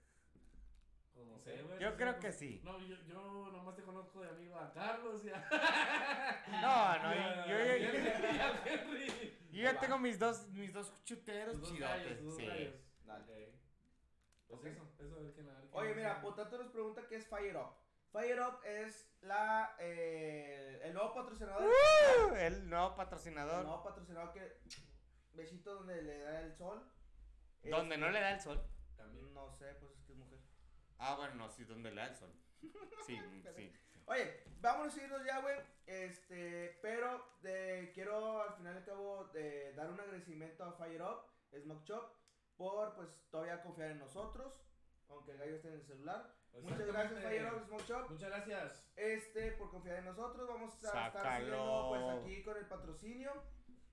Como 1.14 1.38
sé, 1.40 1.62
güey. 1.62 1.78
Yo 1.78 1.90
no 1.90 1.96
creo 1.96 2.18
que 2.18 2.32
sí. 2.32 2.60
No, 2.64 2.78
yo, 2.80 2.96
yo 3.06 3.50
nomás 3.52 3.74
te 3.76 3.82
conozco 3.82 4.20
de 4.22 4.28
amigo 4.30 4.56
a 4.56 4.72
Carlos 4.72 5.22
y 5.24 5.30
a. 5.30 5.38
No, 6.60 6.98
no, 7.02 7.14
yo, 7.46 7.56
yo, 7.56 7.76
yo- 7.76 9.32
yo 9.52 9.62
ya 9.62 9.78
tengo 9.78 9.98
mis 9.98 10.18
dos, 10.18 10.48
mis 10.48 10.72
dos 10.72 10.92
chuteros 11.04 11.60
dos 11.60 11.68
chidotes. 11.72 11.96
gallos, 12.04 12.18
tus 12.18 12.26
dos 12.28 12.36
sí. 12.36 12.46
gallos. 12.46 12.74
Dale. 13.04 13.52
Ok. 14.48 14.62
Pues 14.62 14.74
eso, 14.74 14.92
eso, 14.98 15.16
a 15.16 15.18
ver 15.20 15.32
quién 15.32 15.48
a 15.48 15.52
ver 15.52 15.60
quién 15.70 15.82
Oye, 15.82 15.94
mira, 15.94 16.20
Potato 16.20 16.58
nos 16.58 16.68
pregunta 16.72 17.06
qué 17.08 17.16
es 17.16 17.26
Fire 17.26 17.56
Up. 17.56 17.74
Fire 18.12 18.40
Up 18.40 18.60
es 18.64 19.10
la, 19.22 19.74
eh, 19.78 20.80
el 20.84 20.92
nuevo 20.94 21.14
patrocinador. 21.14 21.62
Uh, 21.64 22.34
el 22.36 22.68
nuevo 22.68 22.88
El 22.90 22.94
patrocinador. 22.96 23.64
nuevo 23.64 23.82
patrocinador 23.82 24.32
que. 24.32 24.58
Besito 25.34 25.74
donde 25.74 26.02
le 26.02 26.18
da 26.18 26.40
el 26.40 26.52
sol. 26.54 26.82
Donde 27.62 27.96
no 27.96 28.06
Este, 28.06 28.18
le 28.18 28.24
da 28.24 28.30
el 28.34 28.40
sol. 28.40 28.62
También. 28.96 29.32
No 29.32 29.50
sé, 29.52 29.74
pues 29.80 29.92
es 29.92 30.04
que 30.04 30.12
es 30.12 30.18
mujer. 30.18 30.38
Ah, 31.04 31.16
bueno, 31.16 31.34
no, 31.34 31.50
sí, 31.50 31.64
donde 31.64 31.90
sol. 32.14 32.32
Sí, 33.06 33.18
sí. 33.56 33.72
Oye, 34.06 34.44
vámonos 34.60 34.96
a 34.96 35.02
irnos 35.02 35.24
ya, 35.24 35.40
güey. 35.40 35.56
Este, 35.84 36.78
pero 36.80 37.26
eh, 37.42 37.90
quiero 37.92 38.40
al 38.40 38.54
final 38.54 38.74
y 38.74 38.78
al 38.78 38.84
cabo 38.84 39.24
de 39.32 39.72
dar 39.74 39.90
un 39.90 39.98
agradecimiento 39.98 40.62
a 40.62 40.72
Fire 40.74 41.02
Up, 41.02 41.24
Smoke 41.60 41.84
Shop, 41.84 42.12
por 42.56 42.94
pues 42.94 43.08
todavía 43.32 43.62
confiar 43.62 43.90
en 43.90 43.98
nosotros, 43.98 44.54
aunque 45.08 45.32
el 45.32 45.38
gallo 45.38 45.56
esté 45.56 45.68
en 45.68 45.74
el 45.74 45.82
celular. 45.84 46.36
Muchas 46.60 46.86
gracias. 46.86 47.24
Fire 47.24 47.52
Up, 47.52 47.64
Smoke 47.66 47.84
Shop. 47.88 48.10
Muchas 48.10 48.28
gracias. 48.30 48.86
Este, 48.94 49.52
por 49.52 49.70
confiar 49.72 49.98
en 49.98 50.04
nosotros, 50.04 50.48
vamos 50.48 50.72
a 50.72 51.06
estar 51.08 51.36
siguiendo 51.36 51.86
pues 51.88 52.20
aquí 52.20 52.42
con 52.44 52.56
el 52.56 52.66
patrocinio. 52.66 53.32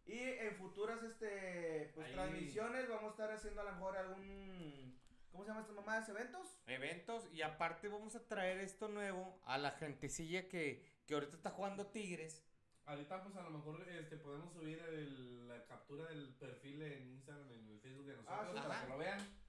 Y 0.05 0.19
en 0.19 0.55
futuras 0.57 1.01
este 1.03 1.91
pues 1.95 2.07
Ahí. 2.07 2.13
transmisiones 2.13 2.87
vamos 2.87 3.05
a 3.05 3.11
estar 3.11 3.31
haciendo 3.31 3.61
a 3.61 3.63
lo 3.63 3.71
mejor 3.73 3.97
algún 3.97 4.99
¿cómo 5.31 5.43
se 5.43 5.49
llama 5.49 5.61
estas 5.61 5.75
mamadas? 5.75 6.09
¿Eventos? 6.09 6.47
Eventos 6.67 7.27
y 7.33 7.41
aparte 7.41 7.87
vamos 7.87 8.15
a 8.15 8.27
traer 8.27 8.59
esto 8.59 8.87
nuevo 8.87 9.39
a 9.45 9.57
la 9.57 9.71
gentecilla 9.71 10.47
que, 10.49 10.85
que 11.05 11.13
ahorita 11.13 11.35
está 11.35 11.51
jugando 11.51 11.87
Tigres. 11.87 12.43
Ahorita 12.85 13.21
pues 13.23 13.35
a 13.35 13.41
lo 13.43 13.51
mejor 13.51 13.87
este, 13.89 14.17
podemos 14.17 14.51
subir 14.53 14.79
el- 14.79 15.47
la 15.47 15.63
captura 15.65 16.05
del 16.09 16.33
perfil 16.35 16.81
en 16.81 17.09
Instagram, 17.13 17.51
en 17.51 17.67
el 17.69 17.79
Facebook 17.81 18.05
de 18.05 18.15
nosotros, 18.17 18.39
Ah, 18.39 18.61
sí. 18.63 18.67
para 18.67 18.81
que 18.81 18.87
lo 18.89 18.97
vean. 18.97 19.39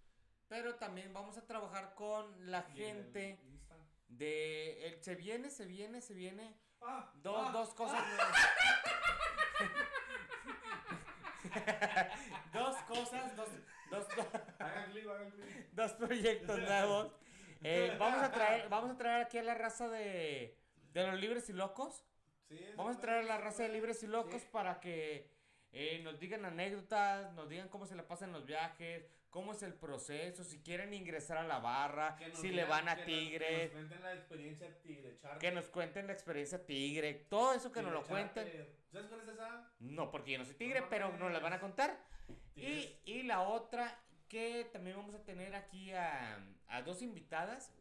Pero 0.49 0.75
también 0.77 1.13
vamos 1.15 1.39
a 1.39 1.47
trabajar 1.47 1.95
con 1.95 2.51
la 2.51 2.59
el 2.59 2.73
gente 2.75 3.41
de... 4.09 4.87
El, 4.89 5.03
se 5.03 5.15
viene, 5.15 5.51
se 5.51 5.65
viene, 5.65 6.03
se 6.03 6.13
viene. 6.15 6.59
Ah, 6.83 7.13
Dos, 7.17 7.47
ah, 7.49 7.53
dos 7.53 7.73
cosas 7.75 8.03
nuevas. 8.09 8.37
dos 12.53 12.77
cosas, 12.89 13.37
dos, 13.37 13.49
dos, 13.91 14.07
Hagan 14.59 14.91
clip, 14.93 15.09
hagan 15.09 15.31
clip. 15.31 15.73
dos 15.73 15.93
proyectos 15.95 16.59
nuevos. 16.59 17.13
Eh, 17.63 17.95
vamos, 17.99 18.23
a 18.23 18.31
traer, 18.33 18.69
vamos 18.69 18.91
a 18.91 18.97
traer 18.97 19.25
aquí 19.27 19.39
a 19.39 19.43
la 19.43 19.55
raza 19.55 19.89
de, 19.89 20.57
de 20.93 21.07
los 21.07 21.21
libres 21.21 21.49
y 21.51 21.53
locos. 21.53 22.05
Sí, 22.49 22.59
Vamos 22.77 22.97
a 22.97 23.01
traer 23.01 23.21
a 23.25 23.27
la 23.27 23.39
raza 23.39 23.63
de 23.63 23.69
libres 23.69 24.03
y 24.03 24.07
locos 24.09 24.43
Sí. 24.43 24.49
para 24.51 24.81
que 24.81 25.31
eh, 25.73 26.01
nos 26.03 26.19
digan 26.19 26.45
anécdotas, 26.45 27.33
nos 27.35 27.49
digan 27.49 27.69
cómo 27.69 27.87
se 27.87 27.95
le 27.95 28.03
pasan 28.03 28.33
los 28.33 28.45
viajes, 28.45 29.07
cómo 29.31 29.53
es 29.53 29.63
el 29.63 29.75
proceso, 29.75 30.43
si 30.45 30.61
quieren 30.61 30.93
ingresar 30.93 31.39
a 31.39 31.45
la 31.45 31.59
barra, 31.61 32.17
si 32.35 32.51
le 32.51 32.65
van 32.65 32.89
a 32.89 32.97
que 32.97 33.39
nos- 33.39 33.39
Que 33.39 33.71
nos 33.71 33.71
cuenten 33.73 34.03
la 34.03 34.13
experiencia 34.15 34.83
Tigre 34.83 35.17
Charter. 35.19 35.39
que 35.39 35.51
nos 35.53 35.69
cuenten 35.69 36.07
la 36.09 36.13
experiencia 36.13 36.67
tigre, 36.67 37.15
todo 37.29 37.55
eso 37.55 37.71
que 37.73 37.81
nos 37.83 37.93
Tigre 37.93 38.01
lo 38.03 38.07
cuenten. 38.09 38.69
¿Sabes 38.93 39.07
cuál 39.09 39.21
es 39.21 39.29
esa? 39.29 39.71
No, 39.79 40.11
porque 40.11 40.33
yo 40.33 40.39
no 40.39 40.45
soy 40.45 40.55
tigre, 40.55 40.81
No 40.81 40.89
pero 40.91 41.17
nos 41.17 41.33
la 41.33 41.39
van 41.39 41.53
a 41.53 41.61
contar. 41.61 41.97
Y, 42.57 42.97
y 43.05 43.23
la 43.23 43.43
otra, 43.43 43.99
que 44.29 44.69
también 44.73 44.97
vamos 44.97 45.15
a 45.15 45.23
tener 45.25 45.55
aquí 45.55 45.93
a, 45.93 46.39
a 46.69 46.83
dos 46.83 47.01
invitadas 47.03 47.73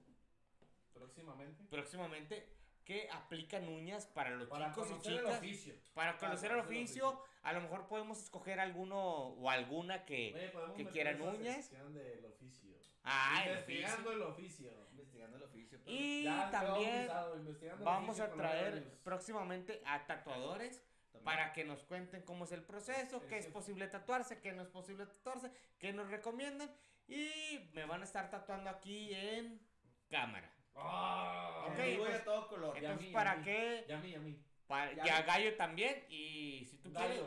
Próximamente. 0.94 1.64
próximamente 1.70 2.50
que 2.86 3.08
aplican 3.12 3.68
uñas 3.68 4.08
para 4.08 4.32
los 4.32 4.48
Para 4.50 4.70
chicos 4.70 4.88
y 4.88 4.90
conocer 4.92 5.12
el 5.14 5.20
chicas. 5.20 5.38
oficio. 5.38 5.74
Para 5.94 6.12
Para 6.18 6.18
conocer 6.18 6.52
el 6.52 6.58
conocer 6.58 6.76
el 6.76 6.82
oficio, 6.82 7.24
a 7.50 7.54
lo 7.54 7.62
mejor 7.62 7.88
podemos 7.88 8.22
escoger 8.22 8.60
alguno 8.60 9.00
o 9.00 9.50
alguna 9.50 10.06
que... 10.06 10.34
Oye, 10.36 10.52
que 10.92 11.16
uñas. 11.24 11.56
sección 11.66 11.94
del 11.96 12.26
oficio. 12.26 12.76
Ah, 13.04 13.42
el 13.44 13.50
Investigando 13.52 14.10
oficio. 14.10 14.12
el 14.12 14.22
oficio. 14.22 14.88
Investigando 14.92 15.38
el 15.38 15.44
oficio. 15.44 15.80
Y 15.88 16.26
también 16.52 17.08
bautizado, 17.08 17.38
investigando 17.38 17.82
el 17.82 17.86
vamos 17.86 18.20
a 18.20 18.32
traer 18.32 18.84
próximamente 19.04 19.82
a 19.84 20.06
tatuadores 20.06 20.84
también. 21.12 21.24
para 21.24 21.54
que 21.54 21.64
nos 21.64 21.84
cuenten 21.86 22.22
cómo 22.22 22.46
es 22.46 22.52
el 22.52 22.62
proceso, 22.62 23.26
qué 23.28 23.40
es 23.40 23.48
posible 23.48 23.88
tatuarse, 23.88 24.40
qué 24.42 24.54
no 24.54 24.62
es 24.62 24.68
posible 24.70 25.08
tatuarse, 25.08 25.52
qué 25.80 25.92
nos 25.92 26.08
recomiendan. 26.12 26.70
Y 27.08 27.72
me 27.74 27.86
van 27.86 28.02
a 28.02 28.04
estar 28.04 28.30
tatuando 28.30 28.70
aquí 28.70 29.12
en 29.12 29.60
cámara. 30.08 30.52
Ah, 30.76 31.66
Ok, 31.68 31.80
En 31.80 31.86
vivo 31.92 32.04
y 32.06 32.10
pues, 32.10 32.22
a 32.22 32.24
todo 32.24 32.48
color. 32.48 32.78
Entonces, 32.78 33.12
¿para 33.12 33.42
qué? 33.42 33.86
Y 33.88 33.92
a 33.92 33.98
mí, 33.98 34.14
a 34.14 34.20
mí. 34.20 34.40
Para, 34.70 34.94
y 34.94 35.10
a. 35.10 35.22
Gallo 35.24 35.58
también. 35.58 36.06
Y 36.10 36.66
si 36.70 36.78
tú 36.78 36.94
quieres. 36.94 37.22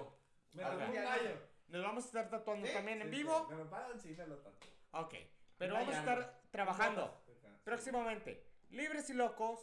Me 0.52 0.64
un 0.64 0.94
gallo. 0.94 1.48
nos 1.68 1.82
vamos 1.82 2.04
a 2.04 2.06
estar 2.06 2.30
tatuando 2.30 2.66
también 2.70 3.02
en 3.02 3.10
vivo. 3.10 3.46
sí, 3.48 3.54
Me 3.54 3.56
lo 3.64 3.68
pagan, 3.68 4.00
sí, 4.00 4.14
me 4.16 4.26
lo 4.26 4.36
tatúo. 4.38 4.70
Ok. 4.92 5.14
Pero 5.58 5.74
vamos 5.74 5.94
a 5.94 5.98
estar 5.98 6.40
trabajando 6.50 7.22
próximamente. 7.64 8.46
Libres 8.70 9.10
y 9.10 9.14
locos, 9.14 9.60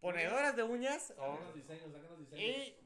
ponedoras 0.00 0.54
de 0.56 0.62
uñas 0.62 1.12
los 1.16 1.54
diseños, 1.54 1.90
los 1.90 2.18
diseños. 2.20 2.40
y 2.56 2.76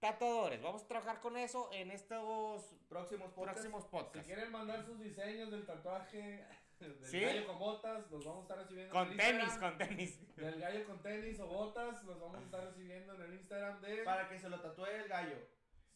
tatuadores. 0.00 0.60
Vamos 0.62 0.82
a 0.82 0.88
trabajar 0.88 1.20
con 1.20 1.36
eso 1.36 1.70
en 1.72 1.90
estos 1.90 2.62
Próximos 2.88 3.30
podcasts. 3.32 3.60
próximos 3.60 3.84
Si 3.84 3.88
podcasts. 3.90 4.26
quieren 4.26 4.50
mandar 4.50 4.84
sus 4.84 4.98
diseños 5.00 5.50
del 5.50 5.64
tatuaje 5.66 6.44
del 6.80 7.04
¿Sí? 7.04 7.20
gallo 7.20 7.46
con 7.46 7.58
botas, 7.58 8.10
los 8.10 8.24
vamos 8.24 8.38
a 8.40 8.42
estar 8.42 8.58
recibiendo 8.58 8.92
Con 8.92 9.06
en 9.06 9.12
el 9.12 9.18
tenis, 9.18 9.42
Instagram. 9.44 9.78
con 9.78 9.88
tenis. 9.88 10.36
Del 10.36 10.60
gallo 10.60 10.84
con 10.86 11.02
tenis 11.02 11.40
o 11.40 11.46
botas, 11.46 12.02
los 12.04 12.20
vamos 12.20 12.38
a 12.40 12.44
estar 12.44 12.64
recibiendo 12.64 13.14
en 13.14 13.20
el 13.22 13.34
Instagram 13.34 13.80
de... 13.80 13.96
Para 14.02 14.28
que 14.28 14.38
se 14.38 14.48
lo 14.48 14.60
tatúe 14.60 14.86
el 14.86 15.08
gallo. 15.08 15.36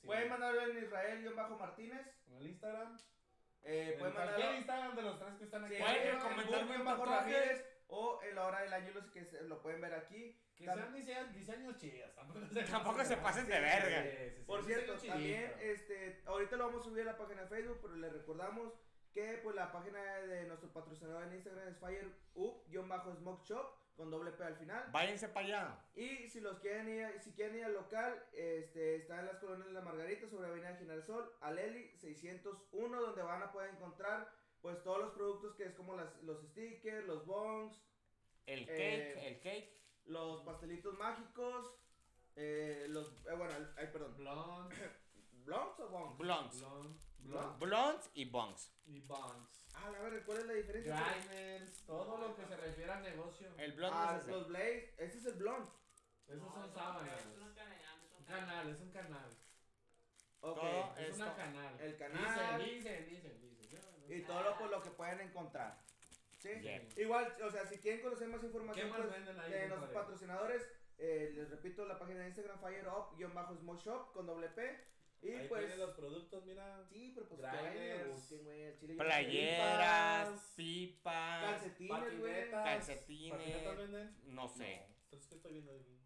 Sí, 0.01 0.07
Pueden 0.07 0.29
mandarlo 0.29 0.63
en 0.63 0.85
Israel-Martínez. 0.85 2.07
En 2.27 2.35
el 2.35 2.47
Instagram. 2.49 2.99
Eh, 3.63 3.93
en 3.95 3.99
pueden 3.99 4.15
cualquier 4.15 4.37
mandarlo. 4.37 4.57
Instagram 4.59 4.97
de 4.97 5.03
los 5.03 5.19
tres 5.19 5.35
que 5.39 5.45
están 5.45 5.65
aquí. 5.65 5.75
Sí, 5.77 5.83
Pueden 5.83 6.09
en 6.09 6.81
un 6.81 6.85
bajo. 6.85 7.05
Ramírez 7.07 7.65
o 7.87 8.21
en 8.23 8.35
la 8.35 8.47
hora 8.47 8.61
del 8.63 8.73
año 8.73 8.91
los 8.95 9.07
que 9.11 9.25
se- 9.25 9.43
lo 9.45 9.63
pueden 9.63 9.81
ver 9.81 9.95
aquí. 9.95 10.39
Que 10.57 10.67
Tam- 10.67 10.75
sean 10.77 10.95
diseños, 10.95 11.33
diseños 11.35 11.77
chidos. 11.79 12.15
Tampoco 12.15 12.47
se, 12.47 12.63
Tampoco 12.65 13.05
se 13.05 13.17
pasen 13.17 13.47
de 13.47 13.61
verga. 13.61 14.03
Sí, 14.03 14.09
sí, 14.11 14.35
sí, 14.37 14.43
Por 14.45 14.65
cierto, 14.65 14.95
chidito. 14.97 15.13
también 15.15 15.53
este, 15.61 16.23
ahorita 16.27 16.57
lo 16.57 16.67
vamos 16.67 16.81
a 16.83 16.85
subir 16.85 17.03
a 17.03 17.13
la 17.13 17.17
página 17.19 17.43
de 17.43 17.49
Facebook, 17.49 17.79
pero 17.83 17.97
les 17.97 18.13
recordamos 18.13 18.73
que 19.15 19.39
pues 19.43 19.55
la 19.57 19.71
página 19.73 20.03
de 20.03 20.45
nuestro 20.47 20.69
patrocinador 20.73 21.23
en 21.25 21.35
Instagram 21.35 21.69
es 21.69 21.77
fireup-smoke 21.81 23.45
shop 23.45 23.67
con 23.97 24.11
doble 24.11 24.33
P 24.33 24.43
al 24.43 24.57
final. 24.57 24.89
Váyanse 24.91 25.29
para 25.29 25.47
allá. 25.47 25.79
Y 25.95 26.29
si 26.29 26.41
los 26.41 26.59
quieren 26.59 26.89
ir, 26.89 27.21
si 27.23 27.31
quieren 27.33 27.57
ir 27.59 27.65
al 27.65 27.75
local, 27.75 28.21
este, 28.33 28.97
está 28.97 29.21
en 29.21 29.27
las 29.27 29.37
colonias 29.39 29.69
de 29.69 29.73
la 29.73 29.83
Margarita 29.83 30.29
sobre 30.29 30.49
Avenida 30.49 30.75
General 30.77 31.03
Sol, 31.05 31.33
Aleli 31.41 31.97
601, 31.97 33.01
donde 33.01 33.23
van 33.23 33.43
a 33.43 33.53
poder 33.53 33.71
encontrar 33.71 34.29
pues 34.61 34.83
todos 34.83 34.99
los 34.99 35.13
productos 35.13 35.55
que 35.55 35.65
es 35.67 35.75
como 35.75 35.95
las, 35.95 36.21
los 36.23 36.43
stickers, 36.49 37.07
los 37.07 37.25
bongs, 37.27 37.81
El 38.47 38.67
cake, 38.67 38.79
Eh, 38.79 39.29
el 39.29 39.41
cake. 39.41 39.81
los 40.07 40.43
pastelitos 40.43 40.99
mágicos, 40.99 41.71
eh, 42.35 42.87
los, 42.89 43.13
eh, 43.27 43.35
bueno, 43.37 43.55
el- 43.57 43.71
ay, 43.77 43.89
perdón, 43.93 44.17
Blonde, 44.17 44.75
¿blondes 45.45 45.79
o 45.81 45.89
bongs? 45.89 46.19
Blondes. 46.19 46.65
Blonde. 47.25 47.57
blonde 47.59 47.67
Blondes 47.67 48.11
y 48.15 48.25
bongs. 48.31 48.73
y 48.87 49.01
bonds. 49.01 49.67
Ah, 49.75 49.87
a 49.89 49.91
ver, 50.09 50.23
¿cuál 50.25 50.39
es 50.39 50.47
la 50.47 50.53
diferencia? 50.53 50.95
Grinders, 51.27 51.85
todo 51.87 52.19
lo 52.19 52.37
que 52.37 52.47
se 52.47 52.57
refiere 52.57 52.93
al 52.93 53.03
negocio. 53.03 53.49
El 53.59 53.73
blonde 53.73 53.97
Ah, 53.99 54.15
es 54.17 54.23
ese. 54.23 54.31
los 54.31 54.49
blades, 54.49 54.95
ese 54.99 55.19
es 55.19 55.27
el 55.27 55.35
blonde. 55.35 55.71
Esos 56.29 56.43
No, 56.43 56.53
son 56.55 56.73
sábanas. 56.75 57.21
Es 57.21 57.27
un 57.43 57.55
canal, 57.55 57.79
es 58.05 58.13
un 58.19 58.25
canal, 58.25 58.69
es 58.71 58.81
un 58.81 58.91
canal. 58.93 59.31
Ok. 60.41 60.55
Todo 60.61 60.95
Es 60.99 61.09
Esto- 61.09 61.23
una 61.25 61.35
canal. 61.37 61.81
el 61.81 61.97
canal. 61.97 62.65
Dicen, 62.65 63.09
dicen, 63.09 63.41
dicen, 63.41 63.55
Y 64.09 64.21
todo 64.23 64.43
lo, 64.43 64.59
pues, 64.59 64.71
lo 64.71 64.83
que 64.83 64.91
pueden 64.91 65.21
encontrar. 65.21 65.81
¿Sí? 66.39 66.51
Yeah. 66.61 66.83
Igual, 66.99 67.35
o 67.43 67.51
sea, 67.51 67.65
si 67.67 67.79
quieren 67.79 68.03
conocer 68.03 68.29
más 68.29 68.41
¿Qué 68.41 68.47
información 68.49 68.91
más 68.91 69.01
pues, 69.01 69.13
de 69.51 69.67
nuestros 69.69 69.91
patrocinadores, 69.93 70.69
eh, 70.99 71.33
les 71.35 71.49
repito 71.51 71.87
la 71.87 71.99
página 71.99 72.21
de 72.21 72.27
Instagram, 72.29 72.61
fireup-smoke 72.61 73.81
shop 73.83 74.13
con 74.13 74.27
doble 74.27 74.49
P. 74.51 74.85
Y 75.25 75.33
Ahí 75.35 75.49
pues. 75.49 75.61
tienen 75.61 75.79
los 75.79 75.97
productos, 75.97 76.45
mira. 76.45 76.85
Sí, 76.91 77.13
pero 77.15 77.27
pues 77.29 77.41
que 77.41 77.47
Grinders, 77.47 78.43
güey. 78.45 78.77
chile 78.79 78.97
sé. 78.97 79.05
Playeras, 79.05 80.53
pipas, 80.55 81.51
Calcetines, 81.51 82.19
güey. 82.21 82.51
Calcetines. 82.51 83.39
¿Patinetas 83.39 83.77
venden? 83.79 84.17
no 84.27 84.49
sé. 84.49 84.83
Entonces, 85.05 85.29
¿qué 85.29 85.35
estoy 85.37 85.53
viendo 85.55 85.73
ahí? 85.73 86.01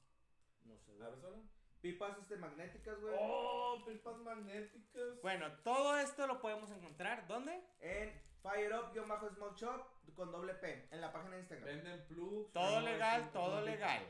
No 0.65 0.77
sé, 0.79 0.93
A 0.93 0.95
güey. 0.95 1.11
ver, 1.11 1.21
solo. 1.21 1.37
Pipas 1.81 2.19
este, 2.19 2.37
magnéticas, 2.37 3.01
güey. 3.01 3.15
Oh, 3.19 3.83
pipas 3.87 4.17
magnéticas. 4.19 5.21
Bueno, 5.23 5.53
todo 5.65 5.99
esto 5.99 6.27
lo 6.27 6.41
podemos 6.41 6.71
encontrar, 6.71 7.27
¿dónde? 7.27 7.61
En 7.81 8.13
Fire 8.43 8.73
Up-Smoke 8.75 9.57
Shop 9.57 9.85
con 10.15 10.31
doble 10.33 10.55
P 10.55 10.89
en 10.91 11.01
la 11.01 11.13
página 11.13 11.35
de 11.37 11.41
Instagram. 11.41 11.67
Venden 11.67 12.07
plugs. 12.09 12.53
Todo 12.53 12.81
legal, 12.81 13.31
todo 13.33 13.61
legal. 13.63 14.03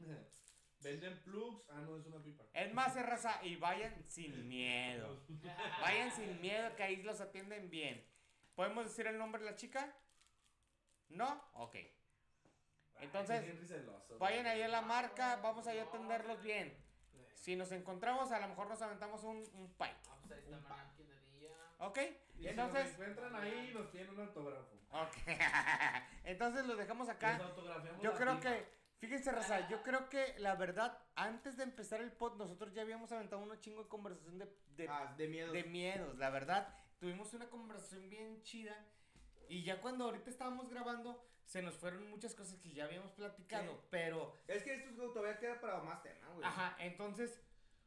Venden 0.82 1.22
plugs. 1.22 1.62
Ah, 1.70 1.80
no, 1.80 1.96
es 1.96 2.06
una 2.06 2.22
pipa. 2.22 2.44
Es 2.54 2.72
más, 2.72 2.96
eh, 2.96 3.02
raza, 3.02 3.38
y 3.42 3.56
vayan 3.56 4.02
sin 4.08 4.48
miedo. 4.48 5.20
Vayan 5.82 6.10
sin 6.10 6.40
miedo, 6.40 6.74
que 6.76 6.82
ahí 6.82 7.02
los 7.02 7.20
atienden 7.20 7.68
bien. 7.70 8.06
¿Podemos 8.54 8.84
decir 8.84 9.06
el 9.06 9.18
nombre 9.18 9.42
de 9.42 9.50
la 9.50 9.56
chica? 9.56 9.94
¿No? 11.08 11.42
Ok. 11.54 11.76
Entonces, 13.00 13.42
Vayan 14.18 14.46
ahí 14.46 14.62
a 14.62 14.68
la 14.68 14.82
marca, 14.82 15.36
vamos 15.36 15.66
ahí 15.66 15.78
a 15.78 15.84
atenderlos 15.84 16.42
bien. 16.42 16.76
Si 17.34 17.56
nos 17.56 17.72
encontramos, 17.72 18.30
a 18.32 18.40
lo 18.40 18.48
mejor 18.48 18.68
nos 18.68 18.82
aventamos 18.82 19.24
un, 19.24 19.38
un 19.54 19.72
pie. 19.74 19.94
Ah, 20.08 20.18
pues. 20.26 20.40
¿Ok? 21.78 21.98
Y 22.36 22.42
si 22.42 22.48
Entonces, 22.48 22.84
nos 22.84 22.92
encuentran 22.92 23.34
ahí, 23.36 23.72
nos 23.74 23.86
piden 23.86 24.10
un 24.10 24.20
autógrafo. 24.20 24.76
ok. 24.92 25.16
Entonces 26.24 26.66
los 26.66 26.76
dejamos 26.76 27.08
acá. 27.08 27.40
Yo 28.02 28.14
creo 28.14 28.38
que, 28.40 28.66
fíjense, 29.00 29.32
Raza, 29.32 29.68
yo 29.68 29.82
creo 29.82 30.08
que 30.08 30.34
la 30.38 30.54
verdad, 30.54 30.96
antes 31.16 31.56
de 31.56 31.64
empezar 31.64 32.00
el 32.00 32.12
pod, 32.12 32.36
nosotros 32.36 32.72
ya 32.74 32.82
habíamos 32.82 33.10
aventado 33.12 33.42
unos 33.42 33.58
chingo 33.60 33.82
de 33.82 33.88
conversación 33.88 34.38
de, 34.38 34.48
de, 34.76 34.88
Ah, 34.88 35.14
de 35.16 35.26
miedo. 35.28 35.52
de 35.52 35.64
miedos. 35.64 36.16
La 36.18 36.30
verdad, 36.30 36.72
tuvimos 36.98 37.32
una 37.34 37.48
conversación 37.48 38.08
bien 38.08 38.42
chida. 38.42 38.76
Y 39.48 39.64
ya 39.64 39.80
cuando 39.80 40.04
ahorita 40.04 40.30
estábamos 40.30 40.68
grabando, 40.70 41.26
se 41.44 41.60
nos 41.62 41.74
fueron 41.74 42.08
muchas 42.08 42.34
cosas 42.36 42.56
que 42.60 42.72
ya 42.72 42.84
habíamos 42.84 43.10
platicado. 43.12 43.72
Sí. 43.74 43.86
Pero 43.90 44.36
Es 44.46 44.62
que 44.62 44.74
esto 44.74 45.10
todavía 45.10 45.38
queda 45.38 45.60
para 45.60 45.80
más 45.80 46.00
tema, 46.02 46.28
güey. 46.34 46.46
Ajá, 46.46 46.76
entonces, 46.78 47.40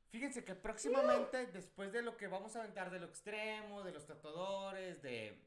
fíjense 0.10 0.44
que 0.44 0.56
próximamente, 0.56 1.46
después 1.48 1.94
de 1.94 2.02
lo 2.02 2.18
que 2.18 2.28
vamos 2.28 2.56
a 2.58 2.60
aventar 2.60 2.92
de 2.92 3.00
lo 3.00 3.06
extremo, 3.06 3.84
de 3.84 3.94
los 3.94 4.06
tatuadores, 4.06 5.02
de 5.02 5.42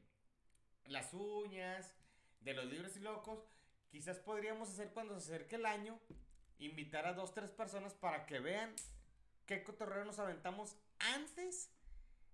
las 0.85 1.13
uñas, 1.13 1.93
de 2.39 2.53
los 2.53 2.65
libros 2.65 2.95
y 2.97 3.01
locos, 3.01 3.45
quizás 3.97 4.19
podríamos 4.19 4.69
hacer 4.69 4.91
cuando 4.93 5.19
se 5.19 5.33
acerque 5.33 5.55
el 5.55 5.65
año, 5.65 5.99
invitar 6.59 7.07
a 7.07 7.13
dos, 7.13 7.33
tres 7.33 7.49
personas 7.49 7.95
para 7.95 8.27
que 8.27 8.39
vean 8.39 8.75
qué 9.47 9.63
cotorreo 9.63 10.05
nos 10.05 10.19
aventamos 10.19 10.75
antes 10.99 11.71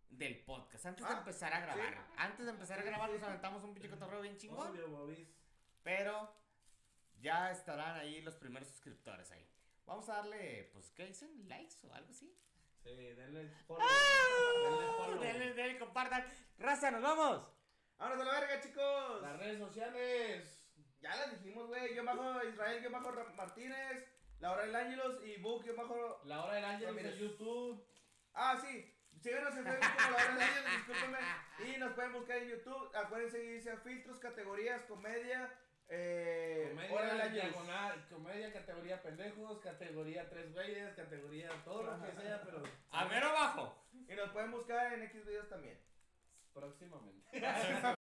del 0.10 0.44
podcast, 0.44 0.86
antes 0.88 1.08
de 1.08 1.14
Ah, 1.14 1.20
empezar 1.20 1.54
a 1.54 1.62
grabar. 1.62 1.94
sí. 1.94 2.14
Antes 2.18 2.46
de 2.46 2.52
empezar 2.52 2.80
a 2.80 2.84
grabar 2.84 3.10
nos 3.12 3.24
aventamos 3.24 3.64
un 3.64 3.74
pinche 3.74 3.90
cotorreo 3.90 4.20
bien 4.22 4.36
chingón. 4.38 4.78
Pero 5.84 6.36
ya 7.22 7.50
estarán 7.52 7.96
ahí 7.98 8.22
los 8.22 8.36
primeros 8.36 8.68
suscriptores 8.68 9.32
ahí. 9.32 9.50
Vamos 9.86 10.10
a 10.10 10.16
darle, 10.16 10.70
pues, 10.74 10.92
¿qué 10.92 11.06
dicen? 11.08 11.48
¿Likes 11.48 11.76
o 11.88 11.94
algo 11.94 12.10
así? 12.12 12.38
Sí, 12.84 12.90
denle 12.94 13.48
follow. 13.66 13.88
denle 13.88 14.88
follow. 14.98 15.22
Denle, 15.22 15.54
denle, 15.54 15.80
compartan. 15.80 16.26
Raza, 16.60 16.92
nos 16.92 17.02
vamos. 17.02 17.48
¡Vámonos 17.98 18.28
a 18.28 18.34
la 18.34 18.40
verga, 18.42 18.60
chicos! 18.60 19.22
Las 19.22 19.38
redes 19.40 19.60
sociales. 19.60 20.60
Ya 21.04 21.16
las 21.18 21.32
dijimos, 21.32 21.68
güey. 21.68 21.94
Yo 21.94 22.04
bajo 22.06 22.44
Israel, 22.46 22.82
yo 22.82 22.90
bajo 22.90 23.12
Martínez, 23.36 24.08
Laura 24.40 24.64
El 24.64 24.76
Ángelos 24.76 25.20
y 25.26 25.36
Book, 25.42 25.64
yo 25.66 25.76
bajo. 25.76 26.22
La 26.26 26.44
hora 26.44 26.54
del 26.56 26.66
ángel 26.66 26.88
Ramírez. 26.88 27.14
de 27.14 27.20
YouTube. 27.20 27.86
Ah, 28.34 28.58
sí. 28.60 28.90
Síganos 29.22 29.56
en 29.58 29.66
Facebook 29.66 29.92
como 29.98 30.18
Laura 30.18 30.34
El 30.34 30.42
Ángelos, 30.42 30.72
discúlpenme. 30.78 31.18
Y 31.68 31.78
nos 31.78 31.94
pueden 31.94 32.14
buscar 32.14 32.38
en 32.38 32.50
YouTube. 32.50 32.96
Acuérdense 32.96 33.38
de 33.38 33.56
irse 33.58 33.72
a 33.72 33.78
filtros, 33.78 34.18
categorías, 34.20 34.82
comedia. 34.84 35.54
Eh, 35.90 36.72
Hora 36.74 36.84
del 36.86 36.90
Comedia, 36.90 37.24
Ángelos. 37.26 37.52
diagonal, 37.52 38.08
comedia, 38.10 38.54
categoría 38.54 39.04
pendejos, 39.04 39.60
categoría 39.60 40.30
tres 40.30 40.52
güeyes, 40.54 40.94
categoría 40.96 41.50
todo 41.66 41.84
lo 41.84 42.02
que 42.02 42.12
sea, 42.14 42.42
pero 42.44 42.64
A 42.92 43.06
ver 43.06 43.24
abajo. 43.24 43.86
Y 44.08 44.16
nos 44.16 44.30
pueden 44.32 44.52
buscar 44.52 44.94
en 44.94 45.04
X 45.04 45.26
videos 45.26 45.50
también. 45.50 45.78
próximamente. 46.54 47.30